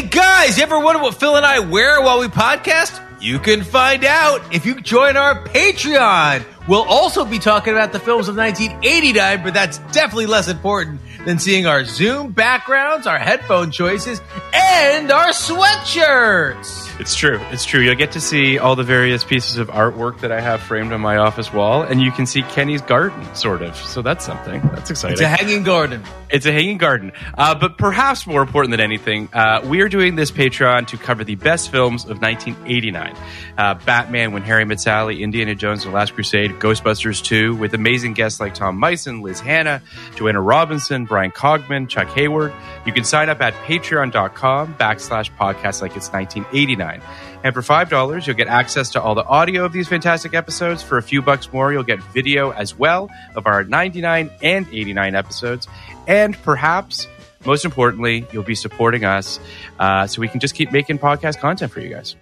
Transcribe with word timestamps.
Hey 0.00 0.08
guys, 0.08 0.56
you 0.56 0.62
ever 0.62 0.80
wonder 0.80 1.02
what 1.02 1.20
Phil 1.20 1.36
and 1.36 1.44
I 1.44 1.58
wear 1.58 2.00
while 2.00 2.20
we 2.20 2.26
podcast? 2.28 3.06
You 3.20 3.38
can 3.38 3.62
find 3.62 4.02
out 4.02 4.54
if 4.54 4.64
you 4.64 4.80
join 4.80 5.18
our 5.18 5.44
Patreon. 5.44 6.42
We'll 6.66 6.88
also 6.88 7.26
be 7.26 7.38
talking 7.38 7.74
about 7.74 7.92
the 7.92 7.98
films 7.98 8.26
of 8.26 8.34
1989, 8.34 9.42
but 9.42 9.52
that's 9.52 9.76
definitely 9.92 10.24
less 10.24 10.48
important 10.48 11.02
than 11.24 11.38
seeing 11.38 11.66
our 11.66 11.84
Zoom 11.84 12.32
backgrounds, 12.32 13.06
our 13.06 13.18
headphone 13.18 13.70
choices, 13.70 14.20
and 14.52 15.10
our 15.10 15.28
sweatshirts. 15.28 16.88
It's 17.00 17.14
true. 17.14 17.40
It's 17.50 17.64
true. 17.64 17.80
You'll 17.80 17.94
get 17.94 18.12
to 18.12 18.20
see 18.20 18.58
all 18.58 18.76
the 18.76 18.82
various 18.82 19.24
pieces 19.24 19.56
of 19.56 19.68
artwork 19.68 20.20
that 20.20 20.30
I 20.30 20.40
have 20.42 20.60
framed 20.60 20.92
on 20.92 21.00
my 21.00 21.16
office 21.16 21.50
wall, 21.50 21.82
and 21.82 22.02
you 22.02 22.12
can 22.12 22.26
see 22.26 22.42
Kenny's 22.42 22.82
garden, 22.82 23.34
sort 23.34 23.62
of. 23.62 23.74
So 23.74 24.02
that's 24.02 24.22
something. 24.24 24.60
That's 24.74 24.90
exciting. 24.90 25.14
It's 25.14 25.22
a 25.22 25.28
hanging 25.28 25.62
garden. 25.62 26.02
It's 26.28 26.44
a 26.44 26.52
hanging 26.52 26.76
garden. 26.76 27.12
Uh, 27.38 27.54
but 27.54 27.78
perhaps 27.78 28.26
more 28.26 28.42
important 28.42 28.72
than 28.72 28.80
anything, 28.80 29.30
uh, 29.32 29.62
we 29.64 29.80
are 29.80 29.88
doing 29.88 30.14
this 30.16 30.30
Patreon 30.30 30.88
to 30.88 30.98
cover 30.98 31.24
the 31.24 31.36
best 31.36 31.70
films 31.70 32.04
of 32.04 32.20
1989. 32.20 33.16
Uh, 33.56 33.74
Batman, 33.86 34.32
When 34.32 34.42
Harry 34.42 34.66
Met 34.66 34.80
Sally, 34.80 35.22
Indiana 35.22 35.54
Jones, 35.54 35.84
The 35.84 35.90
Last 35.90 36.14
Crusade, 36.14 36.52
Ghostbusters 36.60 37.24
2, 37.24 37.56
with 37.56 37.72
amazing 37.72 38.12
guests 38.12 38.40
like 38.40 38.52
Tom 38.52 38.78
Meissen, 38.78 39.22
Liz 39.22 39.40
Hanna, 39.40 39.80
Joanna 40.16 40.42
Robinson, 40.42 41.06
Bryan 41.10 41.32
Cogman, 41.32 41.88
Chuck 41.88 42.08
Hayward. 42.10 42.54
You 42.86 42.92
can 42.94 43.04
sign 43.04 43.28
up 43.28 43.42
at 43.42 43.52
patreon.com 43.52 44.76
backslash 44.76 45.30
podcast 45.36 45.82
like 45.82 45.96
it's 45.96 46.08
1989. 46.10 47.02
And 47.42 47.52
for 47.52 47.60
$5, 47.60 48.26
you'll 48.26 48.36
get 48.36 48.48
access 48.48 48.90
to 48.90 49.02
all 49.02 49.14
the 49.14 49.24
audio 49.24 49.64
of 49.64 49.72
these 49.72 49.88
fantastic 49.88 50.32
episodes. 50.32 50.82
For 50.82 50.96
a 50.96 51.02
few 51.02 51.20
bucks 51.20 51.52
more, 51.52 51.72
you'll 51.72 51.82
get 51.82 52.02
video 52.14 52.52
as 52.52 52.78
well 52.78 53.10
of 53.34 53.46
our 53.46 53.64
99 53.64 54.30
and 54.40 54.66
89 54.72 55.14
episodes. 55.14 55.68
And 56.06 56.40
perhaps, 56.42 57.08
most 57.44 57.64
importantly, 57.64 58.26
you'll 58.32 58.42
be 58.42 58.54
supporting 58.54 59.04
us 59.04 59.40
uh, 59.78 60.06
so 60.06 60.20
we 60.20 60.28
can 60.28 60.40
just 60.40 60.54
keep 60.54 60.70
making 60.72 60.98
podcast 60.98 61.40
content 61.40 61.72
for 61.72 61.80
you 61.80 61.88
guys. 61.90 62.14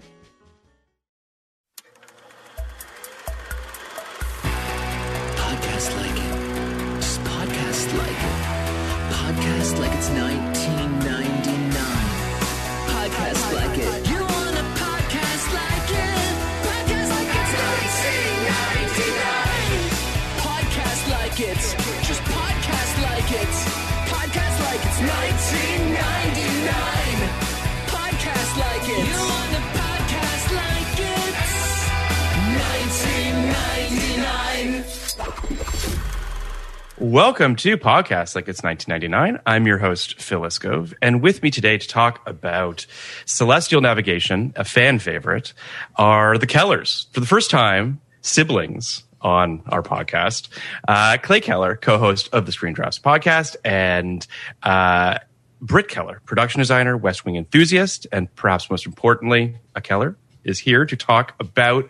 Welcome 37.19 37.57
to 37.57 37.77
Podcast 37.77 38.37
Like 38.37 38.47
It's 38.47 38.63
1999. 38.63 39.43
I'm 39.45 39.67
your 39.67 39.79
host, 39.79 40.23
Phil 40.23 40.43
Iscove, 40.43 40.95
and 41.03 41.21
with 41.21 41.43
me 41.43 41.51
today 41.51 41.77
to 41.77 41.89
talk 41.89 42.23
about 42.29 42.87
Celestial 43.27 43.81
Navigation, 43.81 44.53
a 44.55 44.65
fan 44.65 45.01
favorite, 45.01 45.53
are 45.97 46.39
the 46.39 46.47
Kellers. 46.47 47.13
For 47.13 47.19
the 47.19 47.27
first 47.27 47.51
time, 47.51 48.01
siblings 48.21 49.03
on 49.21 49.65
our 49.67 49.83
podcast. 49.83 50.47
Uh, 50.87 51.17
Clay 51.21 51.41
Keller, 51.41 51.75
co-host 51.75 52.29
of 52.33 52.47
the 52.47 52.53
Screen 52.53 52.73
Drafts 52.73 53.01
podcast, 53.01 53.57
and 53.65 54.25
uh, 54.63 55.19
Britt 55.61 55.89
Keller, 55.89 56.23
production 56.25 56.61
designer, 56.61 56.97
West 56.97 57.25
Wing 57.25 57.35
enthusiast, 57.35 58.07
and 58.13 58.33
perhaps 58.37 58.71
most 58.71 58.87
importantly, 58.87 59.57
a 59.75 59.81
Keller, 59.81 60.17
is 60.45 60.61
here 60.61 60.87
to 60.87 60.97
talk 60.97 61.35
about 61.41 61.89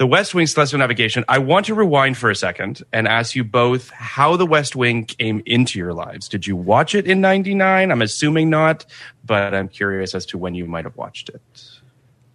the 0.00 0.06
West 0.06 0.34
Wing 0.34 0.46
Celestial 0.46 0.78
Navigation. 0.78 1.26
I 1.28 1.36
want 1.36 1.66
to 1.66 1.74
rewind 1.74 2.16
for 2.16 2.30
a 2.30 2.34
second 2.34 2.82
and 2.90 3.06
ask 3.06 3.34
you 3.34 3.44
both 3.44 3.90
how 3.90 4.34
the 4.34 4.46
West 4.46 4.74
Wing 4.74 5.04
came 5.04 5.42
into 5.44 5.78
your 5.78 5.92
lives. 5.92 6.26
Did 6.26 6.46
you 6.46 6.56
watch 6.56 6.94
it 6.94 7.06
in 7.06 7.20
99? 7.20 7.92
I'm 7.92 8.00
assuming 8.00 8.48
not, 8.48 8.86
but 9.26 9.54
I'm 9.54 9.68
curious 9.68 10.14
as 10.14 10.24
to 10.26 10.38
when 10.38 10.54
you 10.54 10.64
might 10.64 10.86
have 10.86 10.96
watched 10.96 11.28
it. 11.28 11.42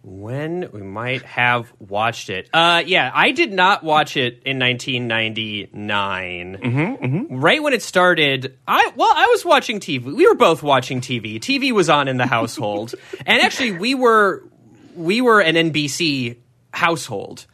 When 0.04 0.70
we 0.74 0.84
might 0.84 1.24
have 1.24 1.74
watched 1.80 2.30
it. 2.30 2.52
Uh, 2.54 2.84
yeah, 2.86 3.10
I 3.12 3.32
did 3.32 3.52
not 3.52 3.84
watch 3.84 4.16
it 4.16 4.44
in 4.46 4.60
1999. 4.60 6.58
Mm-hmm, 6.62 7.36
Right 7.36 7.64
when 7.64 7.74
it 7.74 7.82
started, 7.82 8.60
I 8.68 8.92
well, 8.96 9.12
I 9.12 9.26
was 9.26 9.44
watching 9.44 9.80
TV. 9.80 10.04
We 10.04 10.28
were 10.28 10.36
both 10.36 10.62
watching 10.62 11.02
TV. 11.02 11.40
TV 11.40 11.72
was 11.72 11.90
on 11.90 12.08
in 12.08 12.18
the 12.18 12.28
household, 12.28 12.94
and 13.26 13.42
actually, 13.42 13.72
we 13.72 13.96
were 13.96 14.44
we 14.96 15.22
were 15.22 15.42
an 15.42 15.56
NBC 15.56 16.38
household 16.72 17.48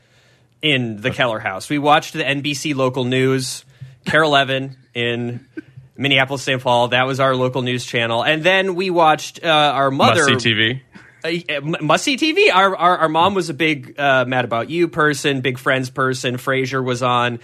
in 0.62 1.02
the 1.02 1.12
Keller 1.12 1.40
house. 1.40 1.70
We 1.70 1.80
watched 1.80 2.14
the 2.14 2.24
NBC 2.24 2.76
local 2.76 3.04
news, 3.04 3.66
KARE 4.06 4.24
11 4.24 4.78
in 4.94 5.48
Minneapolis, 5.98 6.44
St. 6.44 6.62
Paul. 6.62 6.90
That 6.90 7.06
was 7.06 7.20
our 7.20 7.36
local 7.36 7.62
news 7.62 7.86
channel, 7.86 8.24
and 8.24 8.44
then 8.44 8.76
we 8.76 8.90
watched 8.90 9.44
uh, 9.44 9.48
our 9.48 9.92
mother 9.92 10.28
Must 10.30 10.44
see 10.44 10.54
TV. 10.54 10.82
uh, 11.24 11.62
must 11.62 12.04
see 12.04 12.18
TV. 12.18 12.54
Our, 12.54 12.76
our 12.76 12.98
our 13.00 13.10
mom 13.10 13.34
was 13.36 13.50
a 13.50 13.54
big 13.54 14.00
uh, 14.00 14.26
Mad 14.26 14.46
About 14.46 14.70
You 14.70 14.88
person, 14.88 15.42
big 15.42 15.58
Friends 15.58 15.90
person. 15.90 16.38
Frasier 16.38 16.84
was 16.84 17.04
on 17.04 17.40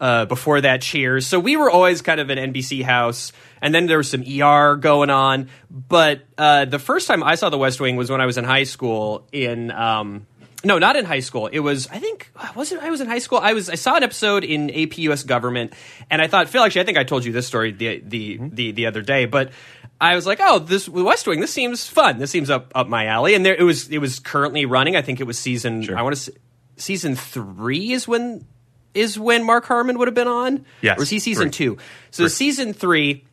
uh, 0.00 0.26
before 0.26 0.60
that. 0.60 0.82
Cheers. 0.82 1.26
So 1.26 1.40
we 1.40 1.56
were 1.56 1.70
always 1.70 2.02
kind 2.02 2.20
of 2.20 2.30
an 2.30 2.52
NBC 2.52 2.82
house, 2.84 3.32
and 3.60 3.74
then 3.74 3.86
there 3.86 3.98
was 3.98 4.10
some 4.10 4.22
ER 4.22 4.76
going 4.76 5.10
on. 5.10 5.48
But 5.70 6.22
uh, 6.38 6.66
the 6.66 6.78
first 6.78 7.08
time 7.08 7.22
I 7.24 7.34
saw 7.34 7.50
The 7.50 7.58
West 7.58 7.80
Wing 7.80 7.96
was 7.96 8.10
when 8.10 8.20
I 8.20 8.26
was 8.26 8.38
in 8.38 8.44
high 8.44 8.64
school. 8.64 9.26
In 9.32 9.70
um, 9.72 10.26
no, 10.66 10.78
not 10.78 10.96
in 10.96 11.04
high 11.04 11.20
school. 11.20 11.46
It 11.46 11.60
was 11.60 11.86
I 11.88 11.98
think 11.98 12.30
uh, 12.36 12.48
was 12.56 12.72
it 12.72 12.80
I 12.80 12.90
was 12.90 13.00
in 13.00 13.06
high 13.06 13.20
school. 13.20 13.38
I 13.38 13.52
was 13.52 13.70
I 13.70 13.76
saw 13.76 13.96
an 13.96 14.02
episode 14.02 14.44
in 14.44 14.70
AP 14.70 14.98
US 14.98 15.22
Government, 15.22 15.72
and 16.10 16.20
I 16.20 16.26
thought 16.26 16.48
Phil. 16.48 16.62
Actually, 16.62 16.82
I 16.82 16.84
think 16.84 16.98
I 16.98 17.04
told 17.04 17.24
you 17.24 17.32
this 17.32 17.46
story 17.46 17.72
the 17.72 18.02
the 18.04 18.38
the, 18.40 18.72
the 18.72 18.86
other 18.86 19.02
day, 19.02 19.26
but. 19.26 19.50
I 19.98 20.14
was 20.14 20.26
like, 20.26 20.40
oh, 20.42 20.58
this 20.58 20.86
West 20.90 21.26
Wing. 21.26 21.40
This 21.40 21.50
seems 21.50 21.88
fun. 21.88 22.18
This 22.18 22.30
seems 22.30 22.50
up 22.50 22.70
up 22.74 22.86
my 22.86 23.06
alley. 23.06 23.34
And 23.34 23.46
there 23.46 23.54
it 23.54 23.62
was. 23.62 23.88
It 23.88 23.96
was 23.96 24.18
currently 24.18 24.66
running. 24.66 24.94
I 24.94 25.00
think 25.00 25.20
it 25.20 25.26
was 25.26 25.38
season. 25.38 25.88
I 25.88 26.02
want 26.02 26.14
to. 26.14 26.32
Season 26.76 27.16
three 27.16 27.92
is 27.92 28.06
when 28.06 28.44
is 28.92 29.18
when 29.18 29.42
Mark 29.44 29.64
Harmon 29.64 29.96
would 29.96 30.06
have 30.06 30.14
been 30.14 30.28
on. 30.28 30.66
Yes, 30.82 30.98
or 30.98 31.00
was 31.00 31.08
he 31.08 31.18
season 31.18 31.50
three. 31.50 31.76
two? 31.76 31.78
So 32.10 32.28
season 32.28 32.74
three, 32.74 33.24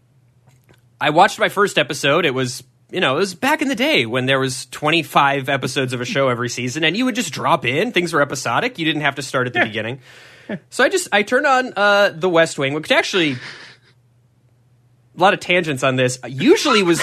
I 1.02 1.10
watched 1.10 1.38
my 1.38 1.50
first 1.50 1.78
episode. 1.78 2.26
It 2.26 2.34
was 2.34 2.64
you 2.94 3.02
know 3.02 3.16
it 3.16 3.20
was 3.20 3.34
back 3.34 3.62
in 3.62 3.68
the 3.68 3.76
day 3.76 4.06
when 4.06 4.28
there 4.28 4.40
was 4.40 4.68
25 4.68 5.50
episodes 5.50 5.94
of 5.94 6.02
a 6.02 6.06
show 6.06 6.30
every 6.30 6.50
season, 6.50 6.84
and 6.84 6.96
you 6.96 7.06
would 7.06 7.16
just 7.16 7.34
drop 7.34 7.66
in. 7.66 7.92
Things 7.92 8.14
were 8.14 8.22
episodic. 8.22 8.78
You 8.78 8.86
didn't 8.86 9.02
have 9.02 9.16
to 9.16 9.22
start 9.22 9.48
at 9.48 9.54
the 9.54 9.62
beginning. 9.62 10.00
So 10.70 10.84
I 10.84 10.90
just 10.90 11.08
I 11.12 11.24
turned 11.24 11.48
on 11.48 11.74
uh, 11.76 12.10
the 12.10 12.30
West 12.30 12.60
Wing, 12.60 12.74
which 12.74 12.92
actually 12.92 13.32
a 13.32 13.38
lot 15.16 15.34
of 15.34 15.40
tangents 15.40 15.84
on 15.84 15.96
this. 15.96 16.20
Usually 16.28 16.84
was 16.84 17.02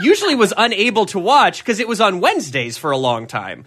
usually 0.00 0.34
was 0.34 0.54
unable 0.56 1.06
to 1.06 1.18
watch 1.18 1.58
because 1.58 1.80
it 1.80 1.86
was 1.86 2.00
on 2.00 2.20
Wednesdays 2.20 2.78
for 2.78 2.90
a 2.90 2.96
long 2.96 3.26
time. 3.26 3.64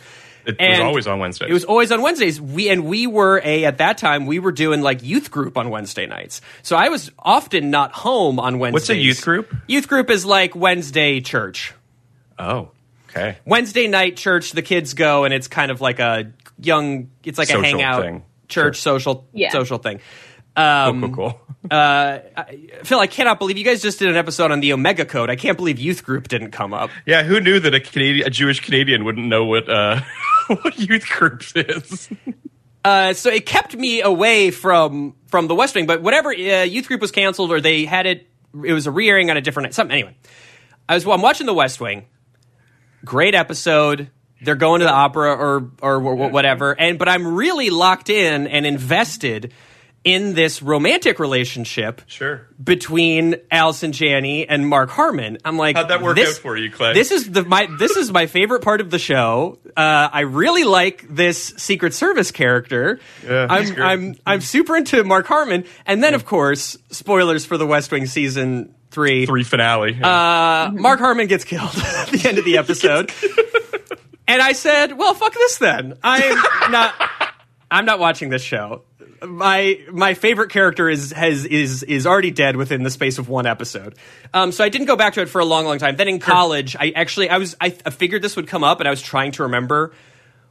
It 0.48 0.70
was 0.70 0.80
always 0.80 1.08
on 1.08 1.20
Wednesdays. 1.20 1.50
It 1.50 1.54
was 1.54 1.64
always 1.66 1.92
on 1.92 2.02
Wednesdays. 2.02 2.40
We 2.40 2.70
and 2.70 2.86
we 2.86 3.08
were 3.08 3.42
a 3.44 3.66
at 3.66 3.80
that 3.80 3.98
time 3.98 4.26
we 4.26 4.40
were 4.40 4.52
doing 4.52 4.82
like 4.82 5.04
youth 5.04 5.32
group 5.32 5.58
on 5.58 5.70
Wednesday 5.70 6.06
nights. 6.06 6.42
So 6.62 6.76
I 6.76 6.90
was 6.90 7.12
often 7.18 7.72
not 7.72 7.92
home 7.94 8.40
on 8.40 8.60
Wednesdays. 8.60 8.74
What's 8.82 8.90
a 8.92 8.98
youth 8.98 9.22
group? 9.24 9.54
Youth 9.68 9.88
group 9.88 10.10
is 10.10 10.26
like 10.26 10.56
Wednesday 10.56 11.22
church. 11.22 11.74
oh, 12.40 12.70
okay. 13.10 13.38
Wednesday 13.46 13.88
night 13.88 14.18
church. 14.18 14.52
The 14.52 14.62
kids 14.62 14.94
go 14.94 15.24
and 15.24 15.34
it's 15.34 15.48
kind 15.48 15.72
of 15.72 15.82
like 15.82 16.00
a 16.00 16.32
young. 16.60 17.10
It's 17.24 17.38
like 17.38 17.48
Social 17.48 17.64
a 17.64 17.68
hangout 17.68 18.02
thing. 18.04 18.24
church 18.48 18.78
social 18.82 19.26
Yeah. 19.34 19.50
social 19.52 19.78
thing. 19.78 20.00
Um, 20.58 21.02
cool, 21.02 21.10
cool, 21.10 21.32
cool. 21.32 21.42
uh, 21.78 22.20
Phil, 22.84 22.98
I 23.00 23.08
cannot 23.08 23.40
believe 23.40 23.58
you 23.58 23.66
guys 23.66 23.82
just 23.82 24.00
did 24.00 24.08
an 24.08 24.16
episode 24.16 24.52
on 24.52 24.62
the 24.62 24.72
Omega 24.72 25.04
Code. 25.04 25.30
I 25.30 25.36
can't 25.36 25.58
believe 25.58 25.80
youth 25.80 26.06
group 26.06 26.30
didn't 26.30 26.52
come 26.52 26.74
up. 26.74 26.92
Yeah, 27.06 27.24
who 27.24 27.42
knew 27.42 27.60
that 27.60 27.74
a 27.76 27.82
Canadian, 27.82 28.26
a 28.28 28.30
Jewish 28.30 28.62
Canadian, 28.62 29.04
wouldn't 29.04 29.28
know 29.28 29.44
what 29.44 29.68
uh, 29.70 30.00
what 30.62 30.78
youth 30.80 31.08
groups 31.10 31.54
is? 31.56 32.10
Uh, 32.86 33.14
so 33.14 33.32
it 33.32 33.48
kept 33.48 33.76
me 33.76 34.02
away 34.02 34.52
from 34.52 35.16
from 35.26 35.48
the 35.48 35.56
West 35.56 35.74
Wing. 35.74 35.88
But 35.88 36.04
whatever 36.04 36.30
uh, 36.30 36.62
youth 36.62 36.88
group 36.88 37.02
was 37.02 37.10
canceled, 37.10 37.52
or 37.52 37.60
they 37.60 37.84
had 37.84 38.06
it, 38.06 38.30
it 38.64 38.74
was 38.74 38.86
a 38.86 38.92
re-airing 38.92 39.32
on 39.32 39.38
a 39.38 39.42
different 39.42 39.66
night. 39.66 39.74
Something 39.74 39.98
anyway. 39.98 40.16
I 40.88 40.94
was 40.94 41.04
I'm 41.04 41.24
watching 41.24 41.48
the 41.48 41.54
West 41.56 41.82
Wing. 41.82 42.06
Great 43.04 43.34
episode. 43.34 44.12
They're 44.40 44.54
going 44.54 44.82
to 44.82 44.86
the 44.86 44.92
opera 44.92 45.34
or 45.34 45.72
or 45.82 46.00
wh- 46.00 46.32
whatever, 46.32 46.80
and 46.80 47.00
but 47.00 47.10
I'm 47.10 47.34
really 47.34 47.72
locked 47.72 48.12
in 48.12 48.46
and 48.46 48.68
invested 48.68 49.52
in 50.06 50.36
this 50.36 50.62
romantic 50.62 51.18
relationship 51.19 52.02
Sure. 52.06 52.48
between 52.63 53.36
Allison 53.52 53.92
Janney 53.92 54.48
and 54.48 54.66
Mark 54.69 54.92
Harmon. 54.92 55.40
I'm 55.44 55.57
like, 55.57 55.75
How'd 55.75 55.90
that 55.90 56.02
work 56.04 56.16
this- 56.16 56.38
out 56.38 56.42
for 56.44 56.56
you, 56.56 56.69
Clay? 56.72 56.94
This 56.94 57.10
is 57.12 57.30
the 57.31 57.44
my 57.44 57.68
this 57.80 57.98
is 57.98 58.12
my 58.12 58.28
favorite 58.28 58.62
part 58.62 58.81
of 58.81 58.92
the 58.92 59.00
show. 59.00 59.57
Uh, 59.75 60.07
I 60.13 60.22
really 60.22 60.63
like 60.63 61.06
this 61.10 61.54
Secret 61.57 61.94
Service 61.96 62.30
character. 62.31 63.00
Yeah, 63.28 63.48
I'm. 63.50 63.81
I'm 63.81 64.16
I'm 64.25 64.42
super 64.42 64.78
into 64.78 65.04
Mark 65.04 65.25
Harmon, 65.25 65.66
and 65.88 66.02
then 66.04 66.13
of 66.13 66.24
course, 66.25 66.78
spoilers 66.92 67.46
for 67.46 67.58
the 67.58 67.66
West 67.66 67.92
Wing 67.92 68.06
season 68.06 68.74
three. 68.92 69.25
Three 69.25 69.44
finale. 69.44 70.00
Uh, 70.01 70.72
Mark 70.72 71.00
Harmon 71.00 71.25
gets 71.28 71.44
killed 71.44 71.75
at 71.78 72.10
the 72.10 72.30
end 72.30 72.38
of 72.38 72.46
the 72.46 72.58
episode, 72.60 73.12
and 74.28 74.42
I 74.42 74.51
said, 74.54 74.96
"Well, 74.98 75.16
fuck 75.16 75.34
this 75.34 75.58
then. 75.58 75.98
I'm 76.04 76.72
not. 76.72 76.94
I'm 77.72 77.86
not 77.86 77.98
watching 78.00 78.30
this 78.30 78.44
show." 78.44 78.84
My 79.25 79.80
my 79.92 80.13
favorite 80.13 80.51
character 80.51 80.89
is 80.89 81.12
has 81.12 81.45
is 81.45 81.83
is 81.83 82.07
already 82.07 82.31
dead 82.31 82.56
within 82.56 82.83
the 82.83 82.89
space 82.89 83.18
of 83.18 83.30
one 83.30 83.45
episode. 83.45 83.95
Um, 84.33 84.51
so 84.51 84.63
I 84.63 84.69
didn't 84.69 84.88
go 84.88 84.95
back 84.95 85.13
to 85.13 85.22
it 85.22 85.30
for 85.30 85.39
a 85.39 85.45
long, 85.45 85.66
long 85.66 85.77
time. 85.77 85.95
Then 85.95 86.07
in 86.07 86.19
college, 86.19 86.75
I 86.80 86.92
actually 86.95 87.30
I 87.30 87.38
was 87.38 87.56
I, 87.60 87.75
I 87.86 87.89
figured 87.89 88.22
this 88.22 88.36
would 88.36 88.48
come 88.48 88.63
up, 88.63 88.80
and 88.80 88.88
I 88.88 88.92
was 88.92 89.01
trying 89.01 89.31
to 89.33 89.44
remember 89.44 89.94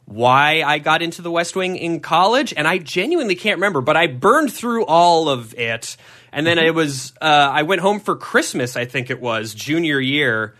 why 0.06 0.62
I 0.62 0.78
got 0.78 1.02
into 1.02 1.22
the 1.22 1.30
West 1.30 1.56
Wing 1.56 1.76
in 1.76 2.00
college, 2.00 2.52
and 2.56 2.68
I 2.68 2.78
genuinely 2.78 3.34
can't 3.34 3.56
remember. 3.56 3.80
But 3.80 3.96
I 3.96 4.06
burned 4.06 4.52
through 4.52 4.84
all 4.84 5.28
of 5.28 5.54
it, 5.54 5.96
and 6.32 6.46
then 6.46 6.58
it 6.58 6.74
was 6.74 7.12
uh, 7.20 7.50
I 7.52 7.62
went 7.62 7.80
home 7.80 8.00
for 8.00 8.16
Christmas. 8.16 8.76
I 8.76 8.84
think 8.84 9.10
it 9.10 9.20
was 9.20 9.54
junior 9.54 10.00
year, 10.00 10.54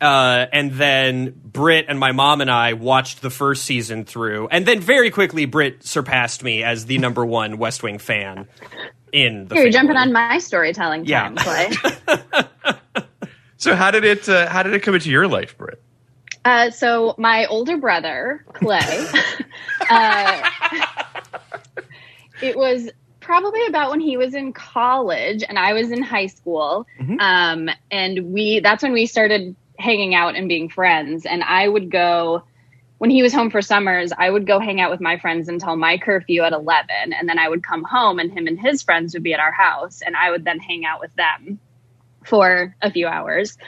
uh, 0.00 0.46
and 0.52 0.72
then 0.72 1.30
Britt 1.44 1.86
and 1.88 1.98
my 1.98 2.12
mom 2.12 2.40
and 2.40 2.50
I 2.50 2.72
watched 2.74 3.22
the 3.22 3.30
first 3.30 3.64
season 3.64 4.04
through, 4.04 4.48
and 4.48 4.66
then 4.66 4.80
very 4.80 5.10
quickly 5.10 5.44
Britt 5.46 5.84
surpassed 5.84 6.42
me 6.42 6.62
as 6.62 6.86
the 6.86 6.98
number 6.98 7.24
one 7.24 7.58
West 7.58 7.82
Wing 7.82 7.98
fan 7.98 8.48
in 9.12 9.48
the. 9.48 9.54
Here, 9.54 9.64
you're 9.64 9.72
jumping 9.72 9.96
on 9.96 10.12
my 10.12 10.38
storytelling 10.38 11.04
Yeah. 11.04 11.30
time, 11.30 11.36
Clay. 11.36 11.70
so 13.56 13.74
how 13.76 13.90
did 13.90 14.04
it 14.04 14.28
uh, 14.28 14.48
how 14.48 14.62
did 14.62 14.74
it 14.74 14.80
come 14.80 14.94
into 14.94 15.10
your 15.10 15.28
life, 15.28 15.56
Britt? 15.56 15.82
Uh, 16.44 16.70
so 16.70 17.14
my 17.18 17.46
older 17.46 17.76
brother 17.76 18.44
Clay, 18.52 19.06
uh, 19.90 20.50
it 22.42 22.56
was 22.56 22.90
probably 23.20 23.64
about 23.66 23.90
when 23.92 24.00
he 24.00 24.16
was 24.16 24.34
in 24.34 24.52
college 24.52 25.44
and 25.48 25.56
I 25.56 25.72
was 25.74 25.92
in 25.92 26.02
high 26.02 26.26
school, 26.26 26.86
um, 27.20 27.70
and 27.90 28.32
we 28.32 28.58
that's 28.60 28.82
when 28.82 28.92
we 28.92 29.06
started 29.06 29.54
hanging 29.82 30.14
out 30.14 30.36
and 30.36 30.48
being 30.48 30.68
friends. 30.68 31.26
And 31.26 31.42
I 31.42 31.68
would 31.68 31.90
go 31.90 32.42
when 32.98 33.10
he 33.10 33.22
was 33.22 33.34
home 33.34 33.50
for 33.50 33.60
summers. 33.60 34.12
I 34.16 34.30
would 34.30 34.46
go 34.46 34.58
hang 34.58 34.80
out 34.80 34.90
with 34.90 35.00
my 35.00 35.18
friends 35.18 35.48
until 35.48 35.76
my 35.76 35.98
curfew 35.98 36.42
at 36.42 36.52
eleven, 36.52 37.12
and 37.12 37.28
then 37.28 37.38
I 37.38 37.48
would 37.48 37.64
come 37.64 37.84
home, 37.84 38.18
and 38.18 38.32
him 38.32 38.46
and 38.46 38.58
his 38.58 38.82
friends 38.82 39.12
would 39.14 39.22
be 39.22 39.34
at 39.34 39.40
our 39.40 39.52
house, 39.52 40.00
and 40.02 40.16
I 40.16 40.30
would 40.30 40.44
then 40.44 40.60
hang 40.60 40.84
out 40.84 41.00
with 41.00 41.14
them 41.16 41.58
for 42.24 42.74
a 42.80 42.90
few 42.90 43.06
hours 43.08 43.58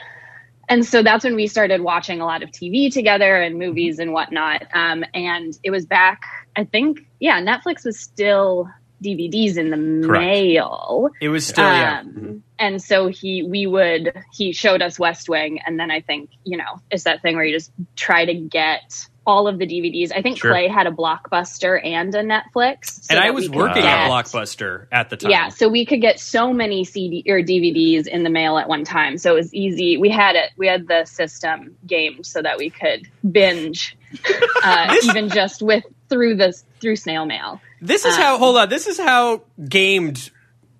and 0.69 0.85
so 0.85 1.03
that's 1.03 1.23
when 1.23 1.35
we 1.35 1.47
started 1.47 1.81
watching 1.81 2.21
a 2.21 2.25
lot 2.25 2.41
of 2.41 2.49
TV 2.49 2.91
together 2.91 3.41
and 3.41 3.57
movies 3.57 3.99
and 3.99 4.13
whatnot. 4.13 4.63
Um, 4.73 5.03
and 5.13 5.57
it 5.63 5.71
was 5.71 5.85
back, 5.85 6.21
I 6.55 6.63
think, 6.63 7.05
yeah, 7.19 7.39
Netflix 7.41 7.85
was 7.85 7.99
still 7.99 8.69
DVDs 9.03 9.57
in 9.57 9.69
the 10.01 10.07
Correct. 10.07 10.23
mail. 10.25 11.09
It 11.21 11.29
was 11.29 11.45
still 11.47 11.65
yeah. 11.65 12.01
Um, 12.01 12.43
and 12.57 12.81
so 12.81 13.07
he, 13.07 13.43
we 13.43 13.67
would, 13.67 14.13
he 14.31 14.53
showed 14.53 14.81
us 14.81 14.97
West 14.97 15.27
Wing, 15.27 15.59
and 15.65 15.77
then 15.79 15.91
I 15.91 15.99
think, 16.01 16.29
you 16.45 16.57
know, 16.57 16.79
it's 16.89 17.03
that 17.03 17.21
thing 17.21 17.35
where 17.35 17.43
you 17.43 17.53
just 17.53 17.71
try 17.97 18.23
to 18.23 18.33
get 18.33 19.05
all 19.27 19.47
of 19.47 19.57
the 19.59 19.65
DVDs. 19.65 20.11
I 20.15 20.21
think 20.21 20.37
Sure. 20.37 20.51
Clay 20.51 20.67
had 20.67 20.87
a 20.87 20.91
Blockbuster 20.91 21.83
and 21.83 22.13
a 22.15 22.23
Netflix, 22.23 23.03
so 23.03 23.15
and 23.15 23.19
I 23.19 23.31
was 23.31 23.49
working 23.49 23.83
at 23.83 24.07
Blockbuster 24.09 24.85
at 24.91 25.09
the 25.09 25.17
time. 25.17 25.31
yeah, 25.31 25.49
so 25.49 25.67
we 25.67 25.85
could 25.85 25.99
get 25.99 26.19
so 26.19 26.53
many 26.53 26.85
CD 26.85 27.23
or 27.27 27.39
DVDs 27.39 28.07
in 28.07 28.23
the 28.23 28.29
mail 28.29 28.57
at 28.57 28.69
one 28.69 28.83
time. 28.83 29.17
So 29.17 29.33
it 29.33 29.35
was 29.35 29.53
easy. 29.53 29.97
We 29.97 30.09
had 30.09 30.35
it. 30.35 30.51
We 30.57 30.67
had 30.67 30.87
the 30.87 31.05
system 31.05 31.75
games 31.87 32.29
so 32.29 32.41
that 32.41 32.57
we 32.57 32.69
could 32.69 33.07
binge, 33.29 33.97
uh, 34.63 34.95
even 35.03 35.29
just 35.29 35.61
with 35.61 35.83
through 36.07 36.35
the 36.35 36.53
through 36.79 36.95
snail 36.95 37.25
mail. 37.25 37.59
This 37.81 38.05
is 38.05 38.15
how. 38.15 38.37
Hold 38.37 38.57
on. 38.57 38.69
This 38.69 38.87
is 38.87 38.99
how 38.99 39.43
gamed 39.67 40.29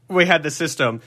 we 0.08 0.26
had 0.26 0.44
the 0.44 0.52
system. 0.52 1.02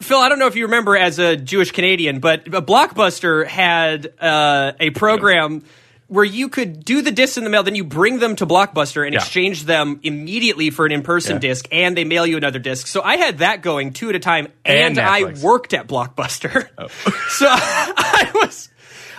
Phil, 0.00 0.18
I 0.18 0.28
don't 0.28 0.38
know 0.38 0.46
if 0.48 0.56
you 0.56 0.64
remember 0.64 0.96
as 0.96 1.18
a 1.18 1.36
Jewish 1.36 1.70
Canadian, 1.70 2.20
but 2.20 2.46
a 2.48 2.60
Blockbuster 2.62 3.46
had 3.46 4.12
uh, 4.20 4.72
a 4.80 4.90
program 4.90 5.64
where 6.08 6.24
you 6.24 6.48
could 6.50 6.84
do 6.84 7.00
the 7.00 7.10
discs 7.10 7.38
in 7.38 7.44
the 7.44 7.50
mail, 7.50 7.62
then 7.62 7.74
you 7.74 7.82
bring 7.84 8.18
them 8.18 8.36
to 8.36 8.44
Blockbuster 8.46 9.04
and 9.06 9.14
Yeah. 9.14 9.20
exchange 9.20 9.64
them 9.64 10.00
immediately 10.02 10.68
for 10.70 10.84
an 10.84 10.92
in-person 10.92 11.34
Yeah. 11.36 11.38
disc, 11.38 11.66
and 11.72 11.96
they 11.96 12.04
mail 12.04 12.26
you 12.26 12.36
another 12.36 12.58
disc. 12.58 12.86
So 12.88 13.00
I 13.02 13.16
had 13.16 13.38
that 13.38 13.62
going 13.62 13.92
two 13.94 14.10
at 14.10 14.14
a 14.14 14.18
time, 14.18 14.48
and, 14.66 14.98
And 14.98 15.00
I 15.00 15.32
worked 15.42 15.72
at 15.72 15.86
Blockbuster. 15.88 16.68
so 17.30 17.46
I 17.50 18.30
was. 18.34 18.68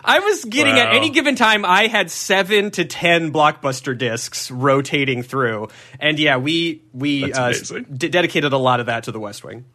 I 0.05 0.19
was 0.19 0.45
getting 0.45 0.75
at 0.75 0.93
any 0.93 1.09
given 1.09 1.35
time, 1.35 1.65
I 1.65 1.87
had 1.87 2.11
seven 2.11 2.71
to 2.71 2.85
ten 2.85 3.33
blockbuster 3.33 3.97
discs 3.97 4.51
rotating 4.51 5.23
through, 5.23 5.69
and 5.99 6.19
yeah, 6.19 6.37
we 6.37 6.83
we 6.93 7.33
uh, 7.33 7.53
d- 7.91 8.09
dedicated 8.09 8.53
a 8.53 8.57
lot 8.57 8.79
of 8.79 8.85
that 8.85 9.05
to 9.05 9.11
the 9.11 9.19
West 9.19 9.43
Wing. 9.43 9.65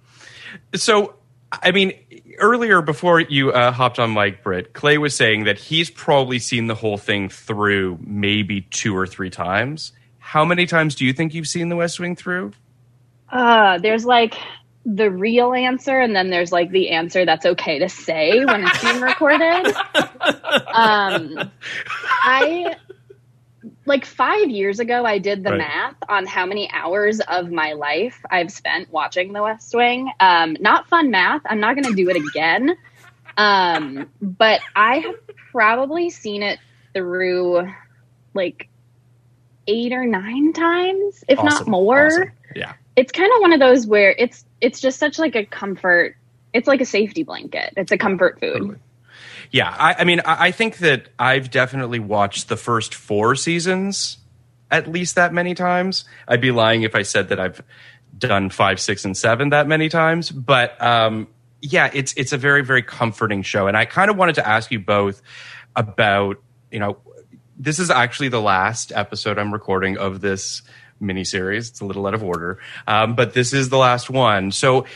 So, 0.75 1.15
I 1.53 1.73
mean, 1.73 1.93
earlier 2.39 2.83
before 2.83 3.21
you 3.21 3.53
uh, 3.53 3.73
hopped 3.73 3.99
on 3.99 4.15
mic 4.15 4.43
Britt, 4.43 4.73
Clay 4.73 4.99
was 4.99 5.15
saying 5.15 5.45
that 5.45 5.59
he's 5.59 5.91
probably 5.91 6.39
seen 6.39 6.67
the 6.67 6.75
whole 6.75 6.99
thing 6.99 7.29
through 7.29 7.99
maybe 8.03 8.63
two 8.63 8.97
or 8.97 9.07
three 9.07 9.31
times. 9.31 9.93
How 10.19 10.45
many 10.45 10.67
times 10.67 10.95
do 10.95 11.05
you 11.05 11.13
think 11.13 11.35
you've 11.35 11.49
seen 11.49 11.69
The 11.69 11.77
West 11.77 11.99
Wing 11.99 12.15
through? 12.15 12.53
Uh, 13.31 13.79
there's 13.79 14.05
like 14.05 14.35
the 14.85 15.11
real 15.11 15.53
answer, 15.53 15.99
and 16.01 16.15
then 16.17 16.31
there's 16.31 16.53
like 16.53 16.71
the 16.71 16.91
answer 16.91 17.25
that's 17.25 17.47
okay 17.47 17.79
to 17.79 17.89
say 17.89 18.45
when 18.45 18.65
it's 18.65 18.81
being 18.81 19.01
recorded. 19.01 19.75
um, 20.75 21.51
I 22.23 22.77
like 23.85 24.05
five 24.07 24.49
years 24.49 24.81
ago, 24.81 25.05
I 25.05 25.19
did 25.19 25.45
the 25.45 25.51
Right. 25.51 25.59
math 25.59 25.97
on 26.09 26.27
how 26.27 26.47
many 26.47 26.71
hours 26.73 27.21
of 27.21 27.51
my 27.51 27.73
life 27.75 28.19
I've 28.31 28.51
spent 28.51 28.91
watching 28.91 29.33
The 29.33 29.43
West 29.43 29.75
Wing. 29.75 30.11
Um, 30.21 30.57
not 30.61 30.89
fun 30.89 31.11
math. 31.11 31.43
I'm 31.45 31.61
not 31.61 31.75
going 31.77 31.85
to 31.89 31.95
do 31.95 32.09
it 32.09 32.17
again. 32.17 32.77
Um, 33.37 34.09
but 34.21 34.61
I 34.75 34.99
have 34.99 35.15
probably 35.53 36.11
seen 36.11 36.43
it 36.43 36.59
through 36.95 37.69
like 38.35 38.69
eight 39.67 39.93
or 39.93 40.07
nine 40.07 40.53
times, 40.53 41.25
if 41.29 41.43
not 41.43 41.67
more 41.67 42.07
Awesome. 42.07 42.31
Yeah. 42.55 42.73
It's 42.97 43.13
kind 43.13 43.31
of 43.35 43.41
one 43.41 43.53
of 43.53 43.61
those 43.61 43.87
where 43.87 44.15
it's 44.19 44.45
it's 44.61 44.81
just 44.81 44.99
such 44.99 45.19
like 45.19 45.37
a 45.37 45.45
comfort 45.45 46.17
it's 46.53 46.67
like 46.67 46.81
a 46.81 46.85
safety 46.85 47.23
blanket 47.23 47.73
it's 47.77 47.93
a 47.93 47.99
comfort 47.99 48.39
food 48.41 48.59
Totally. 48.59 48.77
Yeah, 49.53 49.75
I, 49.77 49.97
I 49.99 50.05
mean, 50.05 50.21
I, 50.25 50.47
I 50.47 50.51
think 50.53 50.79
that 50.79 51.09
I've 51.19 51.51
definitely 51.51 51.99
watched 51.99 52.49
the 52.49 52.57
first 52.57 52.95
four 52.95 53.35
seasons 53.35 54.19
at 54.71 54.87
least 54.87 55.17
that 55.17 55.33
many 55.33 55.55
times. 55.55 56.05
I'd 56.29 56.41
be 56.41 56.53
lying 56.53 56.83
if 56.83 56.95
I 56.95 57.03
said 57.03 57.31
that 57.31 57.41
I've 57.41 57.63
done 58.17 58.51
five, 58.51 58.81
six, 58.81 59.05
and 59.05 59.17
seven 59.17 59.51
that 59.51 59.67
many 59.67 59.89
times. 59.89 60.31
But 60.31 60.81
um, 60.81 61.29
yeah, 61.61 61.91
it's 61.93 62.13
it's 62.17 62.33
a 62.33 62.39
very 62.39 62.65
very 62.65 62.83
comforting 62.83 63.43
show, 63.43 63.67
and 63.67 63.77
I 63.77 63.85
kind 63.85 64.11
of 64.11 64.17
wanted 64.17 64.37
to 64.37 64.47
ask 64.47 64.71
you 64.71 64.79
both 64.79 65.21
about 65.75 66.41
you 66.71 66.79
know 66.79 66.99
this 67.59 67.79
is 67.79 67.91
actually 67.91 68.29
the 68.29 68.41
last 68.41 68.93
episode 68.95 69.39
I'm 69.39 69.53
recording 69.53 69.99
of 69.99 70.21
this 70.21 70.63
miniseries. 71.01 71.71
It's 71.71 71.81
a 71.81 71.85
little 71.85 72.07
out 72.07 72.15
of 72.15 72.23
order, 72.23 72.59
um, 72.87 73.15
but 73.15 73.35
this 73.35 73.53
is 73.53 73.69
the 73.69 73.79
last 73.79 74.11
one. 74.11 74.53
So 74.53 74.87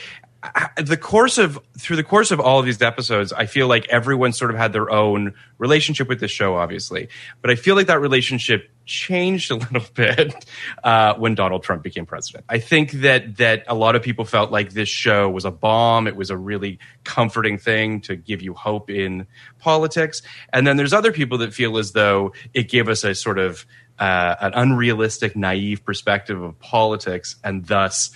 the 0.77 0.97
course 0.97 1.39
of 1.39 1.59
through 1.79 1.97
the 1.97 2.05
course 2.05 2.31
of 2.31 2.41
all 2.41 2.59
of 2.59 2.67
these 2.67 2.83
episodes, 2.83 3.33
I 3.33 3.47
feel 3.47 3.67
like 3.67 3.89
everyone 3.89 4.33
sort 4.33 4.51
of 4.51 4.57
had 4.57 4.73
their 4.73 4.91
own 4.91 5.35
relationship 5.59 6.09
with 6.09 6.21
this 6.21 6.31
show, 6.31 6.57
obviously, 6.57 7.09
but 7.41 7.51
I 7.51 7.55
feel 7.55 7.77
like 7.77 7.87
that 7.87 8.01
relationship 8.01 8.71
changed 8.85 9.51
a 9.51 9.55
little 9.73 9.85
bit 9.95 10.35
uh, 10.83 11.15
when 11.15 11.35
Donald 11.35 11.63
Trump 11.63 11.83
became 11.83 12.05
president. 12.05 12.45
I 12.49 12.59
think 12.59 12.93
that 12.93 13.37
that 13.39 13.65
a 13.69 13.75
lot 13.75 13.97
of 13.97 14.03
people 14.03 14.25
felt 14.25 14.51
like 14.51 14.73
this 14.73 14.89
show 14.89 15.31
was 15.31 15.45
a 15.45 15.51
bomb. 15.51 16.07
It 16.07 16.17
was 16.17 16.31
a 16.31 16.37
really 16.37 16.79
comforting 17.05 17.59
thing 17.59 18.01
to 18.03 18.17
give 18.17 18.43
you 18.43 18.55
hope 18.55 18.91
in 18.91 19.27
politics, 19.59 20.23
and 20.53 20.67
then 20.67 20.77
there's 20.77 20.93
other 20.93 21.13
people 21.13 21.39
that 21.39 21.55
feel 21.55 21.79
as 21.79 21.93
though 21.93 22.33
it 22.53 22.69
gave 22.69 22.89
us 22.89 23.05
a 23.05 23.15
sort 23.15 23.39
of 23.39 23.67
uh, 23.99 24.35
an 24.41 24.53
unrealistic, 24.55 25.37
naive 25.37 25.85
perspective 25.85 26.41
of 26.41 26.59
politics, 26.59 27.37
and 27.45 27.65
thus 27.67 28.11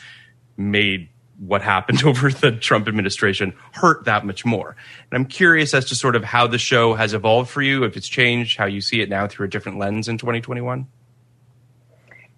made 0.56 1.08
what 1.38 1.62
happened 1.62 2.02
over 2.04 2.30
the 2.30 2.52
Trump 2.52 2.88
administration 2.88 3.54
hurt 3.72 4.04
that 4.04 4.26
much 4.26 4.44
more. 4.44 4.76
And 5.10 5.18
I'm 5.18 5.26
curious 5.26 5.72
as 5.74 5.86
to 5.86 5.94
sort 5.94 6.16
of 6.16 6.24
how 6.24 6.46
the 6.46 6.58
show 6.58 6.94
has 6.94 7.14
evolved 7.14 7.50
for 7.50 7.62
you, 7.62 7.84
if 7.84 7.96
it's 7.96 8.08
changed, 8.08 8.58
how 8.58 8.66
you 8.66 8.80
see 8.80 9.00
it 9.00 9.08
now 9.08 9.26
through 9.26 9.46
a 9.46 9.48
different 9.48 9.78
lens 9.78 10.08
in 10.08 10.18
2021. 10.18 10.86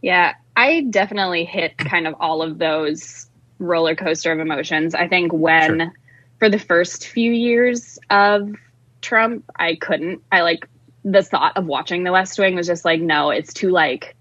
Yeah, 0.03 0.35
I 0.57 0.83
definitely 0.83 1.45
hit 1.45 1.77
kind 1.77 2.07
of 2.07 2.15
all 2.21 2.43
of 2.43 2.59
those 2.59 3.27
roller 3.59 3.95
coaster 3.95 4.33
of 4.33 4.39
emotions. 4.39 4.95
I 4.95 5.09
think 5.09 5.33
when 5.33 5.79
sure. 5.79 5.93
for 6.39 6.49
the 6.49 6.59
first 6.59 7.07
few 7.07 7.31
years 7.31 7.99
of 8.09 8.55
Trump, 9.03 9.45
I 9.57 9.77
couldn't. 9.77 10.23
I 10.33 10.43
like 10.43 10.67
the 11.05 11.23
thought 11.23 11.57
of 11.57 11.67
watching 11.67 12.05
The 12.05 12.13
West 12.13 12.39
Wing 12.39 12.57
was 12.57 12.67
just 12.67 12.85
like, 12.85 13.01
no, 13.01 13.31
it's 13.31 13.53
too 13.53 13.71
like 13.71 14.17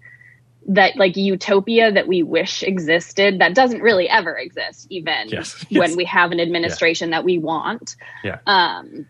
that 0.68 0.96
like 0.96 1.16
utopia 1.16 1.90
that 1.90 2.06
we 2.06 2.22
wish 2.22 2.62
existed 2.62 3.38
that 3.38 3.54
doesn't 3.54 3.80
really 3.80 4.08
ever 4.08 4.36
exist 4.36 4.86
even 4.90 5.28
yes. 5.28 5.64
when 5.70 5.90
yes. 5.90 5.96
we 5.96 6.04
have 6.04 6.32
an 6.32 6.40
administration 6.40 7.08
yeah. 7.08 7.16
that 7.16 7.24
we 7.24 7.38
want 7.38 7.96
yeah 8.22 8.38
um 8.46 9.06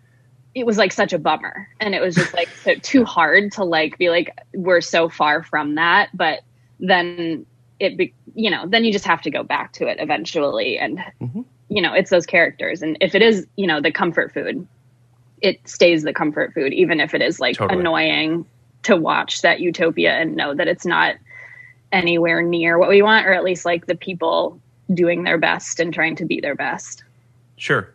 it 0.54 0.64
was 0.64 0.78
like 0.78 0.92
such 0.92 1.12
a 1.12 1.18
bummer 1.18 1.68
and 1.80 1.94
it 1.94 2.00
was 2.00 2.14
just 2.14 2.34
like 2.34 2.48
so, 2.48 2.74
too 2.76 3.04
hard 3.04 3.52
to 3.52 3.64
like 3.64 3.98
be 3.98 4.10
like 4.10 4.36
we're 4.54 4.80
so 4.80 5.08
far 5.08 5.42
from 5.42 5.74
that 5.74 6.08
but 6.14 6.40
then 6.78 7.44
it 7.78 7.96
be, 7.96 8.14
you 8.34 8.50
know 8.50 8.66
then 8.66 8.84
you 8.84 8.92
just 8.92 9.04
have 9.04 9.20
to 9.20 9.30
go 9.30 9.42
back 9.42 9.72
to 9.72 9.86
it 9.86 9.98
eventually 10.00 10.78
and 10.78 10.98
mm-hmm. 11.20 11.42
you 11.68 11.82
know 11.82 11.92
it's 11.92 12.10
those 12.10 12.26
characters 12.26 12.80
and 12.80 12.96
if 13.00 13.14
it 13.14 13.22
is 13.22 13.46
you 13.56 13.66
know 13.66 13.80
the 13.80 13.92
comfort 13.92 14.32
food 14.32 14.66
it 15.40 15.66
stays 15.68 16.02
the 16.02 16.12
comfort 16.12 16.52
food 16.54 16.72
even 16.72 17.00
if 17.00 17.14
it 17.14 17.22
is 17.22 17.40
like 17.40 17.56
totally. 17.56 17.80
annoying 17.80 18.46
to 18.82 18.96
watch 18.96 19.42
that 19.42 19.60
utopia 19.60 20.12
and 20.12 20.36
know 20.36 20.54
that 20.54 20.68
it's 20.68 20.86
not 20.86 21.16
anywhere 21.92 22.42
near 22.42 22.78
what 22.78 22.88
we 22.88 23.02
want, 23.02 23.26
or 23.26 23.32
at 23.32 23.44
least 23.44 23.64
like 23.64 23.86
the 23.86 23.94
people 23.94 24.60
doing 24.92 25.22
their 25.24 25.38
best 25.38 25.80
and 25.80 25.92
trying 25.92 26.16
to 26.16 26.24
be 26.24 26.40
their 26.40 26.54
best. 26.54 27.04
Sure. 27.56 27.92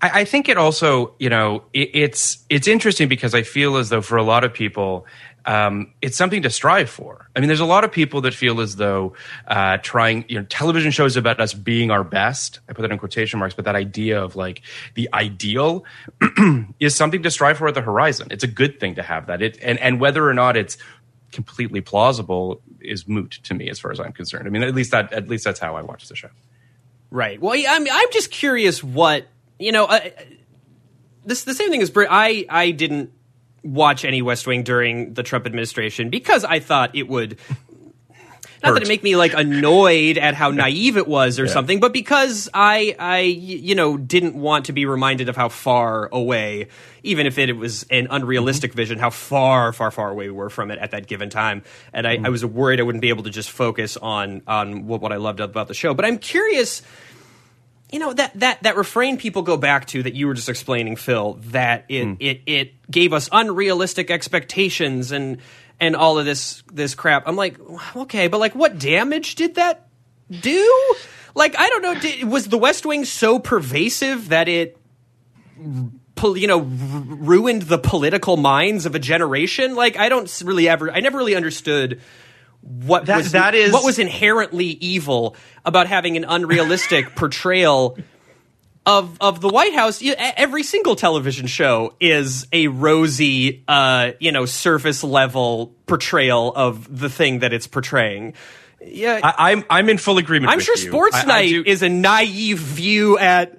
I, 0.00 0.20
I 0.20 0.24
think 0.24 0.48
it 0.48 0.56
also, 0.56 1.14
you 1.18 1.28
know, 1.28 1.64
it, 1.72 1.90
it's 1.94 2.44
it's 2.48 2.68
interesting 2.68 3.08
because 3.08 3.34
I 3.34 3.42
feel 3.42 3.76
as 3.76 3.88
though 3.88 4.02
for 4.02 4.16
a 4.16 4.22
lot 4.22 4.44
of 4.44 4.52
people, 4.52 5.06
um, 5.48 5.94
it's 6.02 6.18
something 6.18 6.42
to 6.42 6.50
strive 6.50 6.90
for. 6.90 7.30
I 7.34 7.40
mean, 7.40 7.48
there's 7.48 7.58
a 7.58 7.64
lot 7.64 7.82
of 7.82 7.90
people 7.90 8.20
that 8.20 8.34
feel 8.34 8.60
as 8.60 8.76
though 8.76 9.14
uh, 9.46 9.78
trying, 9.78 10.26
you 10.28 10.38
know, 10.38 10.44
television 10.44 10.90
shows 10.90 11.16
about 11.16 11.40
us 11.40 11.54
being 11.54 11.90
our 11.90 12.04
best. 12.04 12.60
I 12.68 12.74
put 12.74 12.82
that 12.82 12.92
in 12.92 12.98
quotation 12.98 13.38
marks, 13.38 13.54
but 13.54 13.64
that 13.64 13.74
idea 13.74 14.22
of 14.22 14.36
like 14.36 14.60
the 14.94 15.08
ideal 15.14 15.86
is 16.80 16.94
something 16.94 17.22
to 17.22 17.30
strive 17.30 17.56
for 17.56 17.66
at 17.66 17.74
the 17.74 17.80
horizon. 17.80 18.28
It's 18.30 18.44
a 18.44 18.48
good 18.48 18.78
thing 18.78 18.96
to 18.96 19.02
have 19.02 19.26
that. 19.28 19.40
It 19.40 19.58
and 19.62 19.78
and 19.78 19.98
whether 19.98 20.28
or 20.28 20.34
not 20.34 20.54
it's 20.54 20.76
completely 21.32 21.80
plausible 21.80 22.60
is 22.82 23.08
moot 23.08 23.40
to 23.44 23.54
me 23.54 23.70
as 23.70 23.78
far 23.78 23.90
as 23.90 24.00
I'm 24.00 24.12
concerned. 24.12 24.46
I 24.46 24.50
mean, 24.50 24.62
at 24.62 24.74
least 24.74 24.90
that 24.90 25.14
at 25.14 25.28
least 25.28 25.44
that's 25.44 25.60
how 25.60 25.76
I 25.76 25.80
watch 25.80 26.08
the 26.08 26.14
show. 26.14 26.28
Right. 27.10 27.40
Well, 27.40 27.54
I'm 27.54 27.86
I'm 27.90 28.12
just 28.12 28.30
curious 28.30 28.84
what 28.84 29.26
you 29.58 29.72
know. 29.72 29.86
Uh, 29.86 30.10
this 31.24 31.44
the 31.44 31.54
same 31.54 31.70
thing 31.70 31.80
as 31.80 31.88
Britt. 31.88 32.08
I 32.10 32.44
I 32.50 32.70
didn't 32.70 33.12
watch 33.62 34.04
any 34.04 34.22
West 34.22 34.46
Wing 34.46 34.62
during 34.62 35.14
the 35.14 35.22
Trump 35.22 35.46
administration 35.46 36.10
because 36.10 36.44
I 36.44 36.60
thought 36.60 36.94
it 36.94 37.08
would 37.08 37.38
not 38.62 38.74
that 38.74 38.82
it 38.82 38.88
make 38.88 39.02
me 39.02 39.16
like 39.16 39.34
annoyed 39.34 40.18
at 40.18 40.34
how 40.34 40.50
naive 40.50 40.96
it 40.96 41.06
was 41.06 41.38
or 41.38 41.44
yeah. 41.44 41.52
something, 41.52 41.80
but 41.80 41.92
because 41.92 42.48
I, 42.52 42.96
I, 42.98 43.20
you 43.20 43.74
know, 43.74 43.96
didn't 43.96 44.34
want 44.34 44.66
to 44.66 44.72
be 44.72 44.84
reminded 44.84 45.28
of 45.28 45.36
how 45.36 45.48
far 45.48 46.08
away, 46.10 46.68
even 47.02 47.26
if 47.26 47.38
it 47.38 47.52
was 47.52 47.84
an 47.84 48.08
unrealistic 48.10 48.72
mm-hmm. 48.72 48.76
vision, 48.76 48.98
how 48.98 49.10
far, 49.10 49.72
far, 49.72 49.90
far 49.90 50.10
away 50.10 50.26
we 50.26 50.32
were 50.32 50.50
from 50.50 50.70
it 50.70 50.78
at 50.80 50.90
that 50.90 51.06
given 51.06 51.30
time. 51.30 51.62
And 51.92 52.06
I, 52.06 52.16
mm-hmm. 52.16 52.26
I 52.26 52.28
was 52.30 52.44
worried 52.44 52.80
I 52.80 52.82
wouldn't 52.82 53.02
be 53.02 53.10
able 53.10 53.24
to 53.24 53.30
just 53.30 53.50
focus 53.50 53.96
on 53.96 54.42
on 54.46 54.86
what, 54.86 55.00
what 55.00 55.12
I 55.12 55.16
loved 55.16 55.40
about 55.40 55.68
the 55.68 55.74
show. 55.74 55.94
But 55.94 56.04
I'm 56.04 56.18
curious 56.18 56.82
you 57.90 57.98
know 57.98 58.12
that 58.12 58.38
that 58.38 58.62
that 58.62 58.76
refrain 58.76 59.16
people 59.16 59.42
go 59.42 59.56
back 59.56 59.86
to 59.86 60.02
that 60.02 60.14
you 60.14 60.26
were 60.26 60.34
just 60.34 60.48
explaining 60.48 60.94
phil 60.94 61.38
that 61.44 61.84
it 61.88 62.04
mm. 62.04 62.16
it 62.20 62.42
it 62.46 62.90
gave 62.90 63.12
us 63.12 63.28
unrealistic 63.32 64.10
expectations 64.10 65.10
and 65.10 65.38
and 65.80 65.96
all 65.96 66.18
of 66.18 66.24
this 66.24 66.62
this 66.72 66.94
crap. 66.94 67.24
I'm 67.26 67.36
like, 67.36 67.58
okay, 67.96 68.28
but 68.28 68.40
like, 68.40 68.54
what 68.54 68.78
damage 68.78 69.34
did 69.36 69.56
that 69.56 69.88
do? 70.30 70.94
Like, 71.34 71.58
I 71.58 71.68
don't 71.68 71.82
know. 71.82 71.94
Did, 71.94 72.24
was 72.24 72.46
the 72.46 72.58
West 72.58 72.84
Wing 72.84 73.04
so 73.04 73.38
pervasive 73.38 74.30
that 74.30 74.48
it, 74.48 74.76
you 75.56 76.46
know, 76.46 76.60
ruined 76.60 77.62
the 77.62 77.78
political 77.78 78.36
minds 78.36 78.86
of 78.86 78.94
a 78.94 78.98
generation? 78.98 79.74
Like, 79.74 79.96
I 79.96 80.08
don't 80.08 80.42
really 80.44 80.68
ever. 80.68 80.90
I 80.90 81.00
never 81.00 81.18
really 81.18 81.36
understood 81.36 82.00
what 82.60 83.06
that, 83.06 83.18
was 83.18 83.32
that 83.32 83.54
is 83.54 83.72
what 83.72 83.84
was 83.84 83.98
inherently 83.98 84.66
evil 84.66 85.36
about 85.64 85.86
having 85.86 86.16
an 86.16 86.24
unrealistic 86.24 87.14
portrayal 87.16 87.96
of 88.88 89.18
of 89.20 89.40
the 89.40 89.48
White 89.48 89.74
House, 89.74 90.02
every 90.16 90.62
single 90.62 90.96
television 90.96 91.46
show 91.46 91.94
is 92.00 92.46
a 92.52 92.68
rosy, 92.68 93.62
uh, 93.68 94.12
you 94.18 94.32
know, 94.32 94.46
surface 94.46 95.04
level 95.04 95.74
portrayal 95.86 96.52
of 96.54 96.98
the 96.98 97.10
thing 97.10 97.40
that 97.40 97.52
it's 97.52 97.66
portraying. 97.66 98.32
Yeah, 98.80 99.20
I, 99.22 99.52
am 99.52 99.58
I'm, 99.58 99.64
I'm 99.70 99.88
in 99.90 99.98
full 99.98 100.16
agreement. 100.16 100.52
I'm 100.52 100.60
sure 100.60 100.76
you. 100.76 100.88
Sports 100.88 101.16
I, 101.16 101.24
Night 101.24 101.54
I 101.54 101.62
is 101.66 101.82
a 101.82 101.88
naive 101.90 102.58
view 102.58 103.18
at 103.18 103.58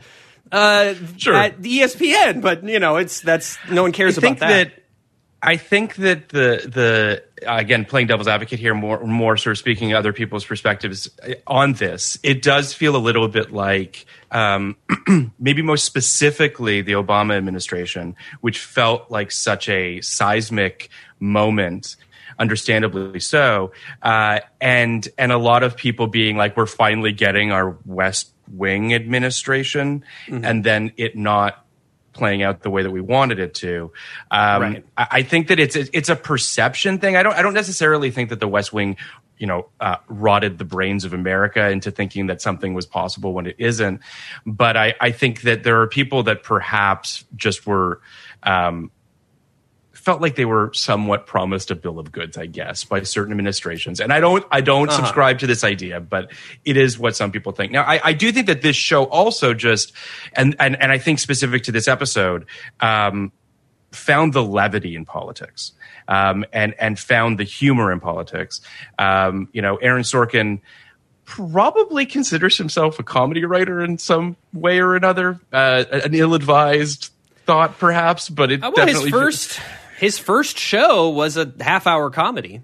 uh, 0.51 0.95
sure. 1.17 1.35
at 1.35 1.61
ESPN, 1.61 2.41
but 2.41 2.63
you 2.63 2.79
know, 2.79 2.95
it's 2.95 3.21
that's 3.21 3.57
no 3.69 3.83
one 3.83 3.91
cares 3.91 4.17
about 4.17 4.39
that. 4.39 4.49
that. 4.49 4.83
I 5.41 5.55
think 5.57 5.95
that 5.95 6.29
the 6.29 6.61
the 6.67 7.23
again 7.47 7.85
playing 7.85 8.07
devil's 8.07 8.27
advocate 8.27 8.59
here, 8.59 8.73
more 8.73 9.05
more 9.05 9.37
sort 9.37 9.51
of 9.51 9.57
speaking 9.57 9.93
other 9.93 10.11
people's 10.11 10.43
perspectives 10.43 11.09
on 11.47 11.73
this, 11.73 12.19
it 12.23 12.41
does 12.41 12.73
feel 12.73 12.95
a 12.95 12.99
little 12.99 13.27
bit 13.27 13.51
like 13.51 14.05
um, 14.31 14.75
maybe 15.39 15.61
most 15.61 15.85
specifically 15.85 16.81
the 16.81 16.93
Obama 16.93 17.37
administration, 17.37 18.15
which 18.41 18.59
felt 18.59 19.09
like 19.09 19.31
such 19.31 19.69
a 19.69 20.01
seismic 20.01 20.89
moment 21.19 21.95
understandably 22.37 23.19
so 23.19 23.71
uh, 24.01 24.39
and 24.61 25.09
and 25.17 25.31
a 25.31 25.37
lot 25.37 25.63
of 25.63 25.75
people 25.75 26.07
being 26.07 26.37
like 26.37 26.55
we're 26.55 26.65
finally 26.65 27.11
getting 27.11 27.51
our 27.51 27.77
west 27.85 28.31
wing 28.51 28.93
administration 28.93 30.03
mm-hmm. 30.25 30.43
and 30.45 30.63
then 30.63 30.91
it 30.95 31.17
not 31.17 31.65
playing 32.19 32.43
out 32.43 32.61
the 32.61 32.69
way 32.69 32.83
that 32.83 32.91
we 32.91 33.01
wanted 33.01 33.39
it 33.39 33.55
to. 33.55 33.91
Um, 34.29 34.61
right. 34.61 34.85
I, 34.97 35.07
I, 35.11 35.23
think 35.23 35.47
that 35.47 35.59
it's 35.59 35.75
it's 35.75 36.09
a 36.09 36.15
perception 36.15 36.99
thing. 36.99 37.15
I 37.15 37.23
don't 37.23 37.33
I 37.33 37.41
don't 37.41 37.55
necessarily 37.55 38.11
think 38.11 38.29
that 38.29 38.39
the 38.39 38.47
West 38.47 38.71
Wing, 38.71 38.97
you 39.37 39.47
know, 39.47 39.69
uh, 39.79 39.95
rotted 40.07 40.57
the 40.59 40.65
brains 40.65 41.05
of 41.05 41.13
America 41.13 41.69
into 41.69 41.89
thinking 41.89 42.27
that 42.27 42.41
something 42.41 42.73
was 42.75 42.85
possible 42.85 43.33
when 43.33 43.47
it 43.47 43.55
isn't. 43.57 44.01
But 44.45 44.77
I, 44.77 44.93
I 44.99 45.11
think 45.11 45.41
that 45.41 45.63
there 45.63 45.81
are 45.81 45.87
people 45.87 46.23
that 46.23 46.43
perhaps 46.43 47.25
just 47.35 47.65
were. 47.65 48.01
Um, 48.43 48.91
felt 49.99 50.21
like 50.21 50.35
they 50.35 50.45
were 50.45 50.71
somewhat 50.73 51.27
promised 51.27 51.71
a 51.71 51.75
bill 51.75 51.99
of 51.99 52.11
goods, 52.11 52.37
I 52.37 52.45
guess, 52.45 52.85
by 52.85 53.03
certain 53.03 53.33
administrations. 53.33 53.99
And 53.99 54.13
I 54.13 54.21
don't, 54.21 54.45
I 54.49 54.61
don't 54.61 54.87
uh-huh. 54.87 54.97
subscribe 54.97 55.39
to 55.39 55.47
this 55.47 55.63
idea, 55.63 55.99
but 55.99 56.31
it 56.63 56.77
is 56.77 56.97
what 56.97 57.15
some 57.15 57.31
people 57.31 57.51
think. 57.51 57.73
Now, 57.73 57.83
I, 57.83 57.99
I 58.03 58.13
do 58.13 58.31
think 58.31 58.47
that 58.47 58.61
this 58.61 58.77
show 58.77 59.03
also 59.03 59.53
just, 59.53 59.91
and 60.33 60.55
and 60.59 60.81
and 60.81 60.91
I 60.91 60.97
think 60.97 61.19
specific 61.19 61.63
to 61.63 61.71
this 61.71 61.87
episode, 61.87 62.45
um, 62.79 63.31
found 63.91 64.33
the 64.33 64.43
levity 64.43 64.95
in 64.95 65.03
politics, 65.03 65.73
um, 66.07 66.45
and 66.53 66.73
and 66.79 66.97
found 66.97 67.37
the 67.37 67.43
humor 67.43 67.91
in 67.91 67.99
politics. 67.99 68.61
Um, 68.97 69.49
you 69.51 69.61
know, 69.61 69.75
Aaron 69.77 70.03
Sorkin 70.03 70.61
probably 71.25 72.05
considers 72.05 72.57
himself 72.57 72.99
a 72.99 73.03
comedy 73.03 73.43
writer 73.43 73.83
in 73.83 73.97
some 73.97 74.37
way 74.53 74.79
or 74.79 74.95
another, 74.95 75.39
uh, 75.53 75.83
an 75.91 76.15
ill-advised 76.15 77.11
thought, 77.45 77.77
perhaps, 77.77 78.29
but 78.29 78.51
it 78.51 78.63
uh, 78.63 78.71
well, 78.75 78.85
definitely 78.85 79.11
his 79.11 79.19
first 79.19 79.59
his 79.99 80.17
first 80.17 80.57
show 80.57 81.09
was 81.09 81.37
a 81.37 81.51
half 81.59 81.85
hour 81.85 82.09
comedy. 82.09 82.61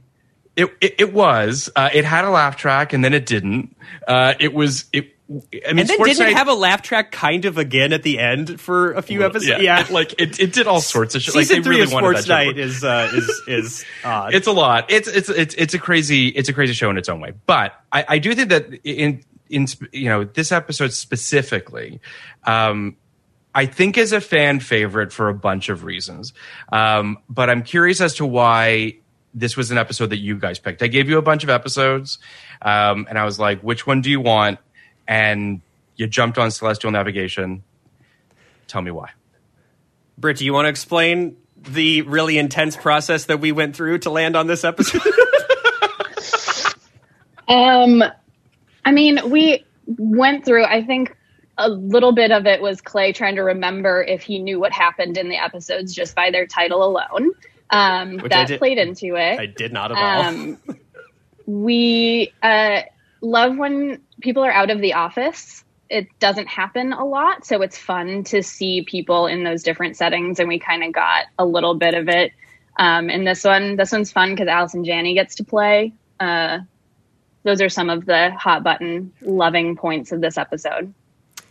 It 0.56 0.70
it, 0.80 0.96
it 1.00 1.13
was. 1.13 1.70
Uh, 1.75 1.89
it 1.94 2.06
had 2.06 2.24
a 2.24 2.30
laugh 2.30 2.56
track, 2.56 2.94
and 2.94 3.04
then 3.04 3.13
it 3.13 3.25
didn't. 3.25 3.75
Uh, 4.08 4.34
it 4.39 4.54
was 4.54 4.86
it. 4.94 5.12
I 5.27 5.34
mean, 5.34 5.80
and 5.80 5.89
then 5.89 6.04
didn't 6.04 6.36
have 6.36 6.48
a 6.48 6.54
laugh 6.54 6.82
track 6.82 7.12
kind 7.12 7.46
of 7.46 7.58
again 7.58 7.94
at 7.94 8.04
the 8.04 8.20
end 8.20 8.62
for 8.62 8.94
a 8.94 9.01
few 9.01 9.25
episodes. 9.25 9.62
Yeah, 9.62 9.80
Yeah, 9.80 9.88
like 9.89 10.13
it, 10.22 10.39
it 10.39 10.54
did 10.54 10.68
all 10.68 10.80
sorts 10.80 11.15
of 11.15 11.24
shit. 11.24 11.36
Like, 11.36 11.46
season 11.48 11.63
they 11.63 11.63
three 11.63 11.75
really 11.77 11.84
of 11.84 11.89
Sports 11.89 12.25
that 12.25 12.46
show 12.46 12.51
to 12.51 12.58
Night 12.58 12.58
is 12.60 12.84
uh, 12.84 13.12
is 13.13 13.42
is 13.48 13.86
odd. 14.06 14.34
it's 14.34 14.48
a 14.48 14.51
lot. 14.51 14.89
It's 14.89 15.08
it's 15.08 15.27
it's 15.27 15.56
it's 15.56 15.74
a 15.74 15.80
crazy 15.80 16.27
it's 16.30 16.48
a 16.48 16.54
crazy 16.54 16.74
show 16.74 16.89
in 16.89 16.98
its 16.98 17.10
own 17.10 17.20
way. 17.20 17.34
But 17.48 17.74
I, 17.92 18.06
I 18.08 18.20
do 18.20 18.34
think 18.34 18.50
that 18.50 18.72
in 18.86 19.24
in 19.50 19.68
you 19.92 20.10
know 20.10 20.24
this 20.24 20.51
episode 20.51 20.94
specifically, 20.94 22.00
um, 22.46 22.96
I 23.55 23.65
think 23.65 23.97
is 23.97 24.12
a 24.12 24.21
fan 24.21 24.59
favorite 24.59 25.12
for 25.12 25.29
a 25.29 25.33
bunch 25.33 25.69
of 25.69 25.83
reasons. 25.83 26.33
Um, 26.71 27.17
but 27.29 27.50
I'm 27.50 27.63
curious 27.63 28.01
as 28.01 28.15
to 28.15 28.25
why 28.25 28.97
this 29.33 29.57
was 29.57 29.71
an 29.71 29.77
episode 29.77 30.12
that 30.12 30.17
you 30.17 30.38
guys 30.38 30.59
picked. 30.59 30.83
I 30.83 30.88
gave 30.88 31.09
you 31.09 31.17
a 31.17 31.21
bunch 31.21 31.43
of 31.43 31.50
episodes, 31.50 32.19
um, 32.62 33.07
and 33.09 33.17
I 33.17 33.25
was 33.25 33.39
like, 33.39 33.62
which 33.62 33.88
one 33.88 34.01
do 34.01 34.12
you 34.12 34.19
want? 34.19 34.59
And 35.07 35.62
you 35.95 36.05
jumped 36.07 36.38
on 36.38 36.51
Celestial 36.51 36.91
Navigation. 36.91 37.63
Tell 38.67 38.81
me 38.81 38.91
why. 38.91 39.12
Britt, 40.17 40.38
do 40.38 40.45
you 40.45 40.53
want 40.53 40.65
to 40.65 40.69
explain 40.69 41.38
the 41.57 42.03
really 42.03 42.38
intense 42.38 42.75
process 42.75 43.25
that 43.25 43.39
we 43.39 43.51
went 43.51 43.75
through 43.75 44.00
to 44.00 44.09
land 44.09 44.35
on 44.35 44.47
this 44.47 44.63
episode? 44.63 45.01
Um, 47.47 48.03
I 48.83 48.91
mean, 48.91 49.29
we 49.29 49.65
went 49.85 50.45
through. 50.45 50.65
I 50.65 50.83
think 50.83 51.15
a 51.57 51.69
little 51.69 52.12
bit 52.12 52.31
of 52.31 52.45
it 52.45 52.62
was 52.62 52.81
Clay 52.81 53.13
trying 53.13 53.35
to 53.35 53.41
remember 53.41 54.03
if 54.03 54.24
he 54.24 54.39
knew 54.39 54.59
what 54.59 54.71
happened 54.71 55.17
in 55.17 55.29
the 55.29 55.38
episodes 55.38 55.93
just 55.93 56.15
by 56.15 56.31
their 56.31 56.45
title 56.47 56.83
alone. 56.83 57.31
Um, 57.69 58.17
that 58.29 58.47
did- 58.47 58.59
played 58.59 58.77
into 58.77 59.15
it. 59.15 59.39
I 59.39 59.45
did 59.45 59.74
not 59.74 59.91
at 59.91 59.97
all. 59.97 60.21
Um, 60.21 60.59
we 61.45 62.33
uh, 62.41 62.81
love 63.21 63.57
when 63.57 64.01
people 64.21 64.43
are 64.43 64.51
out 64.51 64.69
of 64.69 64.81
the 64.81 64.93
office. 64.93 65.63
It 65.89 66.07
doesn't 66.19 66.47
happen 66.47 66.93
a 66.93 67.05
lot, 67.05 67.45
so 67.45 67.62
it's 67.62 67.77
fun 67.77 68.24
to 68.25 68.41
see 68.41 68.83
people 68.83 69.27
in 69.27 69.43
those 69.43 69.62
different 69.62 69.95
settings, 69.97 70.39
and 70.39 70.47
we 70.47 70.59
kind 70.59 70.83
of 70.83 70.91
got 70.91 71.25
a 71.38 71.45
little 71.45 71.75
bit 71.75 71.93
of 71.93 72.09
it. 72.09 72.31
Um, 72.77 73.09
and 73.09 73.25
this 73.25 73.43
one, 73.43 73.75
this 73.75 73.91
one's 73.91 74.12
fun 74.12 74.31
because 74.31 74.47
Allison 74.47 74.83
Janney 74.83 75.13
gets 75.13 75.35
to 75.35 75.43
play. 75.43 75.93
Uh, 76.19 76.59
those 77.43 77.62
are 77.62 77.69
some 77.69 77.89
of 77.89 78.05
the 78.05 78.31
hot 78.31 78.63
button 78.63 79.13
loving 79.21 79.75
points 79.75 80.12
of 80.12 80.21
this 80.21 80.38
episode. 80.38 80.93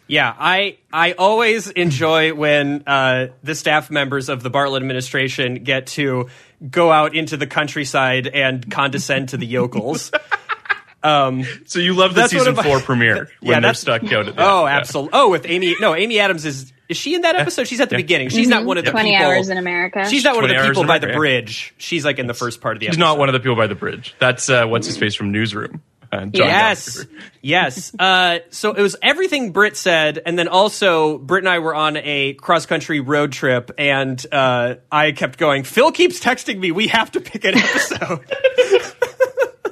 Yeah, 0.06 0.34
I 0.38 0.76
I 0.92 1.12
always 1.12 1.70
enjoy 1.70 2.34
when 2.34 2.82
uh, 2.86 3.28
the 3.42 3.54
staff 3.54 3.90
members 3.90 4.28
of 4.28 4.42
the 4.42 4.50
Bartlet 4.50 4.76
administration 4.76 5.64
get 5.64 5.86
to 5.88 6.28
go 6.70 6.92
out 6.92 7.14
into 7.14 7.36
the 7.36 7.46
countryside 7.46 8.26
and 8.26 8.70
condescend 8.70 9.30
to 9.30 9.36
the 9.38 9.46
yokels. 9.46 10.10
um, 11.02 11.44
So 11.66 11.78
you 11.78 11.94
love 11.94 12.14
the 12.14 12.28
season 12.28 12.48
of 12.48 12.56
my- 12.56 12.62
four 12.62 12.80
premiere 12.80 13.30
when 13.40 13.52
yeah, 13.52 13.60
they're 13.60 13.74
stuck 13.74 14.02
out 14.04 14.28
at 14.28 14.36
the 14.36 14.42
oh, 14.46 14.66
yeah. 14.66 14.76
absolutely. 14.76 15.10
Oh, 15.14 15.30
with 15.30 15.46
Amy. 15.46 15.74
No, 15.80 15.94
Amy 15.94 16.18
Adams 16.18 16.44
is 16.44 16.72
is 16.86 16.98
she 16.98 17.14
in 17.14 17.22
that 17.22 17.34
episode? 17.34 17.66
She's 17.66 17.80
at 17.80 17.88
the 17.88 17.94
Yeah. 17.94 18.02
beginning. 18.02 18.28
She's 18.28 18.46
not 18.46 18.66
one 18.66 18.76
of 18.76 18.84
the 18.84 18.90
20 18.90 19.10
people. 19.10 19.24
hours 19.26 19.48
in 19.48 19.56
America. 19.56 20.06
She's 20.10 20.22
not 20.22 20.34
one 20.36 20.44
of 20.44 20.50
the 20.50 20.62
people 20.66 20.82
in 20.82 20.86
by 20.86 20.98
the 20.98 21.06
America, 21.06 21.12
yeah. 21.14 21.40
bridge. 21.40 21.74
She's 21.78 22.04
like 22.04 22.18
in 22.18 22.26
the 22.26 22.34
first 22.34 22.60
part 22.60 22.76
of 22.76 22.80
the 22.80 22.86
He's 22.86 22.96
episode. 22.96 23.06
not 23.06 23.18
one 23.18 23.30
of 23.30 23.32
the 23.32 23.40
people 23.40 23.56
by 23.56 23.66
the 23.68 23.74
bridge. 23.74 24.14
That's 24.18 24.50
uh, 24.50 24.66
what's 24.66 24.86
his 24.86 24.98
face 24.98 25.14
from 25.14 25.32
Newsroom. 25.32 25.80
Uh, 26.14 26.30
yes, 26.32 27.04
yes. 27.42 27.94
Uh, 27.98 28.38
so 28.50 28.72
it 28.72 28.80
was 28.82 28.96
everything 29.02 29.52
Britt 29.52 29.76
said, 29.76 30.20
and 30.24 30.38
then 30.38 30.48
also 30.48 31.18
Britt 31.18 31.42
and 31.42 31.48
I 31.48 31.58
were 31.58 31.74
on 31.74 31.96
a 31.96 32.34
cross 32.34 32.66
country 32.66 33.00
road 33.00 33.32
trip, 33.32 33.70
and 33.78 34.24
uh, 34.32 34.76
I 34.90 35.12
kept 35.12 35.38
going. 35.38 35.64
Phil 35.64 35.92
keeps 35.92 36.20
texting 36.20 36.58
me. 36.58 36.70
We 36.72 36.88
have 36.88 37.12
to 37.12 37.20
pick 37.20 37.44
an 37.44 37.54
episode. 37.56 38.20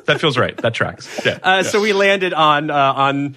That 0.06 0.20
feels 0.20 0.36
right. 0.36 0.56
That 0.56 0.74
tracks. 0.74 1.08
Yeah. 1.24 1.38
Uh, 1.42 1.62
So 1.62 1.80
we 1.80 1.92
landed 1.92 2.34
on 2.34 2.70
uh, 2.70 2.74
on 2.74 3.36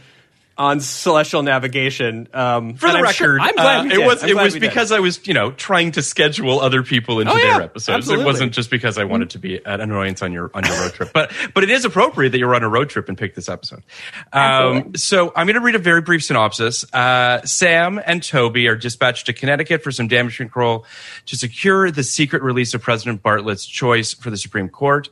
on 0.57 0.79
celestial 0.79 1.43
navigation. 1.43 2.29
Um, 2.33 2.75
For 2.75 2.87
the 2.87 2.93
I'm 2.97 3.01
record, 3.03 3.13
sure- 3.15 3.39
I'm 3.41 3.55
glad 3.55 3.79
uh, 3.79 3.83
we 3.83 3.93
it 3.93 4.05
was 4.05 4.23
I'm 4.23 4.29
it 4.29 4.35
was 4.37 4.53
did. 4.53 4.61
because 4.61 4.91
I 4.91 4.99
was 4.99 5.25
you 5.27 5.33
know 5.33 5.51
trying 5.51 5.91
to 5.93 6.01
schedule 6.01 6.59
other 6.61 6.81
people 6.81 7.19
into 7.19 7.33
Oh, 7.33 7.35
yeah. 7.37 7.53
their 7.57 7.61
episodes. 7.63 7.97
Absolutely. 7.97 8.23
It 8.23 8.27
wasn't 8.27 8.53
just 8.53 8.69
because 8.69 8.97
I 8.97 9.03
wanted 9.03 9.31
to 9.31 9.39
be 9.39 9.59
an 9.65 9.81
annoyance 9.81 10.21
on 10.21 10.31
your 10.31 10.51
on 10.53 10.63
your 10.65 10.79
road 10.79 10.93
trip. 10.93 11.09
But 11.13 11.31
but 11.53 11.63
it 11.63 11.69
is 11.69 11.83
appropriate 11.83 12.29
that 12.29 12.39
you're 12.39 12.55
on 12.55 12.63
a 12.63 12.69
road 12.69 12.89
trip 12.89 13.09
and 13.09 13.17
pick 13.17 13.35
this 13.35 13.49
episode. 13.49 13.83
Um, 14.31 14.95
so 14.95 15.31
I'm 15.35 15.45
going 15.47 15.55
to 15.55 15.61
read 15.61 15.75
a 15.75 15.79
very 15.79 16.01
brief 16.01 16.23
synopsis. 16.23 16.85
Uh, 16.93 17.41
Sam 17.45 17.99
and 18.05 18.23
Toby 18.23 18.67
are 18.67 18.75
dispatched 18.75 19.25
to 19.25 19.33
Connecticut 19.33 19.83
for 19.83 19.91
some 19.91 20.07
damage 20.07 20.37
control 20.37 20.85
to 21.27 21.35
secure 21.37 21.91
the 21.91 22.03
secret 22.03 22.41
release 22.43 22.73
of 22.73 22.81
President 22.81 23.21
Bartlet's 23.21 23.65
choice 23.65 24.13
for 24.13 24.29
the 24.29 24.37
Supreme 24.37 24.69
Court, 24.69 25.09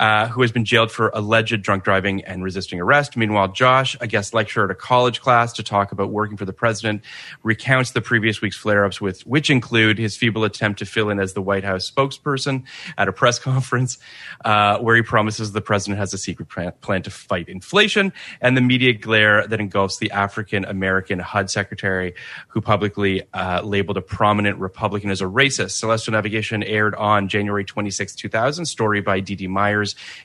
uh, 0.00 0.28
who 0.28 0.40
has 0.40 0.50
been 0.50 0.64
jailed 0.64 0.90
for 0.90 1.10
alleged 1.12 1.60
drunk 1.60 1.84
driving 1.84 2.24
and 2.24 2.42
resisting 2.42 2.80
arrest. 2.80 3.18
Meanwhile, 3.18 3.48
Josh, 3.48 3.98
a 4.00 4.06
guest 4.06 4.32
lecturer 4.32 4.64
at 4.64 4.70
a 4.70 4.74
college 4.74 5.20
class 5.20 5.52
to 5.52 5.62
talk 5.62 5.92
about 5.92 6.10
working 6.10 6.38
for 6.38 6.46
the 6.46 6.54
president, 6.54 7.04
recounts 7.42 7.90
the 7.90 8.00
previous 8.00 8.40
week's 8.40 8.56
flare-ups, 8.56 8.98
with 8.98 9.20
which 9.26 9.50
include 9.50 9.98
his 9.98 10.16
feeble 10.16 10.42
attempt 10.44 10.78
to 10.78 10.86
fill 10.86 11.10
in 11.10 11.20
as 11.20 11.34
the 11.34 11.42
White 11.42 11.64
House 11.64 11.90
spokesperson 11.90 12.64
at 12.96 13.08
a 13.08 13.12
press 13.12 13.38
conference, 13.50 13.98
uh, 14.46 14.78
where 14.78 14.96
he 14.96 15.02
promises 15.02 15.52
the 15.52 15.60
president 15.60 15.98
has 15.98 16.14
a 16.14 16.18
secret 16.18 16.48
plan, 16.80 17.02
to 17.02 17.10
fight 17.10 17.48
inflation, 17.48 18.12
and 18.40 18.56
the 18.56 18.60
media 18.62 18.94
glare 18.94 19.46
that 19.46 19.60
engulfs 19.60 19.98
the 19.98 20.10
African 20.12 20.64
American 20.64 21.18
HUD 21.18 21.50
secretary, 21.50 22.14
who 22.48 22.62
publicly 22.62 23.22
uh, 23.34 23.60
labeled 23.62 23.98
a 23.98 24.02
prominent 24.02 24.58
Republican 24.58 25.10
as 25.10 25.20
a 25.20 25.26
racist. 25.26 25.72
Celestial 25.72 26.12
Navigation 26.12 26.62
aired 26.62 26.94
on 26.94 27.28
January 27.28 27.64
26, 27.64 28.14
2000. 28.14 28.64
Story 28.64 29.02
by 29.02 29.20
Dee 29.20 29.34
Dee 29.34 29.46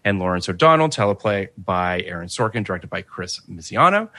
And 0.04 0.20
Lawrence 0.20 0.50
O'Donnell. 0.50 0.90
Teleplay 0.90 1.50
by 1.58 2.02
Aaron 2.02 2.28
Sorkin. 2.28 2.64
Directed 2.64 2.90
by 2.90 3.02
Chris 3.02 3.42
Misiano. 3.50 4.10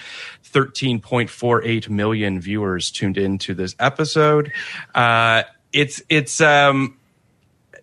13.48 0.53 1.89
million 1.89 2.41
viewers 2.41 2.91
tuned 2.91 3.19
into 3.19 3.55
this 3.55 3.75
episode. 3.79 4.53
Uh, 4.95 5.43
it's 5.73 6.03
it's 6.09 6.41
um, 6.41 6.97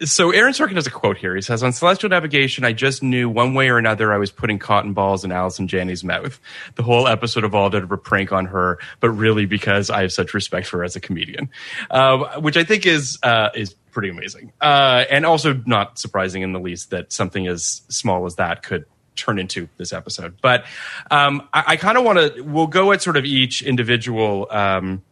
so 0.01 0.31
Aaron 0.31 0.53
Sorkin 0.53 0.75
has 0.75 0.87
a 0.87 0.91
quote 0.91 1.17
here. 1.17 1.35
He 1.35 1.41
says, 1.41 1.63
"On 1.63 1.71
celestial 1.71 2.09
navigation, 2.09 2.63
I 2.63 2.73
just 2.73 3.03
knew 3.03 3.29
one 3.29 3.53
way 3.53 3.69
or 3.69 3.77
another 3.77 4.13
I 4.13 4.17
was 4.17 4.31
putting 4.31 4.59
cotton 4.59 4.93
balls 4.93 5.23
in 5.23 5.31
Allison 5.31 5.67
Janney's 5.67 6.03
mouth. 6.03 6.39
The 6.75 6.83
whole 6.83 7.07
episode 7.07 7.43
evolved 7.43 7.75
out 7.75 7.83
of 7.83 7.91
a 7.91 7.97
prank 7.97 8.31
on 8.31 8.45
her, 8.45 8.79
but 8.99 9.09
really 9.11 9.45
because 9.45 9.89
I 9.89 10.01
have 10.01 10.11
such 10.11 10.33
respect 10.33 10.67
for 10.67 10.79
her 10.79 10.83
as 10.83 10.95
a 10.95 10.99
comedian, 10.99 11.49
um, 11.91 12.25
which 12.39 12.57
I 12.57 12.63
think 12.63 12.85
is 12.85 13.19
uh, 13.23 13.49
is 13.55 13.73
pretty 13.91 14.09
amazing, 14.09 14.51
uh, 14.61 15.05
and 15.09 15.25
also 15.25 15.53
not 15.65 15.99
surprising 15.99 16.41
in 16.41 16.53
the 16.53 16.59
least 16.59 16.89
that 16.91 17.11
something 17.11 17.47
as 17.47 17.81
small 17.89 18.25
as 18.25 18.35
that 18.35 18.63
could." 18.63 18.85
turn 19.15 19.37
into 19.37 19.69
this 19.77 19.93
episode 19.93 20.33
but 20.41 20.65
um, 21.11 21.47
i, 21.53 21.63
I 21.67 21.75
kind 21.75 21.99
of 21.99 22.03
want 22.03 22.17
to 22.17 22.41
we'll 22.41 22.65
go 22.65 22.91
at 22.93 23.03
sort 23.03 23.15
of 23.15 23.25
each 23.25 23.61
individual 23.61 24.47
um, 24.49 25.03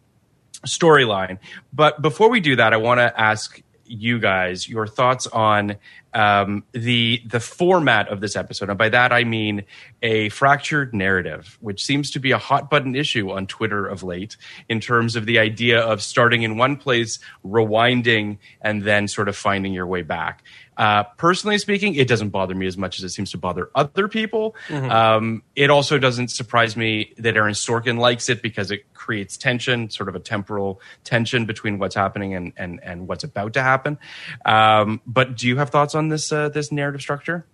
storyline. 0.65 1.39
But 1.73 2.01
before 2.01 2.29
we 2.29 2.39
do 2.39 2.55
that, 2.55 2.73
I 2.73 2.77
want 2.77 2.99
to 2.99 3.19
ask 3.19 3.61
you 3.91 4.19
guys 4.19 4.67
your 4.67 4.87
thoughts 4.87 5.27
on 5.27 5.75
um, 6.13 6.63
the 6.71 7.21
the 7.25 7.39
format 7.39 8.09
of 8.09 8.21
this 8.21 8.35
episode, 8.35 8.69
and 8.69 8.77
by 8.77 8.89
that 8.89 9.11
I 9.11 9.23
mean 9.23 9.63
a 10.01 10.29
fractured 10.29 10.93
narrative, 10.93 11.57
which 11.61 11.83
seems 11.83 12.11
to 12.11 12.19
be 12.19 12.31
a 12.31 12.37
hot 12.37 12.69
button 12.69 12.95
issue 12.95 13.31
on 13.31 13.47
Twitter 13.47 13.85
of 13.85 14.03
late, 14.03 14.37
in 14.67 14.79
terms 14.79 15.15
of 15.15 15.25
the 15.25 15.39
idea 15.39 15.79
of 15.79 16.01
starting 16.01 16.43
in 16.43 16.57
one 16.57 16.75
place, 16.75 17.19
rewinding, 17.45 18.37
and 18.61 18.83
then 18.83 19.07
sort 19.07 19.29
of 19.29 19.35
finding 19.35 19.73
your 19.73 19.87
way 19.87 20.01
back. 20.01 20.43
Uh, 20.81 21.03
personally 21.17 21.59
speaking, 21.59 21.93
it 21.93 22.07
doesn't 22.07 22.29
bother 22.29 22.55
me 22.55 22.65
as 22.65 22.75
much 22.75 22.97
as 22.97 23.03
it 23.03 23.09
seems 23.09 23.29
to 23.29 23.37
bother 23.37 23.69
other 23.75 24.07
people. 24.07 24.55
Um, 24.71 25.43
it 25.55 25.69
also 25.69 25.99
doesn't 25.99 26.29
surprise 26.29 26.75
me 26.75 27.13
that 27.19 27.37
Aaron 27.37 27.53
Sorkin 27.53 27.99
likes 27.99 28.29
it 28.29 28.41
because 28.41 28.71
it 28.71 28.91
creates 28.95 29.37
tension, 29.37 29.91
sort 29.91 30.09
of 30.09 30.15
a 30.15 30.19
temporal 30.19 30.81
tension 31.03 31.45
between 31.45 31.77
what's 31.77 31.93
happening 31.93 32.33
and 32.33 32.53
and, 32.57 32.79
and 32.81 33.07
what's 33.07 33.23
about 33.23 33.53
to 33.53 33.61
happen. 33.61 33.99
Um, 34.43 35.01
but 35.05 35.37
do 35.37 35.47
you 35.47 35.57
have 35.57 35.69
thoughts 35.69 35.93
on 35.93 36.09
this 36.09 36.31
uh, 36.31 36.49
this 36.49 36.71
narrative 36.71 37.01
structure? 37.01 37.45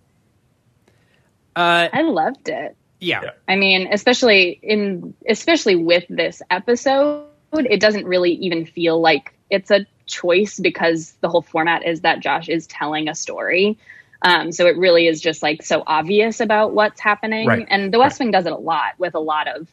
Uh, 1.54 1.88
I 1.92 2.00
loved 2.02 2.48
it. 2.48 2.76
yeah. 2.98 3.20
Yeah. 3.24 3.30
I 3.46 3.56
mean, 3.56 3.88
especially 3.92 4.58
in 4.62 5.12
especially 5.28 5.76
with 5.76 6.04
this 6.08 6.40
episode, 6.48 7.26
it 7.52 7.78
doesn't 7.78 8.06
really 8.06 8.32
even 8.32 8.64
feel 8.64 8.98
like 8.98 9.34
it's 9.50 9.70
a 9.70 9.86
choice 10.08 10.58
because 10.58 11.12
the 11.20 11.28
whole 11.28 11.42
format 11.42 11.86
is 11.86 12.00
that 12.00 12.20
Josh 12.20 12.48
is 12.48 12.66
telling 12.66 13.08
a 13.08 13.14
story. 13.14 13.78
Um, 14.20 14.50
so 14.50 14.66
it 14.66 14.76
really 14.76 15.06
is 15.06 15.20
just 15.20 15.42
like 15.42 15.62
so 15.62 15.82
obvious 15.86 16.40
about 16.40 16.72
what's 16.72 17.00
happening. 17.00 17.46
Right. 17.46 17.66
And 17.68 17.94
the 17.94 17.98
West 17.98 18.18
Wing 18.18 18.32
does 18.32 18.46
it 18.46 18.52
a 18.52 18.56
lot 18.56 18.94
with 18.98 19.14
a 19.14 19.20
lot 19.20 19.46
of, 19.46 19.68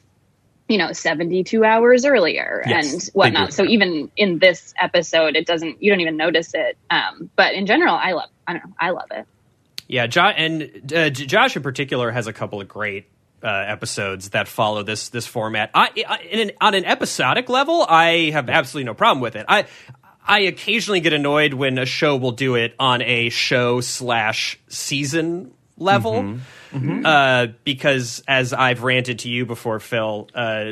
you 0.68 0.78
know, 0.78 0.92
72 0.92 1.64
hours 1.64 2.06
earlier 2.06 2.64
Yes, 2.68 2.94
and 2.94 3.14
whatnot. 3.14 3.54
So 3.54 3.64
even 3.66 4.12
in 4.16 4.38
this 4.38 4.74
episode, 4.80 5.36
it 5.36 5.48
doesn't, 5.48 5.82
you 5.82 5.92
don't 5.92 6.02
even 6.02 6.18
notice 6.18 6.54
it. 6.54 6.78
Um, 6.92 7.30
but 7.36 7.56
in 7.56 7.66
general, 7.66 7.96
I 7.96 8.12
love, 8.12 8.30
I 8.46 8.54
don't 8.54 8.66
know, 8.66 8.74
I 8.80 8.90
love 8.92 9.10
it. 9.12 9.26
Yeah, 9.88 10.08
jo- 10.08 10.22
and 10.22 10.94
uh, 10.94 11.10
Josh 11.10 11.56
in 11.56 11.64
particular 11.64 12.12
has 12.12 12.28
a 12.28 12.34
couple 12.34 12.62
of 12.62 12.68
great 12.68 13.08
uh, 13.44 13.48
episodes 13.48 14.30
that 14.30 14.48
follow 14.48 14.82
this 14.82 15.10
this 15.10 15.28
format. 15.28 15.70
I, 15.76 15.92
I 16.08 16.20
in 16.22 16.40
an, 16.40 16.52
on 16.60 16.74
an 16.74 16.86
episodic 16.86 17.48
level, 17.48 17.86
I 17.88 18.32
have 18.32 18.50
absolutely 18.50 18.86
no 18.86 18.96
problem 18.96 19.22
with 19.22 19.36
it. 19.36 19.46
I 19.48 19.66
I 20.28 20.42
occasionally 20.42 21.00
get 21.00 21.14
annoyed 21.14 21.54
when 21.54 21.78
a 21.78 21.86
show 21.86 22.16
will 22.18 22.32
do 22.32 22.56
it 22.56 22.74
on 22.80 23.02
a 23.02 23.30
show 23.30 23.82
slash 23.82 24.60
season 24.68 25.54
level. 25.78 26.22
Uh, 27.06 27.48
because 27.64 28.24
as 28.28 28.54
I've 28.54 28.84
ranted 28.84 29.20
to 29.20 29.30
you 29.30 29.46
before, 29.46 29.80
Phil, 29.80 30.28
uh, 30.34 30.72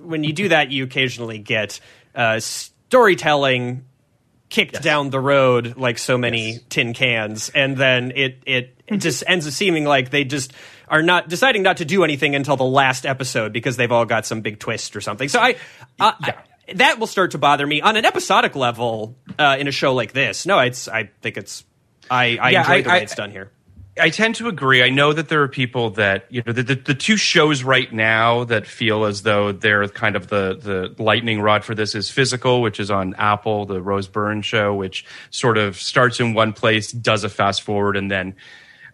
when 0.00 0.24
you 0.24 0.32
do 0.32 0.48
that, 0.48 0.70
you 0.70 0.84
occasionally 0.84 1.38
get 1.38 1.80
uh, 2.14 2.38
storytelling 2.40 3.84
kicked 4.50 4.82
down 4.82 5.08
the 5.08 5.18
road 5.18 5.78
like 5.78 5.96
so 5.96 6.18
many 6.18 6.58
tin 6.68 6.92
cans, 6.92 7.48
and 7.48 7.76
then 7.76 8.12
it 8.14 8.42
it, 8.46 8.78
it 8.86 8.98
just 8.98 9.24
ends 9.26 9.46
up 9.46 9.52
seeming 9.52 9.84
like 9.84 10.10
they 10.10 10.24
just 10.24 10.52
are 10.88 11.02
not 11.02 11.28
deciding 11.28 11.62
not 11.62 11.78
to 11.78 11.86
do 11.86 12.04
anything 12.04 12.34
until 12.34 12.56
the 12.56 12.64
last 12.64 13.06
episode 13.06 13.52
because 13.52 13.76
they've 13.76 13.90
all 13.90 14.04
got 14.04 14.26
some 14.26 14.42
big 14.42 14.58
twist 14.58 14.94
or 14.94 15.00
something. 15.00 15.26
So 15.28 15.40
I, 15.40 15.56
I, 15.98 16.12
I 16.20 16.34
that 16.74 16.98
will 16.98 17.06
start 17.06 17.32
to 17.32 17.38
bother 17.38 17.66
me 17.66 17.80
on 17.80 17.96
an 17.96 18.04
episodic 18.04 18.54
level 18.56 19.16
uh, 19.38 19.56
in 19.58 19.68
a 19.68 19.72
show 19.72 19.94
like 19.94 20.12
this. 20.12 20.46
No, 20.46 20.58
it's 20.60 20.88
I 20.88 21.10
think 21.20 21.36
it's 21.36 21.64
I, 22.10 22.38
I 22.40 22.50
Yeah, 22.50 22.60
enjoy 22.60 22.72
I- 22.74 22.82
the 22.82 22.88
way 22.88 22.94
I- 22.94 22.98
it's 22.98 23.14
done 23.14 23.30
here. 23.30 23.50
I 24.00 24.08
tend 24.08 24.36
to 24.36 24.48
agree. 24.48 24.82
I 24.82 24.88
know 24.88 25.12
that 25.12 25.28
there 25.28 25.42
are 25.42 25.48
people 25.48 25.90
that 25.90 26.24
you 26.30 26.42
know 26.46 26.54
the, 26.54 26.62
the, 26.62 26.74
the 26.76 26.94
two 26.94 27.18
shows 27.18 27.62
right 27.62 27.92
now 27.92 28.44
that 28.44 28.66
feel 28.66 29.04
as 29.04 29.20
though 29.20 29.52
they're 29.52 29.86
kind 29.86 30.16
of 30.16 30.28
the 30.28 30.56
the 30.96 31.02
lightning 31.02 31.42
rod 31.42 31.62
for 31.62 31.74
this 31.74 31.94
is 31.94 32.08
physical, 32.08 32.62
which 32.62 32.80
is 32.80 32.90
on 32.90 33.14
Apple, 33.18 33.66
the 33.66 33.82
Rose 33.82 34.08
Byrne 34.08 34.40
show, 34.40 34.74
which 34.74 35.04
sort 35.28 35.58
of 35.58 35.76
starts 35.76 36.20
in 36.20 36.32
one 36.32 36.54
place, 36.54 36.90
does 36.90 37.22
a 37.22 37.28
fast 37.28 37.60
forward, 37.60 37.98
and 37.98 38.10
then 38.10 38.34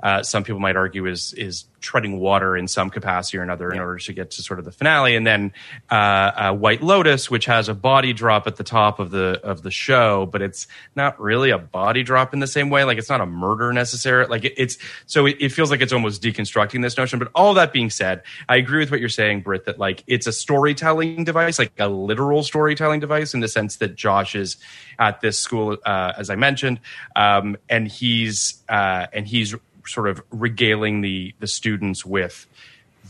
uh, 0.03 0.23
some 0.23 0.45
people 0.45 0.61
might 0.61 0.77
argue 0.77 1.07
is 1.07 1.33
is 1.35 1.65
treading 1.81 2.19
water 2.19 2.57
in 2.57 2.67
some 2.67 2.91
capacity 2.91 3.39
or 3.39 3.43
another 3.43 3.71
in 3.71 3.79
order 3.79 3.99
to 3.99 4.13
get 4.13 4.33
to 4.33 4.43
sort 4.43 4.59
of 4.59 4.65
the 4.65 4.73
finale, 4.73 5.15
and 5.17 5.27
then 5.27 5.53
uh, 5.91 5.95
uh, 5.95 6.53
White 6.53 6.83
Lotus, 6.83 7.31
which 7.31 7.47
has 7.47 7.69
a 7.69 7.75
body 7.75 8.13
drop 8.13 8.47
at 8.47 8.57
the 8.57 8.65
top 8.65 8.99
of 8.99 9.11
the 9.11 9.41
of 9.43 9.63
the 9.63 9.71
show, 9.71 10.27
but 10.27 10.43
it's 10.43 10.67
not 10.95 11.21
really 11.21 11.51
a 11.51 11.59
body 11.59 12.03
drop 12.03 12.33
in 12.33 12.41
the 12.41 12.47
same 12.47 12.71
way. 12.71 12.85
Like 12.85 12.99
it's 12.99 13.09
not 13.09 13.21
a 13.21 13.27
murder 13.27 13.73
necessarily. 13.73 14.29
Like 14.29 14.45
it, 14.45 14.55
it's 14.57 14.79
so 15.07 15.27
it, 15.27 15.37
it 15.41 15.51
feels 15.51 15.71
like 15.71 15.81
it's 15.81 15.93
almost 15.93 16.23
deconstructing 16.23 16.83
this 16.83 16.97
notion. 16.97 17.19
But 17.19 17.29
all 17.35 17.55
that 17.55 17.73
being 17.73 17.91
said, 17.91 18.23
I 18.49 18.57
agree 18.57 18.81
with 18.81 18.91
what 18.91 19.01
you're 19.01 19.09
saying, 19.09 19.43
Britt. 19.43 19.65
That 19.65 19.79
like 19.79 20.05
it's 20.07 20.27
a 20.27 20.33
storytelling 20.33 21.25
device, 21.25 21.59
like 21.59 21.73
a 21.79 21.89
literal 21.89 22.43
storytelling 22.43 23.01
device, 23.01 23.35
in 23.35 23.41
the 23.41 23.49
sense 23.49 23.77
that 23.77 23.97
Josh 23.97 24.35
is 24.35 24.57
at 24.99 25.21
this 25.21 25.39
school, 25.39 25.77
uh, 25.85 26.13
as 26.17 26.31
I 26.31 26.37
mentioned, 26.37 26.81
um, 27.15 27.57
and 27.69 27.87
he's 27.87 28.63
uh, 28.69 29.07
and 29.13 29.27
he's 29.27 29.55
sort 29.89 30.09
of 30.09 30.23
regaling 30.31 31.01
the 31.01 31.35
the 31.41 31.47
students 31.47 32.05
with 32.05 32.47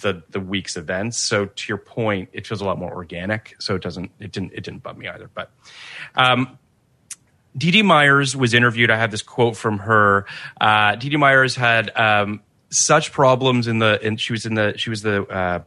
the 0.01 0.23
the 0.31 0.41
week's 0.41 0.77
events. 0.77 1.19
So 1.19 1.47
to 1.47 1.69
your 1.69 1.79
point, 1.79 2.31
it 2.33 2.47
feels 2.47 2.61
a 2.61 2.65
lot 2.65 2.79
more 2.79 2.93
organic. 2.93 3.57
So 3.59 3.75
it 3.75 3.83
doesn't 3.83 4.11
it 4.21 4.33
didn't 4.33 4.53
it 4.55 4.65
didn't 4.65 4.83
bug 4.83 4.97
me 4.99 5.09
either. 5.09 5.31
But 5.33 5.51
um, 6.15 6.59
Dee 7.57 7.71
Dee 7.71 7.83
Myers 7.83 8.37
was 8.37 8.55
interviewed. 8.55 8.91
I 8.91 8.97
have 8.97 9.11
this 9.11 9.23
quote 9.23 9.57
from 9.57 9.79
her. 9.79 10.27
Uh, 10.61 10.97
Dee 10.97 11.09
Dee 11.09 11.17
Myers 11.17 11.57
had 11.57 11.91
um, 11.97 12.41
such 12.71 13.13
problems 13.13 13.67
in 13.67 13.79
the 13.79 13.99
and 14.03 14.21
she 14.21 14.33
was 14.33 14.47
in 14.47 14.55
the 14.55 14.75
she 14.77 14.91
was 14.91 15.03
the 15.03 15.25
uh, 15.25 15.63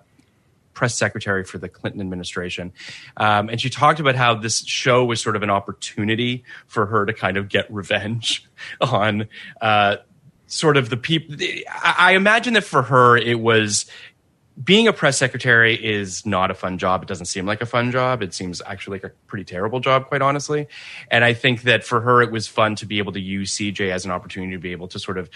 press 0.73 0.95
secretary 0.95 1.43
for 1.43 1.57
the 1.57 1.69
Clinton 1.69 2.01
administration. 2.01 2.73
Um, 3.17 3.49
and 3.49 3.59
she 3.59 3.69
talked 3.69 3.99
about 3.99 4.15
how 4.15 4.35
this 4.35 4.65
show 4.65 5.03
was 5.05 5.21
sort 5.21 5.35
of 5.35 5.43
an 5.43 5.49
opportunity 5.49 6.43
for 6.67 6.85
her 6.85 7.05
to 7.05 7.13
kind 7.13 7.37
of 7.37 7.49
get 7.49 7.71
revenge 7.71 8.47
on 8.81 9.27
uh, 9.59 9.97
sort 10.51 10.75
of 10.75 10.89
the 10.89 10.97
people. 10.97 11.35
I, 11.81 12.13
imagine 12.13 12.53
that 12.55 12.65
for 12.65 12.81
her, 12.83 13.15
it 13.15 13.39
was 13.39 13.85
being 14.61 14.87
a 14.87 14.93
press 14.93 15.17
secretary 15.17 15.73
is 15.73 16.25
not 16.25 16.51
a 16.51 16.53
fun 16.53 16.77
job. 16.77 17.03
It 17.03 17.07
doesn't 17.07 17.27
seem 17.27 17.45
like 17.45 17.61
a 17.61 17.65
fun 17.65 17.89
job. 17.89 18.21
It 18.21 18.33
seems 18.33 18.61
actually 18.65 18.97
like 18.97 19.05
a 19.05 19.15
pretty 19.27 19.45
terrible 19.45 19.79
job, 19.79 20.07
quite 20.07 20.21
honestly. 20.21 20.67
And 21.09 21.23
I 21.23 21.33
think 21.33 21.61
that 21.63 21.85
for 21.85 22.01
her, 22.01 22.21
it 22.21 22.31
was 22.31 22.47
fun 22.47 22.75
to 22.75 22.85
be 22.85 22.97
able 22.97 23.13
to 23.13 23.19
use 23.21 23.55
CJ 23.55 23.91
as 23.91 24.03
an 24.03 24.11
opportunity 24.11 24.51
to 24.51 24.59
be 24.59 24.73
able 24.73 24.89
to 24.89 24.99
sort 24.99 25.17
of 25.17 25.29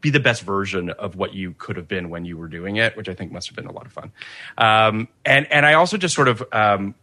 be 0.00 0.10
the 0.10 0.20
best 0.20 0.42
version 0.42 0.90
of 0.90 1.16
what 1.16 1.34
you 1.34 1.54
could 1.58 1.76
have 1.76 1.88
been 1.88 2.08
when 2.08 2.24
you 2.24 2.36
were 2.36 2.48
doing 2.48 2.76
it, 2.76 2.96
which 2.96 3.08
I 3.08 3.14
think 3.14 3.32
must 3.32 3.48
have 3.48 3.56
been 3.56 3.66
a 3.66 3.72
lot 3.72 3.86
of 3.86 3.92
fun. 3.92 4.12
Um, 4.56 5.08
and 5.24 5.50
and 5.52 5.66
I 5.66 5.74
also 5.74 5.96
just 5.96 6.14
sort 6.14 6.28
of 6.28 6.44
um, 6.52 6.94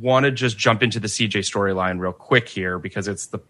want 0.00 0.24
to 0.24 0.32
just 0.32 0.56
jump 0.56 0.82
into 0.82 1.00
the 1.00 1.08
CJ 1.08 1.40
storyline 1.40 2.00
real 2.00 2.12
quick 2.12 2.48
here 2.48 2.78
because 2.78 3.08
it's 3.08 3.26
the 3.26 3.40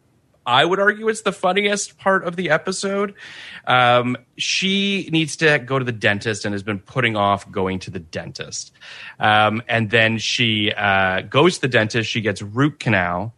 I 0.46 0.64
would 0.64 0.78
argue 0.78 1.09
it's 1.09 1.22
the 1.22 1.32
funniest 1.32 1.98
part 1.98 2.24
of 2.24 2.37
the 2.37 2.50
episode. 2.50 3.14
Um, 3.66 4.16
she 4.37 5.09
needs 5.11 5.37
to 5.38 5.59
go 5.59 5.78
to 5.78 5.85
the 5.85 5.92
dentist 5.92 6.44
and 6.44 6.54
has 6.54 6.62
been 6.62 6.78
putting 6.78 7.16
off 7.16 7.50
going 7.50 7.80
to 7.80 7.90
the 7.90 7.98
dentist. 7.98 8.72
Um, 9.18 9.62
and 9.68 9.90
then 9.90 10.18
she 10.18 10.72
uh, 10.72 11.22
goes 11.22 11.56
to 11.56 11.62
the 11.62 11.68
dentist. 11.68 12.09
She 12.09 12.20
gets 12.20 12.40
root 12.40 12.78
canal 12.78 13.35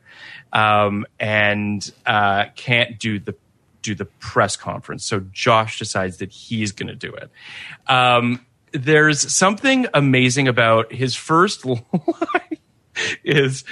um, 0.52 1.06
and 1.18 1.90
uh, 2.04 2.46
can't 2.54 2.98
do 2.98 3.18
the 3.18 3.34
do 3.80 3.94
the 3.94 4.04
press 4.04 4.56
conference. 4.56 5.04
So 5.04 5.20
Josh 5.32 5.78
decides 5.78 6.18
that 6.18 6.30
he's 6.30 6.72
going 6.72 6.88
to 6.88 6.94
do 6.94 7.14
it. 7.14 7.30
Um, 7.86 8.44
there's 8.72 9.32
something 9.32 9.86
amazing 9.94 10.48
about 10.48 10.92
his 10.92 11.14
first 11.14 11.64
line 11.66 11.80
is 13.24 13.64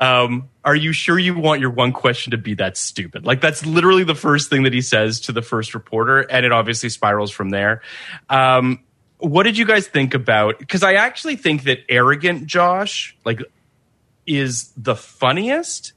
um, 0.00 0.48
are 0.64 0.74
you 0.74 0.92
sure 0.92 1.18
you 1.18 1.38
want 1.38 1.60
your 1.60 1.70
one 1.70 1.92
question 1.92 2.30
to 2.32 2.38
be 2.38 2.54
that 2.54 2.76
stupid? 2.76 3.24
Like 3.24 3.40
that's 3.40 3.64
literally 3.66 4.04
the 4.04 4.14
first 4.14 4.50
thing 4.50 4.64
that 4.64 4.72
he 4.72 4.80
says 4.80 5.20
to 5.20 5.32
the 5.32 5.42
first 5.42 5.74
reporter 5.74 6.20
and 6.20 6.46
it 6.46 6.52
obviously 6.52 6.88
spirals 6.88 7.30
from 7.30 7.50
there. 7.50 7.82
Um, 8.28 8.80
what 9.18 9.44
did 9.44 9.56
you 9.56 9.64
guys 9.64 9.86
think 9.86 10.14
about 10.14 10.58
because 10.58 10.82
i 10.82 10.94
actually 10.94 11.36
think 11.36 11.62
that 11.62 11.78
arrogant 11.88 12.44
josh 12.44 13.16
like 13.24 13.40
is 14.26 14.72
the 14.76 14.96
funniest 14.96 15.92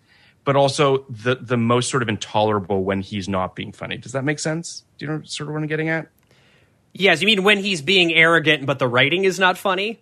but 0.45 0.55
also 0.55 1.05
the 1.09 1.35
the 1.35 1.57
most 1.57 1.89
sort 1.89 2.03
of 2.03 2.07
intolerable 2.07 2.83
when 2.83 3.01
he's 3.01 3.27
not 3.27 3.55
being 3.55 3.73
funny. 3.73 3.97
Does 3.97 4.13
that 4.13 4.23
make 4.23 4.39
sense? 4.39 4.83
Do 4.97 5.05
you 5.05 5.11
know 5.11 5.21
sort 5.23 5.49
of 5.49 5.55
what 5.55 5.61
i'm 5.61 5.67
getting 5.67 5.89
at? 5.89 6.07
Yes, 6.93 7.19
you 7.19 7.25
mean 7.25 7.43
when 7.43 7.57
he's 7.57 7.81
being 7.81 8.13
arrogant, 8.13 8.65
but 8.65 8.79
the 8.79 8.87
writing 8.87 9.25
is 9.25 9.37
not 9.37 9.57
funny? 9.57 9.99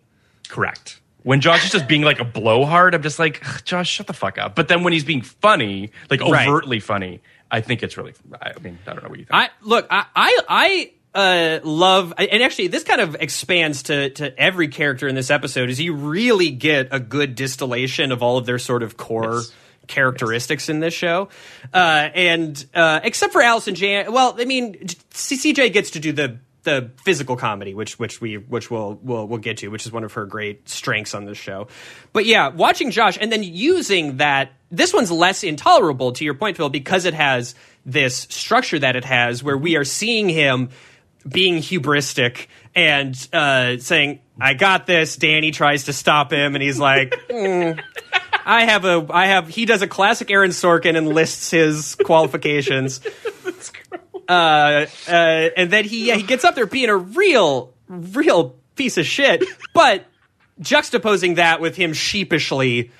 Correct. 0.47 0.99
When 1.23 1.41
Josh 1.41 1.65
is 1.65 1.71
just 1.71 1.87
being 1.87 2.01
like 2.01 2.19
a 2.19 2.25
blowhard, 2.25 2.93
I'm 2.93 3.01
just 3.01 3.17
like, 3.19 3.41
Josh, 3.63 3.89
shut 3.89 4.07
the 4.07 4.13
fuck 4.13 4.37
up. 4.37 4.55
But 4.55 4.67
then 4.67 4.83
when 4.83 4.93
he's 4.93 5.05
being 5.05 5.21
funny, 5.21 5.91
like 6.09 6.21
Right. 6.21 6.47
overtly 6.47 6.79
funny, 6.79 7.21
I 7.49 7.61
think 7.61 7.81
it's 7.83 7.97
really. 7.97 8.13
I 8.41 8.53
mean, 8.59 8.77
I 8.85 8.93
don't 8.93 9.03
know 9.03 9.09
what 9.09 9.19
you 9.19 9.25
think. 9.25 9.33
I 9.33 9.49
look, 9.61 9.87
I 9.89 10.05
I, 10.15 10.39
I 10.49 10.91
uh, 11.15 11.59
love, 11.63 12.13
and 12.17 12.43
actually, 12.43 12.67
this 12.67 12.83
kind 12.83 12.99
of 12.99 13.15
expands 13.19 13.83
to 13.83 14.09
to 14.11 14.37
every 14.39 14.67
character 14.67 15.07
in 15.07 15.15
this 15.15 15.29
episode. 15.31 15.69
Is 15.69 15.79
you 15.79 15.93
really 15.93 16.49
get 16.49 16.87
a 16.91 16.99
good 16.99 17.35
distillation 17.35 18.11
of 18.11 18.21
all 18.23 18.37
of 18.37 18.45
their 18.45 18.59
sort 18.59 18.83
of 18.83 18.97
core. 18.97 19.35
Yes. 19.35 19.51
Characteristics 19.85 20.69
in 20.69 20.79
this 20.79 20.93
show, 20.93 21.27
uh, 21.73 22.09
and 22.15 22.65
uh, 22.73 23.01
except 23.03 23.33
for 23.33 23.41
Allison 23.41 23.75
Jan, 23.75 24.13
well, 24.13 24.33
I 24.39 24.45
mean, 24.45 24.75
CJ 25.11 25.73
gets 25.73 25.91
to 25.91 25.99
do 25.99 26.13
the 26.13 26.37
the 26.63 26.91
physical 27.03 27.35
comedy, 27.35 27.73
which 27.73 27.99
which 27.99 28.21
we 28.21 28.37
which 28.37 28.71
we'll 28.71 28.99
we'll 29.01 29.27
we'll 29.27 29.39
get 29.39 29.57
to, 29.57 29.67
which 29.69 29.85
is 29.85 29.91
one 29.91 30.03
of 30.03 30.13
her 30.13 30.25
great 30.25 30.67
strengths 30.67 31.13
on 31.13 31.25
this 31.25 31.37
show. 31.37 31.67
But 32.13 32.25
yeah, 32.25 32.49
watching 32.49 32.91
Josh 32.91 33.17
and 33.19 33.31
then 33.31 33.43
using 33.43 34.17
that, 34.17 34.51
this 34.71 34.93
one's 34.93 35.11
less 35.11 35.43
intolerable 35.43 36.13
to 36.13 36.25
your 36.25 36.33
point, 36.33 36.57
Phil, 36.57 36.69
because 36.69 37.05
it 37.05 37.13
has 37.13 37.55
this 37.85 38.27
structure 38.29 38.79
that 38.79 38.95
it 38.95 39.05
has, 39.05 39.43
where 39.43 39.57
we 39.57 39.75
are 39.75 39.83
seeing 39.83 40.29
him 40.29 40.69
being 41.27 41.57
hubristic 41.57 42.47
and 42.73 43.15
uh, 43.33 43.77
saying, 43.77 44.19
"I 44.39 44.53
got 44.53 44.87
this." 44.87 45.17
Danny 45.17 45.51
tries 45.51 45.85
to 45.85 45.93
stop 45.93 46.31
him, 46.31 46.55
and 46.55 46.63
he's 46.63 46.79
like. 46.79 47.11
"Mm, 47.29 47.81
I 48.45 48.65
have 48.65 48.83
a, 48.83 49.07
I 49.09 49.27
have. 49.27 49.47
He 49.47 49.65
does 49.65 49.81
a 49.81 49.87
classic 49.87 50.29
Aaron 50.29 50.51
Sorkin 50.51 50.97
and 50.97 51.07
lists 51.07 51.51
his 51.51 51.95
qualifications 51.95 52.99
uh, 54.27 54.85
uh, 55.07 55.11
and 55.11 55.71
then 55.71 55.85
he 55.85 56.07
yeah, 56.07 56.15
he 56.15 56.23
gets 56.23 56.43
up 56.43 56.55
there 56.55 56.65
being 56.65 56.89
a 56.89 56.97
real 56.97 57.73
real 57.87 58.55
piece 58.75 58.97
of 58.97 59.05
shit, 59.05 59.43
but 59.73 60.05
juxtaposing 60.59 61.35
that 61.35 61.61
with 61.61 61.75
him 61.75 61.93
sheepishly 61.93 62.91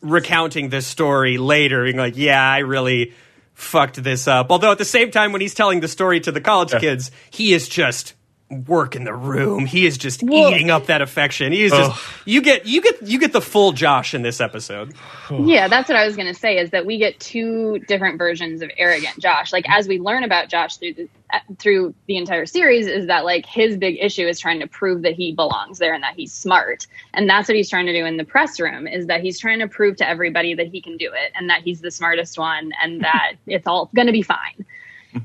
recounting 0.00 0.68
this 0.68 0.86
story 0.86 1.38
later, 1.38 1.84
being 1.84 1.96
like, 1.96 2.16
"Yeah, 2.16 2.40
I 2.40 2.58
really 2.58 3.14
fucked 3.54 4.02
this 4.02 4.28
up." 4.28 4.50
Although 4.50 4.72
at 4.72 4.78
the 4.78 4.84
same 4.84 5.10
time, 5.10 5.32
when 5.32 5.40
he's 5.40 5.54
telling 5.54 5.80
the 5.80 5.88
story 5.88 6.20
to 6.20 6.32
the 6.32 6.40
college 6.40 6.72
kids, 6.80 7.10
he 7.30 7.52
is 7.52 7.68
just 7.68 8.14
working 8.50 9.04
the 9.04 9.14
room. 9.14 9.64
He 9.64 9.86
is 9.86 9.96
just 9.96 10.22
eating 10.22 10.70
up 10.70 10.86
that 10.86 11.02
affection. 11.02 11.52
He 11.52 11.62
is 11.62 11.72
just 11.72 12.00
you 12.24 12.42
get 12.42 12.66
you 12.66 12.82
get 12.82 13.02
you 13.02 13.18
get 13.18 13.32
the 13.32 13.40
full 13.40 13.72
Josh 13.72 14.14
in 14.14 14.22
this 14.22 14.40
episode. 14.40 14.94
Yeah, 15.30 15.68
that's 15.68 15.88
what 15.88 15.96
I 15.96 16.04
was 16.04 16.16
going 16.16 16.32
to 16.32 16.38
say 16.38 16.58
is 16.58 16.70
that 16.70 16.84
we 16.84 16.98
get 16.98 17.20
two 17.20 17.78
different 17.86 18.18
versions 18.18 18.62
of 18.62 18.70
arrogant 18.76 19.18
Josh. 19.18 19.52
Like 19.52 19.64
as 19.68 19.86
we 19.86 20.00
learn 20.00 20.24
about 20.24 20.48
Josh 20.48 20.76
through 20.78 20.94
the 20.94 21.08
uh, 21.32 21.38
through 21.58 21.94
the 22.06 22.16
entire 22.16 22.46
series 22.46 22.88
is 22.88 23.06
that 23.06 23.24
like 23.24 23.46
his 23.46 23.76
big 23.76 23.96
issue 24.00 24.26
is 24.26 24.40
trying 24.40 24.58
to 24.58 24.66
prove 24.66 25.02
that 25.02 25.14
he 25.14 25.32
belongs 25.32 25.78
there 25.78 25.94
and 25.94 26.02
that 26.02 26.14
he's 26.16 26.32
smart. 26.32 26.88
And 27.14 27.30
that's 27.30 27.48
what 27.48 27.56
he's 27.56 27.70
trying 27.70 27.86
to 27.86 27.92
do 27.92 28.04
in 28.04 28.16
the 28.16 28.24
press 28.24 28.58
room 28.58 28.88
is 28.88 29.06
that 29.06 29.20
he's 29.20 29.38
trying 29.38 29.60
to 29.60 29.68
prove 29.68 29.96
to 29.96 30.08
everybody 30.08 30.54
that 30.54 30.66
he 30.66 30.80
can 30.80 30.96
do 30.96 31.12
it 31.12 31.30
and 31.36 31.48
that 31.48 31.62
he's 31.62 31.80
the 31.80 31.90
smartest 31.90 32.38
one 32.38 32.72
and 32.82 33.02
that 33.02 33.34
it's 33.46 33.66
all 33.66 33.90
going 33.94 34.06
to 34.06 34.12
be 34.12 34.22
fine. 34.22 34.64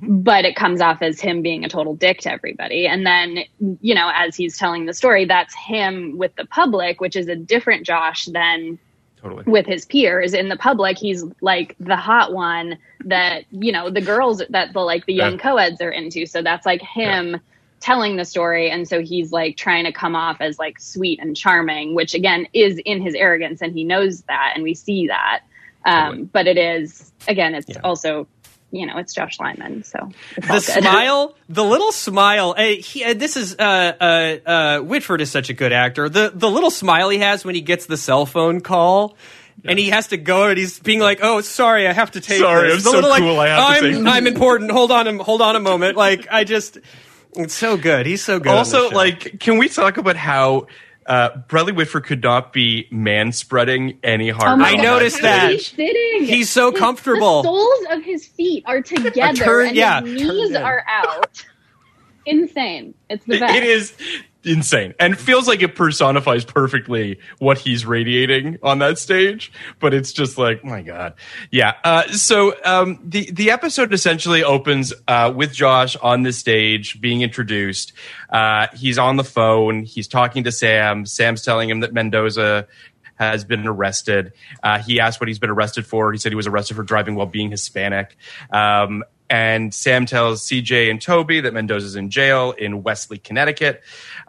But 0.02 0.45
it 0.45 0.56
comes 0.56 0.82
off 0.82 1.02
as 1.02 1.19
him 1.21 1.41
being 1.41 1.63
a 1.63 1.69
total 1.69 1.95
dick 1.95 2.19
to 2.21 2.32
everybody. 2.32 2.88
And 2.88 3.06
then, 3.06 3.43
you 3.82 3.93
know, 3.93 4.12
as 4.15 4.36
he's 4.36 4.58
telling 4.58 4.86
the 4.88 4.93
story, 4.93 5.26
that's 5.26 5.54
him 5.54 6.17
with 6.17 6.36
the 6.36 6.45
public, 6.45 7.00
which 7.02 7.15
is 7.15 7.28
a 7.28 7.36
different 7.36 7.86
Josh 7.86 8.26
than 8.26 8.80
Totally. 9.21 9.43
with 9.45 9.65
his 9.65 9.86
peers 9.86 10.36
in 10.36 10.50
the 10.50 10.56
public 10.58 11.00
he's 11.00 11.24
like 11.41 11.76
the 11.80 11.95
hot 11.95 12.32
one 12.32 12.78
that 13.06 13.45
you 13.50 13.71
know 13.71 13.89
the 13.89 14.02
girls 14.02 14.43
that 14.52 14.71
the 14.74 14.80
like 14.82 15.04
the 15.08 15.13
young 15.15 15.32
Yeah. 15.34 15.38
co-eds 15.39 15.82
are 15.82 15.89
into 15.89 16.28
so 16.28 16.43
that's 16.43 16.63
like 16.63 16.80
him 16.84 17.39
telling 17.80 18.17
the 18.17 18.26
story 18.26 18.69
and 18.69 18.88
so 18.88 19.02
he's 19.02 19.32
like 19.32 19.58
trying 19.58 19.84
to 19.86 19.91
come 19.91 20.15
off 20.15 20.41
as 20.41 20.60
like 20.60 20.80
sweet 20.80 21.19
and 21.19 21.36
charming 21.36 21.95
which 21.95 22.13
again 22.13 22.45
is 22.54 22.78
in 22.86 23.02
his 23.02 23.15
arrogance 23.15 23.63
and 23.63 23.74
he 23.74 23.84
knows 23.84 24.21
that 24.24 24.52
and 24.54 24.63
we 24.63 24.76
see 24.76 25.08
that 25.08 25.39
um 25.86 26.06
Totally. 26.10 26.24
but 26.32 26.45
it 26.48 26.58
is 26.60 27.12
again 27.28 27.56
it's 27.56 27.69
Yeah. 27.69 27.80
also 27.84 28.28
you 28.71 28.86
know 28.86 28.97
it's 28.97 29.13
josh 29.13 29.39
lyman 29.39 29.84
so 29.84 30.10
it's 30.36 30.49
all 30.49 30.60
the 30.60 30.65
good. 30.65 30.84
smile, 30.84 31.36
the 31.49 31.63
little 31.63 31.91
smile. 31.91 32.56
Uh, 32.58 32.63
he, 32.63 33.04
uh, 33.04 33.13
this 33.13 33.38
is 33.38 33.56
uh, 33.58 33.62
uh, 33.99 34.49
uh, 34.49 34.80
Whitford 34.80 35.21
is 35.21 35.32
such 35.32 35.49
a 35.49 35.54
good 35.54 35.71
actor. 35.71 36.10
The 36.10 36.32
the 36.34 36.49
little 36.49 36.71
smile 36.71 37.10
he 37.10 37.19
has 37.19 37.45
when 37.45 37.56
he 37.56 37.62
gets 37.62 37.86
the 37.86 37.97
cell 37.97 38.25
phone 38.25 38.62
call. 38.62 39.15
And 39.67 39.80
he 39.80 39.89
has 39.89 40.10
to 40.10 40.17
go, 40.17 40.49
and 40.49 40.58
he's 40.60 40.78
being 40.80 40.99
like, 40.99 41.19
"Oh, 41.23 41.41
sorry, 41.41 41.88
I 41.88 41.93
have 41.93 42.12
to 42.12 42.21
take 42.21 42.39
Sorry, 42.39 42.67
this." 42.67 42.80
I'm 42.80 42.84
The 42.84 42.84
so 42.84 42.91
little, 42.91 43.10
like, 43.10 43.23
cool, 43.23 43.39
I 43.39 43.47
have 43.47 43.58
to 43.58 43.63
I'm, 43.63 43.84
take 43.84 44.04
this. 44.04 44.13
I'm 44.13 44.28
important. 44.28 44.69
Hold 44.69 44.91
on, 44.91 45.08
a, 45.08 45.23
hold 45.23 45.41
on 45.41 45.56
a 45.56 45.60
moment. 45.60 45.97
Like, 45.97 46.28
I 46.30 46.43
just, 46.43 46.78
it's 47.34 47.56
so 47.56 47.75
good. 47.75 48.06
He's 48.06 48.23
so 48.23 48.38
good. 48.39 48.51
also, 48.51 48.91
like, 48.91 49.39
can 49.39 49.58
we 49.58 49.67
talk 49.67 49.97
about 49.97 50.17
how 50.17 50.67
uh, 51.06 51.38
Bradley 51.48 51.74
Whitford 51.74 52.04
could 52.06 52.24
not 52.24 52.52
be 52.54 52.88
man 52.91 53.32
spreading 53.32 54.00
any 54.04 54.30
harder? 54.30 54.62
Oh 54.62 54.65
I 54.65 54.76
God, 54.76 54.84
noticed 54.84 55.22
that. 55.22 55.52
he 55.52 55.60
sitting. 55.60 56.26
He's 56.26 56.50
so 56.50 56.72
His- 56.72 56.80
comfortable. 56.80 57.44
The 57.44 57.48
soles 57.50 57.86
of 57.91 58.04
his 58.04 58.26
feet 58.28 58.63
are 58.65 58.82
together, 58.82 59.34
turned- 59.36 59.68
and 59.70 59.76
yeah, 59.78 60.02
his 60.02 60.22
knees 60.22 60.56
are 60.56 60.84
out. 60.88 61.46
Insane! 62.26 62.96
It's 63.10 63.24
the 63.26 63.39
best. 63.39 63.56
It 63.56 63.63
is 63.63 63.94
insane 64.46 64.94
and 65.00 65.18
feels 65.18 65.48
like 65.48 65.62
it 65.62 65.76
personifies 65.76 66.46
perfectly 66.46 67.20
what 67.40 67.58
he's 67.58 67.86
radiating 67.86 68.58
on 68.64 68.80
that 68.80 68.98
stage 68.98 69.52
but 69.80 69.94
it's 69.94 70.14
just 70.14 70.38
like 70.38 70.64
my 70.64 70.82
god 70.82 71.14
yeah 71.52 71.74
uh, 71.84 72.08
so 72.10 72.54
um, 72.64 73.00
the 73.04 73.30
the 73.32 73.52
episode 73.52 73.94
essentially 73.94 74.44
opens 74.44 74.94
uh, 75.08 75.32
with 75.36 75.54
josh 75.54 75.96
on 75.98 76.24
the 76.24 76.32
stage 76.32 77.00
being 77.02 77.22
introduced 77.22 77.94
uh, 78.30 78.68
he's 78.76 78.98
on 78.98 79.16
the 79.16 79.24
phone 79.24 79.84
he's 79.84 80.08
talking 80.08 80.44
to 80.44 80.52
sam 80.52 81.06
sam's 81.06 81.42
telling 81.42 81.70
him 81.70 81.80
that 81.80 81.94
mendoza 81.94 82.68
has 83.16 83.46
been 83.46 83.66
arrested. 83.66 84.34
Uh, 84.62 84.80
he 84.80 85.00
asked 85.00 85.20
what 85.20 85.28
he's 85.28 85.40
been 85.40 85.50
arrested 85.50 85.86
for. 85.86 86.12
He 86.12 86.18
said 86.18 86.32
he 86.32 86.36
was 86.36 86.48
arrested 86.48 86.76
for 86.76 86.84
driving 86.84 87.16
while 87.16 87.26
being 87.26 87.50
Hispanic. 87.50 88.18
Um, 88.52 89.04
and 89.30 89.74
Sam 89.74 90.06
tells 90.06 90.44
CJ 90.48 90.90
and 90.90 91.02
Toby 91.02 91.42
that 91.42 91.54
Mendoza's 91.54 91.96
in 91.96 92.10
jail 92.10 92.52
in 92.52 92.84
Wesley, 92.84 93.18
Connecticut. 93.18 93.82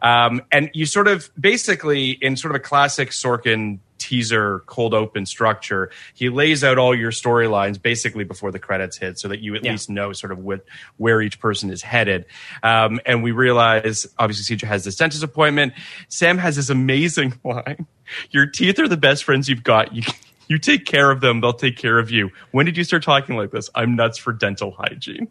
Um, 0.03 0.43
and 0.51 0.71
you 0.75 0.87
sort 0.87 1.09
of 1.09 1.31
basically, 1.39 2.11
in 2.11 2.37
sort 2.37 2.53
of 2.55 2.57
a 2.57 2.63
classic 2.65 3.11
Sorkin 3.11 3.79
teaser 3.99 4.61
cold 4.67 4.93
open 4.95 5.25
structure, 5.27 5.91
he 6.15 6.29
lays 6.29 6.63
out 6.63 6.79
all 6.79 6.95
your 6.95 7.11
storylines 7.11 7.81
basically 7.81 8.25
before 8.25 8.51
the 8.53 8.59
credits 8.59 8.97
hit 8.99 9.19
so 9.19 9.29
that 9.29 9.41
you 9.41 9.55
at 9.55 9.65
Yeah. 9.65 9.73
least 9.73 9.89
know 9.91 10.13
sort 10.13 10.33
of 10.33 10.39
what, 10.39 10.65
where 10.99 11.21
each 11.23 11.41
person 11.41 11.71
is 11.71 11.83
headed. 11.83 12.27
Um, 12.63 13.01
and 13.07 13.23
we 13.23 13.33
realize, 13.33 14.07
obviously, 14.19 14.57
CJ 14.57 14.67
has 14.67 14.85
this 14.85 14.97
dentist 14.97 15.23
appointment. 15.23 15.73
Sam 16.09 16.39
has 16.39 16.57
this 16.57 16.69
amazing 16.71 17.35
line. 17.45 17.87
Your 18.31 18.47
teeth 18.47 18.79
are 18.79 18.87
the 18.89 18.97
best 18.99 19.25
friends 19.25 19.49
you've 19.49 19.65
got. 19.65 19.95
You, 19.95 20.03
you 20.49 20.59
take 20.59 20.87
care 20.87 21.11
of 21.11 21.21
them, 21.21 21.41
they'll 21.41 21.53
take 21.53 21.77
care 21.77 21.99
of 21.99 22.11
you. 22.11 22.31
When 22.53 22.67
did 22.67 22.77
you 22.77 22.85
start 22.85 23.03
talking 23.03 23.37
like 23.37 23.51
this? 23.51 23.69
I'm 23.75 23.97
nuts 23.97 24.19
for 24.19 24.33
dental 24.33 24.71
hygiene. 24.73 25.29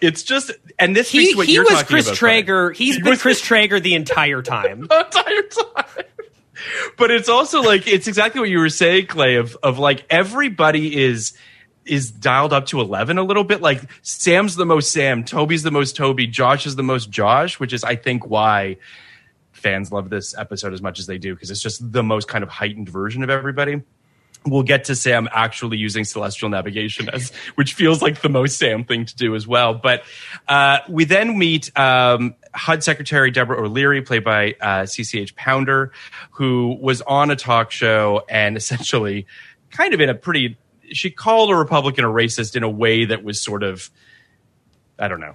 It's 0.00 0.22
just, 0.22 0.50
and 0.78 0.96
this 0.96 1.10
he, 1.10 1.34
what 1.34 1.46
he 1.46 1.54
you're 1.54 1.64
was 1.64 1.82
Chris 1.82 2.06
about, 2.06 2.16
Traeger. 2.16 2.68
Brian. 2.68 2.74
He's 2.74 2.96
He 2.96 3.02
been 3.02 3.10
was- 3.10 3.22
Chris 3.22 3.40
Traeger 3.42 3.80
the 3.80 3.94
entire 3.94 4.42
time. 4.42 4.86
the 4.86 5.00
entire 5.04 5.42
time. 5.42 6.04
But 6.98 7.10
it's 7.10 7.28
also 7.30 7.62
like 7.62 7.86
it's 7.86 8.06
exactly 8.06 8.40
what 8.40 8.50
you 8.50 8.58
were 8.58 8.68
saying, 8.68 9.06
Clay. 9.06 9.36
Of 9.36 9.56
of 9.62 9.78
like 9.78 10.04
everybody 10.10 11.02
is 11.02 11.32
is 11.86 12.10
dialed 12.10 12.52
up 12.52 12.66
to 12.66 12.80
eleven 12.80 13.16
a 13.16 13.22
little 13.22 13.44
bit. 13.44 13.62
Like 13.62 13.80
Sam's 14.02 14.56
the 14.56 14.66
most 14.66 14.92
Sam, 14.92 15.24
Toby's 15.24 15.62
the 15.62 15.70
most 15.70 15.96
Toby, 15.96 16.26
Josh 16.26 16.66
is 16.66 16.76
the 16.76 16.82
most 16.82 17.08
Josh, 17.10 17.58
which 17.58 17.72
is 17.72 17.82
I 17.82 17.96
think 17.96 18.26
why 18.26 18.76
fans 19.52 19.90
love 19.90 20.10
this 20.10 20.36
episode 20.36 20.74
as 20.74 20.82
much 20.82 20.98
as 20.98 21.06
they 21.06 21.16
do 21.16 21.34
because 21.34 21.50
it's 21.50 21.62
just 21.62 21.92
the 21.92 22.02
most 22.02 22.28
kind 22.28 22.42
of 22.44 22.50
heightened 22.50 22.90
version 22.90 23.22
of 23.22 23.30
everybody. 23.30 23.82
We'll 24.46 24.62
get 24.62 24.84
to 24.84 24.96
Sam 24.96 25.28
actually 25.32 25.76
using 25.76 26.04
celestial 26.04 26.48
navigation 26.48 27.10
as, 27.10 27.30
which 27.56 27.74
feels 27.74 28.00
like 28.00 28.22
the 28.22 28.30
most 28.30 28.58
Sam 28.58 28.84
thing 28.84 29.04
to 29.04 29.14
do 29.14 29.34
as 29.34 29.46
well. 29.46 29.74
But 29.74 30.02
uh, 30.48 30.78
we 30.88 31.04
then 31.04 31.38
meet 31.38 31.76
um, 31.78 32.34
HUD 32.54 32.82
Secretary 32.82 33.30
Deborah 33.30 33.62
O'Leary, 33.62 34.00
played 34.00 34.24
by 34.24 34.54
uh, 34.60 34.82
CCH 34.82 35.36
Pounder, 35.36 35.92
who 36.32 36.78
was 36.80 37.02
on 37.02 37.30
a 37.30 37.36
talk 37.36 37.70
show 37.70 38.22
and 38.30 38.56
essentially, 38.56 39.26
kind 39.70 39.92
of 39.92 40.00
in 40.00 40.08
a 40.08 40.14
pretty, 40.14 40.56
she 40.90 41.10
called 41.10 41.50
a 41.50 41.54
Republican 41.54 42.04
a 42.04 42.08
racist 42.08 42.56
in 42.56 42.62
a 42.62 42.70
way 42.70 43.04
that 43.04 43.22
was 43.22 43.42
sort 43.42 43.62
of, 43.62 43.90
I 44.98 45.08
don't 45.08 45.20
know, 45.20 45.34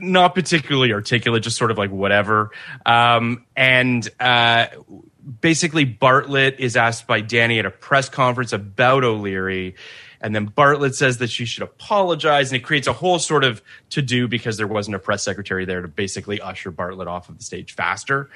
not 0.00 0.34
particularly 0.34 0.92
articulate, 0.92 1.42
just 1.42 1.56
sort 1.56 1.70
of 1.70 1.78
like 1.78 1.90
whatever. 1.90 2.50
Um, 2.84 3.44
and 3.56 4.08
uh, 4.18 4.66
basically, 5.40 5.84
Bartlet 5.86 6.58
is 6.58 6.76
asked 6.76 7.06
by 7.06 7.20
Danny 7.20 7.58
at 7.58 7.66
a 7.66 7.70
press 7.70 8.08
conference 8.08 8.52
about 8.52 9.04
O'Leary. 9.04 9.74
And 10.20 10.34
then 10.34 10.48
Bartlet 10.48 10.94
says 10.94 11.18
that 11.18 11.30
she 11.30 11.44
should 11.44 11.62
apologize, 11.62 12.50
and 12.50 12.60
it 12.60 12.64
creates 12.64 12.86
a 12.86 12.92
whole 12.92 13.18
sort 13.18 13.44
of 13.44 13.62
to 13.90 14.02
do 14.02 14.28
because 14.28 14.56
there 14.56 14.66
wasn't 14.66 14.96
a 14.96 14.98
press 14.98 15.22
secretary 15.22 15.64
there 15.64 15.82
to 15.82 15.88
basically 15.88 16.40
usher 16.40 16.72
Bartlet 16.72 17.06
off 17.06 17.28
of 17.28 17.38
the 17.38 17.44
stage 17.44 17.74
faster. 17.74 18.30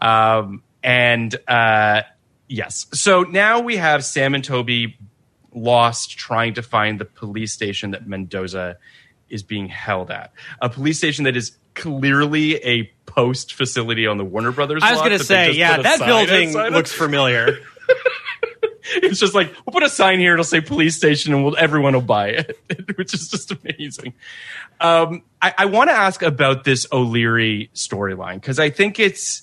Um, 0.00 0.62
and 0.82 1.34
uh, 1.48 2.02
yes, 2.48 2.86
so 2.92 3.22
now 3.22 3.60
we 3.60 3.76
have 3.76 4.04
Sam 4.04 4.34
and 4.34 4.44
Toby 4.44 4.98
lost 5.52 6.16
trying 6.16 6.54
to 6.54 6.62
find 6.62 7.00
the 7.00 7.04
police 7.04 7.52
station 7.52 7.90
that 7.90 8.06
Mendoza 8.06 8.78
is 9.28 9.42
being 9.42 9.68
held 9.68 10.10
at. 10.10 10.32
A 10.60 10.68
police 10.68 10.98
station 10.98 11.24
that 11.24 11.36
is 11.36 11.56
clearly 11.74 12.56
a 12.64 12.90
post 13.06 13.54
facility 13.54 14.06
on 14.06 14.18
the 14.18 14.24
Warner 14.24 14.52
Brothers. 14.52 14.82
I 14.82 14.92
was 14.92 15.00
going 15.00 15.18
to 15.18 15.24
say, 15.24 15.52
yeah, 15.52 15.80
that 15.80 16.00
building 16.00 16.52
looks 16.52 16.92
familiar. 16.92 17.58
It's 18.88 19.18
just 19.18 19.34
like 19.34 19.52
we'll 19.66 19.72
put 19.72 19.82
a 19.82 19.88
sign 19.88 20.20
here. 20.20 20.34
It'll 20.34 20.44
say 20.44 20.60
police 20.60 20.96
station, 20.96 21.34
and 21.34 21.44
we'll, 21.44 21.56
everyone 21.56 21.94
will 21.94 22.02
buy 22.02 22.28
it, 22.28 22.56
which 22.96 23.14
is 23.14 23.28
just 23.28 23.50
amazing. 23.52 24.14
Um, 24.80 25.22
I, 25.42 25.54
I 25.58 25.64
want 25.66 25.90
to 25.90 25.94
ask 25.94 26.22
about 26.22 26.64
this 26.64 26.86
O'Leary 26.92 27.70
storyline 27.74 28.34
because 28.34 28.58
I 28.58 28.70
think 28.70 29.00
it's 29.00 29.42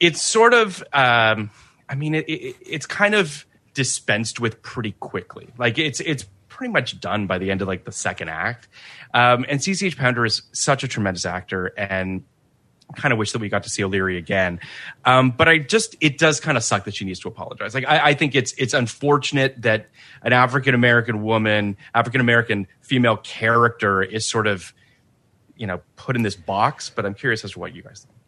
it's 0.00 0.20
sort 0.20 0.54
of 0.54 0.82
um, 0.92 1.50
I 1.88 1.94
mean 1.94 2.14
it, 2.14 2.28
it, 2.28 2.56
it's 2.66 2.86
kind 2.86 3.14
of 3.14 3.46
dispensed 3.74 4.40
with 4.40 4.62
pretty 4.62 4.92
quickly. 4.92 5.50
Like 5.56 5.78
it's 5.78 6.00
it's 6.00 6.24
pretty 6.48 6.72
much 6.72 7.00
done 7.00 7.26
by 7.26 7.38
the 7.38 7.50
end 7.50 7.62
of 7.62 7.68
like 7.68 7.84
the 7.84 7.92
second 7.92 8.28
act. 8.28 8.68
Um, 9.14 9.44
and 9.48 9.60
CCH 9.60 9.96
Pounder 9.96 10.24
is 10.24 10.42
such 10.52 10.84
a 10.84 10.88
tremendous 10.88 11.24
actor 11.24 11.72
and 11.76 12.24
kind 12.96 13.12
of 13.12 13.18
wish 13.18 13.32
that 13.32 13.40
we 13.40 13.48
got 13.48 13.62
to 13.64 13.70
see 13.70 13.84
O'Leary 13.84 14.16
again. 14.16 14.60
Um, 15.04 15.30
but 15.30 15.48
I 15.48 15.58
just 15.58 15.96
it 16.00 16.18
does 16.18 16.40
kind 16.40 16.56
of 16.56 16.64
suck 16.64 16.84
that 16.84 16.94
she 16.94 17.04
needs 17.04 17.20
to 17.20 17.28
apologize. 17.28 17.74
Like 17.74 17.86
I, 17.86 18.10
I 18.10 18.14
think 18.14 18.34
it's 18.34 18.52
it's 18.58 18.74
unfortunate 18.74 19.62
that 19.62 19.88
an 20.22 20.32
African 20.32 20.74
American 20.74 21.22
woman, 21.22 21.76
African 21.94 22.20
American 22.20 22.66
female 22.80 23.16
character 23.16 24.02
is 24.02 24.26
sort 24.26 24.46
of 24.46 24.72
you 25.56 25.66
know 25.66 25.80
put 25.96 26.16
in 26.16 26.22
this 26.22 26.36
box. 26.36 26.90
But 26.90 27.06
I'm 27.06 27.14
curious 27.14 27.44
as 27.44 27.52
to 27.52 27.58
what 27.58 27.74
you 27.74 27.82
guys 27.82 28.06
think. 28.06 28.19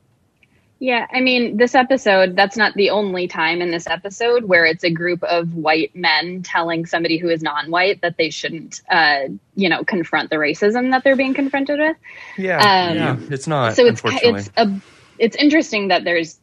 Yeah, 0.82 1.06
I 1.12 1.20
mean, 1.20 1.58
this 1.58 1.76
episode, 1.76 2.34
that's 2.34 2.56
not 2.56 2.74
the 2.74 2.90
only 2.90 3.28
time 3.28 3.62
in 3.62 3.70
this 3.70 3.86
episode 3.86 4.42
where 4.42 4.64
it's 4.64 4.82
a 4.82 4.90
group 4.90 5.22
of 5.22 5.54
white 5.54 5.94
men 5.94 6.42
telling 6.42 6.86
somebody 6.86 7.18
who 7.18 7.28
is 7.28 7.40
non 7.40 7.70
white 7.70 8.00
that 8.00 8.16
they 8.16 8.30
shouldn't, 8.30 8.82
uh, 8.90 9.28
you 9.54 9.68
know, 9.68 9.84
confront 9.84 10.28
the 10.30 10.36
racism 10.36 10.90
that 10.90 11.04
they're 11.04 11.14
being 11.14 11.34
confronted 11.34 11.78
with. 11.78 11.96
Yeah, 12.36 12.56
Um, 12.56 12.96
yeah, 12.96 13.16
it's 13.30 13.46
not. 13.46 13.76
so 13.76 13.86
it's 13.86 14.02
it's 14.04 14.50
a 14.56 14.82
it's 15.18 15.36
interesting 15.36 15.86
that 15.86 16.02
there's 16.02 16.40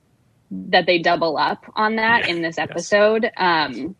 that 0.51 0.85
they 0.85 0.99
double 0.99 1.37
up 1.37 1.65
on 1.75 1.97
that 1.97 2.25
Yeah, 2.25 2.33
in 2.33 2.41
this 2.41 2.57
yes. 2.57 2.69
episode 2.69 3.29
um 3.35 3.93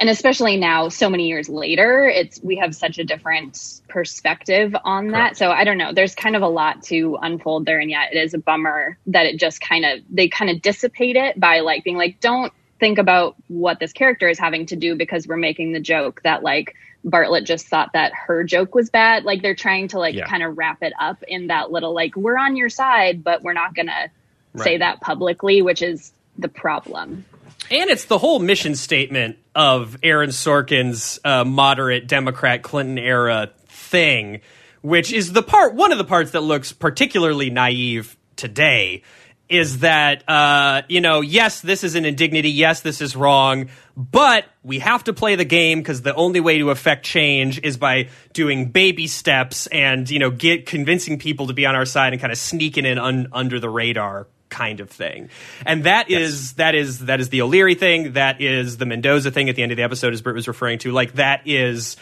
and 0.00 0.08
especially 0.08 0.56
now 0.56 0.88
so 0.88 1.10
many 1.10 1.26
years 1.28 1.48
later 1.48 2.08
it's 2.08 2.40
we 2.42 2.56
have 2.56 2.74
such 2.74 2.98
a 2.98 3.04
different 3.04 3.80
perspective 3.88 4.74
on 4.84 5.08
that 5.08 5.18
Correct. 5.18 5.36
so 5.36 5.50
i 5.50 5.64
don't 5.64 5.78
know 5.78 5.92
there's 5.92 6.14
kind 6.14 6.36
of 6.36 6.42
a 6.42 6.48
lot 6.48 6.82
to 6.84 7.18
unfold 7.22 7.66
there 7.66 7.80
and 7.80 7.90
yet 7.90 8.12
it 8.12 8.18
is 8.18 8.34
a 8.34 8.38
bummer 8.38 8.98
that 9.06 9.26
it 9.26 9.38
just 9.38 9.60
kind 9.60 9.84
of 9.84 10.00
they 10.10 10.28
kind 10.28 10.50
of 10.50 10.62
dissipate 10.62 11.16
it 11.16 11.38
by 11.38 11.60
like 11.60 11.84
being 11.84 11.96
like 11.96 12.20
don't 12.20 12.52
think 12.80 12.98
about 12.98 13.34
what 13.48 13.80
this 13.80 13.92
character 13.92 14.28
is 14.28 14.38
having 14.38 14.66
to 14.66 14.76
do 14.76 14.94
because 14.94 15.26
we're 15.26 15.36
making 15.36 15.72
the 15.72 15.80
joke 15.80 16.20
that 16.22 16.42
like 16.42 16.74
Bartlet 17.04 17.44
just 17.44 17.66
thought 17.66 17.92
that 17.92 18.12
her 18.12 18.44
joke 18.44 18.74
was 18.74 18.90
bad. 18.90 19.24
Like 19.24 19.40
they're 19.42 19.54
trying 19.54 19.88
to 19.88 19.98
like 19.98 20.14
Yeah. 20.14 20.26
kind 20.26 20.42
of 20.42 20.58
wrap 20.58 20.82
it 20.82 20.92
up 21.00 21.22
in 21.26 21.46
that 21.48 21.70
little 21.70 21.92
like 21.92 22.14
we're 22.16 22.36
on 22.38 22.56
your 22.56 22.68
side, 22.68 23.22
but 23.24 23.42
we're 23.42 23.52
not 23.52 23.74
gonna 23.74 24.10
say 24.56 24.76
that 24.78 25.00
publicly, 25.00 25.62
which 25.62 25.82
is 25.82 26.12
the 26.38 26.48
problem. 26.48 27.24
And 27.70 27.90
it's 27.90 28.06
the 28.06 28.18
whole 28.18 28.38
mission 28.38 28.74
statement 28.74 29.36
of 29.54 29.98
Aaron 30.02 30.30
Sorkin's 30.30 31.20
uh, 31.24 31.44
moderate 31.44 32.06
Democrat 32.06 32.62
Clinton 32.62 32.98
era 32.98 33.50
thing, 33.66 34.40
which 34.80 35.12
is 35.12 35.32
the 35.32 35.42
part, 35.42 35.74
one 35.74 35.92
of 35.92 35.98
the 35.98 36.04
parts 36.04 36.30
that 36.30 36.40
looks 36.40 36.72
particularly 36.72 37.50
naive 37.50 38.16
today. 38.36 39.02
is 39.48 39.78
that 39.78 40.28
uh, 40.28 40.82
you 40.88 41.00
know, 41.00 41.20
yes, 41.20 41.60
this 41.60 41.82
is 41.82 41.94
an 41.94 42.04
indignity, 42.04 42.50
yes, 42.50 42.82
this 42.82 43.00
is 43.00 43.16
wrong, 43.16 43.68
but 43.96 44.44
we 44.62 44.78
have 44.78 45.04
to 45.04 45.12
play 45.12 45.36
the 45.36 45.44
game 45.44 45.80
because 45.80 46.02
the 46.02 46.14
only 46.14 46.40
way 46.40 46.58
to 46.58 46.70
affect 46.70 47.04
change 47.04 47.58
is 47.62 47.76
by 47.76 48.08
doing 48.32 48.70
baby 48.70 49.06
steps 49.06 49.66
and 49.68 50.08
you 50.10 50.18
know, 50.18 50.30
get 50.30 50.66
convincing 50.66 51.18
people 51.18 51.46
to 51.46 51.54
be 51.54 51.66
on 51.66 51.74
our 51.74 51.86
side 51.86 52.12
and 52.12 52.20
kind 52.20 52.32
of 52.32 52.38
sneaking 52.38 52.84
in 52.84 52.98
un- 52.98 53.28
under 53.32 53.58
the 53.58 53.70
radar 53.70 54.26
kind 54.48 54.80
of 54.80 54.90
thing. 54.90 55.30
And 55.66 55.84
that 55.84 56.10
is 56.10 56.54
that 56.54 56.74
is 56.74 57.00
that 57.06 57.20
is 57.20 57.28
the 57.28 57.42
O'Leary 57.42 57.74
thing. 57.74 58.12
That 58.14 58.40
is 58.40 58.76
the 58.76 58.86
Mendoza 58.86 59.30
thing 59.30 59.48
at 59.48 59.56
the 59.56 59.62
end 59.62 59.72
of 59.72 59.76
the 59.76 59.82
episode, 59.82 60.12
as 60.12 60.22
Britt 60.22 60.34
was 60.34 60.48
referring 60.48 60.78
to. 60.80 60.92
Like 60.92 61.14
that 61.14 61.42
is 61.46 61.96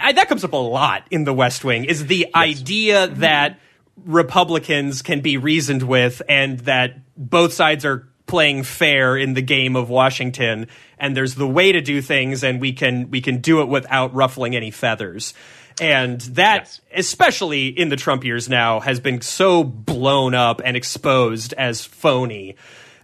I, 0.00 0.12
that 0.12 0.28
comes 0.28 0.44
up 0.44 0.52
a 0.52 0.56
lot 0.56 1.06
in 1.10 1.24
the 1.24 1.32
West 1.32 1.64
Wing. 1.64 1.84
Is 1.84 2.06
the 2.06 2.28
idea 2.34 3.08
that 3.08 3.58
Republicans 4.04 5.02
can 5.02 5.20
be 5.20 5.36
reasoned 5.36 5.82
with 5.82 6.22
and 6.28 6.60
that 6.60 7.00
both 7.16 7.52
sides 7.52 7.84
are 7.84 8.08
playing 8.26 8.62
fair 8.62 9.16
in 9.16 9.34
the 9.34 9.42
game 9.42 9.76
of 9.76 9.90
Washington 9.90 10.68
and 10.98 11.16
there's 11.16 11.34
the 11.34 11.46
way 11.46 11.72
to 11.72 11.80
do 11.80 12.00
things 12.00 12.44
and 12.44 12.60
we 12.60 12.72
can 12.72 13.10
we 13.10 13.20
can 13.20 13.38
do 13.38 13.60
it 13.60 13.68
without 13.68 14.14
ruffling 14.14 14.56
any 14.56 14.70
feathers. 14.70 15.34
And 15.82 16.20
that, 16.22 16.60
Yes. 16.60 16.80
especially 16.94 17.66
in 17.68 17.88
the 17.88 17.96
Trump 17.96 18.24
years 18.24 18.48
now, 18.48 18.80
has 18.80 19.00
been 19.00 19.20
so 19.20 19.64
blown 19.64 20.34
up 20.34 20.60
and 20.64 20.76
exposed 20.76 21.52
as 21.54 21.84
phony 21.84 22.56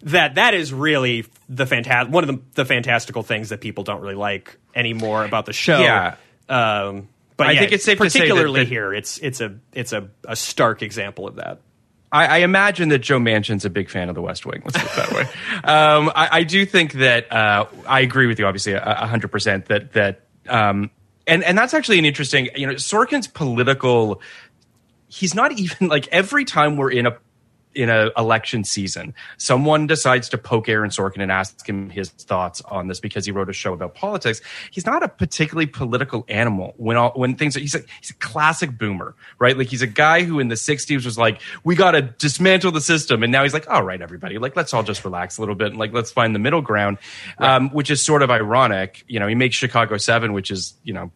that 0.02 0.36
that 0.36 0.54
is 0.54 0.72
really 0.72 1.26
the 1.48 1.66
fantastic 1.66 2.12
one 2.14 2.22
of 2.28 2.28
the, 2.28 2.42
the 2.54 2.64
fantastical 2.64 3.22
things 3.24 3.48
that 3.48 3.60
people 3.60 3.82
don't 3.84 4.00
really 4.00 4.14
like 4.14 4.56
anymore 4.74 5.24
about 5.24 5.44
the 5.46 5.52
show. 5.52 5.80
Yeah. 5.80 6.14
Um, 6.48 7.08
but 7.36 7.48
I 7.48 7.52
yeah, 7.52 7.60
think 7.60 7.72
it's 7.72 7.84
safe 7.84 7.98
to 7.98 8.08
say 8.10 8.20
that- 8.20 8.24
particularly 8.26 8.60
that- 8.60 8.68
here, 8.68 8.94
it's 8.94 9.18
it's 9.18 9.40
a 9.40 9.58
it's 9.72 9.92
a, 9.92 10.08
a 10.26 10.36
stark 10.36 10.82
example 10.82 11.26
of 11.26 11.36
that. 11.36 11.60
I, 12.10 12.26
I 12.26 12.36
imagine 12.38 12.88
that 12.88 13.00
Joe 13.00 13.18
Manchin's 13.18 13.64
a 13.66 13.70
big 13.70 13.90
fan 13.90 14.08
of 14.08 14.14
The 14.14 14.22
West 14.22 14.46
Wing. 14.46 14.62
Let's 14.64 14.78
put 14.78 14.86
it 14.86 14.96
that 14.96 15.12
way. 15.12 15.24
Um, 15.64 16.10
I, 16.14 16.28
I 16.38 16.42
do 16.44 16.64
think 16.64 16.92
that 16.94 17.30
uh, 17.32 17.66
I 17.86 18.00
agree 18.00 18.26
with 18.28 18.38
you, 18.38 18.46
obviously, 18.46 18.72
hundred 18.74 19.28
percent. 19.28 19.66
That 19.66 19.92
that 19.92 20.20
um, 20.48 20.90
and 21.28 21.44
and 21.44 21.56
that's 21.56 21.74
actually 21.74 21.98
an 21.98 22.04
interesting. 22.04 22.48
You 22.56 22.66
know, 22.66 22.74
Sorkin's 22.74 23.28
political. 23.28 24.20
He's 25.08 25.34
not 25.34 25.52
even 25.58 25.88
like 25.88 26.08
every 26.08 26.44
time 26.44 26.76
we're 26.76 26.90
in 26.90 27.06
a 27.06 27.16
in 27.78 27.88
a 27.88 28.10
election 28.18 28.64
season, 28.64 29.14
someone 29.36 29.86
decides 29.86 30.28
to 30.30 30.36
poke 30.36 30.68
Aaron 30.68 30.90
Sorkin 30.90 31.22
and 31.22 31.30
ask 31.30 31.66
him 31.66 31.88
his 31.88 32.10
thoughts 32.10 32.60
on 32.62 32.88
this 32.88 32.98
because 32.98 33.24
he 33.24 33.30
wrote 33.30 33.48
a 33.48 33.52
show 33.52 33.72
about 33.72 33.94
politics. 33.94 34.40
He's 34.72 34.84
not 34.84 35.04
a 35.04 35.08
particularly 35.08 35.66
political 35.66 36.24
animal 36.28 36.74
when 36.76 36.96
all, 36.96 37.12
when 37.14 37.36
things 37.36 37.56
are, 37.56 37.60
he's 37.60 37.76
a, 37.76 37.82
he's 38.00 38.10
a 38.10 38.14
classic 38.14 38.76
boomer, 38.76 39.14
right? 39.38 39.56
Like 39.56 39.68
he's 39.68 39.80
a 39.80 39.86
guy 39.86 40.24
who 40.24 40.40
in 40.40 40.48
the 40.48 40.56
60s 40.56 41.04
was 41.04 41.16
like, 41.16 41.40
we 41.62 41.76
got 41.76 41.92
to 41.92 42.02
dismantle 42.02 42.72
the 42.72 42.80
system. 42.80 43.22
And 43.22 43.30
now 43.30 43.44
he's 43.44 43.54
like, 43.54 43.70
all 43.70 43.84
right, 43.84 44.02
everybody, 44.02 44.38
like, 44.38 44.56
let's 44.56 44.74
all 44.74 44.82
just 44.82 45.04
relax 45.04 45.38
a 45.38 45.40
little 45.40 45.54
bit 45.54 45.68
and 45.68 45.76
like, 45.76 45.92
let's 45.92 46.10
find 46.10 46.34
the 46.34 46.40
middle 46.40 46.62
ground, 46.62 46.98
um, 47.38 47.70
which 47.70 47.92
is 47.92 48.04
sort 48.04 48.24
of 48.24 48.30
ironic. 48.32 49.04
You 49.06 49.20
know, 49.20 49.28
he 49.28 49.36
makes 49.36 49.54
Chicago 49.54 49.98
7, 49.98 50.32
which 50.32 50.50
is, 50.50 50.74
you 50.82 50.94
know, 50.94 51.12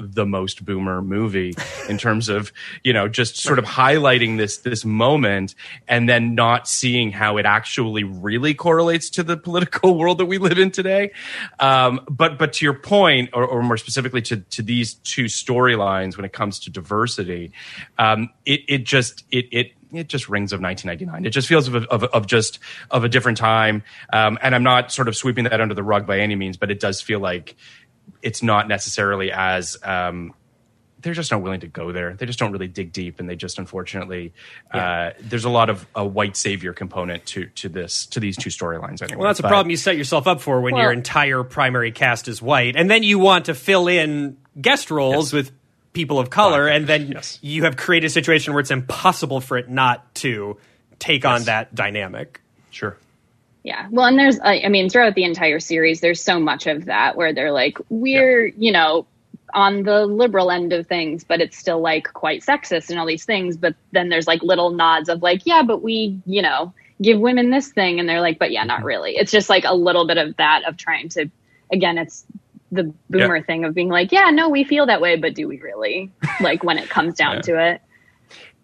the 0.00 0.26
most 0.26 0.64
boomer 0.64 1.02
movie 1.02 1.54
in 1.88 1.98
terms 1.98 2.28
of 2.28 2.52
you 2.82 2.92
know 2.92 3.08
just 3.08 3.36
sort 3.36 3.58
of 3.58 3.64
highlighting 3.64 4.36
this 4.36 4.58
this 4.58 4.84
moment 4.84 5.54
and 5.88 6.08
then 6.08 6.34
not 6.34 6.66
seeing 6.66 7.12
how 7.12 7.36
it 7.36 7.46
actually 7.46 8.04
really 8.04 8.54
correlates 8.54 9.10
to 9.10 9.22
the 9.22 9.36
political 9.36 9.98
world 9.98 10.18
that 10.18 10.26
we 10.26 10.38
live 10.38 10.58
in 10.58 10.70
today 10.70 11.12
um, 11.58 12.00
but 12.08 12.38
but 12.38 12.52
to 12.52 12.64
your 12.64 12.74
point 12.74 13.30
or, 13.32 13.44
or 13.44 13.62
more 13.62 13.76
specifically 13.76 14.22
to 14.22 14.38
to 14.38 14.62
these 14.62 14.94
two 14.94 15.24
storylines 15.24 16.16
when 16.16 16.24
it 16.24 16.32
comes 16.32 16.58
to 16.58 16.70
diversity 16.70 17.52
um, 17.98 18.30
it 18.46 18.60
it 18.68 18.84
just 18.84 19.24
it 19.30 19.46
it 19.52 19.72
it 19.92 20.08
just 20.08 20.28
rings 20.28 20.52
of 20.52 20.60
1999. 20.60 21.26
It 21.26 21.30
just 21.30 21.48
feels 21.48 21.68
of, 21.68 21.84
of, 21.86 22.04
of 22.04 22.26
just 22.26 22.58
of 22.90 23.04
a 23.04 23.08
different 23.08 23.38
time. 23.38 23.82
Um, 24.12 24.38
and 24.42 24.54
I'm 24.54 24.62
not 24.62 24.92
sort 24.92 25.08
of 25.08 25.16
sweeping 25.16 25.44
that 25.44 25.60
under 25.60 25.74
the 25.74 25.82
rug 25.82 26.06
by 26.06 26.20
any 26.20 26.36
means, 26.36 26.56
but 26.56 26.70
it 26.70 26.80
does 26.80 27.00
feel 27.00 27.20
like 27.20 27.56
it's 28.22 28.42
not 28.42 28.68
necessarily 28.68 29.32
as 29.32 29.76
um, 29.82 30.34
they're 31.00 31.14
just 31.14 31.30
not 31.30 31.42
willing 31.42 31.60
to 31.60 31.66
go 31.66 31.92
there. 31.92 32.14
They 32.14 32.26
just 32.26 32.38
don't 32.38 32.52
really 32.52 32.68
dig 32.68 32.92
deep, 32.92 33.20
and 33.20 33.28
they 33.28 33.36
just 33.36 33.58
unfortunately 33.58 34.32
uh, 34.70 35.10
there's 35.20 35.44
a 35.44 35.50
lot 35.50 35.70
of 35.70 35.86
a 35.94 36.04
white 36.04 36.36
savior 36.36 36.72
component 36.72 37.24
to 37.26 37.46
to 37.46 37.68
this 37.68 38.06
to 38.06 38.20
these 38.20 38.36
two 38.36 38.50
storylines. 38.50 39.02
Anyway, 39.02 39.18
Well, 39.18 39.28
that's 39.28 39.40
a 39.40 39.44
problem 39.44 39.70
you 39.70 39.76
set 39.76 39.96
yourself 39.96 40.26
up 40.26 40.40
for 40.40 40.60
when 40.60 40.76
your 40.76 40.92
entire 40.92 41.42
primary 41.42 41.92
cast 41.92 42.28
is 42.28 42.42
white, 42.42 42.76
and 42.76 42.90
then 42.90 43.02
you 43.02 43.18
want 43.18 43.46
to 43.46 43.54
fill 43.54 43.88
in 43.88 44.36
guest 44.60 44.90
roles 44.90 45.28
Yes. 45.28 45.32
with 45.32 45.52
people 45.92 46.18
of 46.18 46.30
color, 46.30 46.64
Black 46.66 46.76
and 46.76 46.86
then 46.86 47.12
yes. 47.12 47.38
you 47.42 47.64
have 47.64 47.76
created 47.76 48.06
a 48.08 48.10
situation 48.10 48.52
where 48.52 48.60
it's 48.60 48.70
impossible 48.70 49.40
for 49.40 49.56
it 49.58 49.68
not 49.68 50.14
to 50.16 50.56
take 50.98 51.24
on 51.24 51.44
that 51.44 51.74
dynamic. 51.74 52.40
Sure. 52.70 52.96
Yeah. 53.62 53.88
Well, 53.90 54.06
and 54.06 54.18
there's, 54.18 54.38
I 54.42 54.68
mean, 54.68 54.88
throughout 54.88 55.14
the 55.14 55.24
entire 55.24 55.60
series, 55.60 56.00
there's 56.00 56.22
so 56.22 56.40
much 56.40 56.66
of 56.66 56.86
that 56.86 57.16
where 57.16 57.32
they're 57.34 57.52
like, 57.52 57.78
we're, 57.90 58.46
you 58.46 58.72
know, 58.72 59.06
on 59.52 59.82
the 59.82 60.06
liberal 60.06 60.50
end 60.50 60.72
of 60.72 60.86
things, 60.86 61.24
but 61.24 61.40
it's 61.40 61.58
still 61.58 61.80
like 61.80 62.12
quite 62.12 62.42
sexist 62.42 62.88
and 62.88 62.98
all 62.98 63.06
these 63.06 63.24
things. 63.24 63.56
But 63.56 63.74
then 63.92 64.08
there's 64.08 64.26
like 64.26 64.42
little 64.42 64.70
nods 64.70 65.08
of 65.08 65.22
like, 65.22 65.42
yeah, 65.44 65.62
but 65.62 65.82
we, 65.82 66.20
you 66.24 66.40
know, 66.40 66.72
give 67.02 67.18
women 67.20 67.50
this 67.50 67.68
thing. 67.68 68.00
And 68.00 68.08
they're 68.08 68.20
like, 68.20 68.38
but 68.38 68.50
yeah, 68.50 68.64
not 68.64 68.78
mm-hmm. 68.78 68.86
really. 68.86 69.16
It's 69.16 69.32
just 69.32 69.50
like 69.50 69.64
a 69.64 69.74
little 69.74 70.06
bit 70.06 70.18
of 70.18 70.36
that 70.36 70.66
of 70.66 70.76
trying 70.76 71.08
to, 71.10 71.28
again, 71.70 71.98
it's 71.98 72.24
the 72.72 72.84
boomer 73.10 73.36
Yeah. 73.36 73.42
thing 73.42 73.64
of 73.64 73.74
being 73.74 73.88
like, 73.88 74.12
yeah, 74.12 74.30
no, 74.30 74.48
we 74.48 74.64
feel 74.64 74.86
that 74.86 75.00
way, 75.00 75.16
but 75.16 75.34
do 75.34 75.48
we 75.48 75.60
really? 75.60 76.10
like 76.40 76.64
when 76.64 76.78
it 76.78 76.88
comes 76.88 77.14
down 77.14 77.36
Yeah. 77.36 77.42
to 77.42 77.72
it. 77.72 77.82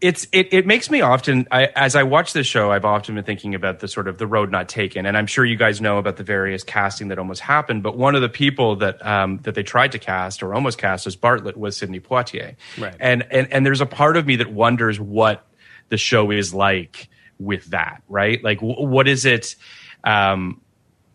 It's 0.00 0.26
it, 0.30 0.52
it 0.52 0.66
makes 0.66 0.90
me 0.90 1.00
often 1.00 1.48
I, 1.50 1.66
as 1.74 1.96
I 1.96 2.02
watch 2.02 2.34
this 2.34 2.46
show, 2.46 2.70
I've 2.70 2.84
often 2.84 3.14
been 3.14 3.24
thinking 3.24 3.54
about 3.54 3.78
the 3.78 3.88
sort 3.88 4.08
of 4.08 4.18
the 4.18 4.26
road 4.26 4.50
not 4.50 4.68
taken, 4.68 5.06
and 5.06 5.16
I'm 5.16 5.26
sure 5.26 5.44
you 5.44 5.56
guys 5.56 5.80
know 5.80 5.96
about 5.96 6.16
the 6.16 6.22
various 6.22 6.62
casting 6.62 7.08
that 7.08 7.18
almost 7.18 7.40
happened. 7.40 7.82
But 7.82 7.96
one 7.96 8.14
of 8.14 8.20
the 8.20 8.28
people 8.28 8.76
that 8.76 9.04
um, 9.06 9.38
that 9.44 9.54
they 9.54 9.62
tried 9.62 9.92
to 9.92 9.98
cast 9.98 10.42
or 10.42 10.54
almost 10.54 10.76
cast 10.76 11.06
as 11.06 11.16
Bartlet 11.16 11.56
was 11.56 11.78
Sidney 11.78 12.00
Poitier, 12.00 12.56
Right. 12.76 12.94
And 13.00 13.26
and 13.30 13.50
and 13.50 13.64
there's 13.64 13.80
a 13.80 13.86
part 13.86 14.18
of 14.18 14.26
me 14.26 14.36
that 14.36 14.52
wonders 14.52 15.00
what 15.00 15.46
the 15.88 15.96
show 15.96 16.30
is 16.30 16.52
like 16.52 17.08
with 17.38 17.64
that, 17.66 18.02
right? 18.08 18.42
Like 18.44 18.60
w- 18.60 18.86
what 18.86 19.08
is 19.08 19.24
it? 19.24 19.56
Um, 20.04 20.60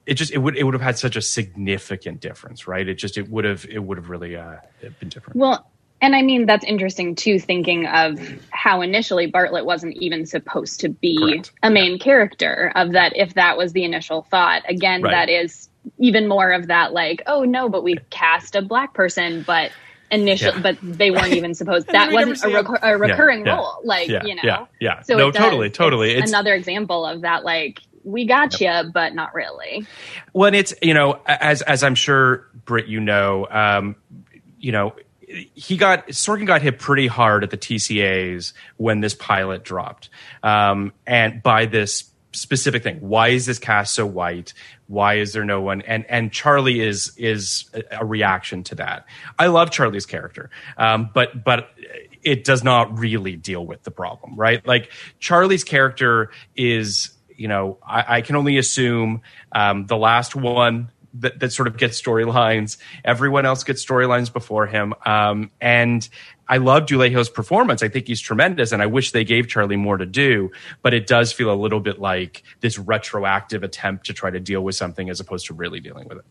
it 0.06 0.16
just 0.16 0.32
it 0.32 0.40
would 0.40 0.58
it 0.58 0.64
would 0.64 0.74
have 0.74 0.82
had 0.82 0.98
such 0.98 1.16
a 1.16 1.22
significant 1.22 2.20
difference, 2.20 2.68
right? 2.68 2.88
It 2.88 2.96
just 2.96 3.18
it 3.18 3.30
would 3.30 3.46
have 3.46 3.66
it 3.70 3.80
would 3.80 3.98
have 3.98 4.10
really 4.10 4.36
uh, 4.36 4.58
been 5.00 5.10
different. 5.10 5.38
Well, 5.38 5.70
and 6.02 6.16
I 6.16 6.22
mean 6.22 6.46
that's 6.46 6.66
interesting 6.66 7.16
too. 7.16 7.40
Thinking 7.40 7.86
of 7.88 8.20
how 8.50 8.82
initially 8.82 9.32
Bartlet 9.32 9.66
wasn't 9.66 9.96
even 9.98 10.26
supposed 10.26 10.80
to 10.82 10.90
be 10.90 11.18
Correct. 11.18 11.52
a 11.64 11.70
main 11.70 12.00
character. 12.00 12.72
Of 12.76 12.92
that, 12.94 13.14
if 13.16 13.36
that 13.36 13.58
was 13.58 13.74
the 13.74 13.84
initial 13.84 14.24
thought, 14.24 14.64
again, 14.70 15.02
Right. 15.04 15.12
that 15.12 15.30
is 15.30 15.70
even 15.98 16.28
more 16.28 16.52
of 16.52 16.68
that. 16.68 16.94
Like, 16.94 17.22
oh 17.28 17.44
no, 17.44 17.70
but 17.70 17.84
we 17.84 17.98
cast 18.10 18.56
a 18.56 18.62
black 18.62 18.94
person, 18.94 19.44
but 19.46 19.72
initial, 20.12 20.54
Yeah. 20.54 20.62
but 20.62 20.78
they 20.82 21.10
weren't 21.12 21.34
even 21.34 21.54
supposed. 21.56 21.88
That 21.92 22.12
wasn't 22.12 22.34
a, 22.34 22.36
see 22.36 22.50
him. 22.52 22.56
recur- 22.58 22.80
a 22.82 22.98
recurring 22.98 23.46
yeah, 23.46 23.56
role. 23.56 23.80
Like, 23.84 24.08
yeah, 24.10 24.24
you 24.26 24.36
know, 24.36 24.42
yeah, 24.44 24.66
yeah. 24.80 25.02
So 25.04 25.16
No, 25.18 25.32
does- 25.32 25.42
totally, 25.42 25.70
totally. 25.70 26.10
It's, 26.12 26.18
It's- 26.18 26.30
another 26.30 26.54
example 26.54 27.06
of 27.06 27.22
that. 27.22 27.44
Like, 27.44 27.80
we 28.04 28.26
got 28.26 28.60
you, 28.60 28.72
but 28.94 29.14
not 29.14 29.34
really. 29.36 29.86
Well, 30.34 30.54
it's 30.54 30.74
you 30.82 30.94
know 30.96 31.20
as 31.28 31.62
as 31.62 31.84
I'm 31.84 31.94
sure 31.96 32.48
Britt, 32.66 32.88
you 32.88 33.00
know, 33.00 33.48
um, 33.52 33.96
you 34.60 34.72
know, 34.72 34.94
he 35.54 35.78
got 35.78 36.08
Sorkin 36.10 36.46
got 36.46 36.62
hit 36.62 36.80
pretty 36.80 37.08
hard 37.08 37.44
at 37.44 37.50
the 37.50 37.58
TCAs 37.58 38.54
when 38.78 39.02
this 39.02 39.14
pilot 39.14 39.64
dropped, 39.64 40.10
um, 40.44 40.94
and 41.06 41.42
by 41.42 41.66
this 41.66 42.12
specific 42.34 42.84
thing. 42.84 42.98
Why 43.02 43.30
is 43.30 43.46
this 43.46 43.60
cast 43.60 43.94
so 43.94 44.06
white? 44.06 44.54
Why 44.88 45.16
is 45.16 45.34
there 45.34 45.46
no 45.46 45.62
one? 45.62 45.82
And 45.82 46.06
and 46.10 46.32
Charlie 46.32 46.82
is 46.82 47.14
is 47.18 47.70
a, 47.92 48.06
reaction 48.06 48.64
to 48.66 48.76
that. 48.76 49.06
I 49.38 49.48
love 49.48 49.72
Charlie's 49.72 50.06
character, 50.06 50.50
um, 50.78 51.10
but 51.14 51.44
but 51.44 51.70
it 52.24 52.44
does 52.44 52.64
not 52.64 52.98
really 52.98 53.36
deal 53.36 53.66
with 53.66 53.84
the 53.84 53.92
problem, 53.92 54.36
right? 54.36 54.66
Like 54.66 54.92
Charlie's 55.20 55.64
character 55.64 56.32
is, 56.56 57.12
you 57.36 57.48
know, 57.48 57.78
I, 57.86 58.18
I 58.18 58.22
can 58.22 58.36
only 58.36 58.58
assume 58.58 59.22
um, 59.52 59.88
the 59.88 59.98
last 59.98 60.36
one 60.36 60.92
that, 61.16 61.40
that 61.40 61.52
sort 61.52 61.68
of 61.68 61.78
gets 61.78 62.02
storylines. 62.02 62.78
Everyone 63.04 63.46
else 63.46 63.64
gets 63.64 63.86
storylines 63.86 64.32
before 64.32 64.68
him. 64.68 64.94
Um, 65.06 65.52
and 65.60 66.08
I 66.48 66.58
love 66.58 66.86
Dulé 66.86 67.10
Hill's 67.10 67.30
performance. 67.30 67.84
I 67.84 67.88
think 67.88 68.08
he's 68.08 68.22
tremendous, 68.22 68.72
and 68.72 68.82
I 68.82 68.88
wish 68.88 69.12
they 69.12 69.24
gave 69.24 69.48
Charlie 69.48 69.78
more 69.78 69.98
to 69.98 70.06
do. 70.06 70.52
But 70.82 70.94
it 70.94 71.08
does 71.08 71.32
feel 71.32 71.52
a 71.52 71.56
little 71.56 71.80
bit 71.80 72.00
like 72.00 72.44
this 72.60 72.78
retroactive 72.78 73.64
attempt 73.64 74.08
to 74.08 74.14
try 74.14 74.30
to 74.30 74.40
deal 74.40 74.62
with 74.62 74.76
something 74.76 75.10
as 75.10 75.20
opposed 75.20 75.48
to 75.48 75.54
really 75.54 75.80
dealing 75.80 76.08
with 76.08 76.20
it. 76.20 76.26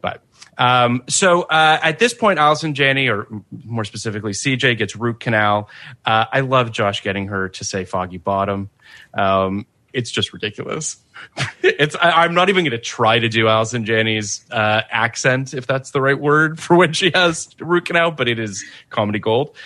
But 0.00 0.22
um, 0.56 1.02
so 1.08 1.42
uh, 1.42 1.78
at 1.82 1.98
this 1.98 2.14
point, 2.14 2.38
Allison 2.38 2.74
Janney, 2.74 3.08
or 3.08 3.26
more 3.64 3.84
specifically, 3.84 4.32
CJ 4.32 4.78
gets 4.78 4.94
root 4.96 5.20
canal. 5.20 5.68
Uh, 6.04 6.26
I 6.32 6.40
love 6.40 6.72
Josh 6.72 7.02
getting 7.02 7.28
her 7.28 7.48
to 7.50 7.64
say 7.64 7.84
"foggy 7.84 8.18
bottom." 8.18 8.70
Um, 9.14 9.66
it's 9.92 10.10
just 10.10 10.32
ridiculous. 10.32 10.96
it's 11.62 11.96
I, 11.96 12.10
I'm 12.22 12.34
not 12.34 12.48
even 12.48 12.64
going 12.64 12.72
to 12.72 12.78
try 12.78 13.18
to 13.18 13.28
do 13.28 13.48
Allison 13.48 13.84
Janney's 13.84 14.44
uh, 14.50 14.82
accent, 14.90 15.54
if 15.54 15.66
that's 15.66 15.90
the 15.90 16.00
right 16.00 16.18
word 16.18 16.60
for 16.60 16.76
when 16.76 16.92
she 16.92 17.10
has 17.14 17.48
root 17.58 17.86
canal, 17.86 18.10
but 18.10 18.28
it 18.28 18.38
is 18.38 18.64
comedy 18.90 19.18
gold. 19.18 19.56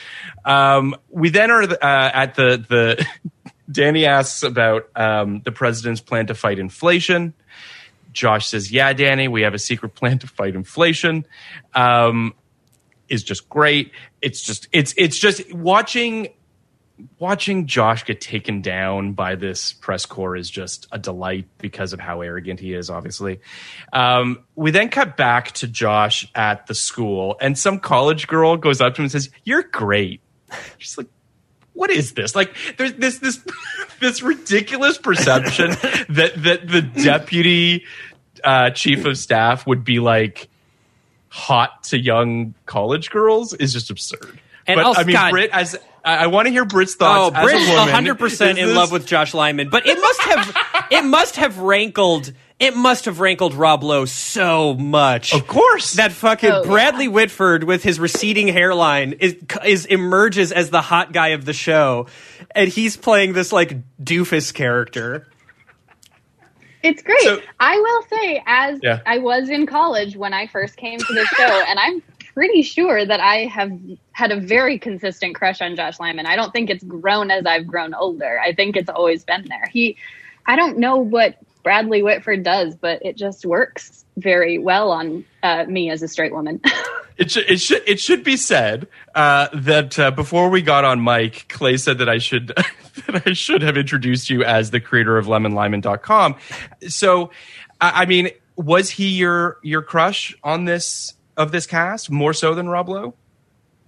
Um, 0.45 0.97
we 1.11 1.31
then 1.31 1.51
are 1.51 1.63
uh, 1.63 1.77
at 1.83 2.35
the 2.35 2.65
the 2.69 3.07
Danny 3.71 4.07
asks 4.07 4.43
about 4.43 4.89
um, 4.97 5.41
the 5.45 5.53
president's 5.53 6.01
plan 6.01 6.27
to 6.27 6.35
fight 6.35 6.59
inflation. 6.59 7.35
Josh 8.13 8.49
says, 8.49 8.71
"Yeah, 8.71 8.93
Danny, 8.93 9.29
we 9.29 9.43
have 9.43 9.55
a 9.55 9.59
secret 9.59 9.95
plan 9.95 10.19
to 10.21 10.27
fight 10.27 10.55
inflation." 10.55 11.27
Um, 11.75 12.35
is 13.09 13.23
just 13.23 13.49
great. 13.49 13.93
It's 14.21 14.41
just 14.41 14.69
it's 14.73 14.95
it's 14.97 15.19
just 15.19 15.53
watching 15.53 16.29
watching 17.19 17.67
Josh 17.67 18.05
get 18.05 18.21
taken 18.21 18.63
down 18.63 19.13
by 19.13 19.35
this 19.35 19.73
press 19.73 20.07
corps 20.07 20.37
is 20.37 20.51
just 20.51 20.87
a 20.93 20.99
delight 20.99 21.47
because 21.59 21.93
of 21.93 22.01
how 22.01 22.21
arrogant 22.21 22.61
he 22.61 22.75
is, 22.75 22.91
obviously. 22.91 23.41
Um, 23.93 24.45
we 24.55 24.71
then 24.71 24.89
cut 24.89 25.17
back 25.17 25.53
to 25.53 25.67
Josh 25.67 26.31
at 26.35 26.67
the 26.67 26.75
school, 26.75 27.37
and 27.41 27.59
some 27.59 27.79
college 27.79 28.27
girl 28.27 28.57
goes 28.57 28.81
up 28.81 28.95
to 28.95 29.03
him 29.03 29.05
and 29.05 29.13
says, 29.13 29.31
You're 29.45 29.63
great. 29.63 30.21
She's 30.79 30.99
like, 30.99 31.09
what 31.75 31.91
is 31.91 32.13
this? 32.13 32.37
Like, 32.37 32.55
there's 32.77 32.93
this 32.95 33.19
this 33.19 33.41
this 34.01 34.23
ridiculous 34.23 34.99
perception 34.99 35.71
that 36.11 36.33
that 36.37 36.69
the 36.69 36.83
deputy 36.83 37.85
uh, 38.45 38.71
chief 38.71 39.05
of 39.05 39.17
staff 39.17 39.67
would 39.67 39.85
be 39.85 39.99
like 39.99 40.49
hot 41.29 41.85
to 41.85 41.99
young 41.99 42.55
college 42.67 43.11
girls 43.11 43.55
is 43.55 43.73
just 43.73 43.91
absurd. 43.91 44.39
And 44.67 44.77
but 44.77 44.85
also, 44.85 45.01
I 45.01 45.05
mean, 45.05 45.15
God- 45.15 45.31
Britt, 45.31 45.51
as 45.53 45.79
I, 46.05 46.25
I 46.25 46.27
want 46.29 46.47
to 46.47 46.53
hear 46.53 46.65
Britt's 46.65 46.95
Oh, 47.01 47.31
thoughts. 47.31 47.37
as 47.37 47.43
Britt 47.45 47.57
a 47.57 47.73
woman. 47.73 47.89
hundred 47.95 48.19
percent 48.19 48.59
in 48.59 48.69
this- 48.69 48.77
love 48.77 48.91
with 48.93 49.07
Josh 49.07 49.35
Lyman, 49.35 49.69
but 49.71 49.87
it 49.87 49.99
must 50.01 50.21
have 50.23 50.57
it 50.91 51.05
must 51.05 51.37
have 51.37 51.59
rankled 51.59 52.33
it 52.59 52.77
must 52.77 53.07
have 53.07 53.19
rankled 53.19 53.55
Rob 53.55 53.83
Lowe 53.83 54.05
so 54.05 54.75
much. 54.75 55.35
Of 55.35 55.49
course, 55.49 55.95
that 55.95 56.13
fucking 56.13 56.51
Oh, 56.51 56.63
yeah. 56.63 56.71
Bradley 56.71 57.09
Whitford 57.09 57.65
with 57.65 57.83
his 57.83 57.99
receding 57.99 58.47
hairline 58.49 59.15
is 59.15 59.37
is 59.65 59.87
emerges 59.87 60.53
as 60.53 60.71
the 60.71 60.81
hot 60.81 61.13
guy 61.13 61.29
of 61.29 61.45
the 61.45 61.53
show, 61.53 62.07
and 62.53 62.69
he's 62.69 62.97
playing 62.97 63.33
this 63.33 63.53
like 63.53 63.77
doofus 64.03 64.55
character. 64.55 65.27
It's 66.83 67.01
great. 67.03 67.21
So- 67.23 67.41
I 67.61 67.77
will 67.79 68.03
say, 68.09 68.43
as 68.45 68.81
Yeah. 68.83 69.01
I 69.07 69.19
was 69.19 69.49
in 69.49 69.67
college 69.67 70.17
when 70.17 70.35
I 70.35 70.49
first 70.49 70.77
came 70.77 70.99
to 70.99 71.13
the 71.15 71.25
show, 71.37 71.63
and 71.69 71.79
I'm 71.79 72.03
pretty 72.35 72.63
sure 72.63 73.05
that 73.05 73.21
I 73.21 73.47
have 73.47 73.73
had 74.13 74.33
a 74.33 74.41
very 74.41 74.79
consistent 74.79 75.35
crush 75.35 75.61
on 75.61 75.77
Josh 75.77 76.01
Lyman. 76.01 76.27
I 76.27 76.37
don't 76.37 76.53
think 76.53 76.71
it's 76.71 76.85
grown 76.85 77.31
as 77.31 77.47
I've 77.47 77.67
grown 77.67 77.95
older. 77.95 78.41
I 78.41 78.53
think 78.53 78.77
it's 78.77 78.89
always 78.89 79.25
been 79.25 79.47
there. 79.49 79.69
He, 79.71 79.97
I 80.47 80.57
don't 80.57 80.79
know 80.79 80.97
what 80.97 81.37
Bradley 81.63 82.03
Whitford 82.03 82.43
does, 82.43 82.75
but 82.75 83.05
it 83.05 83.17
just 83.17 83.47
works 83.47 84.05
very 84.17 84.59
well 84.59 84.91
on 84.91 85.25
uh, 85.43 85.65
me 85.65 85.91
as 85.91 86.03
a 86.03 86.09
straight 86.09 86.33
woman. 86.33 86.61
It 87.19 87.31
should 87.31 87.51
it 87.51 87.61
should 87.61 87.83
it 87.87 88.01
should 88.01 88.25
be 88.25 88.37
said 88.37 88.89
uh, 89.15 89.49
that 89.53 89.99
uh, 89.99 90.11
before 90.11 90.49
we 90.49 90.63
got 90.63 90.85
on 90.85 91.05
mic, 91.05 91.47
Clay 91.49 91.77
said 91.77 91.99
that 91.99 92.09
I 92.09 92.19
should 92.19 92.49
that 93.07 93.23
I 93.27 93.35
should 93.35 93.63
have 93.63 93.77
introduced 93.77 94.31
you 94.31 94.43
as 94.43 94.71
the 94.71 94.81
creator 94.81 95.19
of 95.19 95.27
LemonLyman.com. 95.27 96.37
So, 96.89 97.31
I, 97.81 98.03
I 98.03 98.07
mean, 98.07 98.31
was 98.57 98.91
he 98.91 99.09
your 99.09 99.59
your 99.63 99.83
crush 99.83 100.35
on 100.43 100.65
this 100.65 101.15
of 101.37 101.53
this 101.53 101.67
cast 101.67 102.11
more 102.11 102.33
so 102.33 102.55
than 102.55 102.69
Rob 102.69 102.89
Lowe? 102.89 103.15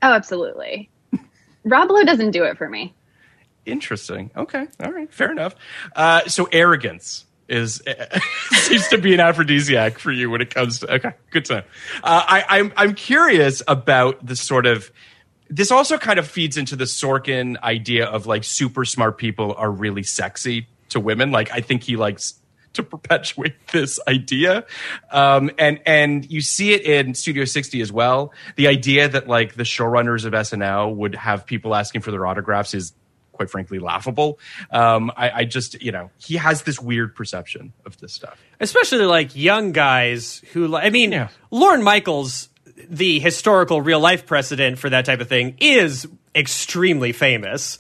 oh, 0.03 0.13
absolutely. 0.13 0.91
Rob 1.65 1.91
Lowe 1.91 2.05
doesn't 2.05 2.33
do 2.33 2.45
it 2.45 2.59
for 2.59 2.69
me. 2.69 2.95
Interesting. 3.65 4.31
Okay. 4.37 4.67
All 4.85 4.93
right. 4.93 5.11
Fair 5.13 5.33
enough. 5.33 5.55
Uh, 5.97 6.27
so 6.27 6.47
arrogance 6.53 7.25
is 7.49 7.83
seems 8.51 8.89
to 8.89 8.99
be 8.99 9.15
an 9.15 9.21
aphrodisiac 9.21 9.99
for 9.99 10.13
you 10.13 10.31
when 10.31 10.43
it 10.43 10.55
comes 10.55 10.81
to. 10.81 10.95
Okay. 10.95 11.13
Good 11.31 11.47
to 11.47 11.55
know. 11.55 11.63
Uh, 12.03 12.23
I, 12.27 12.45
I'm 12.49 12.73
I'm 12.77 12.95
curious 12.95 13.63
about 13.67 14.25
the 14.25 14.37
sort 14.37 14.67
of. 14.67 14.93
This 15.49 15.71
also 15.71 15.99
kind 15.99 16.19
of 16.19 16.27
feeds 16.27 16.57
into 16.57 16.75
the 16.75 16.85
Sorkin 16.85 17.61
idea 17.63 18.07
of 18.07 18.27
like 18.27 18.45
super 18.45 18.85
smart 18.85 19.19
people 19.19 19.55
are 19.57 19.71
really 19.71 20.03
sexy 20.03 20.67
to 20.91 21.01
women. 21.01 21.31
Like 21.33 21.51
I 21.53 21.61
think 21.61 21.83
he 21.83 21.97
likes 21.97 22.35
to 22.75 22.83
perpetuate 22.83 23.55
this 23.73 23.99
idea. 24.07 24.65
Um, 25.11 25.51
and 25.59 25.81
and 25.87 26.31
you 26.31 26.41
see 26.41 26.73
it 26.75 26.83
in 26.83 27.15
Studio 27.15 27.45
60 27.45 27.81
as 27.81 27.91
well. 27.91 28.33
The 28.57 28.69
idea 28.69 29.09
that 29.09 29.27
like 29.29 29.55
the 29.55 29.63
showrunners 29.65 30.25
of 30.25 30.33
SNL 30.33 30.95
would 30.95 31.15
have 31.15 31.47
people 31.47 31.75
asking 31.75 32.03
for 32.03 32.11
their 32.11 32.27
autographs 32.27 32.75
is 32.75 32.93
quite 33.33 33.51
frankly 33.51 33.81
laughable. 33.81 34.39
Um, 34.71 35.11
I, 35.17 35.31
I 35.31 35.45
just 35.45 35.83
you 35.83 35.91
know 35.91 36.11
he 36.19 36.37
has 36.37 36.63
this 36.63 36.79
weird 36.79 37.17
perception 37.17 37.73
of 37.85 37.99
this 37.99 38.13
stuff. 38.13 38.39
especially 38.61 39.05
like 39.07 39.35
young 39.35 39.73
guys 39.73 40.41
who 40.53 40.77
I 40.77 40.91
mean, 40.91 41.11
Yeah. 41.13 41.29
Lorne 41.51 41.83
Michaels, 41.83 42.49
the 42.89 43.19
historical 43.19 43.81
real 43.83 43.99
life 44.01 44.25
precedent 44.27 44.79
for 44.79 44.89
that 44.91 45.05
type 45.05 45.21
of 45.21 45.29
thing, 45.29 45.57
is 45.61 46.07
extremely 46.35 47.11
famous, 47.13 47.79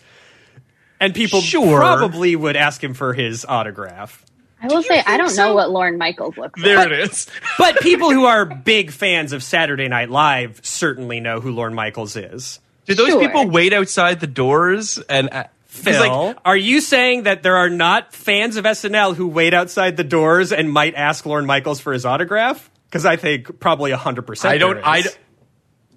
and 1.00 1.14
people 1.14 1.40
Sure. 1.40 1.78
probably 1.78 2.34
would 2.34 2.56
ask 2.56 2.82
him 2.82 2.94
for 2.94 3.12
his 3.14 3.44
autograph. 3.44 4.24
I 4.64 4.74
will 4.74 4.82
say, 4.82 5.02
I 5.06 5.16
don't 5.16 5.28
so? 5.30 5.48
know 5.48 5.54
what 5.54 5.70
Lorne 5.70 5.98
Michaels 5.98 6.36
looks 6.36 6.60
There 6.62 6.76
like. 6.76 6.88
There 6.88 7.00
it 7.00 7.10
is. 7.10 7.26
But 7.58 7.80
people 7.80 8.10
who 8.12 8.24
are 8.24 8.44
big 8.44 8.90
fans 8.90 9.32
of 9.32 9.42
Saturday 9.42 9.88
Night 9.88 10.10
Live 10.10 10.60
certainly 10.64 11.20
know 11.20 11.40
who 11.40 11.52
Lorne 11.52 11.74
Michaels 11.74 12.16
is. 12.16 12.60
Do 12.86 12.94
those 12.94 13.08
Sure. 13.08 13.20
people 13.20 13.48
wait 13.48 13.72
outside 13.72 14.20
the 14.20 14.26
doors 14.26 14.98
and? 15.08 15.28
Uh, 15.30 15.42
'cause, 15.44 15.48
Phil, 15.66 16.00
like, 16.08 16.36
are 16.44 16.56
you 16.56 16.80
saying 16.80 17.24
that 17.24 17.42
there 17.42 17.56
are 17.56 17.68
not 17.70 18.14
fans 18.14 18.56
of 18.56 18.64
SNL 18.64 19.14
who 19.14 19.26
wait 19.26 19.52
outside 19.54 19.96
the 19.96 20.04
doors 20.04 20.52
and 20.52 20.70
might 20.70 20.94
ask 20.94 21.26
Lorne 21.26 21.46
Michaels 21.46 21.80
for 21.80 21.92
his 21.92 22.04
autograph? 22.06 22.70
Because 22.88 23.04
I 23.04 23.16
think 23.16 23.58
probably 23.58 23.90
hundred 23.90 24.22
percent. 24.22 24.54
I 24.54 24.58
don't. 24.58 24.78
I 24.84 25.02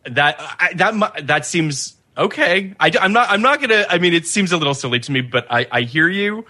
that 0.05 0.35
I, 0.39 0.73
that 0.75 1.27
that 1.27 1.45
seems 1.45 1.95
okay. 2.17 2.73
I, 2.79 2.91
am 2.99 3.13
not. 3.13 3.29
I'm 3.29 3.41
not 3.43 3.61
gonna. 3.61 3.85
I 3.89 3.99
mean, 3.99 4.13
it 4.13 4.25
seems 4.25 4.51
a 4.51 4.57
little 4.57 4.73
silly 4.73 4.99
to 5.01 5.11
me, 5.11 5.21
but 5.21 5.45
I, 5.51 5.67
I 5.71 5.81
hear 5.81 6.07
you. 6.07 6.45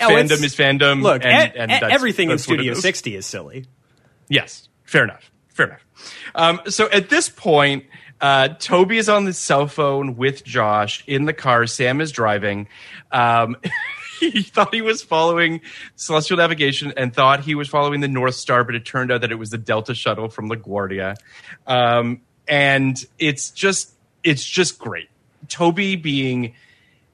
Oh, 0.00 0.08
fandom 0.08 0.44
is 0.44 0.54
fandom. 0.54 1.02
Look, 1.02 1.24
and, 1.24 1.56
and 1.56 1.70
that's- 1.70 1.92
everything 1.92 2.30
in 2.30 2.38
Studio 2.38 2.72
is. 2.72 2.82
60 2.82 3.16
is 3.16 3.26
silly. 3.26 3.66
Yes, 4.28 4.68
fair 4.84 5.04
enough. 5.04 5.30
Fair 5.48 5.66
enough. 5.66 5.84
Um, 6.34 6.60
so 6.68 6.88
at 6.90 7.08
this 7.08 7.28
point, 7.28 7.84
uh, 8.20 8.48
Toby 8.48 8.98
is 8.98 9.08
on 9.08 9.24
the 9.24 9.32
cell 9.32 9.66
phone 9.66 10.16
with 10.16 10.44
Josh 10.44 11.02
in 11.06 11.24
the 11.24 11.32
car. 11.32 11.66
Sam 11.66 12.00
is 12.00 12.12
driving. 12.12 12.68
Um, 13.10 13.56
he 14.20 14.42
thought 14.42 14.74
he 14.74 14.82
was 14.82 15.02
following 15.02 15.60
Celestial 15.96 16.36
Navigation 16.36 16.92
and 16.96 17.14
thought 17.14 17.40
he 17.40 17.54
was 17.54 17.68
following 17.68 18.00
the 18.00 18.08
North 18.08 18.34
Star, 18.34 18.64
but 18.64 18.74
it 18.74 18.84
turned 18.84 19.10
out 19.10 19.22
that 19.22 19.32
it 19.32 19.36
was 19.36 19.50
the 19.50 19.58
Delta 19.58 19.94
shuttle 19.94 20.28
from 20.28 20.48
LaGuardia. 20.50 21.16
Um, 21.66 22.20
and 22.46 23.04
it's 23.18 23.50
just, 23.50 23.92
it's 24.24 24.44
just 24.44 24.78
great. 24.78 25.08
Toby 25.48 25.96
being 25.96 26.54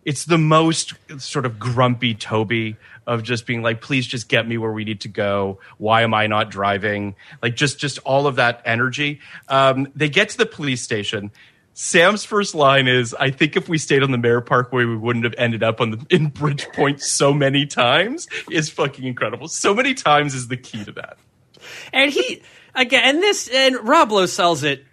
it's 0.05 0.25
the 0.25 0.39
most 0.39 0.95
sort 1.19 1.47
of 1.47 1.59
grumpy 1.59 2.15
Toby 2.15 2.77
of 3.07 3.23
just 3.23 3.47
being 3.47 3.63
like, 3.63 3.81
please 3.81 4.07
just 4.07 4.29
get 4.29 4.47
me 4.47 4.59
where 4.59 4.73
we 4.73 4.85
need 4.85 5.01
to 5.03 5.09
go. 5.09 5.59
Why 5.79 6.03
am 6.03 6.15
I 6.15 6.27
not 6.27 6.51
driving? 6.51 7.15
Like 7.43 7.57
just 7.57 7.79
just 7.79 7.99
all 8.01 8.27
of 8.27 8.37
that 8.37 8.63
energy. 8.65 9.21
Um, 9.49 9.91
they 9.95 10.09
get 10.09 10.31
to 10.31 10.39
the 10.39 10.47
police 10.47 10.83
station. 10.83 11.31
Sam's 11.77 12.25
first 12.25 12.55
line 12.55 12.87
is, 12.87 13.15
"I 13.19 13.31
think 13.31 13.57
if 13.57 13.69
we 13.69 13.79
stayed 13.79 14.03
on 14.03 14.13
the 14.13 14.19
Merritt 14.19 14.47
Parkway, 14.47 14.85
we 14.85 14.97
wouldn't 14.97 15.25
have 15.25 15.35
ended 15.37 15.63
up 15.63 15.81
on 15.81 15.91
the 15.91 16.07
in 16.09 16.29
Bridgeport 16.29 17.01
so 17.01 17.35
many 17.35 17.67
times." 17.67 18.29
Is 18.51 18.71
fucking 18.71 19.05
incredible. 19.05 19.49
So 19.49 19.75
many 19.75 19.95
times 19.95 20.35
is 20.35 20.49
the 20.49 20.57
key 20.57 20.85
to 20.85 20.93
that. 20.93 21.19
And 21.93 22.13
he, 22.13 22.43
again, 22.75 23.03
and 23.05 23.23
this, 23.23 23.49
and 23.49 23.77
Rob 23.89 24.13
Lowe 24.13 24.27
sells 24.27 24.63
it 24.63 24.85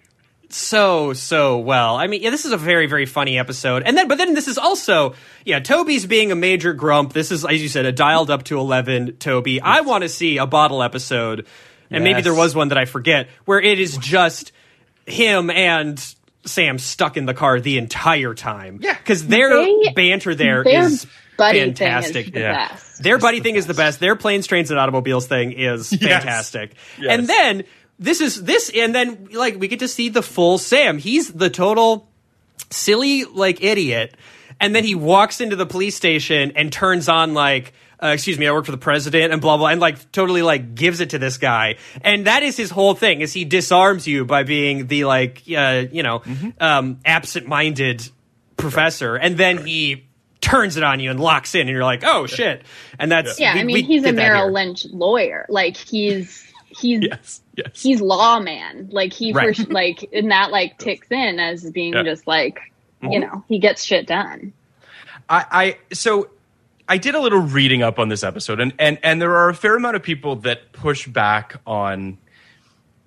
so, 0.54 1.14
so 1.14 1.60
well. 1.60 1.95
I 1.95 2.08
mean, 2.08 2.22
yeah, 2.22 2.30
this 2.30 2.45
is 2.45 2.52
a 2.52 2.58
very, 2.58 2.86
very 2.88 3.06
funny 3.06 3.38
episode. 3.39 3.84
And 3.84 3.97
then, 3.97 4.08
but 4.08 4.18
then 4.18 4.34
this 4.34 4.47
is 4.47 4.58
also, 4.58 5.16
yeah, 5.45 5.60
Toby's 5.60 6.06
being 6.06 6.32
a 6.32 6.36
major 6.36 6.74
grump. 6.74 7.14
This 7.14 7.32
is, 7.32 7.43
as 7.45 7.62
you 7.62 7.70
said, 7.70 7.86
a 7.86 7.91
dialed 7.91 8.30
up 8.30 8.43
to 8.45 8.58
11 8.60 9.18
Toby. 9.18 9.62
I 9.62 9.82
want 9.82 10.04
to 10.04 10.10
see 10.10 10.38
a 10.38 10.45
bottle 10.45 10.82
episode, 10.84 11.47
and 11.89 12.04
maybe 12.04 12.22
there 12.22 12.34
was 12.34 12.56
one 12.56 12.70
that 12.70 12.78
I 12.78 12.86
forget, 12.86 13.28
where 13.45 13.60
it 13.62 13.80
is 13.80 13.97
just 13.97 14.52
him 15.06 15.49
and 15.49 16.04
Sam 16.45 16.78
stuck 16.80 17.18
in 17.18 17.26
the 17.26 17.34
car 17.34 17.60
the 17.60 17.78
entire 17.78 18.34
time. 18.34 18.80
Yeah. 18.82 18.93
Because 18.97 19.28
their 19.28 19.49
They- 19.49 19.93
banter 19.95 20.34
there 20.36 20.64
Their 20.64 20.86
is 20.86 21.06
buddy 21.38 21.60
fantastic. 21.60 22.14
thing 22.14 22.26
is 22.26 22.32
the 22.34 22.39
Yeah. 22.39 22.68
best. 22.70 23.04
Their 23.04 23.18
buddy 23.18 23.39
thing 23.39 23.56
is 23.56 23.66
the 23.68 23.74
best. 23.74 23.99
Their 23.99 24.16
planes, 24.16 24.45
trains, 24.47 24.70
and 24.72 24.80
automobiles 24.80 25.28
thing 25.28 25.52
is 25.54 25.89
fantastic. 26.02 26.74
Yes. 26.99 27.18
And 27.18 27.28
then 27.28 27.64
this 28.02 28.20
is 28.20 28.43
this, 28.43 28.70
and 28.76 28.93
then 28.93 29.30
like 29.32 29.58
we 29.60 29.70
get 29.70 29.80
to 29.80 29.88
see 29.88 30.10
the 30.10 30.22
full 30.24 30.58
Sam. 30.58 30.97
He's 30.97 31.32
the 31.32 31.49
total 31.49 32.10
silly 32.70 33.24
like 33.26 33.64
idiot, 33.64 34.16
and 34.60 34.76
then 34.76 34.84
he 34.84 34.95
walks 34.95 35.39
into 35.39 35.56
the 35.56 35.66
police 35.66 35.95
station 35.95 36.52
and 36.56 36.72
turns 36.74 37.08
on 37.08 37.34
like. 37.34 37.74
Uh, 38.04 38.08
excuse 38.16 38.39
me, 38.39 38.47
I 38.47 38.52
work 38.52 38.66
for 38.66 38.72
the 38.72 38.80
president 38.80 39.32
and 39.32 39.39
blah 39.39 39.58
blah, 39.58 39.68
and 39.68 39.80
like 39.80 40.12
totally 40.12 40.41
like 40.41 40.74
gives 40.74 41.02
it 41.02 41.12
to 41.12 41.20
this 41.20 41.38
guy, 41.38 41.76
and 42.04 42.26
that 42.26 42.41
is 42.41 42.58
his 42.58 42.72
whole 42.72 42.95
thing. 42.95 43.22
Is 43.22 43.32
he 43.32 43.45
disarms 43.45 44.08
you 44.08 44.26
by 44.26 44.41
being 44.41 44.88
the 44.88 45.04
like 45.04 45.43
uh, 45.56 45.84
you 45.91 46.02
know 46.02 46.24
um, 46.60 46.97
absent-minded 47.06 48.10
professor, 48.58 49.16
and 49.18 49.38
then 49.38 49.68
he 49.68 50.06
turns 50.41 50.78
it 50.78 50.84
on 50.84 50.99
you 50.99 51.12
and 51.12 51.20
locks 51.20 51.54
in, 51.54 51.62
and 51.62 51.70
you're 51.70 51.84
like, 51.84 52.04
oh 52.04 52.26
shit, 52.26 52.64
and 52.97 53.12
that's 53.12 53.39
Yeah, 53.39 53.54
we- 53.54 53.60
I 53.60 53.64
mean, 53.66 53.86
he's 53.86 54.02
a 54.02 54.08
get 54.08 54.16
Merrill. 54.16 54.52
Lynch 54.52 54.86
lawyer. 54.86 55.45
Like 55.47 55.78
he's 55.78 56.51
he's 56.72 57.02
Yes, 57.10 57.42
yes. 57.56 57.82
he's 57.82 58.02
lawman. 58.02 58.90
Like 58.92 59.14
he 59.14 59.32
Right. 59.34 59.56
for, 59.56 59.64
like 59.72 60.10
and 60.14 60.32
that 60.32 60.52
like 60.52 60.78
ticks 60.78 61.08
in 61.12 61.40
as 61.40 61.70
being 61.72 61.94
Yeah. 61.94 62.04
just 62.04 62.28
like 62.28 62.60
you 63.04 63.20
know 63.20 63.44
he 63.48 63.60
gets 63.60 63.84
shit 63.84 64.08
done. 64.08 64.54
I, 65.30 65.46
I 65.90 65.94
so 65.94 66.30
I 66.88 66.98
did 66.98 67.16
a 67.16 67.20
little 67.22 67.40
reading 67.40 67.84
up 67.84 68.00
on 68.00 68.10
this 68.10 68.24
episode, 68.24 68.60
and 68.60 68.74
and 68.78 69.00
and 69.04 69.22
there 69.22 69.36
are 69.38 69.50
a 69.50 69.54
fair 69.56 69.76
amount 69.78 69.96
of 69.96 70.04
people 70.04 70.36
that 70.38 70.72
push 70.74 71.08
back 71.08 71.56
on 71.66 72.18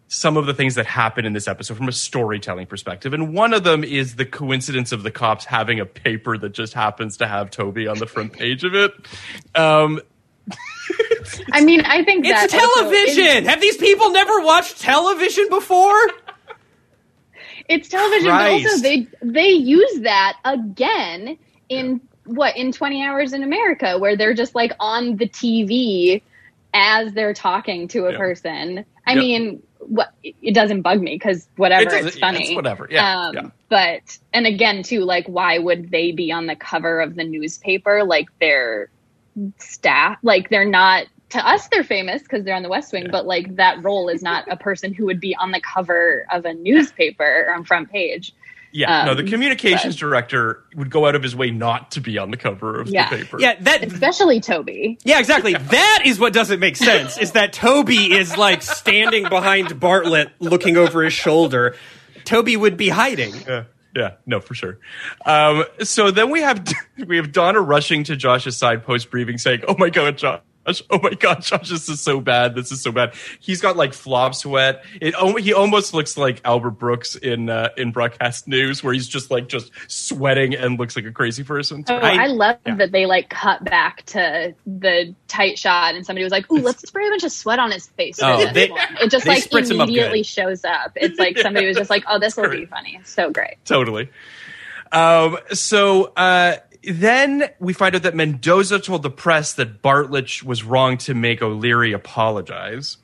some 0.08 0.36
of 0.36 0.46
the 0.46 0.54
things 0.54 0.76
that 0.76 0.86
happen 0.86 1.24
in 1.24 1.32
this 1.32 1.48
episode 1.48 1.76
from 1.76 1.88
a 1.88 1.92
storytelling 1.92 2.66
perspective. 2.66 3.12
And 3.14 3.34
one 3.34 3.52
of 3.52 3.64
them 3.64 3.82
is 3.82 4.14
the 4.16 4.24
coincidence 4.24 4.92
of 4.92 5.02
the 5.02 5.10
cops 5.10 5.44
having 5.44 5.80
a 5.80 5.86
paper 5.86 6.38
that 6.38 6.50
just 6.52 6.72
happens 6.72 7.16
to 7.16 7.26
have 7.26 7.50
Toby 7.50 7.88
on 7.88 7.98
the 7.98 8.06
front 8.06 8.32
page 8.32 8.62
of 8.64 8.74
it. 8.74 8.92
Um, 9.56 10.00
I 11.52 11.62
mean, 11.64 11.80
I 11.82 12.04
think 12.04 12.26
It's 12.26 12.52
that 12.52 12.54
also 12.62 12.80
television. 12.82 13.44
is- 13.44 13.48
Have 13.48 13.60
these 13.60 13.76
people 13.76 14.10
never 14.10 14.40
watched 14.40 14.80
television 14.80 15.46
before? 15.48 16.00
it's 17.68 17.88
television, 17.88 18.28
but 18.30 18.50
also 18.50 18.78
they 18.82 19.06
they 19.22 19.48
use 19.50 20.00
that 20.00 20.36
again 20.44 21.38
in 21.68 22.00
what 22.26 22.56
in 22.56 22.72
20 22.72 23.04
hours 23.04 23.32
in 23.32 23.42
America, 23.42 23.98
where 23.98 24.16
they're 24.16 24.34
just 24.34 24.54
like 24.54 24.72
on 24.80 25.16
the 25.16 25.28
TV 25.28 26.22
as 26.72 27.12
they're 27.12 27.34
talking 27.34 27.88
to 27.88 28.06
a 28.06 28.12
Yeah. 28.12 28.18
person. 28.18 28.84
I 29.06 29.12
Yep. 29.12 29.18
mean, 29.18 29.62
what 29.80 30.08
it 30.22 30.54
doesn't 30.54 30.80
bug 30.82 31.00
me 31.00 31.14
because 31.14 31.46
whatever, 31.56 31.94
It 31.94 32.06
it's 32.06 32.18
funny. 32.18 32.46
it's 32.48 32.54
whatever. 32.56 32.88
Yeah, 32.90 33.26
Um, 33.28 33.34
yeah. 33.34 33.42
But 33.68 34.18
and 34.32 34.46
again, 34.46 34.82
too, 34.82 35.00
like 35.00 35.26
why 35.26 35.58
would 35.58 35.90
they 35.90 36.12
be 36.12 36.32
on 36.32 36.46
the 36.46 36.56
cover 36.56 37.00
of 37.00 37.14
the 37.14 37.24
newspaper? 37.24 38.02
Like 38.04 38.26
they're 38.40 38.88
staff, 39.58 40.18
like 40.22 40.48
they're 40.50 40.64
not. 40.68 41.06
To 41.30 41.44
us, 41.44 41.66
they're 41.68 41.82
famous 41.82 42.22
because 42.22 42.44
they're 42.44 42.54
on 42.54 42.62
the 42.62 42.68
West 42.68 42.92
Wing, 42.92 43.08
but 43.10 43.26
like 43.26 43.56
that 43.56 43.82
role 43.82 44.08
is 44.08 44.22
not 44.22 44.46
a 44.48 44.56
person 44.56 44.94
who 44.94 45.06
would 45.06 45.18
be 45.18 45.34
on 45.34 45.50
the 45.50 45.60
cover 45.60 46.26
of 46.30 46.44
a 46.44 46.54
newspaper 46.54 47.46
or 47.48 47.54
on 47.54 47.64
front 47.64 47.90
page. 47.90 48.32
yeah, 48.70 49.04
no, 49.04 49.12
Um, 49.12 49.16
the 49.16 49.24
communications 49.30 49.94
but- 49.96 50.00
director 50.00 50.62
would 50.76 50.90
go 50.90 51.06
out 51.06 51.14
of 51.16 51.22
his 51.22 51.34
way 51.34 51.50
not 51.50 51.92
to 51.92 52.00
be 52.00 52.18
on 52.18 52.30
the 52.30 52.36
cover 52.36 52.80
of 52.80 52.88
Yeah. 52.88 53.08
the 53.08 53.16
paper. 53.18 53.38
Yeah, 53.40 53.54
that 53.60 53.82
Especially 53.84 54.40
Toby. 54.40 54.98
Yeah, 55.04 55.18
exactly. 55.20 55.54
That 55.54 56.02
is 56.04 56.18
what 56.20 56.32
doesn't 56.32 56.60
make 56.60 56.76
sense. 56.76 57.16
Is 57.18 57.32
that 57.32 57.52
Toby 57.52 58.12
is 58.12 58.36
like 58.36 58.62
standing 58.62 59.24
behind 59.28 59.68
Bartlet, 59.80 60.30
looking 60.40 60.76
over 60.76 61.02
his 61.02 61.12
shoulder. 61.12 61.74
Toby 62.24 62.56
would 62.56 62.76
be 62.76 62.88
hiding. 62.90 63.34
Yeah, 63.48 63.64
yeah, 63.94 64.14
no, 64.26 64.40
for 64.40 64.54
sure. 64.54 64.78
Um, 65.24 65.64
so 65.82 66.10
then 66.10 66.30
we 66.30 66.40
have 66.40 66.66
we 67.06 67.16
have 67.16 67.32
Donna 67.32 67.60
rushing 67.60 68.04
to 68.04 68.16
Josh's 68.16 68.56
side 68.56 68.84
post 68.84 69.10
briefing, 69.10 69.38
saying, 69.38 69.62
"Oh 69.68 69.76
my 69.78 69.90
god, 69.90 70.18
Josh." 70.18 70.40
Oh 70.90 70.98
my 71.02 71.10
god, 71.10 71.42
Josh, 71.42 71.68
this 71.68 71.88
is 71.88 72.00
so 72.00 72.20
bad. 72.20 72.54
This 72.54 72.72
is 72.72 72.80
so 72.80 72.90
bad. 72.90 73.14
He's 73.40 73.60
got 73.60 73.76
like 73.76 73.92
flop 73.92 74.34
sweat. 74.34 74.82
It 75.00 75.14
he 75.40 75.52
almost 75.52 75.92
looks 75.92 76.16
like 76.16 76.40
Albert 76.44 76.72
Brooks 76.72 77.16
in 77.16 77.50
uh, 77.50 77.68
in 77.76 77.92
broadcast 77.92 78.48
news, 78.48 78.82
where 78.82 78.94
he's 78.94 79.06
just 79.06 79.30
like 79.30 79.48
just 79.48 79.70
sweating 79.88 80.54
and 80.54 80.78
looks 80.78 80.96
like 80.96 81.04
a 81.04 81.12
crazy 81.12 81.44
person. 81.44 81.84
Oh, 81.88 81.94
I- 81.96 82.24
I, 82.24 82.26
love 82.28 82.56
yeah. 82.66 82.76
that 82.76 82.92
they 82.92 83.04
like 83.06 83.28
cut 83.28 83.62
back 83.64 84.04
to 84.06 84.54
the 84.66 85.14
tight 85.28 85.58
shot, 85.58 85.94
and 85.94 86.06
somebody 86.06 86.24
was 86.24 86.32
like, 86.32 86.50
"Ooh, 86.50 86.60
let's 86.60 86.86
spray 86.88 87.06
a 87.06 87.10
bunch 87.10 87.24
of 87.24 87.32
sweat 87.32 87.58
on 87.58 87.70
his 87.70 87.86
face." 87.88 88.18
Oh, 88.22 88.50
they- 88.52 88.70
it 89.00 89.10
just 89.10 89.26
like 89.26 89.44
spritz 89.44 89.70
him 89.70 89.80
up 89.80 89.88
immediately 89.88 90.22
shows 90.22 90.64
up. 90.64 90.92
It's 90.96 91.18
like 91.18 91.36
somebody 91.38 91.66
was 91.66 91.76
just 91.76 91.90
like, 91.90 92.04
"Oh, 92.08 92.18
this 92.18 92.36
will 92.36 92.44
be 92.44 92.48
great. 92.56 92.70
funny." 92.70 93.00
So 93.04 93.30
great. 93.30 93.56
totally. 93.66 94.08
Um, 94.92 95.38
so 95.52 96.12
uh, 96.16 96.56
then 96.88 97.48
we 97.58 97.72
find 97.72 97.94
out 97.94 98.02
that 98.02 98.14
Mendoza 98.14 98.78
told 98.78 99.02
the 99.02 99.10
press 99.10 99.54
that 99.54 99.82
Bartlet 99.82 100.42
was 100.42 100.64
wrong 100.64 100.96
to 100.98 101.14
make 101.14 101.42
O'Leary 101.42 101.92
apologize, 101.92 102.96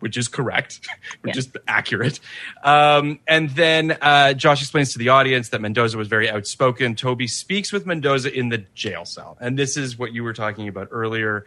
which 0.00 0.16
is 0.16 0.28
correct, 0.28 0.80
which 1.22 1.34
Yeah. 1.36 1.38
is 1.40 1.50
accurate. 1.68 2.20
Um, 2.64 3.20
and 3.28 3.50
then 3.50 3.96
uh, 4.00 4.34
Josh 4.34 4.60
explains 4.62 4.92
to 4.92 4.98
the 4.98 5.10
audience 5.10 5.50
that 5.50 5.60
Mendoza 5.60 5.96
was 5.96 6.08
very 6.08 6.28
outspoken. 6.30 6.94
Toby 6.96 7.26
speaks 7.28 7.72
with 7.72 7.86
Mendoza 7.86 8.32
in 8.36 8.48
the 8.48 8.58
jail 8.74 9.04
cell, 9.04 9.36
and 9.40 9.58
this 9.58 9.76
is 9.76 9.98
what 9.98 10.12
you 10.12 10.22
were 10.24 10.32
talking 10.32 10.68
about 10.68 10.88
earlier, 10.90 11.44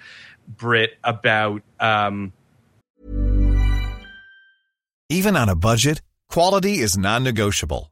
Britt, 0.47 0.91
about. 1.03 1.61
Um, 1.79 2.33
Even 5.09 5.35
on 5.35 5.49
a 5.49 5.55
budget, 5.55 6.01
quality 6.29 6.79
is 6.79 6.97
non-negotiable. 6.97 7.91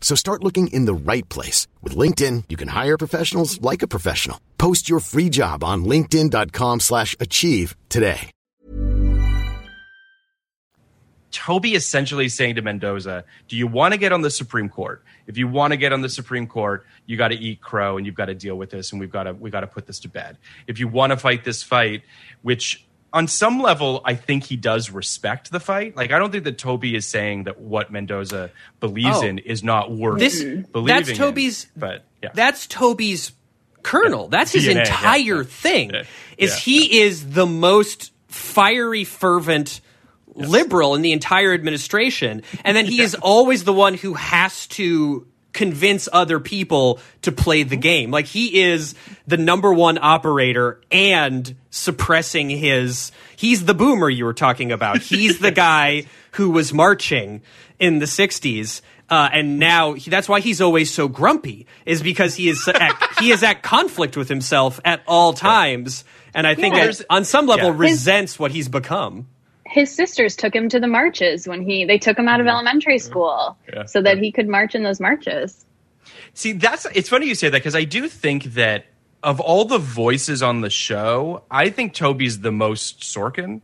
So 0.00 0.16
start 0.16 0.42
looking 0.42 0.66
in 0.68 0.86
the 0.86 0.94
right 0.94 1.28
place. 1.28 1.68
With 1.82 1.94
LinkedIn, 1.94 2.44
you 2.48 2.56
can 2.56 2.68
hire 2.68 2.98
professionals 2.98 3.60
like 3.62 3.82
a 3.82 3.88
professional. 3.88 4.40
Post 4.58 4.88
your 4.88 4.98
free 4.98 5.28
job 5.28 5.62
on 5.62 5.84
linkedin.com 5.84 6.80
slash 6.80 7.14
achieve 7.20 7.76
today. 7.88 8.32
Toby 11.30 11.74
essentially 11.74 12.28
saying 12.28 12.56
to 12.56 12.62
Mendoza, 12.62 13.24
"Do 13.48 13.56
you 13.56 13.66
want 13.66 13.94
to 13.94 13.98
get 13.98 14.12
on 14.12 14.22
the 14.22 14.30
Supreme 14.30 14.68
Court? 14.68 15.04
If 15.26 15.38
you 15.38 15.46
want 15.46 15.72
to 15.72 15.76
get 15.76 15.92
on 15.92 16.00
the 16.00 16.08
Supreme 16.08 16.46
Court, 16.46 16.84
you 17.06 17.16
got 17.16 17.28
to 17.28 17.36
eat 17.36 17.60
crow 17.60 17.96
and 17.96 18.04
you've 18.04 18.16
got 18.16 18.26
to 18.26 18.34
deal 18.34 18.56
with 18.56 18.70
this, 18.70 18.90
and 18.90 19.00
we've 19.00 19.12
got 19.12 19.24
to 19.24 19.32
we 19.32 19.48
got 19.48 19.60
to 19.60 19.68
put 19.68 19.86
this 19.86 20.00
to 20.00 20.08
bed. 20.08 20.38
If 20.66 20.80
you 20.80 20.88
want 20.88 21.12
to 21.12 21.16
fight 21.16 21.44
this 21.44 21.62
fight, 21.62 22.02
which 22.42 22.84
on 23.12 23.26
some 23.28 23.60
level 23.60 24.00
I 24.04 24.14
think 24.14 24.44
he 24.44 24.56
does 24.56 24.90
respect 24.90 25.50
the 25.50 25.60
fight. 25.60 25.96
Like 25.96 26.12
I 26.12 26.18
don't 26.18 26.30
think 26.30 26.44
that 26.44 26.58
Toby 26.58 26.94
is 26.94 27.06
saying 27.06 27.44
that 27.44 27.60
what 27.60 27.90
Mendoza 27.90 28.50
believes 28.80 29.18
Oh. 29.18 29.22
in 29.26 29.38
is 29.38 29.62
not 29.64 29.90
worth 29.92 30.18
This 30.20 30.42
believing. 30.42 30.86
that's 30.86 31.08
in. 31.10 31.16
Toby's 31.16 31.66
but 31.76 32.04
yeah, 32.22 32.30
That's 32.34 32.66
Toby's 32.66 33.32
kernel. 33.82 34.28
That's 34.28 34.52
his 34.52 34.66
DNA, 34.66 34.80
entire 34.80 35.38
yeah. 35.38 35.42
thing. 35.42 35.90
Yeah, 35.90 36.02
Is 36.38 36.50
yeah. 36.50 36.56
he 36.56 37.00
is 37.00 37.30
the 37.30 37.46
most 37.46 38.12
fiery, 38.28 39.04
fervent 39.04 39.80
liberal 40.34 40.94
in 40.94 41.02
the 41.02 41.12
entire 41.12 41.52
administration, 41.52 42.42
and 42.64 42.76
then 42.76 42.86
he 42.86 43.00
is 43.02 43.14
always 43.16 43.64
the 43.64 43.72
one 43.72 43.94
who 43.94 44.14
has 44.14 44.66
to 44.68 45.26
convince 45.52 46.08
other 46.12 46.38
people 46.40 46.98
to 47.22 47.32
play 47.32 47.62
the 47.62 47.76
game. 47.76 48.10
Like 48.10 48.26
he 48.26 48.60
is 48.60 48.94
the 49.26 49.36
number 49.36 49.72
one 49.72 49.98
operator 50.00 50.80
and 50.90 51.54
suppressing 51.70 52.50
his 52.50 53.12
he's 53.36 53.64
the 53.64 53.74
boomer 53.74 54.08
you 54.08 54.24
were 54.24 54.34
talking 54.34 54.70
about. 54.72 54.98
He's 55.02 55.38
the 55.38 55.50
guy 55.50 56.04
who 56.32 56.50
was 56.50 56.72
marching 56.72 57.42
in 57.78 57.98
the 57.98 58.06
60s 58.06 58.80
uh, 59.08 59.28
and 59.32 59.58
now 59.58 59.94
he, 59.94 60.08
that's 60.08 60.28
why 60.28 60.38
he's 60.38 60.60
always 60.60 60.88
so 60.92 61.08
grumpy 61.08 61.66
is 61.84 62.00
because 62.00 62.36
he 62.36 62.48
is 62.48 62.68
at, 62.68 62.92
he 63.18 63.32
is 63.32 63.42
at 63.42 63.62
conflict 63.62 64.16
with 64.16 64.28
himself 64.28 64.78
at 64.84 65.02
all 65.06 65.32
times 65.32 66.04
and 66.34 66.46
I 66.46 66.54
think 66.54 66.76
Yeah. 66.76 66.92
on 67.10 67.24
some 67.24 67.46
level 67.46 67.70
Yeah. 67.70 67.74
resents 67.76 68.38
what 68.38 68.52
he's 68.52 68.68
become. 68.68 69.26
His 69.70 69.94
sisters 69.94 70.34
took 70.34 70.54
him 70.54 70.68
to 70.68 70.80
the 70.80 70.88
marches 70.88 71.46
when 71.46 71.62
he 71.62 71.84
they 71.84 71.98
took 71.98 72.18
him 72.18 72.28
out 72.28 72.40
of 72.40 72.46
mm-hmm. 72.46 72.54
elementary 72.54 72.96
mm-hmm. 72.96 73.10
school 73.10 73.58
Yeah. 73.72 73.84
so 73.84 74.02
that 74.02 74.18
he 74.18 74.32
could 74.32 74.48
march 74.48 74.74
in 74.74 74.82
those 74.82 75.00
marches. 75.00 75.64
See, 76.34 76.52
that's 76.52 76.86
it's 76.94 77.08
funny 77.08 77.26
you 77.26 77.34
say 77.34 77.48
that 77.48 77.58
because 77.58 77.76
I 77.76 77.84
do 77.84 78.08
think 78.08 78.44
that 78.54 78.86
of 79.22 79.38
all 79.38 79.64
the 79.64 79.78
voices 79.78 80.42
on 80.42 80.60
the 80.60 80.70
show, 80.70 81.44
I 81.50 81.70
think 81.70 81.94
Toby's 81.94 82.40
the 82.40 82.52
most 82.52 83.00
Sorkin. 83.02 83.60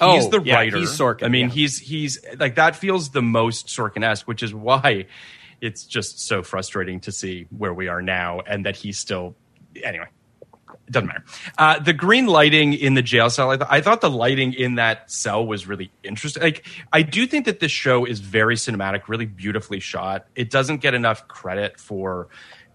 Oh, 0.00 0.14
he's 0.14 0.28
the 0.30 0.40
yeah, 0.40 0.54
writer. 0.54 0.78
he's 0.78 0.90
Sorkin, 0.90 1.24
I 1.24 1.28
mean, 1.28 1.48
yeah. 1.48 1.54
he's 1.54 1.78
he's 1.78 2.18
like 2.38 2.54
that 2.54 2.74
feels 2.74 3.10
the 3.10 3.22
most 3.22 3.66
Sorkin-esque, 3.66 4.26
which 4.26 4.42
is 4.42 4.54
why 4.54 5.06
it's 5.60 5.84
just 5.84 6.18
so 6.18 6.42
frustrating 6.42 7.00
to 7.00 7.12
see 7.12 7.46
where 7.56 7.74
we 7.74 7.88
are 7.88 8.02
now 8.02 8.40
and 8.40 8.64
that 8.66 8.76
he's 8.76 8.98
still 8.98 9.36
anyway. 9.82 10.08
It 10.86 10.92
doesn't 10.92 11.06
matter. 11.06 11.24
Uh, 11.56 11.78
the 11.78 11.92
green 11.92 12.26
lighting 12.26 12.74
in 12.74 12.94
the 12.94 13.02
jail 13.02 13.30
cell, 13.30 13.50
I, 13.50 13.56
th- 13.56 13.68
I 13.70 13.80
thought 13.80 14.00
the 14.00 14.10
lighting 14.10 14.52
in 14.52 14.74
that 14.74 15.10
cell 15.10 15.46
was 15.46 15.66
really 15.66 15.90
interesting. 16.02 16.42
Like, 16.42 16.66
I 16.92 17.02
do 17.02 17.26
think 17.26 17.46
that 17.46 17.60
this 17.60 17.72
show 17.72 18.04
is 18.04 18.20
very 18.20 18.56
cinematic, 18.56 19.08
really 19.08 19.26
beautifully 19.26 19.80
shot. 19.80 20.26
It 20.34 20.50
doesn't 20.50 20.78
get 20.78 20.94
enough 20.94 21.28
credit 21.28 21.78
for 21.80 22.28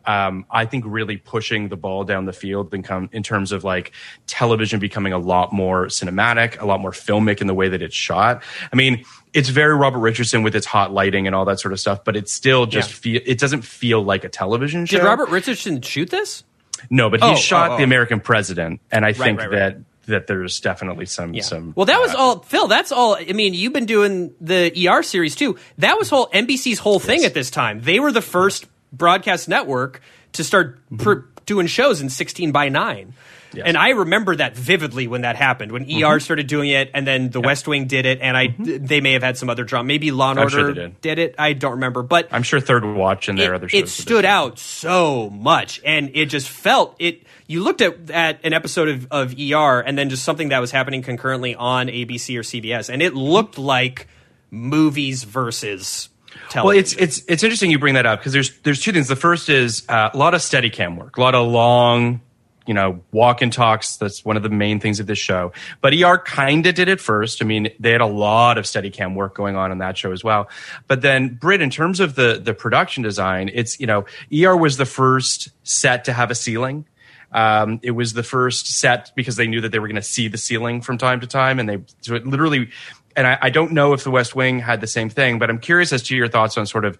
um, 0.05 0.45
I 0.49 0.65
think 0.65 0.85
really 0.87 1.17
pushing 1.17 1.67
the 1.67 1.75
ball 1.75 2.05
down 2.05 2.23
the 2.23 2.31
field 2.31 2.73
in, 2.73 2.81
come, 2.81 3.09
in 3.11 3.23
terms 3.23 3.51
of 3.51 3.65
like 3.65 3.91
television 4.25 4.79
becoming 4.79 5.11
a 5.11 5.17
lot 5.17 5.51
more 5.51 5.87
cinematic, 5.87 6.61
a 6.61 6.65
lot 6.65 6.79
more 6.79 6.91
filmic 6.91 7.41
in 7.41 7.47
the 7.47 7.53
way 7.53 7.67
that 7.67 7.81
it's 7.81 7.93
shot. 7.93 8.41
I 8.71 8.75
mean, 8.77 9.03
it's 9.33 9.49
very 9.49 9.75
Robert 9.75 9.99
Richardson 9.99 10.43
with 10.43 10.55
its 10.55 10.65
hot 10.65 10.93
lighting 10.93 11.27
and 11.27 11.35
all 11.35 11.43
that 11.43 11.59
sort 11.59 11.73
of 11.73 11.79
stuff, 11.81 12.05
but 12.05 12.15
it 12.15 12.29
still 12.29 12.65
just 12.65 12.89
Yeah. 12.89 12.95
feel 13.19 13.21
it 13.25 13.37
doesn't 13.37 13.63
feel 13.63 14.01
like 14.01 14.23
a 14.23 14.29
television 14.29 14.85
show. 14.85 14.99
Did 14.99 15.03
Robert 15.03 15.27
Richardson 15.27 15.81
shoot 15.81 16.09
this? 16.09 16.45
No, 16.89 17.09
but 17.09 17.21
he 17.21 17.27
Oh, 17.29 17.35
shot 17.35 17.71
oh, 17.71 17.73
oh. 17.73 17.77
the 17.77 17.83
American 17.83 18.19
President, 18.19 18.81
and 18.91 19.05
I 19.05 19.13
think 19.13 19.39
right, 19.39 19.49
right. 19.49 19.57
that 19.59 19.77
that 20.07 20.27
there's 20.27 20.61
definitely 20.61 21.05
some 21.05 21.33
Yeah. 21.33 21.41
some. 21.43 21.73
well, 21.75 21.85
that 21.85 21.99
was 21.99 22.13
uh, 22.13 22.17
all, 22.17 22.39
Phil. 22.39 22.67
That's 22.67 22.91
all. 22.93 23.15
I 23.17 23.33
mean, 23.33 23.53
you've 23.53 23.73
been 23.73 23.85
doing 23.85 24.33
the 24.39 24.71
ER 24.87 25.03
series 25.03 25.35
too. 25.35 25.57
That 25.79 25.97
was 25.97 26.09
whole 26.09 26.27
NBC's 26.27 26.79
whole 26.79 26.99
thing 26.99 27.25
at 27.25 27.33
this 27.33 27.49
time. 27.51 27.81
They 27.81 27.99
were 27.99 28.11
the 28.13 28.21
first 28.21 28.67
broadcast 28.93 29.49
network 29.49 30.01
to 30.33 30.43
start 30.45 30.79
pr- 30.97 31.25
doing 31.45 31.67
shows 31.67 32.01
in 32.01 32.09
16 32.09 32.51
by 32.53 32.69
9. 32.69 33.13
Yes. 33.57 33.65
And 33.67 33.77
I 33.77 33.89
remember 33.89 34.35
that 34.35 34.55
vividly 34.55 35.07
when 35.07 35.21
that 35.21 35.35
happened, 35.35 35.71
when 35.71 35.83
ER 36.03 36.19
started 36.19 36.47
doing 36.47 36.69
it, 36.69 36.91
and 36.93 37.05
then 37.07 37.29
The 37.29 37.41
West 37.41 37.67
Wing 37.67 37.87
did 37.87 38.05
it, 38.05 38.19
and 38.21 38.37
I 38.37 38.55
they 38.57 39.01
may 39.01 39.13
have 39.13 39.23
had 39.23 39.37
some 39.37 39.49
other 39.49 39.63
drama. 39.63 39.87
Maybe 39.87 40.11
Law 40.11 40.31
and 40.31 40.39
I'm 40.39 40.49
sure 40.49 40.67
Order 40.67 40.89
did. 41.01 41.19
it. 41.19 41.35
I 41.37 41.53
don't 41.53 41.73
remember, 41.73 42.03
but 42.03 42.29
I'm 42.31 42.43
sure 42.43 42.59
Third 42.59 42.85
Watch 42.85 43.27
and 43.27 43.37
their 43.37 43.53
it, 43.53 43.55
other 43.55 43.69
shows. 43.69 43.83
it 43.83 43.89
stood 43.89 44.25
out 44.25 44.59
so 44.59 45.29
much 45.29 45.81
and 45.83 46.11
it 46.13 46.27
just 46.27 46.49
felt 46.49 46.95
it 46.99 47.23
you 47.47 47.63
looked 47.63 47.81
at, 47.81 48.11
at 48.11 48.39
an 48.43 48.53
episode 48.53 48.89
of, 48.89 49.07
of 49.11 49.33
er 49.39 49.79
and 49.79 49.97
then 49.97 50.09
just 50.09 50.23
something 50.23 50.49
that 50.49 50.59
was 50.59 50.71
happening 50.71 51.01
concurrently 51.01 51.55
on 51.55 51.87
abc 51.87 52.35
or 52.37 52.41
cbs 52.41 52.89
and 52.89 53.01
it 53.01 53.13
looked 53.13 53.57
like 53.57 54.07
movies 54.51 55.23
versus 55.23 56.09
television 56.49 56.65
Well, 56.67 56.77
it's 56.77 56.93
it's 56.93 57.23
it's 57.27 57.43
interesting 57.43 57.71
you 57.71 57.79
bring 57.79 57.95
that 57.95 58.05
up 58.05 58.19
because 58.19 58.33
there's 58.33 58.57
there's 58.59 58.81
two 58.81 58.91
things. 58.91 59.07
The 59.07 59.15
first 59.15 59.49
is 59.49 59.83
uh, 59.89 60.09
a 60.13 60.17
lot 60.17 60.33
of 60.33 60.41
steady 60.41 60.69
cam 60.69 60.95
work, 60.95 61.17
a 61.17 61.21
lot 61.21 61.35
of 61.35 61.47
long, 61.47 62.21
you 62.67 62.73
know, 62.73 63.01
walk 63.11 63.41
and 63.41 63.51
talks. 63.51 63.95
That's 63.97 64.23
one 64.23 64.37
of 64.37 64.43
the 64.43 64.49
main 64.49 64.79
things 64.79 64.99
of 64.99 65.07
this 65.07 65.17
show. 65.17 65.53
But 65.81 65.93
ER 65.93 66.17
kind 66.17 66.65
of 66.67 66.75
did 66.75 66.89
it 66.89 66.99
first. 66.99 67.41
I 67.41 67.45
mean, 67.45 67.69
they 67.79 67.91
had 67.91 68.01
a 68.01 68.05
lot 68.05 68.57
of 68.57 68.67
steady 68.67 68.89
cam 68.89 69.15
work 69.15 69.35
going 69.35 69.55
on 69.55 69.71
in 69.71 69.77
that 69.79 69.97
show 69.97 70.11
as 70.11 70.23
well. 70.23 70.49
But 70.87 71.01
then 71.01 71.35
Britt, 71.35 71.61
in 71.61 71.69
terms 71.69 71.99
of 71.99 72.15
the 72.15 72.39
the 72.43 72.53
production 72.53 73.03
design, 73.03 73.49
it's 73.53 73.79
you 73.79 73.87
know, 73.87 74.05
ER 74.31 74.55
was 74.55 74.77
the 74.77 74.85
first 74.85 75.49
set 75.63 76.05
to 76.05 76.13
have 76.13 76.29
a 76.29 76.35
ceiling. 76.35 76.85
Um, 77.31 77.79
it 77.83 77.91
was 77.91 78.13
the 78.13 78.23
first 78.23 78.67
set 78.67 79.11
because 79.15 79.35
they 79.35 79.47
knew 79.47 79.61
that 79.61 79.71
they 79.71 79.79
were 79.79 79.87
going 79.87 79.95
to 79.95 80.01
see 80.01 80.27
the 80.27 80.37
ceiling 80.37 80.81
from 80.81 80.97
time 80.97 81.19
to 81.21 81.27
time, 81.27 81.59
and 81.59 81.69
they 81.69 81.79
so 82.01 82.15
it 82.15 82.25
literally. 82.27 82.69
And 83.15 83.25
I, 83.25 83.37
I 83.41 83.49
don't 83.49 83.71
know 83.71 83.93
if 83.93 84.03
the 84.03 84.11
West 84.11 84.35
Wing 84.35 84.59
had 84.59 84.79
the 84.79 84.87
same 84.87 85.09
thing, 85.09 85.39
but 85.39 85.49
I'm 85.49 85.57
curious 85.57 85.91
as 85.91 86.03
to 86.03 86.15
your 86.15 86.27
thoughts 86.27 86.55
on 86.55 86.67
sort 86.67 86.85
of 86.85 86.99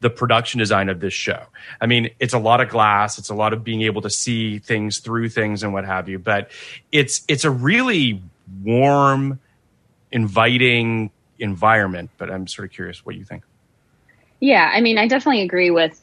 the 0.00 0.10
production 0.10 0.58
design 0.58 0.88
of 0.88 1.00
this 1.00 1.12
show. 1.12 1.44
I 1.80 1.86
mean, 1.86 2.10
it's 2.20 2.34
a 2.34 2.38
lot 2.38 2.60
of 2.60 2.68
glass, 2.68 3.18
it's 3.18 3.30
a 3.30 3.34
lot 3.34 3.52
of 3.52 3.64
being 3.64 3.82
able 3.82 4.02
to 4.02 4.10
see 4.10 4.58
things 4.58 4.98
through 4.98 5.28
things 5.30 5.62
and 5.62 5.72
what 5.72 5.84
have 5.84 6.08
you, 6.08 6.18
but 6.18 6.50
it's 6.92 7.22
it's 7.28 7.44
a 7.44 7.50
really 7.50 8.22
warm, 8.62 9.40
inviting 10.12 11.10
environment. 11.38 12.10
But 12.18 12.30
I'm 12.30 12.46
sort 12.46 12.68
of 12.68 12.72
curious 12.72 13.04
what 13.04 13.16
you 13.16 13.24
think. 13.24 13.44
Yeah, 14.40 14.70
I 14.72 14.80
mean, 14.80 14.98
I 14.98 15.08
definitely 15.08 15.42
agree 15.42 15.70
with 15.70 16.00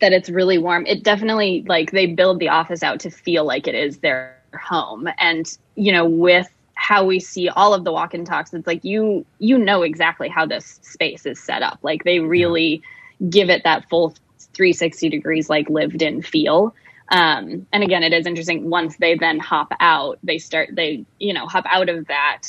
that 0.00 0.12
it's 0.12 0.30
really 0.30 0.58
warm. 0.58 0.86
It 0.86 1.02
definitely 1.02 1.64
like 1.68 1.90
they 1.90 2.06
build 2.06 2.38
the 2.38 2.48
office 2.48 2.82
out 2.82 3.00
to 3.00 3.10
feel 3.10 3.44
like 3.44 3.68
it 3.68 3.74
is 3.74 3.98
their 3.98 4.36
home. 4.58 5.08
And, 5.18 5.46
you 5.74 5.92
know, 5.92 6.06
with 6.06 6.48
how 6.74 7.04
we 7.04 7.20
see 7.20 7.50
all 7.50 7.74
of 7.74 7.84
the 7.84 7.92
walk 7.92 8.14
and 8.14 8.26
talks, 8.26 8.54
it's 8.54 8.66
like 8.66 8.82
you 8.82 9.26
you 9.38 9.58
know 9.58 9.82
exactly 9.82 10.28
how 10.28 10.46
this 10.46 10.80
space 10.82 11.26
is 11.26 11.38
set 11.38 11.62
up. 11.62 11.78
Like 11.82 12.04
they 12.04 12.20
really 12.20 12.82
give 13.28 13.50
it 13.50 13.64
that 13.64 13.88
full 13.88 14.14
360 14.54 15.08
degrees 15.08 15.48
like 15.50 15.68
lived 15.68 16.02
in 16.02 16.22
feel. 16.22 16.74
Um, 17.08 17.66
and 17.72 17.82
again, 17.82 18.02
it 18.02 18.12
is 18.12 18.26
interesting. 18.26 18.70
Once 18.70 18.96
they 18.98 19.16
then 19.16 19.38
hop 19.38 19.72
out, 19.80 20.18
they 20.22 20.38
start 20.38 20.70
they 20.72 21.04
you 21.18 21.34
know 21.34 21.46
hop 21.46 21.64
out 21.68 21.88
of 21.88 22.06
that. 22.06 22.42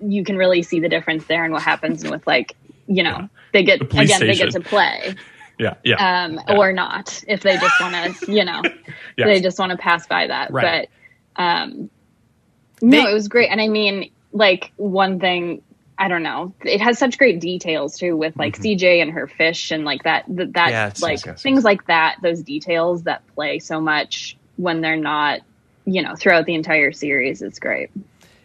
You 0.00 0.24
can 0.24 0.36
really 0.36 0.62
see 0.62 0.80
the 0.80 0.88
difference 0.88 1.26
there 1.26 1.44
and 1.44 1.52
what 1.52 1.62
happens 1.62 2.08
with 2.08 2.26
like 2.26 2.56
you 2.86 3.02
know 3.02 3.28
they 3.52 3.62
get 3.62 3.78
The 3.78 3.98
again 4.00 4.20
they 4.20 4.34
get 4.34 4.50
to 4.52 4.60
play 4.60 5.14
Yeah, 5.58 5.74
yeah. 5.82 6.24
um, 6.24 6.40
or 6.56 6.72
not 6.72 7.22
if 7.26 7.42
they 7.42 7.56
just 7.56 7.80
want 7.80 8.16
to, 8.16 8.32
you 8.32 8.44
know, 8.44 8.62
Yes. 9.16 9.26
they 9.26 9.40
just 9.40 9.58
want 9.58 9.72
to 9.72 9.76
pass 9.76 10.06
by 10.06 10.28
that. 10.28 10.52
Right. 10.52 10.88
But 11.36 11.42
um, 11.42 11.90
no, 12.80 13.08
it 13.08 13.12
was 13.12 13.26
great. 13.26 13.50
And 13.50 13.60
I 13.60 13.66
mean, 13.66 14.12
like 14.32 14.70
one 14.76 15.18
thing, 15.18 15.62
I 15.98 16.06
don't 16.08 16.22
know, 16.22 16.52
it 16.64 16.80
has 16.80 16.98
such 16.98 17.18
great 17.18 17.40
details 17.40 17.98
too 17.98 18.16
with 18.16 18.36
like 18.36 18.56
CJ 18.56 19.02
and 19.02 19.10
her 19.10 19.26
fish 19.26 19.70
and 19.72 19.84
like 19.84 20.04
that, 20.04 20.24
that, 20.28 20.52
that 20.52 20.70
Yes, 20.70 21.02
like 21.02 21.16
yes, 21.18 21.26
yes, 21.26 21.42
things 21.42 21.56
yes. 21.58 21.64
like 21.64 21.86
that, 21.88 22.16
those 22.22 22.42
details 22.42 23.02
that 23.02 23.22
play 23.34 23.58
so 23.58 23.80
much 23.80 24.36
when 24.56 24.80
they're 24.80 24.96
not, 24.96 25.40
you 25.84 26.02
know, 26.02 26.14
throughout 26.14 26.46
the 26.46 26.54
entire 26.54 26.92
series. 26.92 27.42
It's 27.42 27.58
great. 27.58 27.90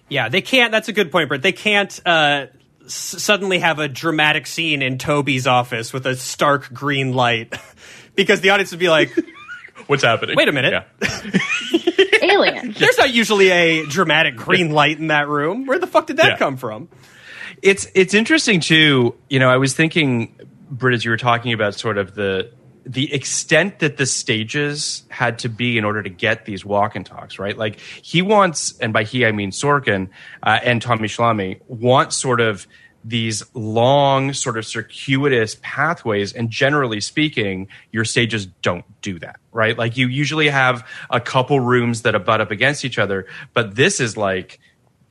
Yeah, 0.10 0.30
they 0.30 0.42
can't. 0.42 0.72
That's 0.72 0.88
a 0.90 0.94
good 0.94 1.12
point, 1.12 1.28
Brett. 1.30 1.42
They 1.44 1.52
can't 1.52 2.00
uh, 2.06 2.48
s- 2.86 2.94
suddenly 2.94 3.60
have 3.60 3.78
a 3.80 3.88
dramatic 3.88 4.48
scene 4.48 4.82
in 4.82 4.98
Toby's 4.98 5.46
office 5.48 5.94
with 5.94 6.06
a 6.08 6.16
stark 6.16 6.74
green 6.74 7.14
light 7.14 7.54
because 8.16 8.42
the 8.42 8.50
audience 8.50 8.72
would 8.72 8.80
be 8.80 8.90
like, 8.90 9.12
What's 9.88 10.04
happening? 10.04 10.36
Wait 10.38 10.48
a 10.48 10.52
minute. 10.52 10.72
Yeah. 11.02 11.32
Alien. 12.22 12.74
"There's 12.78 12.98
not 12.98 13.14
usually 13.14 13.50
a 13.50 13.86
dramatic 13.86 14.36
green 14.38 14.72
light 14.72 14.98
in 14.98 15.08
that 15.08 15.28
room. 15.28 15.66
Where 15.66 15.78
the 15.80 15.88
fuck 15.88 16.08
did 16.08 16.18
that 16.18 16.28
Yeah. 16.32 16.38
come 16.38 16.58
from?" 16.58 16.88
It's 17.64 17.88
it's 17.96 18.14
interesting 18.14 18.60
too. 18.60 19.16
You 19.30 19.40
know, 19.40 19.50
I 19.50 19.58
was 19.58 19.74
thinking, 19.74 20.36
Britt, 20.70 20.94
as 20.94 21.06
you 21.06 21.12
were 21.12 21.18
talking 21.18 21.54
about 21.54 21.74
sort 21.74 21.98
of 21.98 22.14
the 22.14 22.52
the 22.86 23.12
extent 23.14 23.80
that 23.80 23.96
the 23.96 24.06
stages 24.06 25.04
had 25.08 25.40
to 25.40 25.50
be 25.50 25.78
in 25.78 25.86
order 25.86 26.04
to 26.04 26.10
get 26.10 26.44
these 26.44 26.66
walk 26.66 26.98
and 26.98 27.06
talks, 27.06 27.40
right? 27.40 27.58
Like 27.58 27.80
he 27.80 28.22
wants, 28.22 28.78
and 28.80 28.92
by 28.92 29.04
he 29.04 29.26
I 29.26 29.32
mean 29.32 29.52
Sorkin 29.52 30.10
uh, 30.44 30.60
and 30.62 30.82
Tommy 30.82 31.08
Schlamme 31.08 31.62
want 31.68 32.12
sort 32.12 32.42
of 32.42 32.68
these 33.06 33.44
long, 33.54 34.34
sort 34.34 34.58
of 34.58 34.66
circuitous 34.66 35.58
pathways, 35.62 36.34
and 36.34 36.50
generally 36.50 37.00
speaking, 37.00 37.70
your 37.92 38.04
stages 38.04 38.46
don't 38.46 38.86
do 39.02 39.20
that, 39.20 39.40
right? 39.54 39.78
Like 39.78 39.96
you 39.96 40.08
usually 40.08 40.50
have 40.50 40.86
a 41.10 41.22
couple 41.22 41.62
rooms 41.62 42.02
that 42.02 42.14
abut 42.14 42.42
up 42.42 42.52
against 42.52 42.84
each 42.84 43.00
other, 43.00 43.26
but 43.54 43.76
this 43.76 44.02
is 44.02 44.18
like 44.18 44.60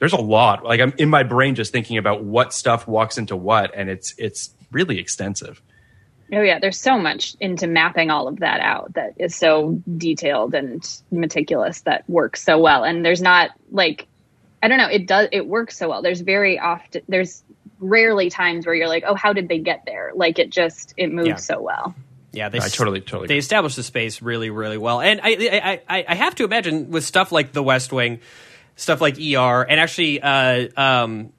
there's 0.03 0.12
a 0.12 0.20
lot. 0.20 0.64
Like 0.64 0.80
I'm 0.80 0.92
in 0.98 1.09
my 1.09 1.22
brain 1.22 1.55
just 1.55 1.70
thinking 1.70 1.96
about 1.96 2.24
what 2.24 2.53
stuff 2.53 2.88
walks 2.88 3.18
into 3.18 3.36
what, 3.36 3.72
and 3.72 3.88
it's 3.88 4.14
it's 4.18 4.50
really 4.72 4.98
extensive. 4.98 5.62
Oh 6.32 6.40
yeah, 6.40 6.59
there's 6.59 6.80
so 6.80 6.98
much 6.98 7.36
into 7.38 7.68
mapping 7.68 8.11
all 8.11 8.26
of 8.26 8.40
that 8.40 8.59
out 8.61 8.94
that 8.94 9.12
is 9.18 9.36
so 9.36 9.80
detailed 9.96 10.55
and 10.55 10.82
meticulous 11.12 11.82
that 11.82 12.03
works 12.11 12.42
so 12.42 12.59
well. 12.59 12.82
And 12.82 13.05
there's 13.05 13.22
not 13.22 13.50
like 13.70 14.09
I 14.61 14.66
don't 14.66 14.78
know, 14.78 14.88
it 14.88 15.07
does 15.07 15.28
it 15.30 15.46
works 15.46 15.76
so 15.78 15.88
well. 15.88 16.03
There's 16.03 16.20
very 16.20 16.59
often 16.59 17.03
there's 17.07 17.44
rarely 17.78 18.28
times 18.28 18.66
where 18.66 18.74
you're 18.74 18.88
like, 18.88 19.05
"Oh, 19.07 19.14
how 19.14 19.32
did 19.32 19.48
they 19.48 19.59
get 19.61 19.84
there?" 19.86 20.11
Like 20.16 20.40
it 20.40 20.50
just 20.50 20.94
it 20.96 21.12
moves 21.12 21.28
Yeah. 21.28 21.36
so 21.36 21.61
well. 21.62 21.94
Yeah, 22.32 22.48
they 22.48 22.59
I 22.59 22.68
totally- 22.68 23.03
totally 23.03 23.28
they 23.28 23.34
agree. 23.34 23.38
established 23.38 23.76
the 23.76 23.82
space 23.82 24.20
really, 24.22 24.50
really 24.50 24.78
well. 24.78 25.00
And 25.03 25.20
I, 25.22 25.28
I, 25.86 25.96
I, 25.98 26.05
I 26.09 26.14
have 26.14 26.34
to 26.36 26.44
imagine 26.44 26.90
with 26.90 27.05
stuff 27.05 27.30
like 27.30 27.53
The 27.53 27.62
West 27.62 27.92
Wing, 27.92 28.20
stuff 28.76 29.00
like 29.00 29.16
ER, 29.18 29.62
and 29.62 29.80
actually, 29.80 30.20
uh, 30.20 30.68
um, 30.76 31.32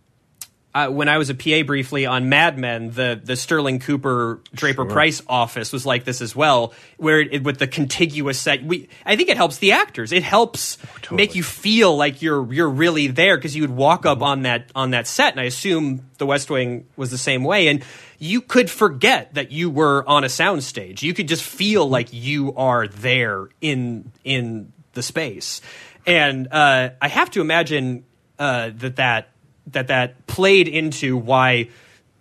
uh, 0.75 0.87
when 0.87 1.07
I 1.07 1.19
was 1.19 1.29
a 1.29 1.35
PA 1.35 1.61
briefly 1.63 2.07
on 2.07 2.29
Mad 2.29 2.57
Men, 2.57 2.89
the 2.89 3.19
the 3.23 3.35
Sterling 3.35 3.79
Cooper 3.79 4.41
Draper 4.55 4.85
Pryce 4.85 5.21
office 5.27 5.71
was 5.71 5.85
like 5.85 6.03
this 6.03 6.19
as 6.19 6.35
well, 6.35 6.73
where 6.97 7.19
it, 7.19 7.43
with 7.43 7.59
the 7.59 7.67
contiguous 7.67 8.39
set, 8.39 8.63
we 8.63 8.89
I 9.05 9.15
think 9.15 9.29
it 9.29 9.37
helps 9.37 9.59
the 9.59 9.73
actors. 9.73 10.11
It 10.11 10.23
helps 10.23 10.79
make 11.11 11.35
you 11.35 11.43
feel 11.43 11.95
like 11.95 12.23
you're 12.23 12.51
you're 12.51 12.69
really 12.69 13.07
there 13.07 13.37
because 13.37 13.55
you 13.55 13.61
would 13.61 13.71
walk 13.71 14.07
up 14.07 14.23
on 14.23 14.43
that 14.43 14.71
on 14.73 14.91
that 14.91 15.05
set, 15.05 15.33
and 15.33 15.39
I 15.39 15.43
assume 15.43 16.09
The 16.17 16.25
West 16.25 16.49
Wing 16.49 16.87
was 16.95 17.11
the 17.11 17.19
same 17.19 17.43
way, 17.43 17.67
and 17.67 17.83
you 18.17 18.41
could 18.41 18.71
forget 18.71 19.35
that 19.35 19.51
you 19.51 19.69
were 19.69 20.03
on 20.09 20.23
a 20.23 20.27
soundstage. 20.27 21.03
You 21.03 21.13
could 21.13 21.27
just 21.27 21.43
feel 21.43 21.87
like 21.87 22.11
you 22.11 22.55
are 22.55 22.87
there 22.87 23.49
in 23.61 24.11
in 24.23 24.73
the 24.93 25.03
space, 25.03 25.61
and 26.05 26.47
uh, 26.51 26.91
I 27.01 27.07
have 27.07 27.31
to 27.31 27.41
imagine 27.41 28.05
uh, 28.39 28.71
that 28.75 28.97
that 28.97 29.29
that 29.67 29.87
that 29.87 30.27
played 30.27 30.67
into 30.67 31.17
why 31.17 31.69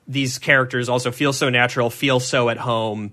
these 0.07 0.39
characters 0.39 0.89
also 0.89 1.11
feel 1.11 1.33
so 1.33 1.49
natural, 1.49 1.91
feel 1.91 2.21
so 2.21 2.49
at 2.49 2.59
home. 2.59 3.13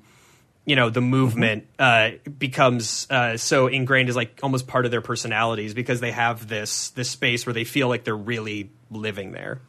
You 0.65 0.75
know, 0.75 0.89
the 0.89 1.01
movement 1.01 1.65
uh, 1.79 2.11
becomes 2.37 3.07
uh, 3.09 3.37
so 3.37 3.67
ingrained 3.67 4.09
as 4.09 4.15
like 4.15 4.39
almost 4.43 4.67
part 4.67 4.85
of 4.85 4.91
their 4.91 5.01
personalities 5.01 5.73
because 5.73 5.99
they 5.99 6.11
have 6.11 6.47
this 6.47 6.91
this 6.91 7.09
space 7.09 7.45
where 7.45 7.53
they 7.53 7.63
feel 7.63 7.87
like 7.87 8.03
they're 8.03 8.15
really 8.15 8.69
living 8.91 9.31
there. 9.31 9.61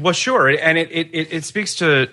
Well, 0.00 0.12
sure, 0.12 0.48
and 0.48 0.78
it, 0.78 0.90
it, 0.90 1.32
it, 1.32 1.44
speaks 1.44 1.74
to 1.76 2.08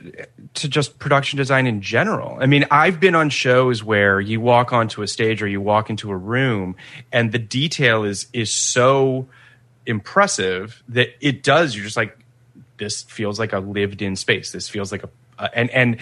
to 0.53 0.67
just 0.67 0.97
production 0.99 1.37
design 1.37 1.67
in 1.67 1.81
general. 1.81 2.37
I 2.39 2.45
mean, 2.45 2.65
I've 2.71 2.99
been 2.99 3.15
on 3.15 3.29
shows 3.29 3.83
where 3.83 4.19
you 4.19 4.39
walk 4.39 4.73
onto 4.73 5.01
a 5.01 5.07
stage 5.07 5.41
or 5.41 5.47
you 5.47 5.61
walk 5.61 5.89
into 5.89 6.11
a 6.11 6.17
room, 6.17 6.75
and 7.11 7.31
the 7.31 7.39
detail 7.39 8.03
is 8.03 8.27
is 8.33 8.51
so 8.51 9.27
impressive 9.85 10.83
that 10.89 11.09
it 11.21 11.43
does. 11.43 11.75
You're 11.75 11.85
just 11.85 11.97
like, 11.97 12.17
this 12.77 13.03
feels 13.03 13.39
like 13.39 13.53
a 13.53 13.59
lived 13.59 14.01
in 14.01 14.15
space. 14.15 14.51
This 14.51 14.69
feels 14.69 14.91
like 14.91 15.03
a 15.03 15.09
uh, 15.37 15.49
and 15.53 15.69
and 15.71 15.97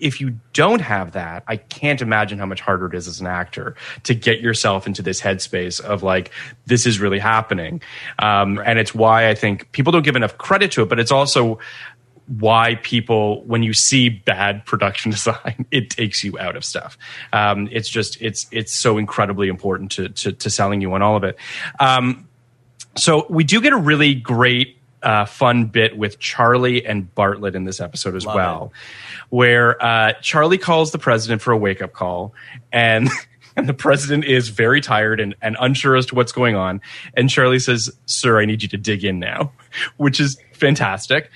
if 0.00 0.20
you 0.20 0.38
don't 0.52 0.80
have 0.80 1.12
that, 1.12 1.44
I 1.46 1.56
can't 1.56 2.00
imagine 2.02 2.38
how 2.38 2.46
much 2.46 2.60
harder 2.60 2.86
it 2.86 2.94
is 2.94 3.06
as 3.06 3.20
an 3.20 3.26
actor 3.26 3.76
to 4.04 4.14
get 4.14 4.40
yourself 4.40 4.86
into 4.86 5.02
this 5.02 5.20
headspace 5.20 5.80
of 5.80 6.02
like, 6.02 6.30
this 6.66 6.86
is 6.86 7.00
really 7.00 7.18
happening. 7.18 7.82
Um, 8.18 8.60
And 8.64 8.78
it's 8.78 8.94
why 8.94 9.28
I 9.28 9.34
think 9.34 9.70
people 9.72 9.92
don't 9.92 10.04
give 10.04 10.16
enough 10.16 10.38
credit 10.38 10.72
to 10.72 10.82
it, 10.82 10.88
but 10.88 10.98
it's 10.98 11.12
also 11.12 11.58
why 12.38 12.76
people, 12.76 13.42
when 13.44 13.62
you 13.62 13.72
see 13.72 14.08
bad 14.08 14.64
production 14.64 15.10
design, 15.16 15.66
it 15.70 15.90
takes 15.90 16.22
you 16.22 16.38
out 16.38 16.56
of 16.56 16.64
stuff. 16.64 16.96
Um, 17.32 17.68
it's 17.72 17.88
just, 17.88 18.20
it's, 18.22 18.46
it's 18.52 18.72
so 18.72 18.98
incredibly 18.98 19.48
important 19.48 19.90
to, 19.92 20.08
to, 20.10 20.32
to 20.32 20.50
selling 20.50 20.80
you 20.80 20.92
on 20.94 21.02
all 21.02 21.16
of 21.16 21.24
it. 21.24 21.36
Um, 21.80 22.28
so 22.96 23.26
we 23.28 23.44
do 23.44 23.60
get 23.60 23.72
a 23.72 23.76
really 23.76 24.14
great 24.14 24.79
uh, 25.02 25.24
fun 25.24 25.66
bit 25.66 25.96
with 25.96 26.18
Charlie 26.18 26.84
and 26.84 27.12
Bartlet 27.14 27.54
in 27.54 27.64
this 27.64 27.80
episode 27.80 28.14
as 28.14 28.26
well, 28.26 28.72
where 29.30 29.82
uh, 29.82 30.12
Charlie 30.20 30.58
calls 30.58 30.92
the 30.92 30.98
president 30.98 31.42
for 31.42 31.52
a 31.52 31.56
wake 31.56 31.82
up 31.82 31.92
call, 31.92 32.34
and 32.72 33.08
and 33.56 33.68
the 33.68 33.74
president 33.74 34.24
is 34.24 34.48
very 34.48 34.80
tired 34.80 35.20
and, 35.20 35.34
and 35.42 35.56
unsure 35.60 35.96
as 35.96 36.06
to 36.06 36.14
what's 36.14 36.32
going 36.32 36.56
on. 36.56 36.80
And 37.14 37.28
Charlie 37.30 37.58
says, 37.58 37.90
"Sir, 38.06 38.40
I 38.40 38.44
need 38.44 38.62
you 38.62 38.68
to 38.70 38.78
dig 38.78 39.04
in 39.04 39.18
now," 39.18 39.52
which 39.96 40.20
is 40.20 40.38
fantastic. 40.52 41.30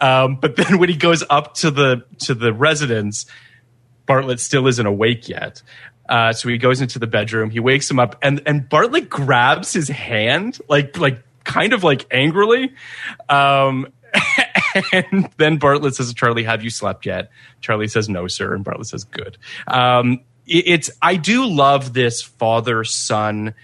Um, 0.00 0.36
but 0.36 0.56
then 0.56 0.78
when 0.78 0.88
he 0.88 0.96
goes 0.96 1.22
up 1.28 1.54
to 1.54 1.70
the 1.70 2.04
to 2.20 2.34
the 2.34 2.52
residence, 2.52 3.26
Bartlet 4.06 4.40
still 4.40 4.66
isn't 4.66 4.86
awake 4.86 5.28
yet. 5.28 5.62
Uh, 6.08 6.32
so 6.32 6.48
he 6.48 6.58
goes 6.58 6.80
into 6.80 6.98
the 6.98 7.06
bedroom. 7.06 7.50
He 7.50 7.60
wakes 7.60 7.90
him 7.90 8.00
up, 8.00 8.16
and 8.22 8.42
and 8.46 8.68
Bartlet 8.68 9.08
grabs 9.08 9.72
his 9.72 9.88
hand, 9.88 10.58
like 10.68 10.98
like 10.98 11.22
kind 11.52 11.72
of 11.72 11.82
like 11.84 12.06
angrily. 12.10 12.72
Um, 13.28 13.92
and 14.92 15.28
then 15.36 15.58
Bartlet 15.58 15.94
says 15.94 16.08
to 16.08 16.14
Charlie, 16.14 16.44
"Have 16.44 16.62
you 16.64 16.70
slept 16.70 17.06
yet?" 17.06 17.30
Charlie 17.60 17.88
says, 17.88 18.08
"No, 18.08 18.26
sir." 18.26 18.54
And 18.54 18.64
Bartlet 18.64 18.86
says, 18.86 19.04
"Good." 19.04 19.38
Um, 19.66 20.20
it- 20.46 20.64
it's 20.66 20.90
I 21.00 21.16
do 21.16 21.46
love 21.46 21.92
this 21.92 22.22
father 22.22 22.84
son 22.84 23.54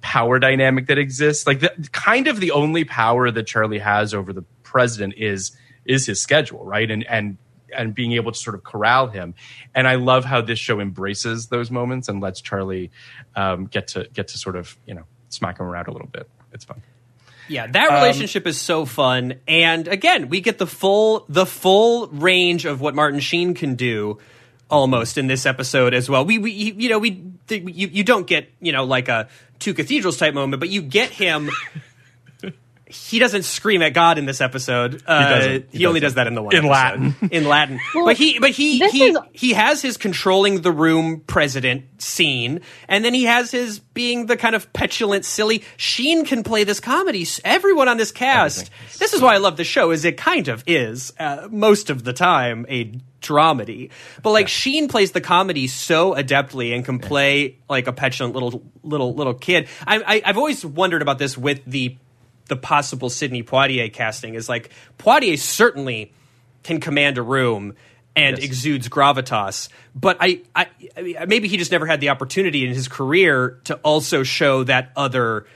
power 0.00 0.38
dynamic 0.38 0.86
that 0.86 0.98
exists. 0.98 1.46
Like 1.46 1.60
the 1.60 1.72
kind 1.92 2.28
of 2.28 2.38
the 2.40 2.52
only 2.52 2.84
power 2.84 3.30
that 3.30 3.46
Charlie 3.46 3.80
has 3.80 4.14
over 4.14 4.32
the 4.32 4.42
president 4.62 5.14
is 5.16 5.52
is 5.84 6.06
his 6.06 6.20
schedule, 6.20 6.64
right? 6.64 6.88
And 6.90 7.04
and 7.06 7.36
and 7.76 7.94
being 7.94 8.12
able 8.12 8.30
to 8.30 8.38
sort 8.38 8.54
of 8.54 8.62
corral 8.62 9.08
him. 9.08 9.34
And 9.74 9.88
I 9.88 9.96
love 9.96 10.24
how 10.24 10.40
this 10.40 10.58
show 10.58 10.78
embraces 10.80 11.48
those 11.48 11.70
moments 11.70 12.08
and 12.08 12.20
lets 12.20 12.40
Charlie 12.40 12.90
um, 13.34 13.66
get 13.66 13.88
to 13.88 14.08
get 14.14 14.28
to 14.28 14.38
sort 14.38 14.54
of 14.56 14.76
you 14.86 14.94
know 14.94 15.02
smack 15.30 15.58
him 15.58 15.66
around 15.66 15.88
a 15.88 15.92
little 15.92 16.08
bit. 16.08 16.28
It's 16.52 16.64
fun. 16.64 16.80
Yeah, 17.48 17.66
that 17.66 17.90
um, 17.90 17.94
relationship 18.02 18.46
is 18.46 18.60
so 18.60 18.84
fun, 18.84 19.34
and 19.46 19.86
again, 19.88 20.28
we 20.28 20.40
get 20.40 20.58
the 20.58 20.66
full 20.66 21.24
the 21.28 21.46
full 21.46 22.08
range 22.08 22.64
of 22.64 22.80
what 22.80 22.94
Martin 22.94 23.20
Sheen 23.20 23.54
can 23.54 23.74
do 23.74 24.18
almost 24.68 25.16
in 25.16 25.26
this 25.26 25.46
episode 25.46 25.94
as 25.94 26.10
well. 26.10 26.24
We, 26.24 26.38
we 26.38 26.50
you 26.50 26.88
know 26.88 26.98
we 26.98 27.22
you 27.50 27.88
you 27.88 28.04
don't 28.04 28.26
get 28.26 28.50
you 28.60 28.72
know 28.72 28.84
like 28.84 29.08
a 29.08 29.28
two 29.58 29.74
cathedrals 29.74 30.16
type 30.16 30.34
moment, 30.34 30.60
but 30.60 30.68
you 30.68 30.82
get 30.82 31.10
him. 31.10 31.50
he 32.88 33.18
doesn't 33.18 33.42
scream 33.42 33.82
at 33.82 33.94
God 33.94 34.16
in 34.16 34.26
this 34.26 34.40
episode. 34.40 35.02
Uh, 35.06 35.28
doesn't. 35.28 35.66
He, 35.72 35.78
He 35.78 35.86
only 35.86 35.98
doesn't. 36.00 36.14
that 36.16 36.26
in 36.28 36.34
the 36.34 36.42
one 36.42 36.54
In 36.54 36.66
episode. 36.66 36.70
Latin. 36.70 37.14
In 37.32 37.44
Latin, 37.48 37.80
Well, 37.94 38.04
but 38.06 38.16
he 38.16 38.38
but 38.38 38.50
he 38.50 38.78
he 38.90 39.04
is- 39.06 39.18
he 39.32 39.52
has 39.54 39.82
his 39.82 39.96
controlling 39.96 40.60
the 40.62 40.70
room 40.70 41.20
president 41.26 41.84
scene, 42.00 42.60
and 42.88 43.04
then 43.04 43.12
he 43.12 43.24
has 43.24 43.50
his 43.50 43.80
being 43.80 44.26
the 44.26 44.36
kind 44.36 44.54
of 44.54 44.72
petulant, 44.72 45.24
silly. 45.24 45.64
Sheen 45.76 46.24
can 46.24 46.42
play 46.44 46.62
this 46.64 46.78
comedy. 46.80 47.26
Everyone 47.44 47.88
on 47.88 47.96
this 47.96 48.12
cast. 48.12 48.70
This 48.98 49.12
is 49.14 49.20
why 49.20 49.34
I 49.34 49.38
love 49.38 49.56
the 49.56 49.64
show. 49.64 49.90
Is 49.90 50.04
it 50.04 50.16
kind 50.16 50.46
of 50.48 50.62
is 50.66 51.12
uh, 51.18 51.48
most 51.50 51.90
of 51.90 52.04
the 52.04 52.12
time 52.12 52.66
a 52.68 52.92
dramedy, 53.20 53.90
but 54.22 54.30
like 54.30 54.46
Sheen 54.46 54.86
plays 54.88 55.10
the 55.12 55.20
comedy 55.20 55.66
so 55.66 56.14
adeptly 56.14 56.72
and 56.74 56.84
can 56.84 56.98
play 57.00 57.58
like 57.68 57.88
a 57.88 57.92
petulant 57.92 58.34
little 58.34 58.62
little 58.84 59.14
little 59.14 59.34
kid. 59.34 59.68
I, 59.86 59.96
I 60.06 60.22
I've 60.24 60.38
always 60.38 60.64
wondered 60.64 61.02
about 61.02 61.18
this 61.18 61.36
with 61.36 61.60
the 61.66 61.96
the 62.48 62.56
possible 62.56 63.10
Sidney 63.10 63.42
Poitier 63.42 63.92
casting. 63.92 64.34
Is 64.34 64.48
like 64.48 64.70
Poitier 64.98 65.38
certainly 65.38 66.12
can 66.62 66.80
command 66.80 67.18
a 67.18 67.22
room 67.22 67.74
and 68.16 68.38
exudes 68.38 68.88
gravitas. 68.88 69.68
But 69.94 70.16
I, 70.20 70.40
I, 70.54 70.66
I 70.96 71.02
mean, 71.02 71.16
maybe 71.28 71.48
he 71.48 71.58
just 71.58 71.70
never 71.70 71.86
had 71.86 72.00
the 72.00 72.08
opportunity 72.08 72.66
in 72.66 72.72
his 72.72 72.88
career 72.88 73.60
to 73.64 73.76
also 73.76 74.22
show 74.22 74.64
that 74.64 74.90
other 74.96 75.46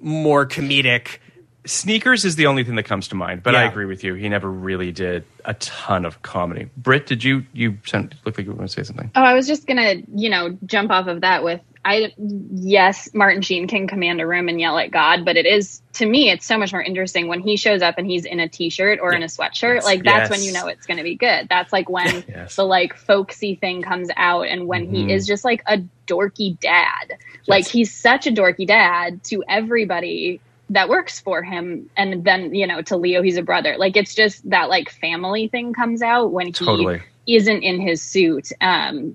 more 0.00 0.46
comedic. 0.46 1.18
Sneakers 1.66 2.24
is 2.24 2.36
the 2.36 2.46
only 2.46 2.64
thing 2.64 2.76
that 2.76 2.84
comes 2.84 3.08
to 3.08 3.14
mind, 3.14 3.42
but 3.42 3.54
I 3.54 3.64
agree 3.64 3.84
with 3.84 4.02
you. 4.02 4.14
He 4.14 4.28
never 4.28 4.50
really 4.50 4.92
did 4.92 5.24
a 5.44 5.52
ton 5.54 6.06
of 6.06 6.22
comedy. 6.22 6.70
Britt, 6.76 7.06
did 7.06 7.22
you 7.22 7.44
you 7.52 7.76
sound, 7.84 8.16
look 8.24 8.38
like 8.38 8.46
you 8.46 8.52
were 8.52 8.56
going 8.56 8.68
to 8.68 8.72
say 8.72 8.82
something? 8.82 9.10
Oh, 9.14 9.22
I 9.22 9.34
was 9.34 9.46
just 9.46 9.66
gonna, 9.66 9.96
you 10.14 10.30
know, 10.30 10.56
jump 10.64 10.90
off 10.90 11.06
of 11.06 11.20
that 11.20 11.44
with 11.44 11.60
I. 11.84 12.14
Yes, 12.16 13.12
Martin 13.12 13.42
Sheen 13.42 13.68
can 13.68 13.88
command 13.88 14.22
a 14.22 14.26
room 14.26 14.48
and 14.48 14.58
yell 14.58 14.78
at 14.78 14.90
God, 14.90 15.26
but 15.26 15.36
it 15.36 15.44
is 15.44 15.82
to 15.94 16.06
me, 16.06 16.30
it's 16.30 16.46
so 16.46 16.56
much 16.56 16.72
more 16.72 16.82
interesting 16.82 17.28
when 17.28 17.40
he 17.40 17.56
shows 17.56 17.82
up 17.82 17.96
and 17.98 18.06
he's 18.06 18.24
in 18.24 18.40
a 18.40 18.48
t-shirt 18.48 18.98
or 19.00 19.12
in 19.12 19.22
a 19.22 19.26
sweatshirt. 19.26 19.82
Like 19.82 20.02
that's 20.02 20.30
when 20.30 20.42
you 20.42 20.52
know 20.52 20.66
it's 20.66 20.86
gonna 20.86 21.02
be 21.02 21.16
good. 21.16 21.46
That's 21.50 21.74
like 21.74 21.90
when 21.90 22.24
Yes. 22.26 22.56
the 22.56 22.64
like 22.64 22.96
folksy 22.96 23.54
thing 23.54 23.82
comes 23.82 24.08
out, 24.16 24.46
and 24.46 24.66
when 24.66 24.88
he 24.88 25.02
mm-hmm. 25.02 25.10
is 25.10 25.26
just 25.26 25.44
like 25.44 25.62
a 25.66 25.82
dorky 26.06 26.58
dad. 26.58 27.18
Like 27.46 27.66
he's 27.66 27.92
such 27.92 28.26
a 28.26 28.30
dorky 28.30 28.66
dad 28.66 29.24
to 29.24 29.44
everybody 29.48 30.40
that 30.70 30.88
works 30.88 31.20
for 31.20 31.42
him 31.42 31.90
and 31.96 32.24
then 32.24 32.54
you 32.54 32.66
know 32.66 32.80
to 32.80 32.96
leo 32.96 33.22
he's 33.22 33.36
a 33.36 33.42
brother 33.42 33.76
like 33.78 33.96
it's 33.96 34.14
just 34.14 34.48
that 34.48 34.68
like 34.68 34.88
family 34.90 35.48
thing 35.48 35.72
comes 35.72 36.00
out 36.02 36.32
when 36.32 36.46
he 36.46 36.52
Totally. 36.52 37.02
isn't 37.26 37.62
in 37.62 37.80
his 37.80 38.00
suit 38.02 38.50
um 38.60 39.14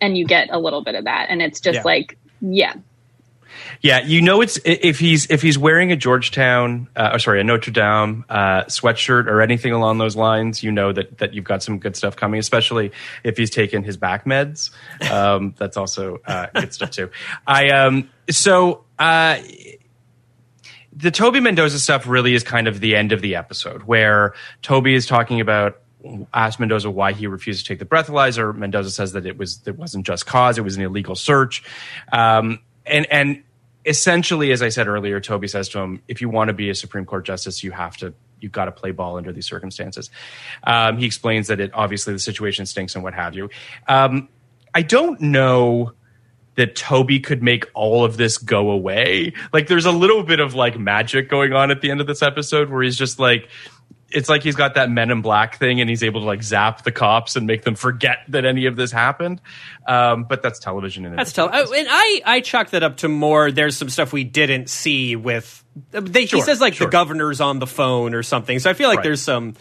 and 0.00 0.16
you 0.16 0.24
get 0.26 0.48
a 0.50 0.58
little 0.58 0.82
bit 0.82 0.94
of 0.94 1.04
that 1.04 1.26
and 1.30 1.42
it's 1.42 1.60
just 1.60 1.76
Yeah. 1.76 1.82
like 1.84 2.16
yeah 2.40 2.74
Yeah, 3.82 4.00
you 4.04 4.20
know 4.20 4.40
it's 4.40 4.58
if 4.64 4.98
he's 4.98 5.30
if 5.30 5.40
he's 5.42 5.56
wearing 5.56 5.92
a 5.92 5.96
Georgetown, 5.96 6.88
uh, 6.96 7.10
or 7.12 7.18
sorry, 7.18 7.40
a 7.40 7.44
Notre 7.44 7.70
Dame 7.70 8.24
uh, 8.28 8.64
sweatshirt 8.64 9.26
or 9.28 9.40
anything 9.42 9.72
along 9.72 9.98
those 9.98 10.16
lines, 10.16 10.62
you 10.62 10.72
know 10.72 10.92
that 10.92 11.18
that 11.18 11.34
you've 11.34 11.44
got 11.44 11.62
some 11.62 11.78
good 11.78 11.94
stuff 11.94 12.16
coming. 12.16 12.40
Especially 12.40 12.90
if 13.22 13.36
he's 13.36 13.50
taken 13.50 13.84
his 13.84 13.96
back 13.96 14.24
meds, 14.24 14.70
um, 15.10 15.54
that's 15.58 15.76
also 15.76 16.18
uh, 16.26 16.46
good 16.54 16.72
stuff 16.74 16.90
too. 16.90 17.10
I 17.46 17.68
um 17.70 18.10
so 18.30 18.84
uh, 18.98 19.38
the 20.96 21.10
Toby 21.10 21.40
Mendoza 21.40 21.80
stuff 21.80 22.06
really 22.06 22.34
is 22.34 22.42
kind 22.42 22.68
of 22.68 22.80
the 22.80 22.96
end 22.96 23.12
of 23.12 23.20
the 23.20 23.36
episode 23.36 23.82
where 23.82 24.34
Toby 24.62 24.94
is 24.94 25.06
talking 25.06 25.40
about 25.40 25.80
asked 26.32 26.60
Mendoza 26.60 26.90
why 26.90 27.12
he 27.12 27.26
refused 27.26 27.64
to 27.64 27.68
take 27.68 27.78
the 27.78 27.84
breathalyzer. 27.84 28.54
Mendoza 28.54 28.90
says 28.90 29.12
that 29.12 29.26
it 29.26 29.38
was 29.38 29.60
it 29.66 29.76
wasn't 29.76 30.06
just 30.06 30.26
cause; 30.26 30.58
it 30.58 30.62
was 30.62 30.76
an 30.76 30.82
illegal 30.82 31.14
search. 31.14 31.64
Um, 32.12 32.60
and 32.86 33.06
and 33.10 33.42
essentially, 33.84 34.52
as 34.52 34.62
I 34.62 34.68
said 34.68 34.86
earlier, 34.86 35.20
Toby 35.20 35.48
says 35.48 35.68
to 35.70 35.80
him, 35.80 36.02
"If 36.06 36.20
you 36.20 36.28
want 36.28 36.48
to 36.48 36.54
be 36.54 36.70
a 36.70 36.74
Supreme 36.74 37.04
Court 37.04 37.24
justice, 37.24 37.62
you 37.62 37.72
have 37.72 37.96
to." 37.98 38.14
You've 38.40 38.52
got 38.52 38.66
to 38.66 38.72
play 38.72 38.90
ball 38.90 39.16
under 39.16 39.32
these 39.32 39.46
circumstances. 39.46 40.10
Um, 40.64 40.98
he 40.98 41.06
explains 41.06 41.46
that 41.46 41.60
it 41.60 41.70
obviously 41.72 42.12
the 42.12 42.18
situation 42.18 42.66
stinks 42.66 42.94
and 42.94 43.02
what 43.02 43.14
have 43.14 43.34
you. 43.34 43.48
Um, 43.88 44.28
I 44.74 44.82
don't 44.82 45.18
know 45.18 45.94
that 46.56 46.76
Toby 46.76 47.20
could 47.20 47.42
make 47.42 47.66
all 47.74 48.04
of 48.04 48.16
this 48.16 48.38
go 48.38 48.70
away. 48.70 49.32
Like 49.52 49.66
there's 49.66 49.86
a 49.86 49.92
little 49.92 50.22
bit 50.22 50.40
of 50.40 50.54
like 50.54 50.78
magic 50.78 51.28
going 51.28 51.52
on 51.52 51.70
at 51.70 51.80
the 51.80 51.90
end 51.90 52.00
of 52.00 52.06
this 52.06 52.22
episode 52.22 52.70
where 52.70 52.82
he's 52.82 52.96
just 52.96 53.18
like 53.18 53.48
it's 54.10 54.28
like 54.28 54.44
he's 54.44 54.54
got 54.54 54.74
that 54.74 54.90
men 54.90 55.10
in 55.10 55.22
black 55.22 55.58
thing 55.58 55.80
and 55.80 55.90
he's 55.90 56.04
able 56.04 56.20
to 56.20 56.26
like 56.26 56.40
zap 56.42 56.84
the 56.84 56.92
cops 56.92 57.34
and 57.34 57.46
make 57.48 57.62
them 57.62 57.74
forget 57.74 58.18
that 58.28 58.44
any 58.44 58.66
of 58.66 58.76
this 58.76 58.92
happened. 58.92 59.40
Um, 59.88 60.24
but 60.24 60.40
that's 60.42 60.60
television 60.60 61.04
and 61.04 61.18
That's 61.18 61.32
television. 61.32 61.66
Oh, 61.68 61.74
and 61.76 61.88
I 61.90 62.22
I 62.24 62.40
chalk 62.40 62.70
that 62.70 62.84
up 62.84 62.98
to 62.98 63.08
more. 63.08 63.50
There's 63.50 63.76
some 63.76 63.88
stuff 63.88 64.12
we 64.12 64.22
didn't 64.22 64.70
see 64.70 65.16
with. 65.16 65.64
They, 65.90 66.26
Sure, 66.26 66.38
he 66.38 66.42
says 66.42 66.60
like 66.60 66.74
sure. 66.74 66.86
the 66.86 66.92
governor's 66.92 67.40
on 67.40 67.58
the 67.58 67.66
phone 67.66 68.14
or 68.14 68.22
something. 68.22 68.60
So 68.60 68.70
I 68.70 68.74
feel 68.74 68.88
like 68.88 68.98
Right. 68.98 69.04
there's 69.04 69.22
some 69.22 69.54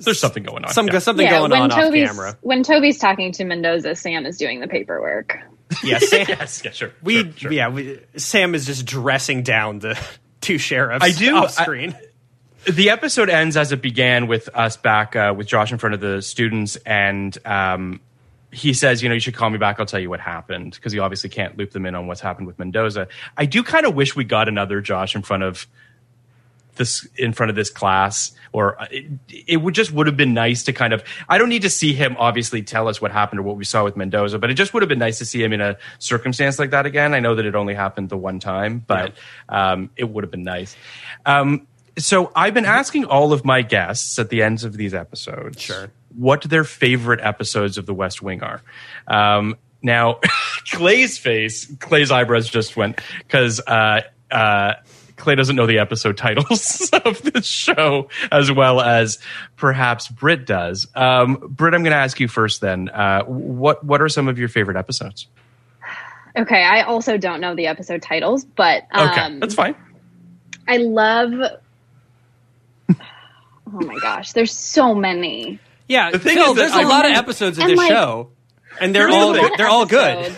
there's 0.00 0.20
something 0.20 0.42
going 0.42 0.64
on. 0.66 0.72
some 0.72 0.86
yeah. 0.88 0.98
something 0.98 1.24
yeah 1.24 1.38
going 1.38 1.50
when 1.52 1.62
on 1.62 1.72
off 1.72 1.80
toby's 1.80 2.08
camera. 2.10 2.36
when 2.42 2.62
toby's 2.62 2.98
talking 2.98 3.32
to 3.32 3.44
mendoza 3.44 3.94
sam 3.94 4.26
is 4.26 4.36
doing 4.36 4.60
the 4.60 4.66
paperwork 4.66 5.38
Yeah, 5.84 5.98
Sam, 5.98 6.26
yes, 6.28 6.62
yeah, 6.64 6.70
sure. 6.70 6.92
we 7.02 7.22
sure, 7.22 7.32
sure. 7.36 7.52
yeah 7.52 7.68
we, 7.68 8.00
Sam 8.16 8.54
is 8.54 8.66
just 8.66 8.86
dressing 8.86 9.42
down 9.42 9.78
the 9.80 9.98
two 10.40 10.58
sheriffs. 10.58 11.04
I 11.04 11.10
do- 11.10 11.36
off 11.36 11.58
I- 11.58 11.62
screen. 11.64 11.96
the 12.72 12.90
episode 12.90 13.28
ends 13.30 13.56
as 13.56 13.72
it 13.72 13.82
began 13.82 14.26
with 14.26 14.48
us 14.54 14.76
back 14.76 15.16
uh, 15.16 15.34
with 15.36 15.46
Josh 15.46 15.72
in 15.72 15.78
front 15.78 15.94
of 15.94 16.00
the 16.00 16.22
students, 16.22 16.76
and 16.86 17.36
um, 17.46 18.00
he 18.50 18.72
says, 18.72 19.02
"You 19.02 19.08
know, 19.08 19.14
you 19.14 19.20
should 19.20 19.34
call 19.34 19.50
me 19.50 19.58
back. 19.58 19.78
I'll 19.80 19.86
tell 19.86 20.00
you 20.00 20.08
what 20.10 20.20
happened," 20.20 20.72
because 20.74 20.92
he 20.92 20.98
obviously 20.98 21.28
can't 21.30 21.56
loop 21.58 21.72
them 21.72 21.84
in 21.86 21.94
on 21.94 22.06
what's 22.06 22.20
happened 22.22 22.46
with 22.46 22.58
Mendoza. 22.58 23.08
I 23.36 23.44
do 23.46 23.62
kind 23.62 23.84
of 23.84 23.94
wish 23.94 24.16
we 24.16 24.24
got 24.24 24.48
another 24.48 24.80
Josh 24.80 25.14
in 25.14 25.22
front 25.22 25.42
of 25.42 25.66
this 26.76 27.06
in 27.16 27.32
front 27.32 27.50
of 27.50 27.56
this 27.56 27.70
class 27.70 28.32
or 28.52 28.80
uh, 28.80 28.86
it, 28.90 29.04
it 29.46 29.56
would 29.58 29.74
just 29.74 29.92
would 29.92 30.06
have 30.06 30.16
been 30.16 30.34
nice 30.34 30.62
to 30.64 30.72
kind 30.72 30.92
of 30.92 31.02
i 31.28 31.38
don't 31.38 31.48
need 31.48 31.62
to 31.62 31.70
see 31.70 31.92
him 31.92 32.16
obviously 32.18 32.62
tell 32.62 32.88
us 32.88 33.00
what 33.00 33.10
happened 33.12 33.40
or 33.40 33.42
what 33.42 33.56
we 33.56 33.64
saw 33.64 33.84
with 33.84 33.96
mendoza 33.96 34.38
but 34.38 34.50
it 34.50 34.54
just 34.54 34.72
would 34.74 34.82
have 34.82 34.88
been 34.88 34.98
nice 34.98 35.18
to 35.18 35.24
see 35.24 35.42
him 35.42 35.52
in 35.52 35.60
a 35.60 35.76
circumstance 35.98 36.58
like 36.58 36.70
that 36.70 36.86
again 36.86 37.14
i 37.14 37.20
know 37.20 37.34
that 37.34 37.44
it 37.46 37.54
only 37.54 37.74
happened 37.74 38.08
the 38.08 38.16
one 38.16 38.40
time 38.40 38.82
but 38.86 39.14
um, 39.48 39.90
it 39.96 40.04
would 40.08 40.24
have 40.24 40.30
been 40.30 40.44
nice 40.44 40.76
um, 41.26 41.66
so 41.98 42.30
i've 42.34 42.54
been 42.54 42.64
asking 42.64 43.04
all 43.04 43.32
of 43.32 43.44
my 43.44 43.62
guests 43.62 44.18
at 44.18 44.30
the 44.30 44.42
ends 44.42 44.64
of 44.64 44.76
these 44.76 44.94
episodes 44.94 45.60
Sure. 45.60 45.90
what 46.16 46.42
their 46.42 46.64
favorite 46.64 47.20
episodes 47.20 47.76
of 47.78 47.86
The 47.86 47.94
West 47.94 48.22
Wing 48.22 48.42
are. 48.42 48.62
Um, 49.08 49.56
now, 49.82 50.20
Clay's 50.72 51.18
face, 51.18 51.66
Clay's 51.80 52.10
eyebrows 52.10 52.48
just 52.48 52.76
went 52.76 53.00
because 53.18 53.60
uh, 53.66 54.00
uh, 54.30 54.74
Clay 55.16 55.34
doesn't 55.36 55.54
know 55.56 55.66
the 55.66 55.78
episode 55.78 56.16
titles 56.16 56.90
of 57.04 57.22
this 57.22 57.46
show 57.46 58.08
as 58.32 58.50
well 58.50 58.80
as 58.80 59.18
perhaps 59.56 60.08
Britt 60.08 60.44
does. 60.46 60.86
Um, 60.94 61.36
Britt, 61.50 61.74
I'm 61.74 61.82
going 61.82 61.92
to 61.92 61.96
ask 61.98 62.18
you 62.20 62.28
first. 62.28 62.60
Then, 62.60 62.88
uh, 62.88 63.22
what 63.24 63.84
what 63.84 64.00
are 64.02 64.08
some 64.08 64.28
of 64.28 64.38
your 64.38 64.48
favorite 64.48 64.76
episodes? 64.76 65.26
Okay, 66.36 66.62
I 66.64 66.82
also 66.82 67.16
don't 67.16 67.40
know 67.40 67.54
the 67.54 67.68
episode 67.68 68.02
titles, 68.02 68.44
but 68.44 68.82
um, 68.90 69.08
Okay, 69.10 69.38
that's 69.38 69.54
fine. 69.54 69.76
I 70.66 70.78
love. 70.78 71.32
Oh 73.66 73.80
my 73.80 73.98
gosh, 73.98 74.32
there's 74.32 74.52
so 74.56 74.94
many. 74.94 75.58
Yeah, 75.88 76.10
The 76.10 76.18
thing 76.18 76.36
Phil, 76.36 76.50
is 76.50 76.56
there's 76.56 76.72
a 76.74 76.82
lot 76.88 77.04
of 77.06 77.12
episodes 77.12 77.58
of 77.58 77.62
And, 77.64 77.72
this 77.72 77.78
like- 77.78 77.90
show, 77.90 78.30
and 78.80 78.94
they're 78.94 79.08
all 79.08 79.32
they're 79.56 79.68
all 79.68 79.86
good. 79.86 80.34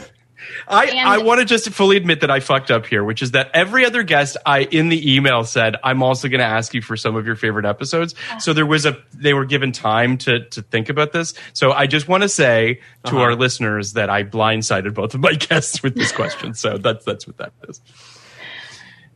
I, 0.68 0.86
And- 0.86 1.08
I 1.08 1.18
want 1.18 1.40
to 1.40 1.44
just 1.46 1.68
fully 1.70 1.96
admit 1.96 2.20
that 2.20 2.30
I 2.30 2.40
fucked 2.40 2.70
up 2.70 2.86
here, 2.86 3.04
which 3.04 3.22
is 3.22 3.32
that 3.32 3.50
every 3.54 3.84
other 3.84 4.02
guest 4.02 4.36
I 4.46 4.60
in 4.62 4.88
the 4.88 5.14
email 5.14 5.44
said 5.44 5.76
I'm 5.84 6.02
also 6.02 6.28
going 6.28 6.40
to 6.40 6.44
ask 6.46 6.74
you 6.74 6.82
for 6.82 6.96
some 6.96 7.16
of 7.16 7.26
your 7.26 7.36
favorite 7.36 7.64
episodes. 7.66 8.14
So 8.40 8.52
there 8.52 8.66
was 8.66 8.86
a 8.86 8.96
they 9.14 9.34
were 9.34 9.44
given 9.44 9.72
time 9.72 10.18
to 10.18 10.44
to 10.50 10.62
think 10.62 10.88
about 10.88 11.12
this. 11.12 11.34
So 11.52 11.72
I 11.72 11.86
just 11.86 12.08
want 12.08 12.22
to 12.22 12.28
say 12.28 12.80
to 13.04 13.10
Uh-huh. 13.10 13.18
our 13.20 13.34
listeners 13.34 13.92
that 13.94 14.10
I 14.10 14.24
blindsided 14.24 14.94
both 14.94 15.14
of 15.14 15.20
my 15.20 15.32
guests 15.48 15.82
with 15.82 15.94
this 15.94 16.12
question. 16.12 16.54
So 16.54 16.78
that's 16.78 17.04
that's 17.04 17.26
what 17.26 17.36
that 17.38 17.52
is. 17.68 17.80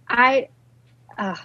I 0.09 0.49
uh, 1.19 1.37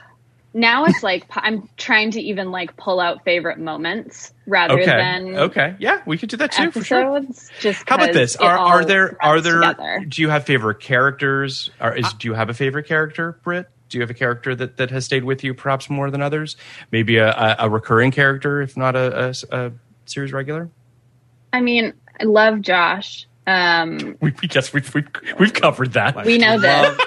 now 0.55 0.85
it's 0.85 1.03
like 1.03 1.25
I'm 1.35 1.69
trying 1.77 2.09
to 2.11 2.21
even 2.21 2.49
like 2.49 2.75
pull 2.77 2.99
out 2.99 3.23
favorite 3.23 3.59
moments 3.59 4.33
rather 4.47 4.73
Okay. 4.75 4.85
than 4.85 5.35
Okay. 5.35 5.75
Yeah, 5.79 6.01
we 6.07 6.17
could 6.17 6.29
do 6.29 6.37
that 6.37 6.51
too 6.53 6.71
for 6.71 6.83
sure. 6.83 7.17
episodes. 7.17 7.51
Just 7.59 7.87
How 7.87 7.95
about 7.97 8.13
this? 8.13 8.33
it 8.35 8.41
Are 8.41 8.57
are 8.57 8.85
there 8.85 9.17
are 9.21 9.41
there 9.41 9.59
together. 9.61 10.05
do 10.07 10.21
you 10.21 10.29
have 10.29 10.45
favorite 10.45 10.79
characters? 10.79 11.69
Or 11.79 11.93
is 11.95 12.11
do 12.13 12.27
you 12.29 12.33
have 12.33 12.49
a 12.49 12.53
favorite 12.53 12.87
character, 12.87 13.37
Britt? 13.43 13.69
Do 13.89 13.97
you 13.99 14.01
have 14.01 14.09
a 14.09 14.15
character 14.15 14.55
that, 14.55 14.77
that 14.77 14.89
has 14.89 15.05
stayed 15.05 15.23
with 15.25 15.43
you 15.43 15.53
perhaps 15.53 15.89
more 15.91 16.09
than 16.09 16.21
others? 16.21 16.57
Maybe 16.91 17.17
a, 17.17 17.29
a, 17.29 17.55
a 17.59 17.69
recurring 17.69 18.09
character, 18.11 18.61
if 18.63 18.75
not 18.75 18.95
a, 18.95 19.35
a, 19.51 19.57
a 19.67 19.71
series 20.05 20.33
regular? 20.33 20.69
I 21.53 21.61
mean, 21.61 21.93
I 22.19 22.23
love 22.23 22.61
Josh. 22.61 23.27
Um, 23.45 24.17
We, 24.21 24.33
we 24.41 24.47
guess 24.47 24.73
we've, 24.73 24.91
we've 24.95 25.07
we've 25.39 25.53
covered 25.53 25.93
that. 25.93 26.25
we 26.25 26.39
know 26.39 26.57
this. 26.57 26.97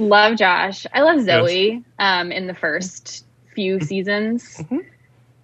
Love 0.00 0.38
Josh. 0.38 0.86
I 0.94 1.02
love 1.02 1.20
Zoe. 1.22 1.84
Um, 1.98 2.32
in 2.32 2.46
the 2.46 2.54
first 2.54 3.24
few 3.54 3.76
Mm-hmm. 3.76 3.84
seasons. 3.84 4.62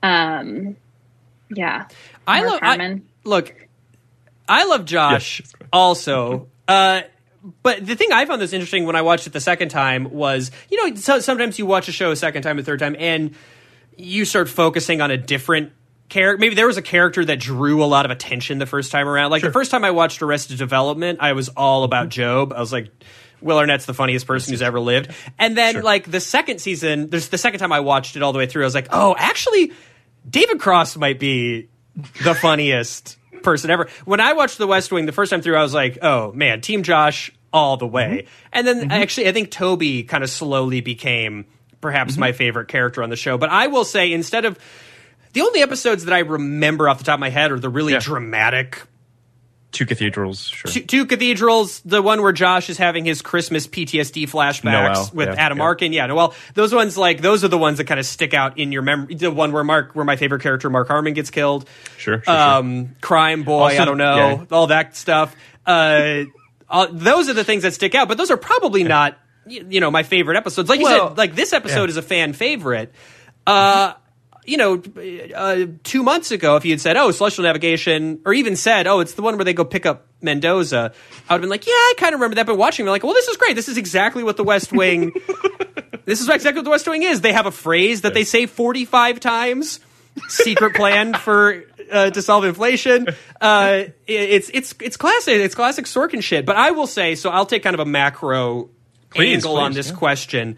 Um, 0.02 0.76
yeah. 1.50 1.88
I 2.26 2.40
Mark 2.40 2.50
love 2.52 2.60
I, 2.62 3.00
look. 3.24 3.54
I 4.48 4.64
love 4.64 4.84
Josh 4.84 5.40
Yes. 5.40 5.52
also. 5.72 6.48
Uh, 6.66 7.02
but 7.62 7.84
the 7.84 7.94
thing 7.96 8.12
I 8.12 8.24
found 8.26 8.40
this 8.40 8.52
interesting 8.52 8.86
when 8.86 8.96
I 8.96 9.02
watched 9.02 9.26
it 9.26 9.32
the 9.32 9.40
second 9.40 9.68
time 9.68 10.10
was, 10.10 10.50
you 10.70 10.88
know, 10.88 10.96
so, 10.96 11.20
sometimes 11.20 11.58
you 11.58 11.66
watch 11.66 11.88
a 11.88 11.92
show 11.92 12.10
a 12.10 12.16
second 12.16 12.42
time, 12.42 12.58
a 12.58 12.62
third 12.62 12.78
time, 12.80 12.96
and 12.98 13.34
you 13.96 14.24
start 14.24 14.48
focusing 14.48 15.00
on 15.00 15.10
a 15.10 15.16
different 15.16 15.72
character. 16.08 16.38
Maybe 16.40 16.54
there 16.54 16.66
was 16.66 16.76
a 16.76 16.82
character 16.82 17.24
that 17.24 17.38
drew 17.40 17.84
a 17.84 17.86
lot 17.86 18.04
of 18.04 18.10
attention 18.10 18.58
the 18.58 18.66
first 18.66 18.90
time 18.90 19.06
around. 19.08 19.30
Like 19.30 19.42
the 19.42 19.52
first 19.52 19.70
time 19.70 19.84
I 19.84 19.90
watched 19.92 20.22
Arrested 20.22 20.58
Development, 20.58 21.18
I 21.20 21.32
was 21.34 21.48
all 21.50 21.84
about 21.84 22.14
Gob. 22.14 22.52
I 22.52 22.60
was 22.60 22.72
like, 22.72 22.88
Will 23.46 23.56
Arnett's 23.56 23.86
the 23.86 23.94
funniest 23.94 24.26
person 24.26 24.52
who's 24.52 24.62
ever 24.62 24.78
lived. 24.80 25.10
And 25.38 25.56
then, 25.56 25.82
like 25.82 26.10
the 26.10 26.20
second 26.20 26.60
season, 26.60 27.08
there's 27.08 27.28
the 27.28 27.38
second 27.38 27.60
time 27.60 27.72
I 27.72 27.80
watched 27.80 28.16
it 28.16 28.22
all 28.22 28.32
the 28.32 28.38
way 28.38 28.46
through. 28.46 28.62
I 28.62 28.66
was 28.66 28.74
like, 28.74 28.88
oh, 28.90 29.14
actually, 29.16 29.72
David 30.28 30.60
Cross 30.60 30.96
might 30.96 31.18
be 31.18 31.68
the 32.22 32.34
funniest 32.40 33.16
person 33.42 33.70
ever. 33.70 33.88
When 34.04 34.20
I 34.20 34.34
watched 34.34 34.58
The 34.58 34.66
West 34.66 34.92
Wing 34.92 35.06
the 35.06 35.12
first 35.12 35.30
time 35.30 35.40
through, 35.40 35.56
I 35.56 35.62
was 35.62 35.72
like, 35.72 35.98
oh 36.02 36.32
man, 36.32 36.60
Team 36.60 36.82
Josh 36.82 37.32
all 37.52 37.76
the 37.76 37.86
way. 37.86 38.24
Mm-hmm. 38.24 38.48
And 38.52 38.66
then 38.66 38.80
mm-hmm. 38.80 38.90
actually, 38.90 39.28
I 39.28 39.32
think 39.32 39.50
Toby 39.50 40.02
kind 40.02 40.22
of 40.22 40.30
slowly 40.30 40.80
became 40.80 41.46
perhaps 41.80 42.12
mm-hmm. 42.12 42.20
my 42.20 42.32
favorite 42.32 42.68
character 42.68 43.02
on 43.02 43.10
the 43.10 43.16
show. 43.16 43.38
But 43.38 43.50
I 43.50 43.68
will 43.68 43.84
say, 43.84 44.12
instead 44.12 44.44
of 44.44 44.58
the 45.32 45.42
only 45.42 45.62
episodes 45.62 46.04
that 46.06 46.14
I 46.14 46.20
remember 46.20 46.88
off 46.88 46.98
the 46.98 47.04
top 47.04 47.14
of 47.14 47.20
my 47.20 47.30
head 47.30 47.52
are 47.52 47.60
the 47.60 47.68
really 47.68 47.92
Yeah. 47.92 48.00
dramatic 48.00 48.82
Two 49.76 49.84
cathedrals, 49.84 50.46
sure. 50.46 50.70
two, 50.70 50.80
two 50.80 51.04
cathedrals. 51.04 51.80
The 51.80 52.00
one 52.00 52.22
where 52.22 52.32
Josh 52.32 52.70
is 52.70 52.78
having 52.78 53.04
his 53.04 53.20
Christmas 53.20 53.66
PTSD 53.66 54.26
flashbacks 54.26 54.94
Noel, 54.94 55.10
with 55.12 55.28
yeah, 55.28 55.34
Adam 55.34 55.58
yeah. 55.58 55.64
Arkin. 55.64 55.92
Yeah, 55.92 56.10
well, 56.14 56.32
those 56.54 56.74
ones 56.74 56.96
like 56.96 57.20
those 57.20 57.44
are 57.44 57.48
the 57.48 57.58
ones 57.58 57.76
that 57.76 57.84
kind 57.84 58.00
of 58.00 58.06
stick 58.06 58.32
out 58.32 58.58
in 58.58 58.72
your 58.72 58.80
memory. 58.80 59.16
The 59.16 59.30
one 59.30 59.52
where 59.52 59.64
Mark, 59.64 59.92
where 59.92 60.06
my 60.06 60.16
favorite 60.16 60.40
character 60.40 60.70
Mark 60.70 60.88
Harmon 60.88 61.12
gets 61.12 61.28
killed. 61.28 61.68
Sure, 61.98 62.14
sure, 62.14 62.22
sure. 62.24 62.34
Um, 62.34 62.96
Crime 63.02 63.42
Boy. 63.42 63.64
Also, 63.64 63.82
I 63.82 63.84
don't 63.84 63.98
know 63.98 64.16
yeah. 64.16 64.44
all 64.50 64.68
that 64.68 64.96
stuff. 64.96 65.36
Uh, 65.66 66.24
uh, 66.70 66.86
those 66.90 67.28
are 67.28 67.34
the 67.34 67.44
things 67.44 67.64
that 67.64 67.74
stick 67.74 67.94
out, 67.94 68.08
but 68.08 68.16
those 68.16 68.30
are 68.30 68.38
probably 68.38 68.82
not 68.82 69.18
you 69.46 69.80
know 69.80 69.90
my 69.90 70.04
favorite 70.04 70.38
episodes. 70.38 70.70
Like 70.70 70.80
you 70.80 70.86
said, 70.86 71.18
like 71.18 71.34
this 71.34 71.52
episode 71.52 71.90
is 71.90 71.98
a 71.98 72.02
fan 72.02 72.32
favorite. 72.32 72.94
Uh, 73.46 73.92
you 74.46 74.56
know, 74.56 74.82
uh, 75.34 75.66
two 75.84 76.02
months 76.02 76.30
ago, 76.30 76.56
if 76.56 76.64
you 76.64 76.72
had 76.72 76.80
said, 76.80 76.96
"Oh, 76.96 77.10
Celestial 77.10 77.44
Navigation," 77.44 78.20
or 78.24 78.32
even 78.32 78.56
said, 78.56 78.86
"Oh, 78.86 79.00
it's 79.00 79.14
the 79.14 79.22
one 79.22 79.36
where 79.36 79.44
they 79.44 79.52
go 79.54 79.64
pick 79.64 79.86
up 79.86 80.06
Mendoza," 80.22 80.92
I 81.28 81.34
would 81.34 81.36
have 81.36 81.40
been 81.42 81.50
like, 81.50 81.66
"Yeah, 81.66 81.72
I 81.72 81.94
kind 81.98 82.14
of 82.14 82.20
remember 82.20 82.36
that." 82.36 82.46
But 82.46 82.56
watching, 82.56 82.86
it, 82.86 82.90
like, 82.90 83.02
"Well, 83.04 83.14
this 83.14 83.28
is 83.28 83.36
great. 83.36 83.56
This 83.56 83.68
is 83.68 83.76
exactly 83.76 84.22
what 84.22 84.36
the 84.36 84.44
West 84.44 84.72
Wing. 84.72 85.12
this 86.04 86.20
is 86.20 86.28
exactly 86.28 86.58
what 86.60 86.64
the 86.64 86.70
West 86.70 86.86
Wing 86.88 87.02
is. 87.02 87.20
They 87.20 87.32
have 87.32 87.46
a 87.46 87.50
phrase 87.50 88.02
that 88.02 88.14
they 88.14 88.24
say 88.24 88.46
forty-five 88.46 89.20
times. 89.20 89.80
Secret 90.28 90.74
plan 90.74 91.12
for 91.18 91.62
uh, 91.92 92.10
to 92.10 92.22
solve 92.22 92.44
inflation. 92.44 93.08
Uh, 93.40 93.84
it- 94.06 94.30
it's 94.30 94.50
it's 94.54 94.74
it's 94.80 94.96
classic. 94.96 95.34
It's 95.40 95.54
classic 95.54 95.84
Sorkin 95.84 96.22
shit. 96.22 96.46
But 96.46 96.56
I 96.56 96.70
will 96.70 96.86
say, 96.86 97.14
so 97.16 97.30
I'll 97.30 97.46
take 97.46 97.62
kind 97.62 97.74
of 97.74 97.80
a 97.80 97.84
macro 97.84 98.70
Please, 99.10 99.44
angle 99.44 99.58
on 99.58 99.72
this 99.72 99.90
yeah. 99.90 99.96
question. 99.96 100.56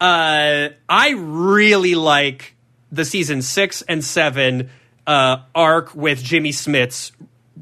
Uh, 0.00 0.70
I 0.88 1.10
really 1.16 1.94
like 1.94 2.51
the 2.92 3.04
season 3.04 3.42
six 3.42 3.82
and 3.82 4.04
seven 4.04 4.70
uh, 5.06 5.38
arc 5.54 5.94
with 5.94 6.22
Jimmy 6.22 6.50
Smits 6.50 7.10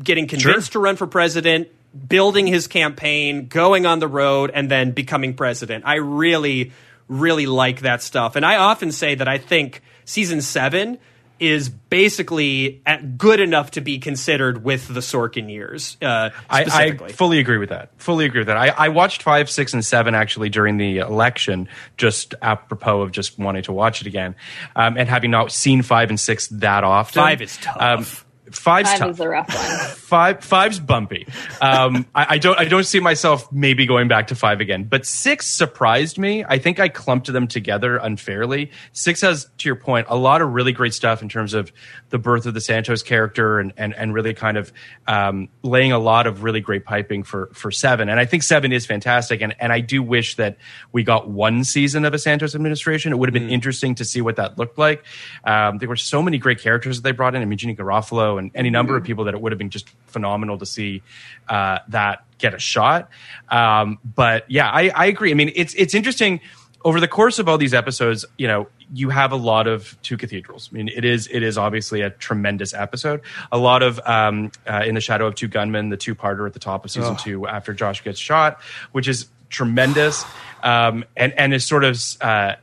getting 0.02 0.26
convinced 0.26 0.72
to 0.72 0.78
run 0.78 0.96
for 0.96 1.06
president, 1.06 1.68
building 2.08 2.46
his 2.46 2.66
campaign, 2.66 3.46
going 3.46 3.86
on 3.86 4.00
the 4.00 4.08
road, 4.08 4.50
and 4.52 4.70
then 4.70 4.90
becoming 4.90 5.34
president. 5.34 5.84
I 5.86 5.96
really, 5.96 6.72
really 7.08 7.46
like 7.46 7.80
that 7.80 8.02
stuff. 8.02 8.36
And 8.36 8.44
I 8.44 8.56
often 8.56 8.92
say 8.92 9.14
that 9.14 9.28
I 9.28 9.38
think 9.38 9.82
season 10.04 10.42
seven 10.42 10.98
is 11.40 11.68
basically 11.68 12.82
good 13.16 13.40
enough 13.40 13.72
to 13.72 13.80
be 13.80 13.98
considered 13.98 14.62
with 14.62 14.86
the 14.88 15.00
Sorkin 15.00 15.50
years. 15.50 15.96
Uh, 16.00 16.30
I, 16.48 16.64
I 17.00 17.12
fully 17.12 17.38
agree 17.38 17.58
with 17.58 17.70
that. 17.70 17.90
Fully 17.96 18.26
agree 18.26 18.40
with 18.40 18.48
that. 18.48 18.58
I, 18.58 18.68
I 18.68 18.88
watched 18.90 19.22
five, 19.22 19.50
six, 19.50 19.72
and 19.72 19.84
seven 19.84 20.14
actually 20.14 20.50
during 20.50 20.76
the 20.76 20.98
election, 20.98 21.68
just 21.96 22.34
apropos 22.42 23.00
of 23.00 23.12
just 23.12 23.38
wanting 23.38 23.62
to 23.64 23.72
watch 23.72 24.02
it 24.02 24.06
again, 24.06 24.36
um, 24.76 24.96
and 24.98 25.08
having 25.08 25.30
not 25.30 25.50
seen 25.50 25.82
five 25.82 26.10
and 26.10 26.20
six 26.20 26.48
that 26.48 26.84
often. 26.84 27.20
Five 27.22 27.42
is 27.42 27.56
tough. 27.56 27.76
Um, 27.80 28.06
five's 28.50 28.90
Five 28.90 28.98
tough. 28.98 29.10
is 29.10 29.20
a 29.20 29.28
rough 29.28 29.48
one. 29.48 29.88
five 29.96 30.44
five's 30.44 30.80
bumpy. 30.80 31.26
Um, 31.60 32.06
I, 32.14 32.26
I 32.30 32.38
don't 32.38 32.58
I 32.58 32.64
don't 32.64 32.84
see 32.84 33.00
myself 33.00 33.50
maybe 33.52 33.86
going 33.86 34.08
back 34.08 34.28
to 34.28 34.34
five 34.34 34.60
again. 34.60 34.84
But 34.84 35.06
six 35.06 35.46
surprised 35.46 36.18
me. 36.18 36.44
I 36.46 36.58
think 36.58 36.80
I 36.80 36.88
clumped 36.88 37.32
them 37.32 37.46
together 37.46 37.96
unfairly. 37.96 38.70
Six 38.92 39.20
has, 39.20 39.48
to 39.58 39.68
your 39.68 39.76
point, 39.76 40.06
a 40.08 40.16
lot 40.16 40.42
of 40.42 40.52
really 40.52 40.72
great 40.72 40.94
stuff 40.94 41.22
in 41.22 41.28
terms 41.28 41.54
of 41.54 41.72
the 42.10 42.18
birth 42.18 42.46
of 42.46 42.54
the 42.54 42.60
Santos 42.60 43.02
character 43.02 43.58
and 43.60 43.72
and, 43.76 43.94
and 43.94 44.12
really 44.14 44.34
kind 44.34 44.56
of 44.56 44.72
um, 45.06 45.48
laying 45.62 45.92
a 45.92 45.98
lot 45.98 46.26
of 46.26 46.42
really 46.42 46.60
great 46.60 46.84
piping 46.84 47.22
for 47.22 47.50
for 47.52 47.70
seven. 47.70 48.08
And 48.08 48.18
I 48.18 48.24
think 48.24 48.42
seven 48.42 48.72
is 48.72 48.86
fantastic. 48.86 49.40
And 49.40 49.54
and 49.60 49.72
I 49.72 49.80
do 49.80 50.02
wish 50.02 50.36
that 50.36 50.56
we 50.92 51.02
got 51.02 51.28
one 51.28 51.64
season 51.64 52.04
of 52.04 52.14
a 52.14 52.18
Santos 52.18 52.54
administration. 52.54 53.12
It 53.12 53.16
would 53.16 53.28
have 53.28 53.34
been 53.34 53.50
interesting 53.50 53.94
to 53.96 54.04
see 54.04 54.20
what 54.20 54.36
that 54.36 54.58
looked 54.58 54.78
like. 54.78 55.04
Um, 55.44 55.78
there 55.78 55.88
were 55.88 55.96
so 55.96 56.22
many 56.22 56.38
great 56.38 56.58
characters 56.58 56.96
that 56.96 57.02
they 57.02 57.12
brought 57.12 57.34
in. 57.34 57.42
I 57.42 57.44
mean, 57.44 57.58
Janeane 57.58 57.76
Garofalo 57.76 58.39
and 58.40 58.50
any 58.56 58.70
number 58.70 58.96
of 58.96 59.04
people 59.04 59.24
that 59.24 59.34
it 59.34 59.40
would 59.40 59.52
have 59.52 59.58
been 59.58 59.70
just 59.70 59.88
phenomenal 60.06 60.58
to 60.58 60.66
see 60.66 61.02
uh, 61.48 61.78
that 61.88 62.24
get 62.38 62.54
a 62.54 62.58
shot. 62.58 63.08
Um, 63.48 63.98
but 64.04 64.50
yeah, 64.50 64.68
I, 64.68 64.88
I 64.88 65.06
agree. 65.06 65.30
I 65.30 65.34
mean, 65.34 65.52
it's 65.54 65.74
it's 65.74 65.94
interesting 65.94 66.40
over 66.84 66.98
the 66.98 67.08
course 67.08 67.38
of 67.38 67.48
all 67.48 67.58
these 67.58 67.74
episodes. 67.74 68.24
You 68.36 68.48
know, 68.48 68.68
you 68.92 69.10
have 69.10 69.30
a 69.30 69.36
lot 69.36 69.66
of 69.66 69.96
two 70.02 70.16
cathedrals. 70.16 70.68
I 70.72 70.76
mean, 70.76 70.88
it 70.88 71.04
is 71.04 71.28
it 71.30 71.42
is 71.42 71.56
obviously 71.56 72.00
a 72.00 72.10
tremendous 72.10 72.74
episode. 72.74 73.20
A 73.52 73.58
lot 73.58 73.82
of 73.82 74.00
um, 74.04 74.50
uh, 74.66 74.82
in 74.84 74.94
the 74.94 75.00
shadow 75.00 75.26
of 75.26 75.36
two 75.36 75.48
gunmen, 75.48 75.90
the 75.90 75.96
two 75.96 76.14
parter 76.14 76.46
at 76.46 76.52
the 76.54 76.58
top 76.58 76.84
of 76.84 76.90
season 76.90 77.16
two 77.16 77.46
after 77.46 77.72
Josh 77.72 78.02
gets 78.02 78.18
shot, 78.18 78.60
which 78.92 79.06
is 79.06 79.28
tremendous 79.48 80.24
um, 80.62 81.04
and 81.16 81.32
and 81.34 81.54
is 81.54 81.64
sort 81.64 81.84
of. 81.84 82.00
Uh, 82.20 82.56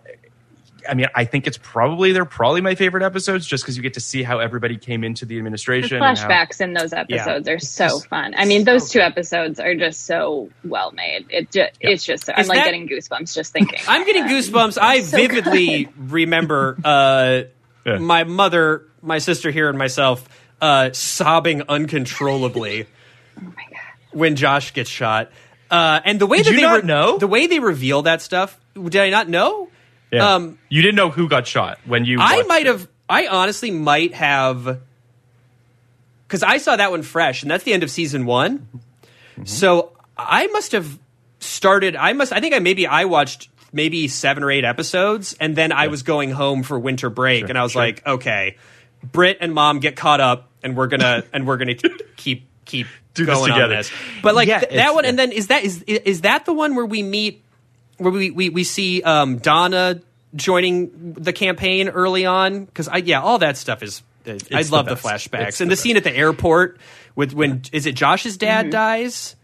I 0.89 0.93
mean, 0.93 1.07
I 1.15 1.25
think 1.25 1.47
it's 1.47 1.57
probably 1.57 2.11
they're 2.11 2.25
probably 2.25 2.61
my 2.61 2.75
favorite 2.75 3.03
episodes 3.03 3.45
just 3.45 3.63
because 3.63 3.75
you 3.77 3.83
get 3.83 3.93
to 3.95 3.99
see 3.99 4.23
how 4.23 4.39
everybody 4.39 4.77
came 4.77 5.03
into 5.03 5.25
the 5.25 5.35
The 5.35 5.37
administration. 5.39 6.01
and 6.01 6.17
how- 6.17 6.27
flashbacks 6.27 6.61
in 6.61 6.73
those 6.73 6.93
episodes 6.93 7.47
are 7.47 7.59
so 7.59 7.99
fun. 7.99 8.33
I 8.37 8.45
mean, 8.45 8.63
those 8.63 8.89
two 8.89 8.99
episodes 8.99 9.59
are 9.59 9.75
just 9.75 10.05
so 10.05 10.49
well 10.63 10.91
made. 10.91 11.25
It 11.29 11.51
just, 11.51 11.71
it's 11.79 12.03
just, 12.03 12.29
I'm 12.29 12.39
Is 12.39 12.47
like 12.47 12.57
that- 12.59 12.65
getting 12.65 12.87
goosebumps 12.87 13.33
just 13.35 13.53
thinking. 13.53 13.79
I'm 13.87 14.05
getting 14.05 14.23
about 14.23 14.31
that. 14.33 14.43
goosebumps. 14.51 14.77
I 14.81 15.01
So 15.01 15.17
vividly 15.17 15.89
remember 15.97 16.77
uh, 16.83 17.41
Yeah. 17.85 17.97
my 17.99 18.23
mother, 18.23 18.83
my 19.01 19.17
sister 19.19 19.51
here, 19.51 19.69
and 19.69 19.77
myself 19.77 20.27
uh, 20.61 20.91
sobbing 20.93 21.61
uncontrollably 21.69 22.87
when 24.11 24.35
Josh 24.35 24.73
gets 24.73 24.89
shot. 24.89 25.31
Uh, 25.69 25.99
and 26.05 26.19
the 26.19 26.25
way 26.25 26.37
Did 26.37 26.45
that 26.47 26.51
you 26.51 26.55
they 26.57 26.61
not 26.63 26.85
know? 26.85 27.17
the 27.17 27.27
way 27.27 27.47
they 27.47 27.59
reveal 27.59 28.03
that 28.03 28.21
stuff, 28.21 28.57
did 28.73 28.95
I 28.95 29.09
not 29.09 29.27
know? 29.27 29.69
Yeah. 30.11 30.35
Um, 30.35 30.57
you 30.69 30.81
didn't 30.81 30.95
know 30.95 31.09
who 31.09 31.27
got 31.27 31.47
shot 31.47 31.79
when 31.85 32.05
you. 32.05 32.19
I 32.21 32.43
might 32.43 32.61
it. 32.65 32.67
have. 32.67 32.87
I 33.09 33.27
honestly 33.27 33.71
might 33.71 34.13
have, 34.13 34.79
because 36.27 36.43
I 36.43 36.57
saw 36.57 36.75
that 36.75 36.91
one 36.91 37.03
fresh, 37.03 37.41
and 37.41 37.51
that's 37.51 37.63
the 37.63 37.73
end 37.73 37.83
of 37.83 37.91
season 37.91 38.25
one. 38.25 38.59
Mm-hmm. 38.59 39.45
So 39.45 39.91
I 40.17 40.47
must 40.47 40.71
have 40.73 40.97
started. 41.39 41.95
I 41.95 42.13
must. 42.13 42.33
I 42.33 42.39
think 42.39 42.53
I 42.53 42.59
maybe 42.59 42.87
I 42.87 43.05
watched 43.05 43.49
maybe 43.73 44.07
seven 44.07 44.43
or 44.43 44.51
eight 44.51 44.63
episodes, 44.65 45.35
and 45.39 45.55
then 45.55 45.71
I 45.71 45.87
was 45.87 46.03
going 46.03 46.31
home 46.31 46.63
for 46.63 46.79
winter 46.79 47.09
break, 47.09 47.49
and 47.49 47.57
I 47.57 47.63
was 47.63 47.73
sure. 47.73 47.81
like, 47.81 48.05
okay, 48.05 48.57
Britt 49.03 49.37
and 49.41 49.53
Mom 49.53 49.79
get 49.79 49.95
caught 49.95 50.21
up, 50.21 50.49
and 50.63 50.75
we're 50.75 50.87
gonna 50.87 51.23
and 51.33 51.45
we're 51.47 51.57
gonna 51.57 51.75
keep 52.15 52.47
keep 52.65 52.87
Do 53.13 53.25
this 53.25 53.35
going 53.35 53.51
on 53.51 53.57
together. 53.57 53.75
this. 53.75 53.91
But 54.23 54.35
like 54.35 54.47
Yeah, 54.47 54.59
th- 54.59 54.71
that 54.71 54.77
it's- 54.77 54.95
one, 54.95 55.05
and 55.05 55.17
then 55.19 55.31
is 55.31 55.47
that 55.47 55.63
is 55.63 55.81
is 55.83 56.21
that 56.21 56.45
the 56.45 56.53
one 56.53 56.75
where 56.75 56.85
we 56.85 57.03
meet 57.03 57.43
where 57.97 58.11
we 58.11 58.31
we, 58.31 58.49
we 58.49 58.63
see 58.63 59.01
um, 59.03 59.37
Donna 59.37 60.01
joining 60.35 61.13
the 61.13 61.33
campaign 61.33 61.89
early 61.89 62.25
on 62.25 62.65
because 62.65 62.87
I 62.87 62.97
yeah 62.97 63.21
all 63.21 63.37
that 63.39 63.57
stuff 63.57 63.81
is 63.83 64.01
I 64.25 64.33
the 64.63 64.69
love 64.71 64.85
the, 64.85 64.95
best. 64.95 65.03
flashbacks 65.31 65.47
It's 65.47 65.61
and 65.61 65.71
the 65.71 65.75
the, 65.75 65.81
scene 65.81 65.97
at 65.97 66.03
the 66.03 66.15
airport 66.15 66.79
with 67.15 67.33
when 67.33 67.61
is 67.71 67.85
it 67.85 67.95
Josh's 67.95 68.37
dad 68.37 68.69
dies 68.69 69.35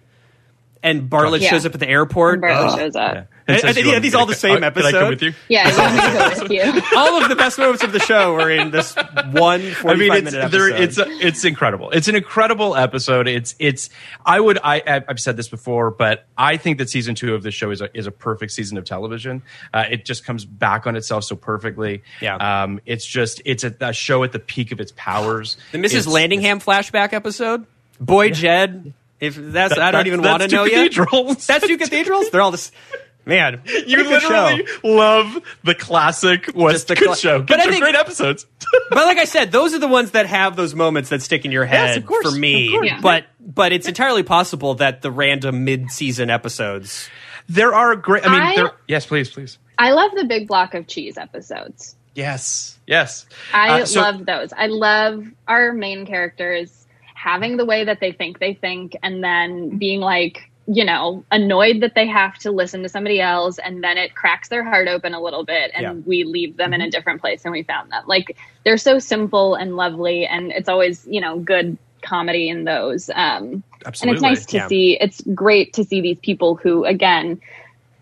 and 0.84 1.10
Bartlet 1.10 1.40
Yeah. 1.40 1.50
shows 1.52 1.66
up 1.66 1.74
at 1.74 1.80
the 1.80 1.88
airport. 1.88 2.42
Bartlet 2.42 2.68
Ugh. 2.74 2.80
shows 2.80 2.96
up. 2.96 3.28
Yeah. 3.48 3.54
I- 3.56 3.58
I 3.58 3.60
says 3.62 3.76
think- 3.76 3.86
you 3.88 3.92
yeah, 3.94 4.00
these 4.00 4.16
all 4.16 4.26
to 4.26 4.30
the 4.32 4.36
co- 4.36 4.40
same 4.40 4.56
Can 4.56 4.64
I 4.64 4.70
come 4.72 4.84
episode? 4.86 5.10
with 5.10 5.22
you? 5.22 5.34
Yeah, 5.50 5.70
you 5.70 5.78
want 5.78 5.94
me 5.96 6.02
to 6.02 6.12
go 6.38 6.44
with 6.44 6.52
you. 6.92 6.98
all 6.98 7.22
of 7.22 7.30
the 7.30 7.36
best 7.36 7.58
moments 7.58 7.84
of 7.84 7.92
the 7.92 8.00
show 8.00 8.36
are 8.36 8.50
in 8.50 8.72
this 8.72 8.96
one 9.32 9.62
45 9.72 9.86
I 9.86 9.96
mean, 9.96 10.12
it's 10.14 10.32
minute 10.34 10.52
there, 10.52 10.70
episode. 10.74 11.08
it's 11.10 11.24
it's 11.24 11.46
incredible. 11.46 11.90
It's 11.92 12.08
an 12.08 12.16
incredible 12.16 12.76
episode. 12.76 13.28
It's 13.28 13.56
it's. 13.60 13.90
I 14.26 14.40
would 14.40 14.60
I 14.64 14.82
I've 14.88 15.04
I've 15.10 15.20
said 15.20 15.36
this 15.38 15.50
before, 15.50 15.92
but 15.92 16.26
I 16.38 16.58
think 16.58 16.78
that 16.78 16.90
season 16.90 17.16
two 17.16 17.36
of 17.36 17.44
this 17.44 17.54
show 17.54 17.72
is 17.72 17.82
a 17.82 17.90
is 17.98 18.08
a 18.08 18.12
perfect 18.12 18.52
season 18.54 18.78
of 18.78 18.86
television. 18.86 19.42
Uh, 19.74 19.86
it 19.90 20.06
just 20.06 20.26
comes 20.26 20.46
back 20.46 20.88
on 20.88 20.96
itself 20.96 21.24
so 21.26 21.36
perfectly. 21.36 22.04
Yeah. 22.22 22.36
Um. 22.64 22.80
It's 22.86 23.06
just 23.06 23.42
it's 23.46 23.64
a, 23.64 23.76
a 23.82 23.94
show 23.94 24.24
at 24.24 24.32
the 24.32 24.40
peak 24.40 24.72
of 24.72 24.80
its 24.80 24.94
powers. 24.96 25.58
the 25.72 25.78
Mrs. 25.80 25.86
It's- 25.86 26.06
Landingham 26.08 26.64
flashback 26.64 27.12
episode. 27.14 27.66
Boy 28.00 28.30
Jed. 28.32 28.94
If 29.20 29.36
that's 29.38 29.74
I 29.78 29.92
don't 29.92 30.00
That- 30.00 30.08
even 30.08 30.22
want 30.22 30.42
to 30.42 30.48
two 30.50 30.56
know 30.58 30.64
yet. 30.66 30.92
cathedrals. 30.92 31.48
That's 31.48 31.66
two 31.68 31.78
cathedrals. 31.78 32.30
They're 32.30 32.42
all 32.42 32.52
this. 32.52 32.72
Man, 33.26 33.62
You 33.88 34.10
what 34.10 34.22
show. 34.22 34.28
literally 34.30 34.66
love 34.84 35.38
the 35.64 35.76
classic 35.76 36.52
West 36.54 36.88
the 36.90 36.96
Good 36.96 37.08
cla- 37.08 37.16
show. 37.16 37.42
But 37.42 37.60
I 37.60 37.66
think- 37.68 37.82
great 37.82 37.96
episodes. 37.96 38.46
but 38.90 39.06
like 39.06 39.18
I 39.18 39.26
said, 39.26 39.52
those 39.52 39.74
are 39.74 39.80
the 39.80 39.88
ones 39.88 40.12
that 40.12 40.26
have 40.26 40.56
those 40.56 40.76
moments 40.76 41.10
that 41.10 41.22
stick 41.22 41.46
in 41.46 41.52
your 41.52 41.66
head 41.66 41.98
of 41.98 42.06
course, 42.06 42.30
for 42.34 42.38
me. 42.38 42.68
of 42.68 42.72
course. 42.74 42.88
Yeah. 42.88 43.00
But 43.02 43.26
but 43.40 43.72
it's 43.72 43.88
entirely 43.88 44.24
possible 44.24 44.76
that 44.76 45.02
the 45.02 45.12
random 45.12 45.64
mid-season 45.66 46.30
episodes. 46.30 47.10
there 47.50 47.74
are 47.74 47.96
great. 47.96 48.26
I 48.26 48.32
mean, 48.32 48.42
I- 48.42 48.56
there, 48.56 48.72
yes, 48.88 49.06
please, 49.06 49.30
please. 49.30 49.58
I 49.78 49.92
love 49.92 50.12
the 50.16 50.26
big 50.26 50.48
block 50.48 50.74
of 50.76 50.88
cheese 50.88 51.18
episodes. 51.18 51.96
Yes, 52.16 52.78
yes. 52.86 53.26
I 53.54 53.82
Uh, 53.82 53.86
so- 53.86 54.02
love 54.02 54.26
those. 54.26 54.54
I 54.54 54.68
love 54.68 55.26
our 55.48 55.74
main 55.74 56.06
characters 56.06 56.86
having 57.16 57.58
the 57.58 57.66
way 57.66 57.86
that 57.86 58.00
they 58.00 58.12
think 58.12 58.40
they 58.40 58.54
think 58.54 58.96
and 59.02 59.24
then 59.24 59.78
being 59.78 60.00
like, 60.02 60.50
you 60.68 60.86
know, 60.86 61.24
annoyed 61.32 61.82
that 61.82 61.94
they 61.96 62.08
have 62.08 62.38
to 62.40 62.52
listen 62.52 62.84
to 62.84 62.90
somebody 62.90 63.20
else 63.20 63.58
and 63.60 63.84
then 63.84 63.98
it 63.98 64.16
cracks 64.16 64.48
their 64.48 64.64
heart 64.64 64.88
open 64.88 65.14
a 65.14 65.22
little 65.22 65.44
bit 65.44 65.72
and 65.74 65.84
Yeah. 65.84 65.94
we 66.06 66.24
leave 66.24 66.56
them 66.58 66.74
in 66.74 66.82
a 66.82 66.90
different 66.90 67.20
place 67.20 67.44
and 67.44 67.52
we 67.52 67.64
found 67.64 67.92
them. 67.92 68.04
Like 68.08 68.38
they're 68.64 68.78
so 68.78 68.98
simple 69.00 69.56
and 69.56 69.76
lovely 69.76 70.26
and 70.26 70.52
it's 70.52 70.70
always, 70.70 71.06
you 71.10 71.20
know, 71.20 71.40
good 71.40 71.78
comedy 72.02 72.48
in 72.50 72.64
those. 72.64 73.10
Um 73.14 73.64
Absolutely. 73.86 74.10
and 74.10 74.12
it's 74.16 74.22
nice 74.22 74.46
to 74.48 74.58
yeah. 74.58 74.68
see 74.68 74.98
it's 75.02 75.22
great 75.34 75.74
to 75.74 75.84
see 75.84 76.00
these 76.02 76.20
people 76.20 76.56
who 76.56 76.86
again 76.86 77.42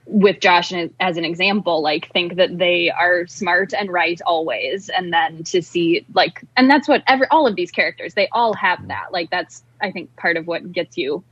with 0.05 0.39
josh 0.39 0.73
as 0.73 0.89
as 0.99 1.17
an 1.17 1.23
example 1.23 1.81
like 1.81 2.11
think 2.11 2.35
that 2.35 2.57
they 2.57 2.89
are 2.91 3.25
smart 3.27 3.73
and 3.73 3.91
right 3.91 4.19
always 4.25 4.89
and 4.89 5.13
then 5.13 5.43
to 5.43 5.61
see 5.61 6.05
like 6.13 6.43
and 6.57 6.69
that's 6.69 6.87
what 6.87 7.03
every 7.07 7.27
all 7.31 7.47
of 7.47 7.55
these 7.55 7.71
characters 7.71 8.13
they 8.13 8.27
all 8.31 8.53
have 8.53 8.87
that 8.87 9.11
like 9.11 9.29
that's 9.29 9.63
i 9.81 9.89
think 9.91 10.13
part 10.17 10.37
of 10.37 10.47
what 10.47 10.71
gets 10.71 10.97
you 10.97 11.23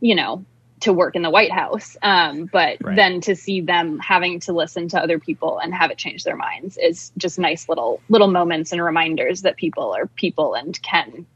you 0.00 0.14
know 0.14 0.44
to 0.80 0.92
work 0.92 1.14
in 1.16 1.22
the 1.22 1.30
white 1.30 1.52
house 1.52 1.96
um, 2.02 2.46
but 2.52 2.78
Right. 2.80 2.96
then 2.96 3.20
to 3.22 3.36
see 3.36 3.60
them 3.60 3.98
having 3.98 4.40
to 4.40 4.52
listen 4.52 4.88
to 4.88 4.98
other 5.02 5.18
people 5.18 5.58
and 5.58 5.74
have 5.74 5.90
it 5.90 5.98
change 5.98 6.24
their 6.24 6.36
minds 6.36 6.78
is 6.78 7.12
just 7.18 7.38
nice 7.38 7.68
little 7.68 8.00
little 8.08 8.28
moments 8.28 8.72
and 8.72 8.82
reminders 8.82 9.42
that 9.42 9.56
people 9.56 9.92
are 9.94 10.06
people 10.06 10.54
and 10.54 10.80
can 10.82 11.26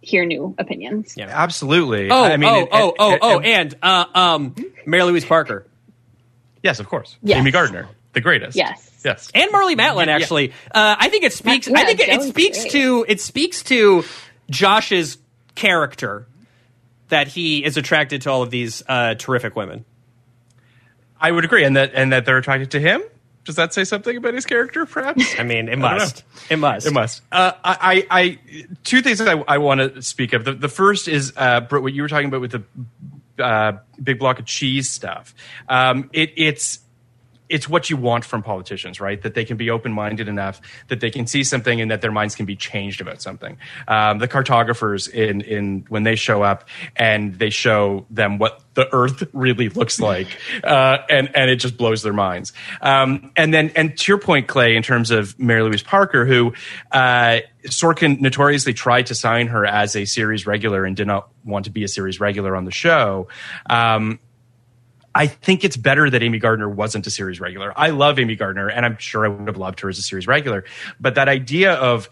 hear 0.00 0.24
new 0.24 0.54
opinions 0.58 1.14
Yeah. 1.16 1.26
Absolutely. 1.30 2.10
Oh, 2.10 2.24
I 2.24 2.36
mean, 2.36 2.48
oh, 2.50 2.58
and- 2.60 2.68
oh, 2.72 2.88
and- 2.88 2.94
oh, 2.98 3.10
and- 3.12 3.20
oh, 3.22 3.40
and 3.40 3.74
uh, 3.82 4.04
um, 4.14 4.54
Mary 4.86 5.02
Louise 5.04 5.24
Parker 5.24 5.66
yes, 6.62 6.80
of 6.80 6.88
course. 6.88 7.16
Yes. 7.22 7.38
Amy 7.38 7.50
Gardner, 7.50 7.88
the 8.14 8.20
greatest. 8.22 8.56
Yes. 8.56 8.90
Yes. 9.04 9.30
and 9.34 9.50
Marlee 9.52 9.76
Matlin. 9.76 10.06
Actually, 10.08 10.52
uh, 10.74 10.96
I 10.98 11.10
think 11.10 11.24
it 11.24 11.34
speaks. 11.34 11.68
Yeah, 11.68 11.78
I 11.78 11.84
think 11.84 12.00
it, 12.00 12.08
it 12.08 12.22
speaks 12.22 12.60
great. 12.62 12.72
to 12.72 13.04
it 13.06 13.20
speaks 13.20 13.62
to 13.64 14.02
Josh's 14.48 15.18
character 15.54 16.26
that 17.14 17.28
he 17.28 17.64
is 17.64 17.76
attracted 17.76 18.22
to 18.22 18.30
all 18.30 18.42
of 18.42 18.50
these 18.50 18.82
uh, 18.88 19.14
terrific 19.14 19.54
women. 19.54 19.84
I 21.20 21.30
would 21.30 21.44
agree, 21.44 21.62
and 21.62 21.76
that 21.76 21.92
and 21.94 22.12
that 22.12 22.26
they're 22.26 22.38
attracted 22.38 22.72
to 22.72 22.80
him. 22.80 23.02
Does 23.44 23.54
that 23.54 23.72
say 23.72 23.84
something 23.84 24.16
about 24.16 24.34
his 24.34 24.44
character? 24.44 24.84
Perhaps. 24.84 25.38
I 25.38 25.44
mean, 25.44 25.68
it 25.68 25.78
must. 25.78 26.24
It 26.50 26.56
must. 26.56 26.86
It 26.88 26.92
must. 26.92 27.22
Uh, 27.30 27.52
I, 27.62 28.06
I, 28.10 28.20
I, 28.20 28.38
two 28.82 29.00
things 29.00 29.18
that 29.18 29.28
I, 29.28 29.44
I 29.46 29.58
want 29.58 29.80
to 29.80 30.02
speak 30.02 30.32
of. 30.32 30.44
The, 30.44 30.54
the 30.54 30.68
first 30.68 31.06
is, 31.06 31.32
uh, 31.36 31.60
Britt, 31.60 31.84
what 31.84 31.92
you 31.92 32.02
were 32.02 32.08
talking 32.08 32.26
about 32.26 32.40
with 32.40 32.50
the 32.52 33.42
uh, 33.42 33.78
big 34.02 34.18
block 34.18 34.40
of 34.40 34.46
cheese 34.46 34.90
stuff. 34.90 35.34
Um, 35.68 36.10
it, 36.12 36.32
it's, 36.36 36.80
it's 37.48 37.68
what 37.68 37.90
you 37.90 37.96
want 37.96 38.24
from 38.24 38.42
politicians, 38.42 39.00
right? 39.00 39.20
That 39.20 39.34
they 39.34 39.44
can 39.44 39.56
be 39.56 39.70
open 39.70 39.92
minded 39.92 40.28
enough 40.28 40.60
that 40.88 41.00
they 41.00 41.10
can 41.10 41.26
see 41.26 41.44
something 41.44 41.80
and 41.80 41.90
that 41.90 42.00
their 42.00 42.12
minds 42.12 42.34
can 42.34 42.46
be 42.46 42.56
changed 42.56 43.00
about 43.00 43.20
something. 43.20 43.58
Um, 43.86 44.18
the 44.18 44.28
cartographers 44.28 45.08
in 45.08 45.42
in 45.42 45.84
when 45.88 46.04
they 46.04 46.16
show 46.16 46.42
up 46.42 46.68
and 46.96 47.34
they 47.34 47.50
show 47.50 48.06
them 48.10 48.38
what 48.38 48.62
the 48.74 48.92
Earth 48.92 49.24
really 49.32 49.68
looks 49.68 50.00
like, 50.00 50.28
uh, 50.62 50.98
and 51.10 51.30
and 51.34 51.50
it 51.50 51.56
just 51.56 51.76
blows 51.76 52.02
their 52.02 52.12
minds. 52.12 52.52
Um, 52.80 53.32
and 53.36 53.52
then 53.52 53.72
and 53.76 53.96
to 53.98 54.12
your 54.12 54.18
point, 54.18 54.48
Clay, 54.48 54.76
in 54.76 54.82
terms 54.82 55.10
of 55.10 55.38
Mary 55.38 55.62
Louise 55.62 55.82
Parker, 55.82 56.24
who 56.24 56.54
uh, 56.92 57.40
Sorkin 57.66 58.20
notoriously 58.20 58.72
tried 58.72 59.06
to 59.06 59.14
sign 59.14 59.48
her 59.48 59.64
as 59.64 59.96
a 59.96 60.04
series 60.04 60.46
regular 60.46 60.84
and 60.84 60.96
did 60.96 61.06
not 61.06 61.28
want 61.44 61.66
to 61.66 61.70
be 61.70 61.84
a 61.84 61.88
series 61.88 62.20
regular 62.20 62.56
on 62.56 62.64
the 62.64 62.72
show. 62.72 63.28
Um, 63.68 64.18
I 65.14 65.26
think 65.28 65.64
it's 65.64 65.76
better 65.76 66.10
that 66.10 66.22
Amy 66.22 66.38
Gardner 66.38 66.68
wasn't 66.68 67.06
a 67.06 67.10
series 67.10 67.40
regular. 67.40 67.72
I 67.76 67.90
love 67.90 68.18
Amy 68.18 68.34
Gardner, 68.34 68.68
and 68.68 68.84
I'm 68.84 68.98
sure 68.98 69.24
I 69.24 69.28
would 69.28 69.46
have 69.46 69.56
loved 69.56 69.80
her 69.80 69.88
as 69.88 69.98
a 69.98 70.02
series 70.02 70.26
regular. 70.26 70.64
But 70.98 71.14
that 71.14 71.28
idea 71.28 71.74
of 71.74 72.08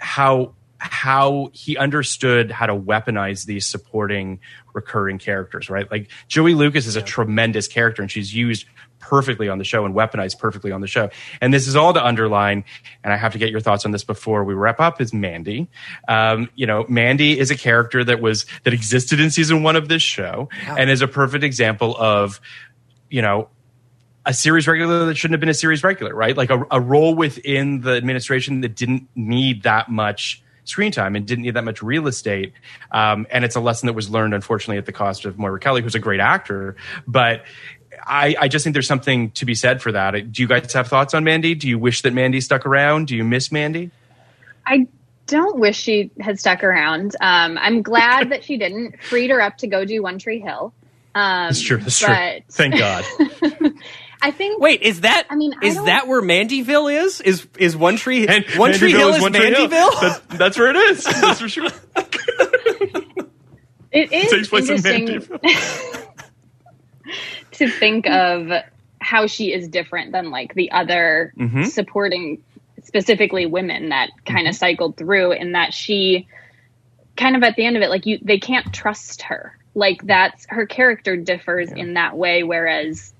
how 0.00 0.54
how 0.78 1.50
he 1.52 1.76
understood 1.76 2.50
how 2.50 2.64
to 2.66 2.74
weaponize 2.74 3.44
these 3.44 3.66
supporting 3.66 4.40
recurring 4.72 5.18
characters, 5.18 5.68
right? 5.68 5.90
Like 5.90 6.08
Joey 6.26 6.54
Lucas 6.54 6.86
is 6.86 6.96
a 6.96 7.02
tremendous 7.02 7.68
character, 7.68 8.02
and 8.02 8.10
she's 8.10 8.34
used 8.34 8.64
perfectly 9.00 9.48
on 9.48 9.58
the 9.58 9.64
show 9.64 9.84
and 9.84 9.94
weaponized 9.94 10.38
perfectly 10.38 10.70
on 10.70 10.80
the 10.80 10.86
show. 10.86 11.10
And 11.40 11.52
this 11.52 11.66
is 11.66 11.74
all 11.74 11.92
to 11.92 12.04
underline, 12.04 12.64
and 13.02 13.12
I 13.12 13.16
have 13.16 13.32
to 13.32 13.38
get 13.38 13.50
your 13.50 13.60
thoughts 13.60 13.84
on 13.84 13.90
this 13.90 14.04
before 14.04 14.44
we 14.44 14.54
wrap 14.54 14.78
up. 14.78 15.00
Is 15.00 15.12
Mandy? 15.12 15.68
Um, 16.06 16.48
you 16.54 16.66
know, 16.66 16.84
Mandy 16.88 17.38
is 17.38 17.50
a 17.50 17.56
character 17.56 18.04
that 18.04 18.20
was 18.20 18.46
that 18.64 18.72
existed 18.72 19.20
in 19.20 19.30
season 19.30 19.62
one 19.62 19.76
of 19.76 19.88
this 19.88 20.02
show, 20.02 20.48
and 20.66 20.90
is 20.90 21.02
a 21.02 21.08
perfect 21.08 21.42
example 21.42 21.96
of, 21.98 22.40
you 23.08 23.22
know, 23.22 23.48
a 24.26 24.34
series 24.34 24.68
regular 24.68 25.06
that 25.06 25.16
shouldn't 25.16 25.34
have 25.34 25.40
been 25.40 25.48
a 25.48 25.54
series 25.54 25.82
regular, 25.82 26.14
right? 26.14 26.36
Like 26.36 26.50
a, 26.50 26.62
a 26.70 26.80
role 26.80 27.14
within 27.14 27.80
the 27.80 27.92
administration 27.92 28.60
that 28.60 28.76
didn't 28.76 29.08
need 29.14 29.62
that 29.62 29.88
much 29.88 30.42
screen 30.64 30.92
time 30.92 31.16
and 31.16 31.26
didn't 31.26 31.42
need 31.42 31.54
that 31.54 31.64
much 31.64 31.82
real 31.82 32.06
estate. 32.06 32.52
Um, 32.92 33.26
and 33.30 33.44
it's 33.44 33.56
a 33.56 33.60
lesson 33.60 33.86
that 33.86 33.94
was 33.94 34.10
learned, 34.10 34.34
unfortunately, 34.34 34.76
at 34.76 34.86
the 34.86 34.92
cost 34.92 35.24
of 35.24 35.38
Moira 35.38 35.58
Kelly, 35.58 35.82
who's 35.82 35.94
a 35.94 35.98
great 35.98 36.20
actor. 36.20 36.76
But 37.06 37.44
I, 38.06 38.34
I 38.40 38.48
just 38.48 38.64
think 38.64 38.74
there's 38.74 38.86
something 38.86 39.30
to 39.32 39.44
be 39.44 39.54
said 39.54 39.82
for 39.82 39.92
that. 39.92 40.32
Do 40.32 40.42
you 40.42 40.48
guys 40.48 40.72
have 40.72 40.88
thoughts 40.88 41.14
on 41.14 41.24
Mandy? 41.24 41.54
Do 41.54 41.68
you 41.68 41.78
wish 41.78 42.02
that 42.02 42.12
Mandy 42.12 42.40
stuck 42.40 42.66
around? 42.66 43.08
Do 43.08 43.16
you 43.16 43.24
miss 43.24 43.50
Mandy? 43.52 43.90
I 44.66 44.86
don't 45.26 45.58
wish 45.58 45.76
she 45.78 46.10
had 46.20 46.38
stuck 46.40 46.62
around. 46.64 47.14
Um, 47.20 47.56
I'm 47.58 47.82
glad 47.82 48.30
that 48.30 48.44
she 48.44 48.56
didn't. 48.56 49.02
Freed 49.02 49.30
her 49.30 49.40
up 49.40 49.58
to 49.58 49.66
go 49.66 49.84
do 49.84 50.02
One 50.02 50.18
Tree 50.18 50.40
Hill. 50.40 50.72
Um, 51.14 51.48
That's 51.48 51.60
true. 51.60 51.76
That's 51.78 51.98
true. 51.98 52.14
Thank 52.50 52.76
God. 52.78 53.04
I 54.22 54.30
think. 54.32 54.60
Wait, 54.60 54.82
is 54.82 55.00
that? 55.00 55.26
I 55.30 55.34
mean, 55.34 55.54
I 55.62 55.66
is 55.66 55.74
don't- 55.76 55.86
that 55.86 56.06
where 56.06 56.20
Mandyville 56.20 57.04
is? 57.04 57.20
Is 57.20 57.46
is 57.58 57.74
One 57.76 57.96
Tree 57.96 58.28
And 58.28 58.44
One 58.56 58.72
Tree 58.74 58.92
Hill 58.92 59.08
is 59.14 59.22
One 59.22 59.32
Tree 59.32 59.46
Hill. 59.52 59.66
Mandyville? 59.68 60.00
That's, 60.00 60.20
that's 60.38 60.58
where 60.58 60.70
it 60.70 60.76
is. 60.76 61.04
That's 61.04 61.40
for 61.40 61.48
sure. 61.48 61.68
It 63.92 64.12
is 64.12 64.30
takes 64.30 64.48
place 64.48 64.68
in 64.68 64.76
interesting 64.76 65.40
to 67.60 67.70
think 67.70 68.06
of 68.08 68.50
how 69.00 69.26
she 69.26 69.52
is 69.52 69.68
different 69.68 70.12
than 70.12 70.30
like 70.30 70.54
the 70.54 70.70
other 70.72 71.32
Mm-hmm. 71.38 71.64
supporting 71.64 72.42
specifically 72.84 73.46
women 73.46 73.90
that 73.90 74.10
kind 74.26 74.48
of 74.48 74.54
cycled 74.54 74.96
through 74.96 75.32
and 75.32 75.54
that 75.54 75.72
she 75.72 76.26
kind 77.16 77.36
of 77.36 77.42
at 77.42 77.54
the 77.56 77.64
end 77.64 77.76
of 77.76 77.82
it 77.82 77.90
like 77.90 78.06
you 78.06 78.18
they 78.22 78.38
can't 78.38 78.72
trust 78.72 79.22
her. 79.22 79.56
Like 79.74 80.04
that's 80.04 80.46
her 80.48 80.66
character 80.66 81.16
differs 81.16 81.70
in 81.70 81.94
that 81.94 82.16
way 82.16 82.42
whereas 82.42 83.14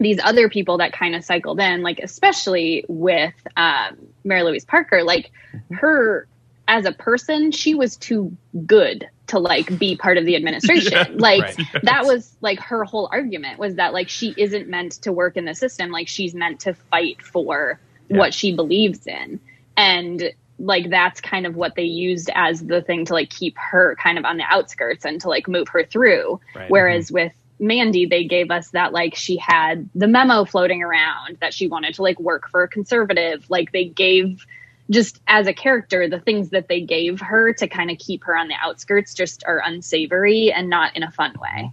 these 0.00 0.18
other 0.22 0.48
people 0.48 0.78
that 0.78 0.92
kind 0.92 1.14
of 1.14 1.24
cycled 1.24 1.60
in 1.60 1.82
like 1.82 2.00
especially 2.00 2.84
with 2.88 3.34
um, 3.56 3.96
mary 4.24 4.42
louise 4.42 4.64
parker 4.64 5.04
like 5.04 5.30
her 5.70 6.26
as 6.66 6.86
a 6.86 6.92
person 6.92 7.52
she 7.52 7.74
was 7.74 7.96
too 7.96 8.36
good 8.66 9.08
to 9.28 9.38
like 9.38 9.78
be 9.78 9.96
part 9.96 10.18
of 10.18 10.24
the 10.24 10.36
administration. 10.36 11.18
Like 11.18 11.42
Right. 11.42 11.82
that 11.82 12.04
was 12.04 12.36
like 12.40 12.60
her 12.60 12.84
whole 12.84 13.08
argument 13.10 13.58
was 13.58 13.76
that 13.76 13.92
like 13.92 14.08
she 14.08 14.34
isn't 14.36 14.68
meant 14.68 14.92
to 15.02 15.12
work 15.12 15.36
in 15.36 15.44
the 15.44 15.54
system. 15.54 15.90
Like 15.90 16.08
she's 16.08 16.34
meant 16.34 16.60
to 16.60 16.74
fight 16.74 17.22
for 17.22 17.80
what 18.08 18.34
she 18.34 18.54
believes 18.54 19.06
in. 19.06 19.40
And 19.76 20.32
like 20.58 20.90
that's 20.90 21.20
kind 21.20 21.46
of 21.46 21.56
what 21.56 21.74
they 21.74 21.84
used 21.84 22.30
as 22.34 22.64
the 22.64 22.82
thing 22.82 23.04
to 23.06 23.14
like 23.14 23.30
keep 23.30 23.56
her 23.58 23.96
kind 24.00 24.18
of 24.18 24.24
on 24.24 24.36
the 24.36 24.44
outskirts 24.48 25.04
and 25.04 25.20
to 25.22 25.28
like 25.28 25.48
move 25.48 25.68
her 25.68 25.84
through. 25.84 26.40
Right. 26.54 26.70
whereas 26.70 27.06
mm-hmm. 27.06 27.14
with 27.14 27.32
Mandy 27.58 28.06
they 28.06 28.24
gave 28.24 28.50
us 28.50 28.70
that 28.70 28.92
like 28.92 29.14
she 29.14 29.36
had 29.36 29.88
the 29.94 30.08
memo 30.08 30.44
floating 30.44 30.82
around 30.82 31.38
that 31.40 31.54
she 31.54 31.66
wanted 31.66 31.94
to 31.94 32.02
like 32.02 32.20
work 32.20 32.48
for 32.50 32.64
a 32.64 32.68
conservative. 32.68 33.48
Like 33.48 33.72
they 33.72 33.84
gave 33.84 34.44
just 34.90 35.20
as 35.26 35.46
a 35.46 35.52
character 35.52 36.08
the 36.08 36.20
things 36.20 36.50
that 36.50 36.68
they 36.68 36.80
gave 36.80 37.20
her 37.20 37.52
to 37.52 37.66
kind 37.66 37.90
of 37.90 37.98
keep 37.98 38.24
her 38.24 38.36
on 38.36 38.48
the 38.48 38.54
outskirts 38.62 39.14
just 39.14 39.42
are 39.46 39.62
unsavory 39.64 40.52
and 40.52 40.68
not 40.68 40.94
in 40.96 41.02
a 41.02 41.10
fun 41.10 41.34
way 41.40 41.72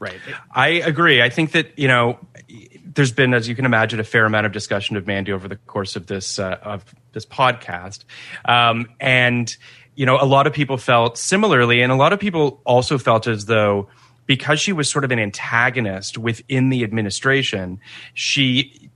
Right. 0.00 0.20
I 0.52 0.68
agree. 0.68 1.20
I 1.20 1.28
think 1.28 1.52
that 1.52 1.76
you 1.76 1.88
know, 1.88 2.18
there's 2.84 3.10
been, 3.10 3.34
as 3.34 3.48
you 3.48 3.56
can 3.56 3.64
imagine, 3.64 3.98
a 3.98 4.04
fair 4.04 4.24
amount 4.24 4.46
of 4.46 4.52
discussion 4.52 4.96
of 4.96 5.06
Mandy 5.06 5.32
over 5.32 5.48
the 5.48 5.56
course 5.56 5.96
of 5.96 6.06
this 6.06 6.38
uh, 6.38 6.58
of 6.62 6.84
this 7.12 7.26
podcast, 7.26 8.04
um, 8.44 8.86
and 9.00 9.56
you 9.96 10.06
know, 10.06 10.16
a 10.20 10.24
lot 10.24 10.46
of 10.46 10.52
people 10.52 10.76
felt 10.76 11.18
similarly, 11.18 11.82
and 11.82 11.90
a 11.90 11.96
lot 11.96 12.12
of 12.12 12.20
people 12.20 12.60
also 12.64 12.96
felt 12.96 13.26
as 13.26 13.46
though 13.46 13.88
because 14.26 14.60
she 14.60 14.72
was 14.72 14.88
sort 14.88 15.04
of 15.04 15.10
an 15.10 15.18
antagonist 15.18 16.16
within 16.16 16.68
the 16.68 16.84
administration, 16.84 17.80
she 18.14 18.87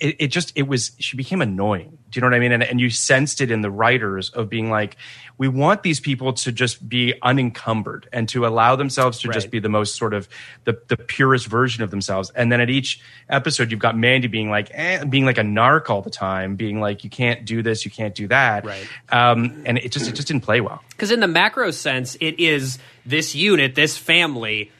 it, 0.00 0.16
it 0.18 0.26
just 0.28 0.52
it 0.56 0.68
was 0.68 0.92
she 0.98 1.16
became 1.16 1.42
annoying. 1.42 1.98
Do 2.10 2.16
you 2.16 2.22
know 2.22 2.28
what 2.28 2.34
I 2.36 2.38
mean? 2.38 2.52
And, 2.52 2.62
and 2.62 2.80
you 2.80 2.88
sensed 2.88 3.42
it 3.42 3.50
in 3.50 3.60
the 3.60 3.70
writers 3.70 4.30
of 4.30 4.48
being 4.48 4.70
like, 4.70 4.96
we 5.36 5.46
want 5.46 5.82
these 5.82 6.00
people 6.00 6.32
to 6.32 6.50
just 6.50 6.88
be 6.88 7.12
unencumbered 7.22 8.08
and 8.14 8.26
to 8.30 8.46
allow 8.46 8.76
themselves 8.76 9.18
to 9.20 9.28
just 9.28 9.50
be 9.50 9.58
the 9.58 9.68
most 9.68 9.96
sort 9.96 10.14
of 10.14 10.26
the, 10.64 10.80
the 10.88 10.96
purest 10.96 11.48
version 11.48 11.82
of 11.84 11.90
themselves. 11.90 12.30
And 12.34 12.50
then 12.50 12.62
at 12.62 12.70
each 12.70 13.00
episode, 13.28 13.70
you've 13.70 13.80
got 13.80 13.94
Mandy 13.96 14.26
being 14.26 14.48
like, 14.48 14.70
eh, 14.72 15.04
being 15.04 15.26
like 15.26 15.36
a 15.36 15.42
narc 15.42 15.90
all 15.90 16.00
the 16.00 16.08
time, 16.08 16.56
being 16.56 16.80
like, 16.80 17.04
you 17.04 17.10
can't 17.10 17.44
do 17.44 17.62
this, 17.62 17.84
you 17.84 17.90
can't 17.90 18.14
do 18.14 18.26
that. 18.28 18.64
Right. 18.64 18.88
Um, 19.10 19.62
and 19.66 19.76
it 19.76 19.92
just 19.92 20.08
it 20.08 20.14
just 20.14 20.28
didn't 20.28 20.44
play 20.44 20.62
well. 20.62 20.82
Because 20.88 21.10
in 21.10 21.20
the 21.20 21.28
macro 21.28 21.70
sense, 21.72 22.16
it 22.22 22.40
is 22.40 22.78
this 23.04 23.34
unit, 23.34 23.74
this 23.74 23.98
family, 23.98 24.72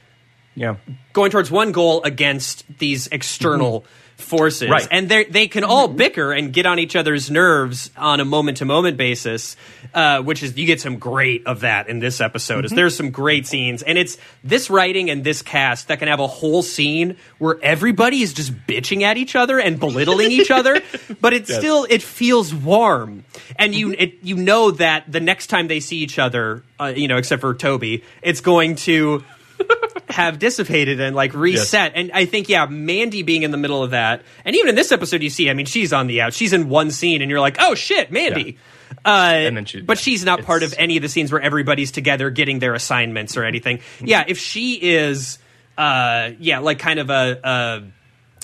Yeah. 0.54 0.76
going 1.12 1.30
towards 1.30 1.50
one 1.50 1.72
goal 1.72 2.02
against 2.04 2.64
these 2.78 3.06
external 3.08 3.84
forces. 4.18 4.68
Right. 4.68 4.86
And 4.90 5.08
they 5.08 5.24
they 5.24 5.48
can 5.48 5.64
all 5.64 5.88
bicker 5.88 6.32
and 6.32 6.52
get 6.52 6.66
on 6.66 6.78
each 6.78 6.94
other's 6.94 7.30
nerves 7.30 7.90
on 7.96 8.20
a 8.20 8.24
moment 8.24 8.58
to 8.58 8.64
moment 8.64 8.96
basis, 8.96 9.56
uh, 9.94 10.22
which 10.22 10.42
is 10.42 10.56
you 10.56 10.66
get 10.66 10.80
some 10.80 10.98
great 10.98 11.46
of 11.46 11.60
that 11.60 11.88
in 11.88 11.98
this 11.98 12.20
episode. 12.20 12.58
Mm-hmm. 12.58 12.64
Is 12.66 12.72
there's 12.72 12.96
some 12.96 13.10
great 13.10 13.46
scenes, 13.46 13.82
and 13.82 13.98
it's 13.98 14.18
this 14.44 14.70
writing 14.70 15.10
and 15.10 15.24
this 15.24 15.42
cast 15.42 15.88
that 15.88 15.98
can 15.98 16.08
have 16.08 16.20
a 16.20 16.26
whole 16.26 16.62
scene 16.62 17.16
where 17.38 17.58
everybody 17.62 18.22
is 18.22 18.32
just 18.32 18.52
bitching 18.66 19.02
at 19.02 19.16
each 19.16 19.34
other 19.34 19.58
and 19.58 19.80
belittling 19.80 20.30
each 20.30 20.50
other, 20.50 20.80
but 21.20 21.32
it 21.32 21.48
still 21.48 21.86
it 21.88 22.02
feels 22.02 22.54
warm, 22.54 23.24
and 23.56 23.74
you 23.74 23.88
Mm-hmm. 23.88 24.02
it 24.02 24.18
you 24.22 24.36
know 24.36 24.70
that 24.72 25.10
the 25.10 25.20
next 25.20 25.46
time 25.46 25.68
they 25.68 25.80
see 25.80 25.98
each 25.98 26.18
other, 26.18 26.62
uh, 26.78 26.92
you 26.94 27.08
know, 27.08 27.16
except 27.16 27.40
for 27.40 27.54
Toby, 27.54 28.04
it's 28.22 28.40
going 28.40 28.74
to 28.76 29.24
have 30.10 30.38
dissipated 30.38 31.00
and 31.00 31.14
like 31.14 31.34
reset. 31.34 31.92
And 31.94 32.10
I 32.12 32.24
think, 32.24 32.48
yeah, 32.48 32.66
Mandy 32.66 33.22
being 33.22 33.42
in 33.42 33.50
the 33.50 33.56
middle 33.56 33.82
of 33.82 33.90
that, 33.92 34.22
and 34.44 34.56
even 34.56 34.68
in 34.70 34.74
this 34.74 34.90
episode, 34.92 35.22
you 35.22 35.30
see, 35.30 35.48
I 35.50 35.54
mean, 35.54 35.66
she's 35.66 35.92
on 35.92 36.06
the 36.06 36.20
out. 36.22 36.34
She's 36.34 36.52
in 36.52 36.68
one 36.68 36.90
scene, 36.90 37.22
and 37.22 37.30
you're 37.30 37.40
like, 37.40 37.56
oh 37.60 37.74
shit, 37.74 38.10
Mandy. 38.10 38.58
Uh, 39.04 39.08
And 39.08 39.56
then 39.56 39.64
she- 39.66 39.80
but 39.82 39.98
she's 39.98 40.24
not 40.24 40.42
part 40.42 40.62
of 40.62 40.74
any 40.78 40.96
of 40.96 41.02
the 41.02 41.08
scenes 41.08 41.30
where 41.30 41.40
everybody's 41.40 41.92
together 41.92 42.30
getting 42.30 42.58
their 42.58 42.74
assignments 42.74 43.36
or 43.36 43.44
anything. 43.44 43.80
Yeah, 44.02 44.24
if 44.26 44.38
she 44.38 44.74
is, 44.74 45.38
uh, 45.76 46.30
yeah, 46.40 46.58
like 46.60 46.78
kind 46.78 46.98
of 46.98 47.10
a. 47.10 47.40
a 47.44 47.82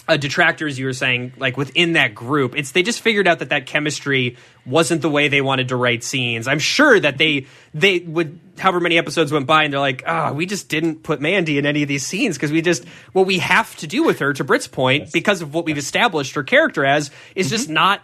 a 0.06 0.18
detractor, 0.18 0.66
as 0.66 0.78
you 0.78 0.84
were 0.86 0.92
saying, 0.92 1.32
like 1.38 1.56
within 1.56 1.94
that 1.94 2.14
group, 2.14 2.56
it's 2.56 2.72
they 2.72 2.82
just 2.82 3.00
figured 3.00 3.26
out 3.26 3.38
that 3.38 3.48
that 3.48 3.64
chemistry 3.66 4.36
wasn't 4.66 5.00
the 5.02 5.08
way 5.08 5.28
they 5.28 5.40
wanted 5.40 5.68
to 5.68 5.76
write 5.76 6.04
scenes. 6.04 6.46
I'm 6.46 6.58
sure 6.58 7.00
that 7.00 7.16
they 7.16 7.46
they 7.72 8.00
would, 8.00 8.38
however 8.58 8.80
many 8.80 8.98
episodes 8.98 9.32
went 9.32 9.46
by, 9.46 9.64
and 9.64 9.72
they're 9.72 9.80
like, 9.80 10.02
ah, 10.06 10.32
we 10.32 10.44
just 10.46 10.68
didn't 10.68 11.02
put 11.02 11.20
Mandy 11.20 11.56
in 11.58 11.64
any 11.66 11.82
of 11.82 11.88
these 11.88 12.04
scenes 12.06 12.36
because 12.36 12.52
we 12.52 12.60
just 12.60 12.84
what 13.12 13.26
we 13.26 13.38
have 13.38 13.74
to 13.76 13.86
do 13.86 14.02
with 14.04 14.18
her, 14.18 14.32
to 14.34 14.44
Britt's 14.44 14.68
point, 14.68 15.10
because 15.12 15.40
of 15.40 15.54
what 15.54 15.64
we've 15.64 15.78
established 15.78 16.34
her 16.34 16.42
character 16.42 16.84
as, 16.84 17.10
is 17.34 17.48
just 17.48 17.70
not 17.70 18.02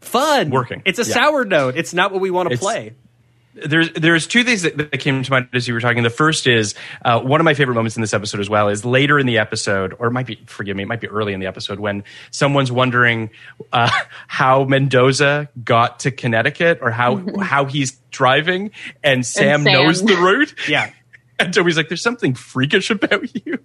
fun. 0.00 0.50
Working. 0.50 0.82
It's 0.84 0.98
a 0.98 1.02
Yeah. 1.04 1.14
sour 1.14 1.44
note. 1.44 1.76
It's 1.76 1.94
not 1.94 2.12
what 2.12 2.20
we 2.20 2.30
want 2.30 2.50
to 2.50 2.58
play. 2.58 2.92
There's 3.64 3.92
there's 3.92 4.26
two 4.26 4.44
things 4.44 4.62
that, 4.62 4.76
that 4.76 4.98
came 4.98 5.22
to 5.22 5.30
mind 5.30 5.48
as 5.52 5.66
you 5.66 5.74
were 5.74 5.80
talking. 5.80 6.02
The 6.02 6.10
first 6.10 6.46
is 6.46 6.74
uh, 7.04 7.20
one 7.20 7.40
of 7.40 7.44
my 7.44 7.54
favorite 7.54 7.74
moments 7.74 7.96
in 7.96 8.00
this 8.00 8.14
episode 8.14 8.40
as 8.40 8.50
well 8.50 8.68
is 8.68 8.84
later 8.84 9.18
in 9.18 9.26
the 9.26 9.38
episode, 9.38 9.94
or 9.98 10.08
it 10.08 10.12
might 10.12 10.26
be 10.26 10.40
forgive 10.46 10.76
me, 10.76 10.82
it 10.84 10.86
might 10.86 11.00
be 11.00 11.08
early 11.08 11.32
in 11.32 11.40
the 11.40 11.46
episode 11.46 11.80
when 11.80 12.04
someone's 12.30 12.72
wondering 12.72 13.30
uh, 13.72 13.90
how 14.26 14.64
Mendoza 14.64 15.48
got 15.64 16.00
to 16.00 16.10
Connecticut 16.10 16.78
or 16.82 16.90
how 16.90 17.22
how 17.40 17.64
he's 17.64 17.92
driving, 18.10 18.70
and 19.02 19.24
Sam, 19.24 19.64
Sam- 19.64 19.72
knows 19.72 20.02
the 20.02 20.16
route. 20.16 20.54
Yeah. 20.68 20.90
And 21.40 21.54
Toby's 21.54 21.76
like, 21.76 21.86
"There's 21.86 22.02
something 22.02 22.34
freakish 22.34 22.90
about 22.90 23.32
you," 23.46 23.60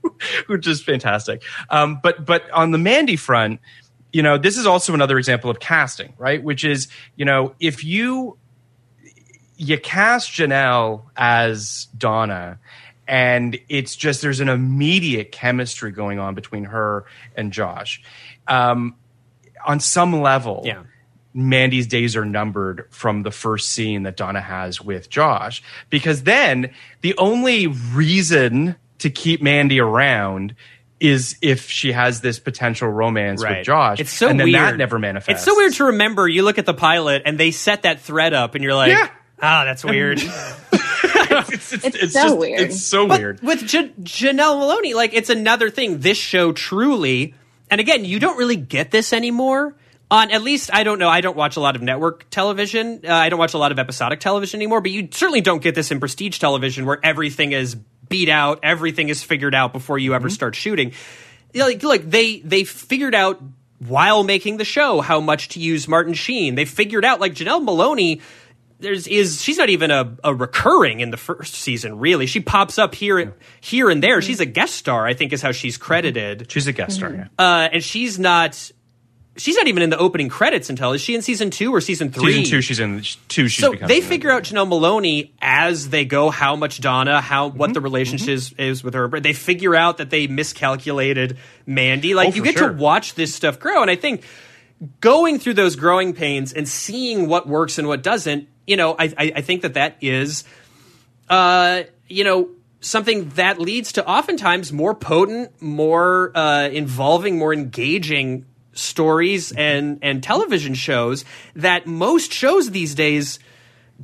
which 0.46 0.68
is 0.68 0.84
fantastic. 0.84 1.42
Um, 1.72 2.00
but 2.04 2.24
but 2.24 2.48
on 2.52 2.70
the 2.70 2.78
Mandy 2.78 3.16
front, 3.16 3.62
you 4.12 4.22
know, 4.22 4.38
this 4.38 4.58
is 4.60 4.68
also 4.68 4.94
another 4.94 5.18
example 5.18 5.50
of 5.50 5.60
casting, 5.60 6.14
right? 6.20 6.42
Which 6.42 6.64
is, 6.64 6.88
you 7.16 7.26
know, 7.26 7.56
if 7.60 7.84
you 7.84 8.38
you 9.64 9.78
cast 9.80 10.32
Janel 10.32 11.04
as 11.16 11.88
Donna, 11.98 12.60
and 13.08 13.60
it's 13.70 13.96
just 13.96 14.22
there's 14.22 14.40
an 14.40 14.50
immediate 14.50 15.32
chemistry 15.32 15.92
going 15.92 16.20
on 16.20 16.36
between 16.36 16.66
her 16.66 17.06
and 17.36 17.52
Josh. 17.52 18.02
Um, 18.48 18.96
on 19.66 19.80
some 19.80 20.22
level, 20.22 20.64
Yeah. 20.66 20.84
Mandy's 21.34 21.88
days 21.88 22.16
are 22.16 22.26
numbered 22.26 22.86
from 22.92 23.24
the 23.24 23.32
first 23.32 23.70
scene 23.70 24.04
that 24.04 24.16
Donna 24.18 24.42
has 24.42 24.80
with 24.82 25.10
Josh, 25.10 25.64
because 25.90 26.24
then 26.24 26.72
the 27.02 27.16
only 27.18 27.68
reason 27.68 28.76
to 29.00 29.10
keep 29.10 29.42
Mandy 29.42 29.80
around 29.80 30.56
is 31.00 31.36
if 31.42 31.70
she 31.70 31.92
has 31.92 32.22
this 32.22 32.40
potential 32.40 32.88
romance 32.88 33.44
with 33.44 33.66
Josh. 33.66 34.00
It's 34.00 34.14
so 34.14 34.30
and 34.30 34.40
then 34.40 34.48
weird. 34.48 34.62
that 34.62 34.78
never 34.78 35.00
manifests. 35.00 35.42
It's 35.42 35.46
so 35.52 35.58
weird 35.58 35.74
to 35.74 35.86
remember. 35.86 36.28
You 36.30 36.44
look 36.44 36.58
at 36.60 36.66
the 36.66 36.74
pilot 36.74 37.24
and 37.26 37.38
they 37.38 37.52
set 37.52 37.82
that 37.82 38.00
thread 38.02 38.34
up, 38.34 38.56
and 38.56 38.64
you're 38.64 38.76
like, 38.76 38.92
Yeah. 38.92 39.10
Ah, 39.46 39.66
that's 39.66 39.84
weird. 39.84 40.20
it's, 40.72 41.74
it's, 41.74 41.84
It's 41.96 42.14
so 42.14 42.36
weird. 42.36 42.60
It's 42.62 42.82
so 42.82 43.08
But 43.08 43.20
weird. 43.20 43.42
with 43.42 43.68
J- 43.68 43.90
Janel 44.02 44.58
Moloney, 44.60 44.94
like 44.94 45.14
it's 45.14 45.30
another 45.30 45.70
thing. 45.70 46.00
This 46.00 46.18
show 46.18 46.54
truly, 46.54 47.34
and 47.70 47.82
again, 47.82 48.06
you 48.06 48.20
don't 48.20 48.38
really 48.38 48.56
get 48.56 48.90
this 48.92 49.12
anymore. 49.14 49.76
On 50.10 50.32
at 50.32 50.44
least, 50.44 50.70
I 50.72 50.84
don't 50.84 51.00
know. 51.00 51.10
I 51.10 51.22
don't 51.22 51.36
watch 51.36 51.58
a 51.58 51.60
lot 51.60 51.76
of 51.76 51.82
network 51.82 52.30
television. 52.30 53.02
Uh, 53.04 53.14
I 53.14 53.30
don't 53.30 53.40
watch 53.40 53.54
a 53.54 53.58
lot 53.58 53.72
of 53.72 53.80
episodic 53.80 54.20
television 54.20 54.60
anymore. 54.60 54.80
But 54.80 54.92
you 54.92 55.10
certainly 55.12 55.42
don't 55.42 55.62
get 55.62 55.76
this 55.76 55.92
in 55.92 56.00
prestige 56.00 56.38
television, 56.40 56.86
where 56.86 57.00
everything 57.04 57.52
is 57.52 57.76
beat 58.10 58.30
out, 58.30 58.60
everything 58.64 59.10
is 59.10 59.24
figured 59.24 59.56
out 59.56 59.74
before 59.74 59.98
you 59.98 60.14
ever 60.14 60.30
start 60.30 60.56
shooting. 60.56 60.92
You 61.54 61.62
know, 61.62 61.66
like, 61.66 61.84
like 61.84 62.10
they 62.10 62.40
they 62.40 62.64
figured 62.64 63.16
out 63.16 63.42
while 63.80 64.24
making 64.24 64.58
the 64.58 64.66
show 64.66 65.02
how 65.02 65.20
much 65.20 65.50
to 65.50 65.60
use 65.60 65.88
Martin 65.88 66.14
Sheen. 66.14 66.56
They 66.56 66.66
figured 66.66 67.04
out 67.04 67.20
like 67.20 67.34
Janel 67.34 67.64
Moloney 67.64 68.22
there's 68.84 69.08
is 69.08 69.42
she's 69.42 69.58
not 69.58 69.70
even 69.70 69.90
a, 69.90 70.16
a 70.24 70.34
recurring 70.36 71.00
in 71.00 71.10
the 71.10 71.18
first 71.18 71.56
season 71.56 71.98
really 71.98 72.26
she 72.28 72.40
pops 72.40 72.78
up 72.78 72.94
here 72.94 73.34
here 73.62 73.90
and 73.90 74.04
there 74.04 74.22
she's 74.22 74.40
a 74.40 74.46
guest 74.46 74.76
star 74.76 75.08
i 75.08 75.14
think 75.16 75.34
is 75.34 75.42
how 75.42 75.52
she's 75.52 75.78
credited 75.78 76.52
She's 76.52 76.68
a 76.68 76.74
guest 76.74 76.98
star. 76.98 77.12
Yeah. 77.12 77.28
uh, 77.40 77.70
and 77.74 77.84
she's 77.84 78.20
not 78.20 78.72
she's 79.36 79.56
not 79.56 79.68
even 79.68 79.82
in 79.82 79.90
the 79.90 79.98
opening 79.98 80.30
credits 80.30 80.70
until 80.70 80.92
is 80.94 81.02
she 81.02 81.16
in 81.16 81.24
season 81.24 81.50
two 81.50 81.74
or 81.74 81.82
season 81.82 82.12
three 82.12 82.34
Season 82.34 82.52
two, 82.52 82.62
she's 82.62 82.80
in 82.80 83.02
two. 83.30 83.48
She's 83.48 83.64
so 83.66 83.74
they 83.74 84.00
figure 84.00 84.30
out 84.30 84.44
Janel 84.44 84.68
Moloney 84.68 85.34
as 85.42 85.90
they 85.90 86.06
go 86.06 86.30
how 86.30 86.56
much 86.56 86.80
Donna, 86.82 87.20
how 87.20 87.48
what 87.48 87.70
Mm-hmm. 87.70 87.74
the 87.74 87.82
relationship 87.82 88.30
is, 88.30 88.54
is 88.60 88.84
with 88.84 88.94
her. 88.94 89.08
They 89.20 89.34
figure 89.34 89.74
out 89.76 89.98
that 89.98 90.12
they 90.12 90.28
miscalculated 90.28 91.38
Mandy. 91.66 92.14
Like 92.14 92.28
Oh, 92.34 92.36
you 92.36 92.44
get 92.44 92.60
sure. 92.60 92.70
to 92.70 92.76
watch 92.76 93.16
this 93.16 93.34
stuff 93.34 93.60
grow, 93.60 93.82
and 93.82 93.90
I 93.90 93.96
think 93.96 94.24
going 95.02 95.40
through 95.40 95.56
those 95.56 95.76
growing 95.78 96.14
pains 96.14 96.54
and 96.54 96.68
seeing 96.70 97.28
what 97.28 97.48
works 97.48 97.80
and 97.80 97.88
what 97.88 98.04
doesn't, 98.04 98.48
you 98.66 98.78
know, 98.78 98.96
I 98.98 99.14
I, 99.18 99.32
I 99.36 99.42
think 99.42 99.62
that 99.62 99.76
that 99.76 99.98
is, 100.02 100.44
uh, 101.30 101.84
you 102.08 102.24
know. 102.24 102.50
Something 102.86 103.30
that 103.36 103.60
leads 103.60 103.94
to 103.94 104.06
oftentimes 104.06 104.74
more 104.74 104.94
potent, 104.94 105.62
more 105.62 106.34
uh, 106.36 106.68
involving, 106.68 107.38
more 107.38 107.54
engaging 107.54 108.46
stories 108.74 109.54
and 109.54 110.00
and 110.02 110.22
television 110.22 110.74
shows 110.74 111.24
that 111.56 111.88
most 111.88 112.34
shows 112.34 112.72
these 112.72 112.94
days 112.94 113.40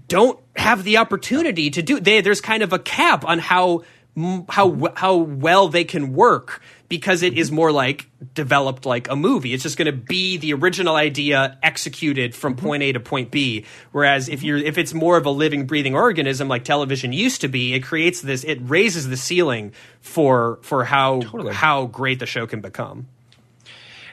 don't 0.07 0.39
have 0.55 0.85
the 0.85 0.95
opportunity 0.95 1.69
to 1.71 1.81
do. 1.81 1.99
They, 1.99 2.21
there's 2.21 2.39
kind 2.39 2.63
of 2.63 2.71
a 2.71 2.79
cap 2.79 3.25
on 3.25 3.39
how 3.39 3.83
how 4.49 4.91
how 4.95 5.15
well 5.15 5.67
they 5.69 5.83
can 5.83 6.13
work 6.13 6.61
because 6.89 7.21
it 7.21 7.37
is 7.37 7.51
more 7.51 7.71
like 7.71 8.09
developed 8.33 8.85
like 8.85 9.09
a 9.09 9.15
movie. 9.15 9.53
It's 9.53 9.63
just 9.63 9.77
going 9.77 9.85
to 9.85 9.91
be 9.91 10.37
the 10.37 10.53
original 10.53 10.95
idea 10.95 11.57
executed 11.61 12.35
from 12.35 12.55
mm-hmm. 12.55 12.65
point 12.65 12.83
A 12.83 12.91
to 12.93 12.99
point 12.99 13.31
B. 13.31 13.65
Whereas 13.91 14.27
if 14.27 14.43
you're 14.43 14.57
if 14.57 14.77
it's 14.77 14.93
more 14.93 15.15
of 15.15 15.25
a 15.25 15.29
living, 15.29 15.65
breathing 15.67 15.95
organism 15.95 16.47
like 16.47 16.63
television 16.63 17.13
used 17.13 17.41
to 17.41 17.47
be, 17.47 17.73
it 17.73 17.81
creates 17.81 18.21
this. 18.21 18.43
It 18.43 18.59
raises 18.61 19.07
the 19.07 19.17
ceiling 19.17 19.73
for 20.01 20.59
for 20.63 20.83
how 20.83 21.21
Totally. 21.21 21.53
how 21.53 21.85
great 21.85 22.19
the 22.19 22.25
show 22.25 22.47
can 22.47 22.61
become. 22.61 23.07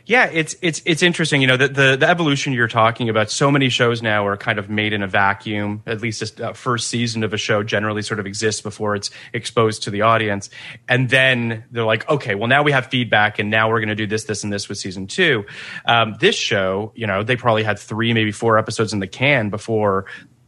Yeah, 0.08 0.26
it's 0.26 0.54
it's 0.62 0.80
it's 0.84 1.02
interesting. 1.02 1.40
You 1.40 1.48
know, 1.48 1.56
the, 1.56 1.66
the 1.66 1.96
the 1.96 2.08
evolution 2.08 2.52
you're 2.52 2.68
talking 2.68 3.08
about. 3.08 3.28
So 3.28 3.50
many 3.50 3.68
shows 3.68 4.02
now 4.02 4.24
are 4.24 4.36
kind 4.36 4.60
of 4.60 4.70
made 4.70 4.92
in 4.92 5.02
a 5.02 5.08
vacuum. 5.08 5.82
At 5.84 6.00
least 6.00 6.38
a 6.38 6.54
first 6.54 6.86
season 6.86 7.24
of 7.24 7.34
a 7.34 7.36
show 7.36 7.64
generally 7.64 8.02
sort 8.02 8.20
of 8.20 8.26
exists 8.26 8.60
before 8.60 8.94
it's 8.94 9.10
exposed 9.32 9.82
to 9.82 9.90
the 9.90 10.02
audience, 10.02 10.48
and 10.88 11.10
then 11.10 11.64
they're 11.72 11.84
like, 11.84 12.08
okay, 12.08 12.36
well 12.36 12.46
now 12.46 12.62
we 12.62 12.70
have 12.70 12.86
feedback, 12.86 13.40
and 13.40 13.50
now 13.50 13.68
we're 13.68 13.80
going 13.80 13.88
to 13.88 13.96
do 13.96 14.06
this, 14.06 14.24
this, 14.24 14.44
and 14.44 14.52
this 14.52 14.68
with 14.68 14.78
season 14.78 15.08
two. 15.08 15.44
Um, 15.86 16.14
this 16.20 16.36
show, 16.36 16.92
you 16.94 17.08
know, 17.08 17.24
they 17.24 17.34
probably 17.34 17.64
had 17.64 17.76
three, 17.76 18.12
maybe 18.12 18.30
four 18.30 18.58
episodes 18.58 18.92
in 18.92 19.00
the 19.00 19.08
can 19.08 19.50
before, 19.50 20.06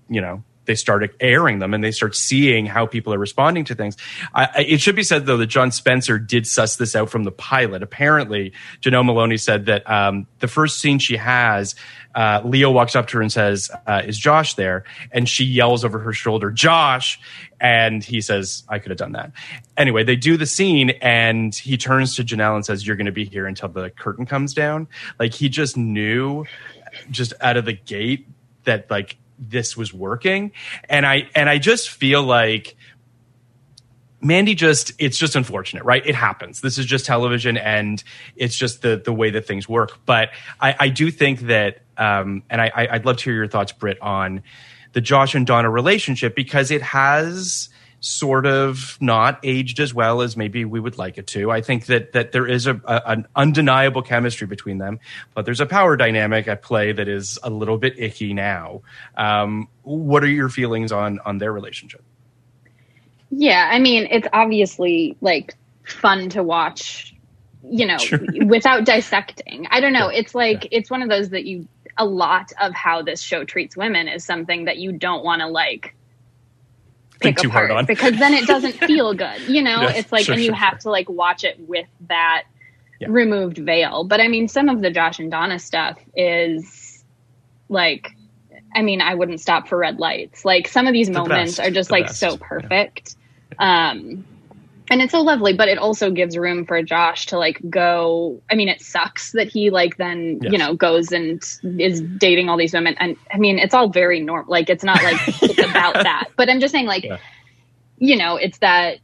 you 0.08 0.20
know, 0.20 0.44
they 0.68 0.76
started 0.76 1.10
airing 1.18 1.58
them 1.58 1.74
and 1.74 1.82
they 1.82 1.90
start 1.90 2.14
seeing 2.14 2.66
how 2.66 2.86
people 2.86 3.12
are 3.12 3.18
responding 3.18 3.64
to 3.64 3.74
things. 3.74 3.96
I- 4.34 4.64
it 4.68 4.80
should 4.80 4.94
be 4.94 5.02
said 5.02 5.26
though 5.26 5.38
that 5.38 5.46
John 5.46 5.72
Spencer 5.72 6.18
did 6.20 6.46
suss 6.46 6.76
this 6.76 6.94
out 6.94 7.10
from 7.10 7.24
the 7.24 7.32
pilot. 7.32 7.82
Apparently, 7.82 8.52
Janel 8.80 9.04
Moloney 9.04 9.38
said 9.38 9.66
that 9.66 9.90
um, 9.90 10.26
the 10.38 10.46
first 10.46 10.78
scene 10.78 10.98
she 11.00 11.16
has, 11.16 11.74
uh, 12.14 12.42
Leo 12.44 12.70
walks 12.70 12.94
up 12.94 13.06
to 13.08 13.16
her 13.16 13.22
and 13.22 13.32
says, 13.32 13.70
uh, 13.86 14.02
"Is 14.04 14.18
Josh 14.18 14.54
there?" 14.54 14.84
And 15.12 15.28
she 15.28 15.44
yells 15.44 15.84
over 15.84 15.98
her 16.00 16.12
shoulder, 16.12 16.50
"Josh!" 16.50 17.18
And 17.60 18.04
he 18.04 18.20
says, 18.20 18.64
"I 18.68 18.78
could 18.78 18.90
have 18.90 18.98
done 18.98 19.12
that." 19.12 19.32
Anyway, 19.76 20.04
they 20.04 20.16
do 20.16 20.36
the 20.36 20.46
scene 20.46 20.90
and 21.00 21.54
he 21.54 21.76
turns 21.76 22.14
to 22.16 22.24
Janel 22.24 22.56
and 22.56 22.64
says, 22.64 22.86
"You're 22.86 22.96
going 22.96 23.06
to 23.06 23.12
be 23.12 23.24
here 23.24 23.46
until 23.46 23.68
the 23.68 23.90
curtain 23.90 24.26
comes 24.26 24.52
down." 24.52 24.88
Like 25.18 25.32
he 25.32 25.48
just 25.48 25.76
knew, 25.76 26.44
just 27.10 27.32
out 27.40 27.56
of 27.56 27.64
the 27.64 27.72
gate, 27.74 28.26
that 28.64 28.90
like 28.90 29.16
this 29.38 29.76
was 29.76 29.94
working. 29.94 30.52
And 30.88 31.06
i 31.06 31.28
and 31.34 31.48
i 31.48 31.58
just 31.58 31.90
feel 31.90 32.22
like 32.22 32.76
mandy 34.20 34.54
just 34.54 34.92
it's 34.98 35.16
just 35.16 35.36
unfortunate 35.36 35.84
right? 35.84 36.04
It 36.04 36.14
happens. 36.14 36.60
This 36.60 36.76
is 36.78 36.86
just 36.86 37.06
television 37.06 37.56
and 37.56 38.02
it's 38.36 38.56
just 38.56 38.82
the 38.82 39.00
the 39.02 39.12
way 39.12 39.30
that 39.30 39.46
things 39.46 39.68
work. 39.68 39.98
But 40.06 40.30
i 40.60 40.74
i 40.80 40.88
do 40.88 41.10
think 41.10 41.40
that 41.42 41.80
um 41.96 42.42
and 42.50 42.60
i 42.60 42.70
I- 42.74 42.88
i'd 42.94 43.04
love 43.06 43.16
to 43.18 43.24
hear 43.24 43.34
your 43.34 43.48
thoughts 43.48 43.72
Britt, 43.72 44.00
on 44.00 44.42
the 44.92 45.00
josh 45.00 45.34
and 45.34 45.46
donna 45.46 45.70
relationship 45.70 46.34
because 46.34 46.70
it 46.70 46.82
has 46.82 47.68
sort 48.00 48.46
of 48.46 48.96
not 49.00 49.40
aged 49.42 49.80
as 49.80 49.92
well 49.92 50.22
as 50.22 50.36
maybe 50.36 50.64
we 50.64 50.78
would 50.78 50.98
like 50.98 51.18
it 51.18 51.26
to. 51.28 51.50
I 51.50 51.60
think 51.60 51.86
that 51.86 52.12
that 52.12 52.32
there 52.32 52.46
is 52.46 52.66
a, 52.66 52.80
a 52.84 53.02
an 53.06 53.26
undeniable 53.34 54.02
chemistry 54.02 54.46
between 54.46 54.78
them, 54.78 55.00
but 55.34 55.44
there's 55.44 55.60
a 55.60 55.66
power 55.66 55.96
dynamic 55.96 56.46
at 56.48 56.62
play 56.62 56.92
that 56.92 57.08
is 57.08 57.38
a 57.42 57.50
little 57.50 57.78
bit 57.78 57.98
icky 57.98 58.34
now. 58.34 58.82
Um, 59.16 59.68
what 59.82 60.22
are 60.22 60.28
your 60.28 60.48
feelings 60.48 60.92
on 60.92 61.18
on 61.24 61.38
their 61.38 61.52
relationship? 61.52 62.02
Yeah, 63.30 63.68
I 63.70 63.78
mean, 63.78 64.08
it's 64.10 64.28
obviously 64.32 65.16
like 65.20 65.54
fun 65.84 66.30
to 66.30 66.42
watch, 66.42 67.14
you 67.62 67.86
know, 67.86 67.98
without 68.46 68.84
dissecting. 68.84 69.66
I 69.70 69.80
don't 69.80 69.92
know. 69.92 70.08
It's 70.08 70.34
like 70.34 70.68
it's 70.70 70.90
one 70.90 71.02
of 71.02 71.08
those 71.08 71.30
that 71.30 71.44
you 71.44 71.66
a 71.98 72.04
lot 72.04 72.52
of 72.60 72.72
how 72.74 73.02
this 73.02 73.20
show 73.20 73.44
treats 73.44 73.76
women 73.76 74.06
is 74.06 74.24
something 74.24 74.66
that 74.66 74.78
you 74.78 74.92
don't 74.92 75.24
want 75.24 75.40
to 75.40 75.48
like 75.48 75.96
pick 77.20 77.36
too 77.36 77.50
hard 77.50 77.70
apart 77.70 77.70
on. 77.70 77.86
because 77.86 78.16
then 78.18 78.34
it 78.34 78.46
doesn't 78.46 78.78
feel 78.86 79.14
good. 79.14 79.42
You 79.46 79.62
know, 79.62 79.84
Yeah, 79.84 79.92
it's 79.94 80.12
like 80.12 80.26
sure, 80.26 80.34
and 80.34 80.42
you 80.44 80.52
sure, 80.52 80.54
have 80.54 80.74
sure. 80.74 80.78
to 80.82 80.90
like 80.90 81.08
watch 81.08 81.44
it 81.44 81.56
with 81.60 81.86
that 82.08 82.44
Yeah. 83.00 83.08
removed 83.10 83.58
veil. 83.58 84.04
But 84.04 84.20
I 84.20 84.28
mean, 84.28 84.48
some 84.48 84.68
of 84.68 84.80
the 84.82 84.90
Josh 84.90 85.18
and 85.18 85.30
Donna 85.30 85.58
stuff 85.58 85.98
is 86.14 87.04
like 87.68 88.08
I 88.74 88.82
mean, 88.82 89.00
I 89.00 89.14
wouldn't 89.14 89.40
stop 89.40 89.68
for 89.68 89.78
red 89.78 89.98
lights. 89.98 90.44
Like 90.44 90.68
some 90.68 90.86
of 90.86 90.92
these 90.92 91.10
The 91.12 91.12
moments 91.12 91.58
best, 91.58 91.60
are 91.60 91.70
just 91.70 91.90
the 91.90 91.94
like 91.94 92.06
best. 92.06 92.18
so 92.18 92.36
Yeah. 92.58 92.70
perfect. 92.70 93.16
Um 93.58 94.27
and 94.90 95.00
it's 95.02 95.12
so 95.12 95.20
lovely, 95.20 95.52
but 95.52 95.68
it 95.68 95.78
also 95.78 96.10
gives 96.10 96.36
room 96.36 96.64
for 96.66 96.82
Josh 96.82 97.26
to 97.26 97.38
like 97.38 97.60
go. 97.68 98.40
I 98.50 98.54
mean, 98.54 98.68
it 98.68 98.80
sucks 98.80 99.32
that 99.32 99.48
he 99.48 99.70
like 99.70 99.96
then 99.96 100.38
Yes. 100.42 100.52
you 100.52 100.58
know 100.58 100.74
goes 100.74 101.12
and 101.12 101.42
is 101.78 102.00
dating 102.00 102.48
all 102.48 102.56
these 102.56 102.72
women, 102.72 102.94
and 102.98 103.16
I 103.32 103.38
mean, 103.38 103.58
it's 103.58 103.74
all 103.74 103.88
very 103.88 104.20
normal. 104.20 104.50
Like 104.50 104.68
it's 104.70 104.84
not 104.84 105.02
like 105.02 105.20
it's 105.42 105.58
about 105.58 105.94
that, 105.94 106.28
but 106.36 106.48
I'm 106.48 106.60
just 106.60 106.72
saying 106.72 106.86
like, 106.86 107.04
Yeah. 107.04 107.18
you 107.98 108.16
know, 108.16 108.36
it's 108.36 108.58
that 108.58 108.98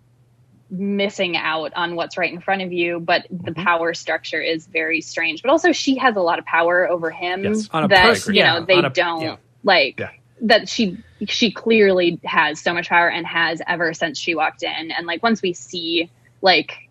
missing 0.71 1.37
out 1.37 1.73
on 1.77 1.95
what's 1.95 2.17
right 2.17 2.33
in 2.33 2.41
front 2.41 2.63
of 2.63 2.73
you, 2.73 2.99
but 2.99 3.27
the 3.31 3.53
Mm-hmm. 3.53 3.63
power 3.63 3.95
structure 3.95 4.41
is 4.41 4.67
very 4.67 5.01
strange. 5.01 5.43
But 5.43 5.51
also, 5.51 5.73
she 5.73 5.97
has 5.99 6.17
a 6.17 6.21
lot 6.21 6.39
of 6.39 6.45
power 6.47 6.89
over 6.89 7.11
him 7.11 7.45
Yes. 7.45 7.69
On 7.73 7.85
a 7.85 7.89
that 7.89 8.27
you 8.27 8.35
yeah, 8.35 8.59
know 8.59 8.65
they 8.65 8.79
a- 8.79 8.91
don't 8.91 9.21
yeah. 9.23 9.37
like 9.63 10.01
Yeah. 10.01 10.11
That 10.41 10.69
she 10.69 10.99
she 11.27 11.51
clearly 11.51 12.21
has 12.25 12.61
so 12.61 12.75
much 12.75 12.89
power 12.89 13.09
and 13.09 13.27
has 13.27 13.63
ever 13.67 13.95
since 13.95 14.19
she 14.19 14.35
walked 14.35 14.63
in. 14.63 14.91
And 14.91 15.07
like 15.07 15.23
once 15.23 15.43
we 15.43 15.53
see 15.53 16.11
like 16.43 16.89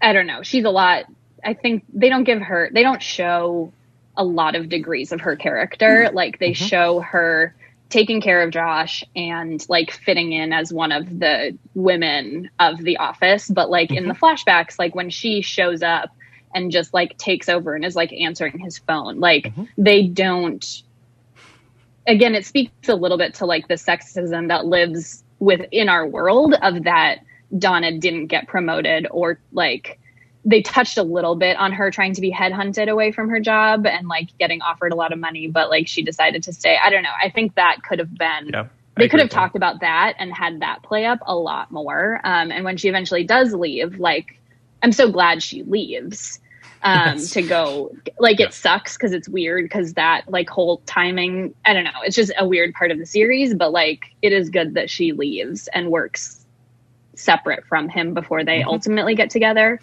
i 0.00 0.12
don't 0.12 0.26
know 0.26 0.42
she's 0.42 0.64
a 0.64 0.70
lot 0.70 1.04
i 1.44 1.52
think 1.52 1.84
they 1.92 2.08
don't 2.08 2.24
give 2.24 2.40
her 2.40 2.70
they 2.72 2.82
don't 2.82 3.02
show 3.02 3.72
a 4.16 4.24
lot 4.24 4.54
of 4.54 4.68
degrees 4.68 5.12
of 5.12 5.20
her 5.20 5.36
character. 5.36 6.04
Mm-hmm. 6.06 6.16
Like 6.16 6.38
they 6.38 6.52
mm-hmm. 6.52 6.64
show 6.64 7.00
her 7.00 7.54
taking 7.88 8.22
care 8.22 8.42
of 8.42 8.50
josh 8.50 9.04
and 9.14 9.64
like 9.68 9.90
fitting 9.90 10.32
in 10.32 10.52
as 10.52 10.72
one 10.72 10.92
of 10.92 11.18
the 11.18 11.56
women 11.74 12.48
of 12.58 12.78
the 12.78 12.96
office. 12.96 13.48
But 13.48 13.70
like 13.70 13.90
in 13.90 14.08
the 14.08 14.14
mm-hmm. 14.14 14.24
flashbacks 14.24 14.78
like 14.78 14.94
when 14.94 15.10
she 15.10 15.42
shows 15.42 15.82
up 15.82 16.10
and 16.54 16.70
just 16.70 16.92
like 16.92 17.16
takes 17.18 17.48
over 17.48 17.74
and 17.74 17.84
is 17.84 17.96
like 17.96 18.12
answering 18.12 18.58
his 18.58 18.76
phone 18.78 19.20
like 19.20 19.52
they 19.78 20.06
don't 20.06 20.82
again 22.06 22.34
it 22.34 22.44
speaks 22.44 22.88
a 22.88 22.94
little 22.94 23.18
bit 23.18 23.34
to 23.34 23.46
like 23.46 23.68
the 23.68 23.74
sexism 23.74 24.48
that 24.48 24.66
lives 24.66 25.24
within 25.38 25.88
our 25.88 26.06
world 26.06 26.54
of 26.62 26.84
that 26.84 27.18
donna 27.58 27.98
didn't 27.98 28.26
get 28.26 28.46
promoted 28.46 29.06
or 29.10 29.38
like 29.52 29.98
they 30.44 30.60
touched 30.60 30.98
a 30.98 31.02
little 31.02 31.36
bit 31.36 31.56
on 31.56 31.72
her 31.72 31.90
trying 31.90 32.12
to 32.12 32.20
be 32.20 32.32
headhunted 32.32 32.88
away 32.88 33.12
from 33.12 33.28
her 33.28 33.38
job 33.38 33.86
and 33.86 34.08
like 34.08 34.36
getting 34.38 34.60
offered 34.62 34.92
a 34.92 34.96
lot 34.96 35.12
of 35.12 35.18
money 35.18 35.46
but 35.46 35.70
like 35.70 35.86
she 35.86 36.02
decided 36.02 36.42
to 36.42 36.52
stay. 36.52 36.76
I 36.82 36.90
don't 36.90 37.04
know. 37.04 37.12
I 37.22 37.30
think 37.30 37.54
that 37.54 37.78
could 37.88 38.00
have 38.00 38.12
been 38.16 38.50
Yeah, 38.52 38.66
they 38.96 39.08
could 39.08 39.20
have 39.20 39.30
talked 39.30 39.56
about 39.56 39.80
that 39.80 40.14
and 40.18 40.32
had 40.32 40.60
that 40.60 40.82
play 40.82 41.04
up 41.04 41.20
a 41.26 41.34
lot 41.34 41.70
more 41.70 42.20
um, 42.24 42.50
and 42.50 42.64
when 42.64 42.76
she 42.76 42.88
eventually 42.88 43.24
does 43.24 43.54
leave 43.54 43.98
like 43.98 44.38
i'm 44.82 44.92
so 44.92 45.10
glad 45.10 45.42
she 45.42 45.62
leaves 45.62 46.40
um, 46.84 47.18
Yes. 47.18 47.30
to 47.30 47.42
go 47.42 47.92
like 48.18 48.40
it 48.40 48.52
sucks 48.52 48.96
because 48.96 49.12
it's 49.12 49.28
weird 49.28 49.64
because 49.64 49.94
that 49.94 50.22
like 50.28 50.48
whole 50.48 50.82
timing 50.86 51.54
i 51.64 51.72
don't 51.72 51.84
know 51.84 51.90
it's 52.04 52.16
just 52.16 52.32
a 52.38 52.46
weird 52.46 52.72
part 52.74 52.90
of 52.90 52.98
the 52.98 53.06
series 53.06 53.54
but 53.54 53.72
like 53.72 54.04
it 54.22 54.32
is 54.32 54.50
good 54.50 54.74
that 54.74 54.90
she 54.90 55.12
leaves 55.12 55.68
and 55.74 55.90
works 55.90 56.41
separate 57.22 57.64
from 57.66 57.88
him 57.88 58.12
before 58.14 58.44
they 58.44 58.62
ultimately 58.62 59.14
get 59.14 59.30
together 59.30 59.78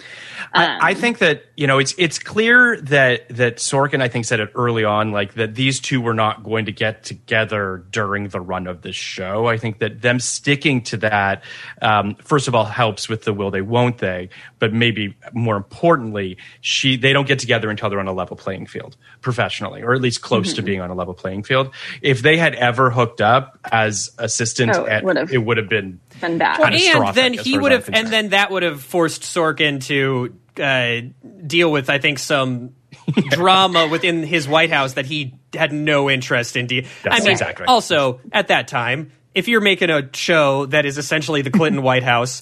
Um, 0.54 0.62
I, 0.82 0.92
I 0.92 0.94
think 0.94 1.20
that 1.20 1.46
you 1.56 1.68
know 1.68 1.80
it's 1.80 1.94
it's 1.98 2.20
clear 2.20 2.80
that 2.82 3.28
that 3.30 3.58
Sorkin 3.58 4.02
I 4.02 4.08
think 4.10 4.26
said 4.26 4.40
it 4.40 4.50
early 4.56 4.84
on 4.84 5.12
like 5.12 5.34
that 5.36 5.56
these 5.56 5.80
two 5.80 6.02
were 6.02 6.14
not 6.14 6.44
going 6.44 6.66
to 6.66 6.72
get 6.72 7.04
together 7.04 7.84
during 7.92 8.28
the 8.30 8.42
run 8.42 8.68
of 8.68 8.82
this 8.82 8.96
show. 8.96 9.48
I 9.48 9.58
think 9.58 9.80
that 9.80 10.02
them 10.02 10.20
sticking 10.20 10.82
to 10.84 10.98
that 10.98 11.44
um, 11.82 12.16
first 12.16 12.48
of 12.48 12.56
all 12.56 12.66
helps 12.66 13.08
with 13.10 13.24
the 13.24 13.34
will 13.34 13.52
they 13.52 13.62
won't 13.62 13.98
they, 14.00 14.30
but 14.60 14.74
maybe 14.74 15.16
more 15.34 15.56
importantly, 15.58 16.38
she 16.62 16.98
they 16.98 17.14
don't 17.14 17.28
get 17.28 17.40
together 17.40 17.70
until 17.70 17.90
they're 17.90 18.00
on 18.00 18.08
a 18.08 18.14
level 18.14 18.36
playing 18.36 18.66
field 18.68 18.98
professionally, 19.22 19.82
or 19.82 19.94
at 19.94 20.02
least 20.02 20.22
close 20.22 20.40
Mm-hmm. 20.50 20.56
to 20.56 20.62
being 20.64 20.82
on 20.82 20.90
a 20.90 20.96
level 20.96 21.14
playing 21.14 21.44
field. 21.44 21.74
If 22.02 22.22
they 22.22 22.38
had 22.38 22.56
ever 22.56 22.90
hooked 22.90 23.22
up 23.22 23.60
as 23.72 24.10
assistants, 24.18 24.78
Oh, 24.78 24.86
it 24.86 24.90
at, 24.92 25.04
would've. 25.04 25.32
it 25.32 25.38
would 25.38 25.58
have 25.58 25.70
been 25.70 26.00
been 26.20 26.38
bad 26.38 26.58
Catastrophic 26.60 27.08
and 27.24 27.36
then 27.38 27.44
he 27.46 27.58
would 27.58 27.72
have, 27.72 27.90
and 27.92 28.08
then 28.08 28.30
that 28.30 28.52
would 28.52 28.64
have 28.64 28.82
forced 28.84 29.22
Sorkin 29.24 29.84
to 29.86 30.36
uh, 30.62 31.02
deal 31.46 31.72
with, 31.72 31.90
I 31.90 32.00
think, 32.00 32.20
some 32.20 32.76
drama 33.30 33.88
within 33.88 34.24
his 34.24 34.48
White 34.48 34.72
House 34.72 34.94
that 34.94 35.06
he 35.06 35.36
had 35.54 35.72
no 35.74 36.10
interest 36.10 36.56
in. 36.56 36.68
De- 36.68 36.82
I 36.84 36.88
Yes, 37.16 37.24
mean, 37.24 37.32
exactly. 37.32 37.66
also 37.66 38.20
at 38.32 38.50
that 38.50 38.68
time, 38.68 39.12
if 39.34 39.48
you're 39.48 39.62
making 39.62 39.90
a 39.90 40.10
show 40.14 40.66
that 40.68 40.86
is 40.86 40.98
essentially 40.98 41.42
the 41.42 41.52
Clinton 41.52 41.82
White 41.82 42.04
House, 42.04 42.42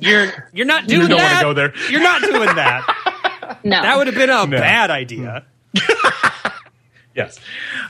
you're 0.00 0.48
you're 0.52 0.66
not 0.66 0.86
doing 0.86 1.02
you 1.02 1.08
don't 1.08 1.22
wanna 1.22 1.40
go 1.42 1.52
there. 1.54 1.72
You're 1.90 2.02
not 2.02 2.20
doing 2.22 2.54
that. 2.56 3.58
no 3.64 3.82
That 3.82 3.96
would 3.98 4.06
have 4.08 4.16
been 4.16 4.30
a 4.30 4.46
bad 4.46 4.90
idea. 4.90 5.44
Yes. 7.14 7.38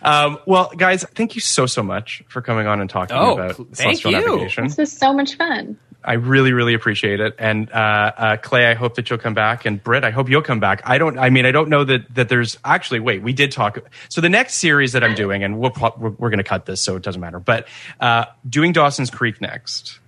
Um, 0.03 0.39
well, 0.47 0.71
guys, 0.77 1.05
thank 1.15 1.35
you 1.35 1.41
so 1.41 1.67
so 1.67 1.83
much 1.83 2.23
for 2.29 2.43
coming 2.43 2.67
on 2.67 2.81
and 2.81 2.91
talking 2.91 3.17
Oh, 3.17 3.35
about 3.35 3.57
thank 3.57 3.77
celestial 4.01 4.13
you. 4.13 4.21
navigation. 4.21 4.65
this 4.65 4.79
is 4.79 4.93
so 4.97 5.13
much 5.13 5.37
fun 5.37 5.79
I 6.05 6.15
really, 6.15 6.53
really 6.53 6.75
appreciate 6.75 7.21
it. 7.21 7.37
And 7.39 7.71
uh, 7.71 7.77
uh, 7.77 8.37
Clay, 8.39 8.67
I 8.67 8.75
hope 8.75 8.97
that 8.97 9.09
you'll 9.09 9.21
come 9.21 9.35
back. 9.35 9.65
And 9.67 9.81
Britt, 9.81 10.03
I 10.03 10.11
hope 10.11 10.29
you'll 10.29 10.43
come 10.43 10.59
back. 10.59 10.83
I 10.85 10.99
don't. 10.99 11.17
I 11.17 11.31
mean, 11.31 11.47
I 11.47 11.53
don't 11.53 11.69
know 11.69 11.85
that 11.85 12.13
that 12.17 12.29
there's 12.29 12.59
actually. 12.65 12.99
Wait, 12.99 13.23
we 13.23 13.33
did 13.33 13.53
talk. 13.53 13.79
So 14.09 14.21
the 14.21 14.29
next 14.29 14.55
series 14.55 14.95
that 14.95 15.05
I'm 15.05 15.15
doing, 15.15 15.45
and 15.45 15.61
we'll, 15.61 15.71
pro- 15.71 15.95
we're, 15.97 16.11
we're 16.11 16.31
going 16.31 16.39
to 16.39 16.43
cut 16.45 16.67
this, 16.67 16.81
so 16.81 16.97
it 16.97 17.05
doesn't 17.05 17.21
matter. 17.21 17.39
But 17.39 17.69
uh, 18.01 18.25
doing 18.49 18.73
Dawson's 18.73 19.11
Creek 19.11 19.41
next. 19.41 20.01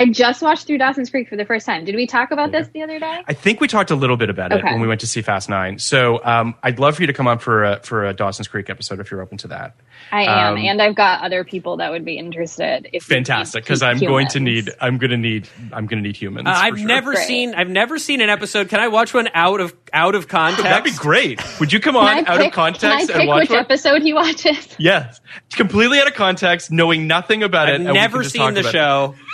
I 0.00 0.06
just 0.06 0.40
watched 0.40 0.66
through 0.66 0.78
Dawson's 0.78 1.10
Creek 1.10 1.28
for 1.28 1.36
the 1.36 1.44
first 1.44 1.66
time. 1.66 1.84
Did 1.84 1.94
we 1.94 2.06
talk 2.06 2.30
about 2.30 2.52
this 2.52 2.66
the 2.68 2.82
other 2.82 2.98
day? 2.98 3.22
I 3.28 3.34
think 3.34 3.60
we 3.60 3.68
talked 3.68 3.90
a 3.90 3.94
little 3.94 4.16
bit 4.16 4.30
about 4.30 4.50
it 4.52 4.64
when 4.64 4.80
we 4.80 4.88
went 4.88 5.02
to 5.02 5.06
see 5.06 5.20
Fast 5.20 5.48
Nine. 5.50 5.78
So 5.78 6.24
um, 6.24 6.54
I'd 6.62 6.78
love 6.78 6.96
for 6.96 7.02
you 7.02 7.06
to 7.08 7.12
come 7.12 7.28
on 7.28 7.38
for 7.38 7.64
a, 7.64 7.80
for 7.80 8.06
a 8.06 8.14
Dawson's 8.14 8.48
Creek 8.48 8.70
episode 8.70 8.98
if 8.98 9.10
you're 9.10 9.20
open 9.20 9.36
to 9.38 9.48
that. 9.48 9.76
I 10.10 10.22
am, 10.22 10.54
Um, 10.54 10.58
and 10.58 10.80
I've 10.80 10.94
got 10.96 11.22
other 11.22 11.44
people 11.44 11.76
that 11.76 11.90
would 11.90 12.04
be 12.04 12.16
interested. 12.16 12.88
If 12.94 13.02
Fantastic, 13.04 13.62
because 13.62 13.82
I'm 13.82 13.98
going 13.98 14.28
to 14.28 14.40
need. 14.40 14.70
I'm 14.80 14.96
going 14.96 15.10
to 15.10 15.18
need. 15.18 15.48
I'm 15.72 15.86
going 15.86 16.02
to 16.02 16.08
need 16.08 16.16
humans. 16.16 16.48
Uh, 16.48 16.52
I've 16.56 16.78
sure. 16.78 16.86
never 16.88 17.12
Great. 17.12 17.26
seen. 17.26 17.54
I've 17.54 17.68
never 17.68 17.98
seen 17.98 18.22
an 18.22 18.30
episode. 18.30 18.70
Can 18.70 18.80
I 18.80 18.88
watch 18.88 19.12
one 19.12 19.28
out 19.34 19.60
of 19.60 19.74
out 19.92 20.14
of 20.14 20.26
context? 20.26 20.64
That'd 20.64 20.84
be 20.84 20.96
great. 20.98 21.42
Would 21.60 21.72
you 21.74 21.80
come 21.80 21.96
on 21.96 22.06
I 22.06 22.18
out 22.20 22.38
pick, 22.38 22.46
of 22.48 22.52
context 22.54 23.08
can 23.10 23.16
I 23.16 23.20
and 23.20 23.28
watch 23.28 23.40
which 23.42 23.50
one? 23.50 23.58
episode 23.58 24.02
he 24.02 24.14
watches? 24.14 24.68
Yes, 24.78 25.20
completely 25.50 26.00
out 26.00 26.06
of 26.08 26.14
context, 26.14 26.70
knowing 26.72 27.06
nothing 27.06 27.42
about 27.42 27.68
it. 27.68 27.72
I've 27.74 27.80
and 27.80 27.88
we 27.90 27.92
never 27.94 28.16
can 28.18 28.22
just 28.22 28.32
seen 28.32 28.40
talk 28.42 28.54
the 28.54 28.62
show. 28.62 29.14
it. 29.18 29.26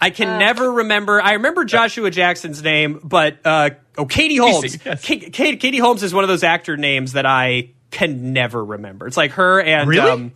Show. 0.00 0.06
I 0.06 0.10
can 0.10 0.28
Uh, 0.28 0.38
never 0.38 0.72
remember. 0.72 1.20
I 1.20 1.32
remember 1.34 1.64
Joshua 1.64 2.10
Jackson's 2.10 2.62
name, 2.62 3.00
but 3.02 3.38
uh, 3.44 3.70
oh, 3.96 4.06
Katie 4.06 4.36
Holmes. 4.36 4.78
yes. 4.84 5.04
Ka- 5.06 5.18
Katie, 5.32 5.56
Katie 5.56 5.78
Holmes 5.78 6.02
is 6.02 6.14
one 6.14 6.24
of 6.24 6.28
those 6.28 6.42
actor 6.44 6.76
names 6.76 7.12
that 7.14 7.26
I 7.26 7.70
can 7.90 8.32
never 8.32 8.64
remember. 8.64 9.06
It's 9.06 9.16
like 9.16 9.32
her 9.32 9.60
and 9.60 9.88
Really? 9.88 10.10
um, 10.10 10.32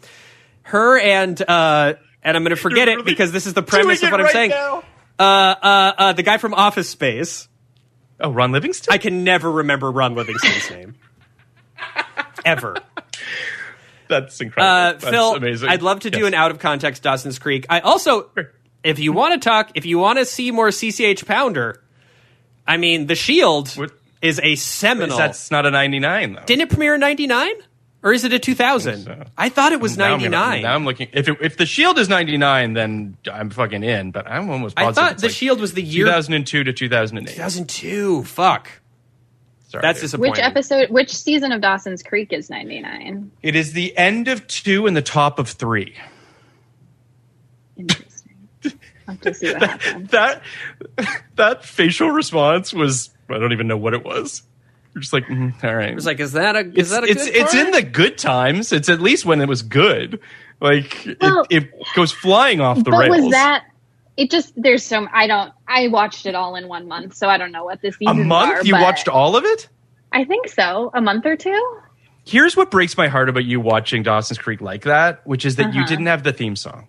her 0.63 0.99
and 0.99 1.41
uh, 1.49 1.95
and 2.23 2.37
I'm 2.37 2.43
going 2.45 2.51
to 2.51 2.57
forget 2.57 2.89
You're 2.89 3.01
it 3.01 3.05
because 3.05 3.33
this 3.33 3.47
is 3.47 3.55
the 3.55 3.63
premise 3.63 4.03
of 4.03 4.11
what 4.11 4.21
it 4.21 4.27
I'm 4.27 4.33
saying. 4.33 4.51
now. 4.51 4.83
Uh, 5.19 5.23
uh, 5.23 5.93
uh, 5.99 6.13
the 6.15 6.23
guy 6.23 6.39
from 6.39 6.55
Office 6.55 6.89
Space. 6.89 7.49
Oh, 8.21 8.31
Ron 8.31 8.53
Livingston. 8.53 8.93
I 8.93 8.99
can 8.99 9.25
never 9.25 9.51
remember 9.51 9.91
Ron 9.91 10.15
Livingston's 10.15 10.71
name. 10.71 10.95
Ever. 12.45 12.77
That's 14.09 14.41
incredible. 14.41 14.71
Uh, 14.73 14.93
That's 14.93 15.05
Phil, 15.09 15.35
amazing. 15.35 15.69
I'd 15.69 15.83
love 15.83 16.01
to 16.01 16.11
do 16.11 16.27
an 16.27 16.35
out 16.35 16.51
of 16.51 16.59
context 16.59 17.03
Dawson's 17.03 17.39
Creek. 17.39 17.67
I 17.69 17.81
also, 17.81 18.31
if 18.85 18.99
you 18.99 19.13
want 19.13 19.41
to 19.41 19.45
talk, 19.49 19.71
if 19.75 19.87
you 19.87 19.99
want 19.99 20.19
to 20.19 20.25
see 20.25 20.51
more 20.51 20.69
CCH 20.69 21.25
Pounder, 21.27 21.83
I 22.67 22.77
mean, 22.77 23.07
The 23.07 23.15
Shield 23.15 23.71
What- 23.71 23.93
is 24.21 24.41
a 24.43 24.55
seminal. 24.57 25.17
That's 25.19 25.51
not 25.51 25.67
a 25.67 25.71
99 25.71 26.35
though. 26.35 26.43
Didn't 26.45 26.63
it 26.63 26.69
premiere 26.71 26.95
in 26.95 27.01
'99 27.01 27.51
or 28.05 28.13
is 28.13 28.25
it 28.25 28.33
a 28.33 28.39
2000? 28.39 29.05
so. 29.05 29.25
I 29.37 29.49
thought 29.49 29.73
it 29.73 29.81
was 29.81 29.97
Now 29.97 30.07
I'm 30.15 30.19
gonna- 30.19 30.31
99. 30.31 30.63
Now 30.63 30.75
I'm 30.75 30.85
looking. 30.85 31.09
If 31.13 31.29
it, 31.29 31.37
if 31.41 31.57
the 31.57 31.67
Shield 31.67 31.99
is 31.99 32.09
99, 32.09 32.73
then 32.75 33.17
I'm 33.33 33.51
fucking 33.51 33.83
in. 33.83 34.11
But 34.13 34.29
I'm 34.31 34.49
almost 34.51 34.79
I 34.79 34.93
thought 34.93 35.19
The 35.19 35.27
like 35.27 35.35
Shield 35.35 35.61
was 35.61 35.75
the 35.75 35.83
year 35.83 36.07
2002 36.07 36.65
to 36.65 36.73
2008. 36.73 37.35
2002. 37.35 38.23
Fuck, 38.25 38.69
Sorry, 39.69 39.83
that's 39.83 39.99
dude. 39.99 40.05
disappointing. 40.05 40.31
Which 40.33 40.41
episode? 40.41 40.91
Which 40.91 41.11
season 41.17 41.51
of 41.53 41.61
Dawson's 41.61 42.03
Creek 42.03 42.33
is 42.33 42.49
ninety 42.51 42.81
nine? 42.81 43.31
It 43.43 43.57
is 43.57 43.73
the 43.73 43.97
end 43.97 44.29
of 44.29 44.47
two 44.47 44.87
and 44.87 44.97
the 44.97 45.03
top 45.03 45.39
of 45.41 45.49
three. 45.49 45.95
Interesting. 49.09 49.09
I'll 49.09 49.15
have 49.15 49.21
to 49.23 49.35
see 49.35 49.53
what 49.53 49.63
happens. 49.63 50.11
That 50.11 50.43
that 51.37 51.65
facial 51.65 52.11
response 52.11 52.73
was 52.73 53.11
I 53.29 53.39
don't 53.39 53.53
even 53.53 53.67
know 53.69 53.77
what 53.77 53.95
it 53.95 54.05
was. 54.05 54.43
You're 54.95 55.01
just 55.01 55.13
like, 55.15 55.25
mm, 55.25 55.53
all 55.65 55.75
right. 55.75 55.91
I 55.91 55.95
was 55.95 56.05
like, 56.07 56.21
is 56.21 56.33
that 56.33 56.55
a 56.55 56.61
is 56.61 56.75
it's 56.77 56.91
that 56.91 57.05
a 57.05 57.07
it's 57.07 57.25
good 57.27 57.37
it's 57.37 57.55
in 57.55 57.71
the 57.71 57.83
good 57.83 58.19
times. 58.19 58.73
It's 58.73 58.89
at 58.89 59.01
least 59.01 59.25
when 59.25 59.41
it 59.41 59.49
was 59.49 59.63
good. 59.63 60.21
Like 60.61 61.07
Well, 61.21 61.47
it, 61.51 61.65
it 61.65 61.71
goes 61.95 62.13
flying 62.13 62.61
off 62.61 62.79
the 62.85 62.91
but 62.91 62.99
rails. 63.09 63.23
was 63.23 63.31
that? 63.31 63.65
It 64.17 64.31
just 64.31 64.53
there's 64.57 64.85
so 64.85 65.07
I 65.13 65.27
don't 65.27 65.53
I 65.67 65.89
watched 65.89 66.27
it 66.27 66.35
all 66.35 66.57
in 66.57 66.69
one 66.69 66.87
month, 66.89 67.15
so 67.15 67.29
I 67.29 67.39
don't 67.39 67.53
know 67.53 67.65
what 67.65 67.81
the 67.81 67.93
a 68.07 68.13
month? 68.15 68.59
are, 68.61 68.65
you 68.65 68.75
watched 68.75 69.09
all 69.09 69.35
of 69.37 69.45
it? 69.45 69.69
I 70.13 70.25
think 70.25 70.49
so. 70.49 70.91
A 70.93 71.01
month 71.01 71.25
or 71.25 71.37
two. 71.37 71.79
Here's 72.25 72.55
what 72.57 72.71
breaks 72.71 72.97
my 72.99 73.09
heart 73.09 73.31
about 73.31 73.47
you 73.47 73.59
watching 73.59 74.03
Dawson's 74.03 74.39
Creek 74.39 74.61
like 74.61 74.83
that, 74.83 75.27
which 75.27 75.47
is 75.47 75.57
that 75.57 75.73
you 75.75 75.81
Uh-huh. 75.81 75.89
didn't 75.89 76.07
have 76.07 76.23
the 76.23 76.33
theme 76.35 76.55
song. 76.55 76.87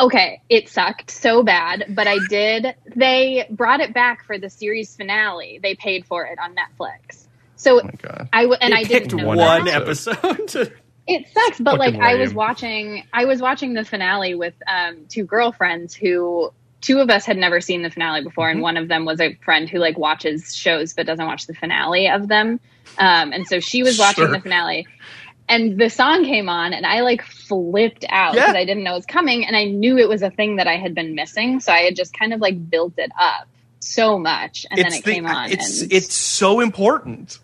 Okay, 0.00 0.40
it 0.48 0.68
sucked 0.68 1.10
so 1.10 1.42
bad, 1.42 1.84
but 1.90 2.06
I 2.06 2.18
did. 2.28 2.74
They 2.96 3.46
brought 3.50 3.80
it 3.80 3.92
back 3.92 4.24
for 4.24 4.38
the 4.38 4.48
series 4.48 4.96
finale. 4.96 5.60
They 5.62 5.74
paid 5.74 6.06
for 6.06 6.24
it 6.24 6.38
on 6.38 6.54
Netflix. 6.56 7.26
So 7.56 7.80
Oh 7.80 7.84
my 7.84 7.90
god. 8.00 8.28
I 8.32 8.42
w- 8.42 8.58
and 8.60 8.72
They 8.72 8.78
I 8.78 8.84
picked 8.84 9.10
didn't 9.10 9.18
know 9.20 9.26
one 9.28 9.36
one 9.38 9.64
that. 9.66 9.82
episode. 9.82 10.72
It 11.06 11.26
sucks, 11.28 11.58
but 11.60 11.78
like 11.78 11.94
Fucking 11.94 12.02
I 12.02 12.14
was 12.16 12.32
watching, 12.32 13.04
I 13.12 13.24
was 13.26 13.40
watching 13.42 13.74
the 13.74 13.84
finale 13.84 14.34
with 14.34 14.54
um, 14.66 15.06
two 15.08 15.24
girlfriends 15.24 15.92
who, 15.94 16.52
two 16.80 17.00
of 17.00 17.10
us 17.10 17.26
had 17.26 17.36
never 17.36 17.60
seen 17.60 17.82
the 17.82 17.90
finale 17.90 18.22
before, 18.22 18.46
Mm-hmm. 18.46 18.52
and 18.58 18.62
one 18.62 18.76
of 18.78 18.88
them 18.88 19.04
was 19.04 19.20
a 19.20 19.34
friend 19.44 19.68
who 19.68 19.78
like 19.78 19.98
watches 19.98 20.54
shows 20.54 20.94
but 20.94 21.06
doesn't 21.06 21.26
watch 21.26 21.46
the 21.46 21.54
finale 21.54 22.08
of 22.08 22.28
them, 22.28 22.60
um, 22.98 23.32
and 23.32 23.46
so 23.46 23.60
she 23.60 23.82
was 23.82 23.98
watching 23.98 24.24
Sure. 24.24 24.32
the 24.32 24.40
finale, 24.40 24.86
and 25.50 25.78
the 25.78 25.90
song 25.90 26.24
came 26.24 26.48
on, 26.48 26.72
and 26.72 26.86
I 26.86 27.00
like 27.00 27.22
flipped 27.22 28.04
out 28.08 28.34
Yeah. 28.34 28.42
because 28.46 28.56
I 28.56 28.64
didn't 28.64 28.84
know 28.84 28.92
it 28.92 28.96
was 28.96 29.06
coming, 29.06 29.44
and 29.44 29.54
I 29.56 29.64
knew 29.64 29.98
it 29.98 30.08
was 30.08 30.22
a 30.22 30.30
thing 30.30 30.56
that 30.56 30.66
I 30.66 30.76
had 30.76 30.94
been 30.94 31.14
missing, 31.14 31.60
so 31.60 31.72
I 31.72 31.80
had 31.80 31.96
just 31.96 32.12
kind 32.18 32.32
of 32.32 32.40
like 32.40 32.70
built 32.70 32.94
it 32.96 33.10
up 33.20 33.46
so 33.80 34.18
much, 34.18 34.64
and 34.70 34.78
then 34.78 34.92
it 34.94 35.04
the- 35.04 35.12
came 35.12 35.26
on. 35.26 35.50
It's 35.50 35.82
and 35.82 35.92
it's 35.92 36.14
so 36.14 36.60
important. 36.60 37.38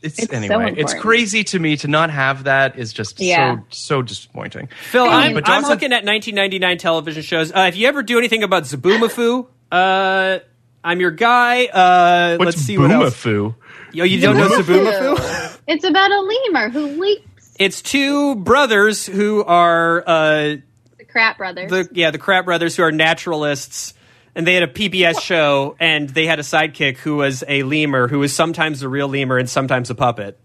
It's, 0.00 0.16
It's 0.20 0.30
so 0.30 0.36
anyway. 0.36 0.74
it's 0.76 0.94
crazy 0.94 1.42
to 1.42 1.58
me 1.58 1.76
to 1.78 1.88
not 1.88 2.10
have 2.10 2.44
that 2.44 2.78
is 2.78 2.92
just 2.92 3.18
Yeah. 3.20 3.56
so 3.56 3.64
so 3.70 4.02
disappointing. 4.02 4.68
Phil, 4.92 5.02
I 5.02 5.08
I'm, 5.08 5.26
mean, 5.26 5.34
but 5.42 5.48
I'm 5.48 5.62
looking 5.64 5.92
at 5.92 6.04
1999 6.04 6.78
television 6.78 7.22
shows. 7.22 7.50
Uh, 7.52 7.66
if 7.68 7.76
you 7.76 7.88
ever 7.88 8.04
do 8.04 8.16
anything 8.16 8.44
about 8.44 8.62
Zoboomafoo, 8.62 9.48
uh, 9.72 10.38
I'm 10.84 11.00
your 11.00 11.10
guy. 11.10 11.66
Uh, 11.66 12.36
What's 12.36 12.46
let's 12.56 12.58
see 12.60 12.78
what 12.78 12.92
else. 12.92 13.12
Boomafoo? 13.24 13.56
Yo, 13.92 14.04
you 14.04 14.20
don't 14.20 14.36
know 14.36 14.48
Zoboomafoo? 14.48 15.46
it's 15.68 15.84
about 15.84 16.10
a 16.10 16.20
lemur 16.20 16.70
who 16.70 17.00
leaps 17.00 17.54
It's 17.58 17.82
two 17.82 18.34
brothers 18.36 19.06
who 19.06 19.44
are 19.44 20.02
uh, 20.06 20.56
the 20.96 21.04
Kratt 21.04 21.36
brothers. 21.36 21.70
the 21.70 21.88
yeah 21.92 22.10
the 22.10 22.18
Kratt 22.18 22.44
Brothers 22.44 22.74
who 22.76 22.82
are 22.82 22.92
naturalists, 22.92 23.94
and 24.34 24.46
they 24.46 24.54
had 24.54 24.62
a 24.64 24.68
PBS 24.68 25.20
show, 25.20 25.76
and 25.78 26.08
they 26.08 26.26
had 26.26 26.38
a 26.38 26.42
sidekick 26.42 26.96
who 26.98 27.16
was 27.16 27.44
a 27.46 27.62
lemur, 27.62 28.08
who 28.08 28.18
was 28.20 28.32
sometimes 28.34 28.82
a 28.82 28.88
real 28.88 29.08
lemur 29.08 29.38
and 29.38 29.48
sometimes 29.48 29.90
a 29.90 29.94
puppet. 29.94 30.38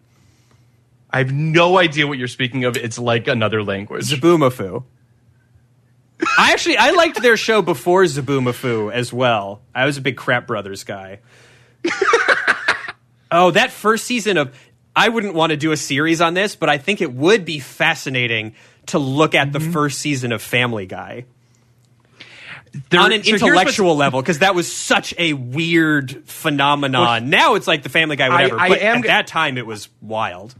I 1.09 1.19
have 1.19 1.31
no 1.31 1.77
idea 1.77 2.07
what 2.07 2.17
you're 2.17 2.27
speaking 2.27 2.63
of. 2.65 2.75
It's 2.75 2.97
like 2.97 3.27
another 3.27 3.63
language. 3.63 4.05
Zoboomafoo. 4.05 4.83
I 6.37 6.53
actually 6.53 6.77
I 6.77 6.91
liked 6.91 7.21
their 7.21 7.37
show 7.37 7.61
before 7.61 8.03
Zoboomafoo 8.05 8.91
as 8.91 9.13
well. 9.13 9.61
I 9.75 9.85
was 9.85 9.97
a 9.97 10.01
big 10.01 10.15
Kratt 10.15 10.47
Brothers 10.47 10.83
guy. 10.83 11.19
oh, 13.31 13.51
that 13.51 13.71
first 13.71 14.05
season 14.05 14.37
of 14.37 14.55
I 14.95 15.09
wouldn't 15.09 15.33
want 15.33 15.51
to 15.51 15.57
do 15.57 15.71
a 15.71 15.77
series 15.77 16.21
on 16.21 16.33
this, 16.33 16.55
but 16.55 16.69
I 16.69 16.77
think 16.77 17.01
it 17.01 17.13
would 17.13 17.45
be 17.45 17.59
fascinating 17.59 18.53
to 18.87 18.99
look 18.99 19.33
at 19.33 19.51
the 19.51 19.59
mm-hmm. 19.59 19.71
first 19.71 19.99
season 19.99 20.31
of 20.31 20.41
Family 20.41 20.85
Guy 20.85 21.25
There- 22.89 22.99
on 22.99 23.11
an 23.11 23.23
so 23.23 23.33
intellectual 23.33 23.95
level 23.95 24.21
because 24.21 24.39
that 24.39 24.55
was 24.55 24.71
such 24.71 25.13
a 25.17 25.33
weird 25.33 26.23
phenomenon. 26.25 27.29
now 27.29 27.55
it's 27.55 27.67
like 27.67 27.83
the 27.83 27.89
Family 27.89 28.15
Guy, 28.15 28.29
whatever. 28.29 28.59
I 28.59 28.69
but 28.69 28.81
am 28.81 28.97
at 28.97 29.03
that 29.05 29.27
time, 29.27 29.57
it 29.57 29.65
was 29.65 29.89
wild. 30.01 30.53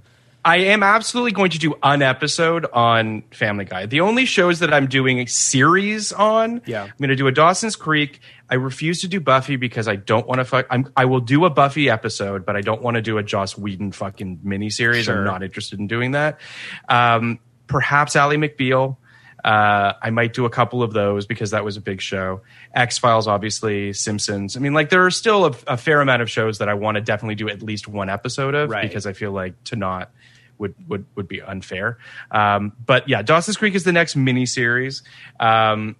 I 0.46 0.58
am 0.58 0.84
absolutely 0.84 1.32
going 1.32 1.52
to 1.52 1.60
do 1.60 1.76
an 1.84 2.02
episode 2.02 2.66
on 2.74 3.22
Family 3.32 3.64
Guy. 3.64 3.86
The 3.86 4.02
only 4.02 4.26
shows 4.26 4.60
that 4.60 4.74
I'm 4.74 4.88
doing 4.88 5.20
a 5.20 5.26
series 5.26 6.12
on, 6.12 6.62
Yeah. 6.66 6.84
I'm 6.84 6.94
going 7.00 7.10
to 7.10 7.16
do 7.16 7.28
a 7.28 7.32
Dawson's 7.32 7.78
Creek. 7.78 8.20
I 8.54 8.58
refuse 8.58 9.02
to 9.02 9.08
do 9.08 9.20
Buffy 9.20 9.56
because 9.56 9.88
I 9.88 9.96
don't 9.96 10.28
want 10.28 10.38
to 10.38 10.46
fuck. 10.46 10.68
I'm, 10.70 10.88
I 10.96 11.06
will 11.06 11.22
do 11.22 11.46
a 11.46 11.50
Buffy 11.50 11.90
episode, 11.90 12.46
but 12.46 12.56
I 12.56 12.62
don't 12.62 12.84
want 12.84 12.94
to 12.98 13.02
do 13.02 13.18
a 13.18 13.24
Joss 13.24 13.58
Whedon 13.58 13.92
fucking 13.94 14.42
miniseries. 14.46 15.06
Sure. 15.06 15.18
I'm 15.18 15.24
not 15.26 15.42
interested 15.42 15.80
in 15.80 15.88
doing 15.88 16.12
that. 16.12 16.40
Um, 16.88 17.40
perhaps 17.66 18.16
Ally 18.16 18.36
McBeal. 18.36 18.98
Uh, 19.44 19.94
I 20.00 20.12
might 20.12 20.34
do 20.34 20.46
a 20.46 20.52
couple 20.52 20.84
of 20.84 20.94
those 20.94 21.26
because 21.26 21.50
that 21.50 21.66
was 21.66 21.78
a 21.78 21.82
big 21.82 22.00
show. 22.00 22.42
X 22.76 23.00
Files, 23.00 23.28
obviously, 23.28 23.92
Simpsons. 23.92 24.56
I 24.56 24.60
mean, 24.60 24.76
like 24.76 24.92
there 24.92 25.04
are 25.04 25.12
still 25.12 25.46
a, 25.48 25.56
a 25.66 25.76
fair 25.76 26.00
amount 26.00 26.22
of 26.22 26.30
shows 26.30 26.60
that 26.60 26.70
I 26.70 26.76
want 26.76 26.94
to 26.96 27.02
definitely 27.02 27.34
do 27.34 27.50
at 27.50 27.64
least 27.64 27.88
one 27.88 28.08
episode 28.08 28.54
of 28.54 28.70
Right. 28.70 28.84
because 28.84 29.08
I 29.08 29.14
feel 29.14 29.32
like 29.32 29.62
to 29.64 29.76
not 29.76 30.12
would 30.60 30.76
would 30.88 31.06
would 31.16 31.28
be 31.28 31.42
unfair. 31.42 31.98
Um, 32.30 32.74
but 32.86 33.10
yeah, 33.10 33.24
Dawson's 33.24 33.58
Creek 33.58 33.74
is 33.74 33.84
the 33.84 33.92
next 33.92 34.16
mini 34.16 34.46
series. 34.46 35.02
Um, 35.40 35.96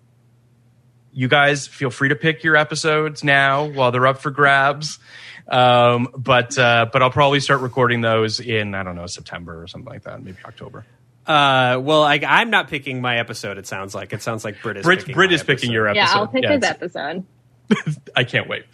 you 1.14 1.28
guys 1.28 1.68
feel 1.68 1.90
free 1.90 2.10
to 2.10 2.16
pick 2.16 2.44
your 2.44 2.56
episodes 2.56 3.24
now 3.24 3.66
while 3.66 3.92
they're 3.92 4.08
up 4.08 4.20
for 4.20 4.32
grabs. 4.32 5.00
Um, 5.48 6.08
but 6.18 6.58
uh, 6.58 6.88
but 6.92 7.02
I'll 7.02 7.12
probably 7.12 7.40
start 7.40 7.62
recording 7.62 8.02
those 8.02 8.40
in 8.40 8.74
I 8.76 8.84
don't 8.84 8.96
know 8.96 9.08
September 9.08 9.62
or 9.62 9.68
something 9.68 9.92
like 9.92 10.04
that, 10.04 10.22
maybe 10.24 10.38
October. 10.46 10.86
Uh, 11.28 11.80
well, 11.82 12.04
I, 12.04 12.20
I'm 12.28 12.50
not 12.50 12.68
picking 12.68 13.00
my 13.02 13.18
episode. 13.20 13.58
It 13.58 13.66
sounds 13.68 13.94
like 13.96 14.12
it 14.14 14.22
sounds 14.22 14.44
like 14.44 14.62
Britt 14.62 14.78
is 14.78 14.84
Britt, 14.84 15.00
picking 15.00 15.16
Britt 15.16 15.30
my 15.30 15.36
is 15.36 15.44
picking 15.44 15.72
your 15.72 15.88
episode. 15.88 16.02
yeah, 16.04 16.14
I'll 16.20 16.28
pick 16.28 16.44
Yeah, 16.44 16.54
his 16.54 16.64
episode. 16.64 17.24
I 18.16 18.24
can't 18.26 18.48
wait. 18.50 18.66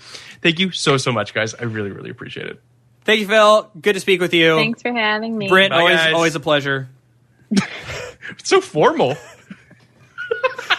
Thank 0.41 0.59
you 0.59 0.71
so 0.71 0.97
so 0.97 1.11
much, 1.11 1.33
guys. 1.33 1.53
I 1.55 1.63
really 1.63 1.91
really 1.91 2.09
appreciate 2.09 2.47
it. 2.47 2.61
Thank 3.03 3.21
you, 3.21 3.27
Phil. 3.27 3.71
Good 3.81 3.93
to 3.93 3.99
speak 3.99 4.21
with 4.21 4.33
you. 4.33 4.55
Thanks 4.55 4.81
for 4.81 4.91
having 4.93 5.35
me. 5.37 5.47
Britt, 5.47 5.71
Bye, 5.71 5.79
always 5.79 5.95
guys. 5.97 6.13
always 6.13 6.35
a 6.35 6.39
pleasure. 6.39 6.89
It's 8.31 8.47
so 8.49 8.61
formal. 8.61 9.15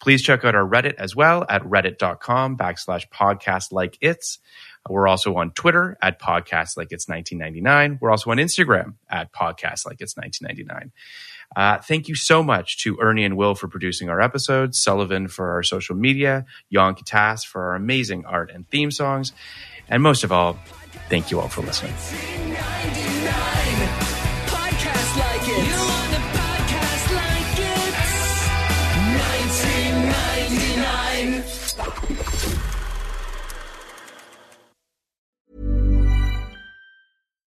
Please 0.00 0.22
check 0.22 0.44
out 0.44 0.54
our 0.54 0.66
Reddit 0.66 0.94
as 0.94 1.16
well 1.16 1.44
at 1.48 1.62
reddit.com 1.62 2.56
backslash 2.56 3.08
podcast 3.08 3.72
like 3.72 3.96
it's. 4.00 4.38
We're 4.88 5.08
also 5.08 5.36
on 5.36 5.52
Twitter 5.52 5.96
at 6.02 6.20
podcast 6.20 6.76
like 6.76 6.88
it's 6.90 7.08
1999. 7.08 7.98
We're 8.00 8.10
also 8.10 8.30
on 8.30 8.36
Instagram 8.36 8.94
at 9.08 9.32
podcast 9.32 9.86
like 9.86 10.00
it's 10.00 10.16
1999. 10.16 10.92
Uh, 11.56 11.78
thank 11.78 12.08
you 12.08 12.14
so 12.14 12.42
much 12.42 12.78
to 12.78 12.98
Ernie 13.00 13.24
and 13.24 13.36
Will 13.36 13.54
for 13.54 13.68
producing 13.68 14.10
our 14.10 14.20
episodes, 14.20 14.78
Sullivan 14.80 15.28
for 15.28 15.52
our 15.52 15.62
social 15.62 15.94
media, 15.94 16.44
Jan 16.72 16.94
Katas 16.94 17.46
for 17.46 17.68
our 17.68 17.74
amazing 17.76 18.24
art 18.26 18.50
and 18.50 18.68
theme 18.68 18.90
songs, 18.90 19.32
and 19.88 20.02
most 20.02 20.24
of 20.24 20.32
all, 20.32 20.58
thank 21.08 21.30
you 21.30 21.40
all 21.40 21.48
for 21.48 21.62
listening. 21.62 21.94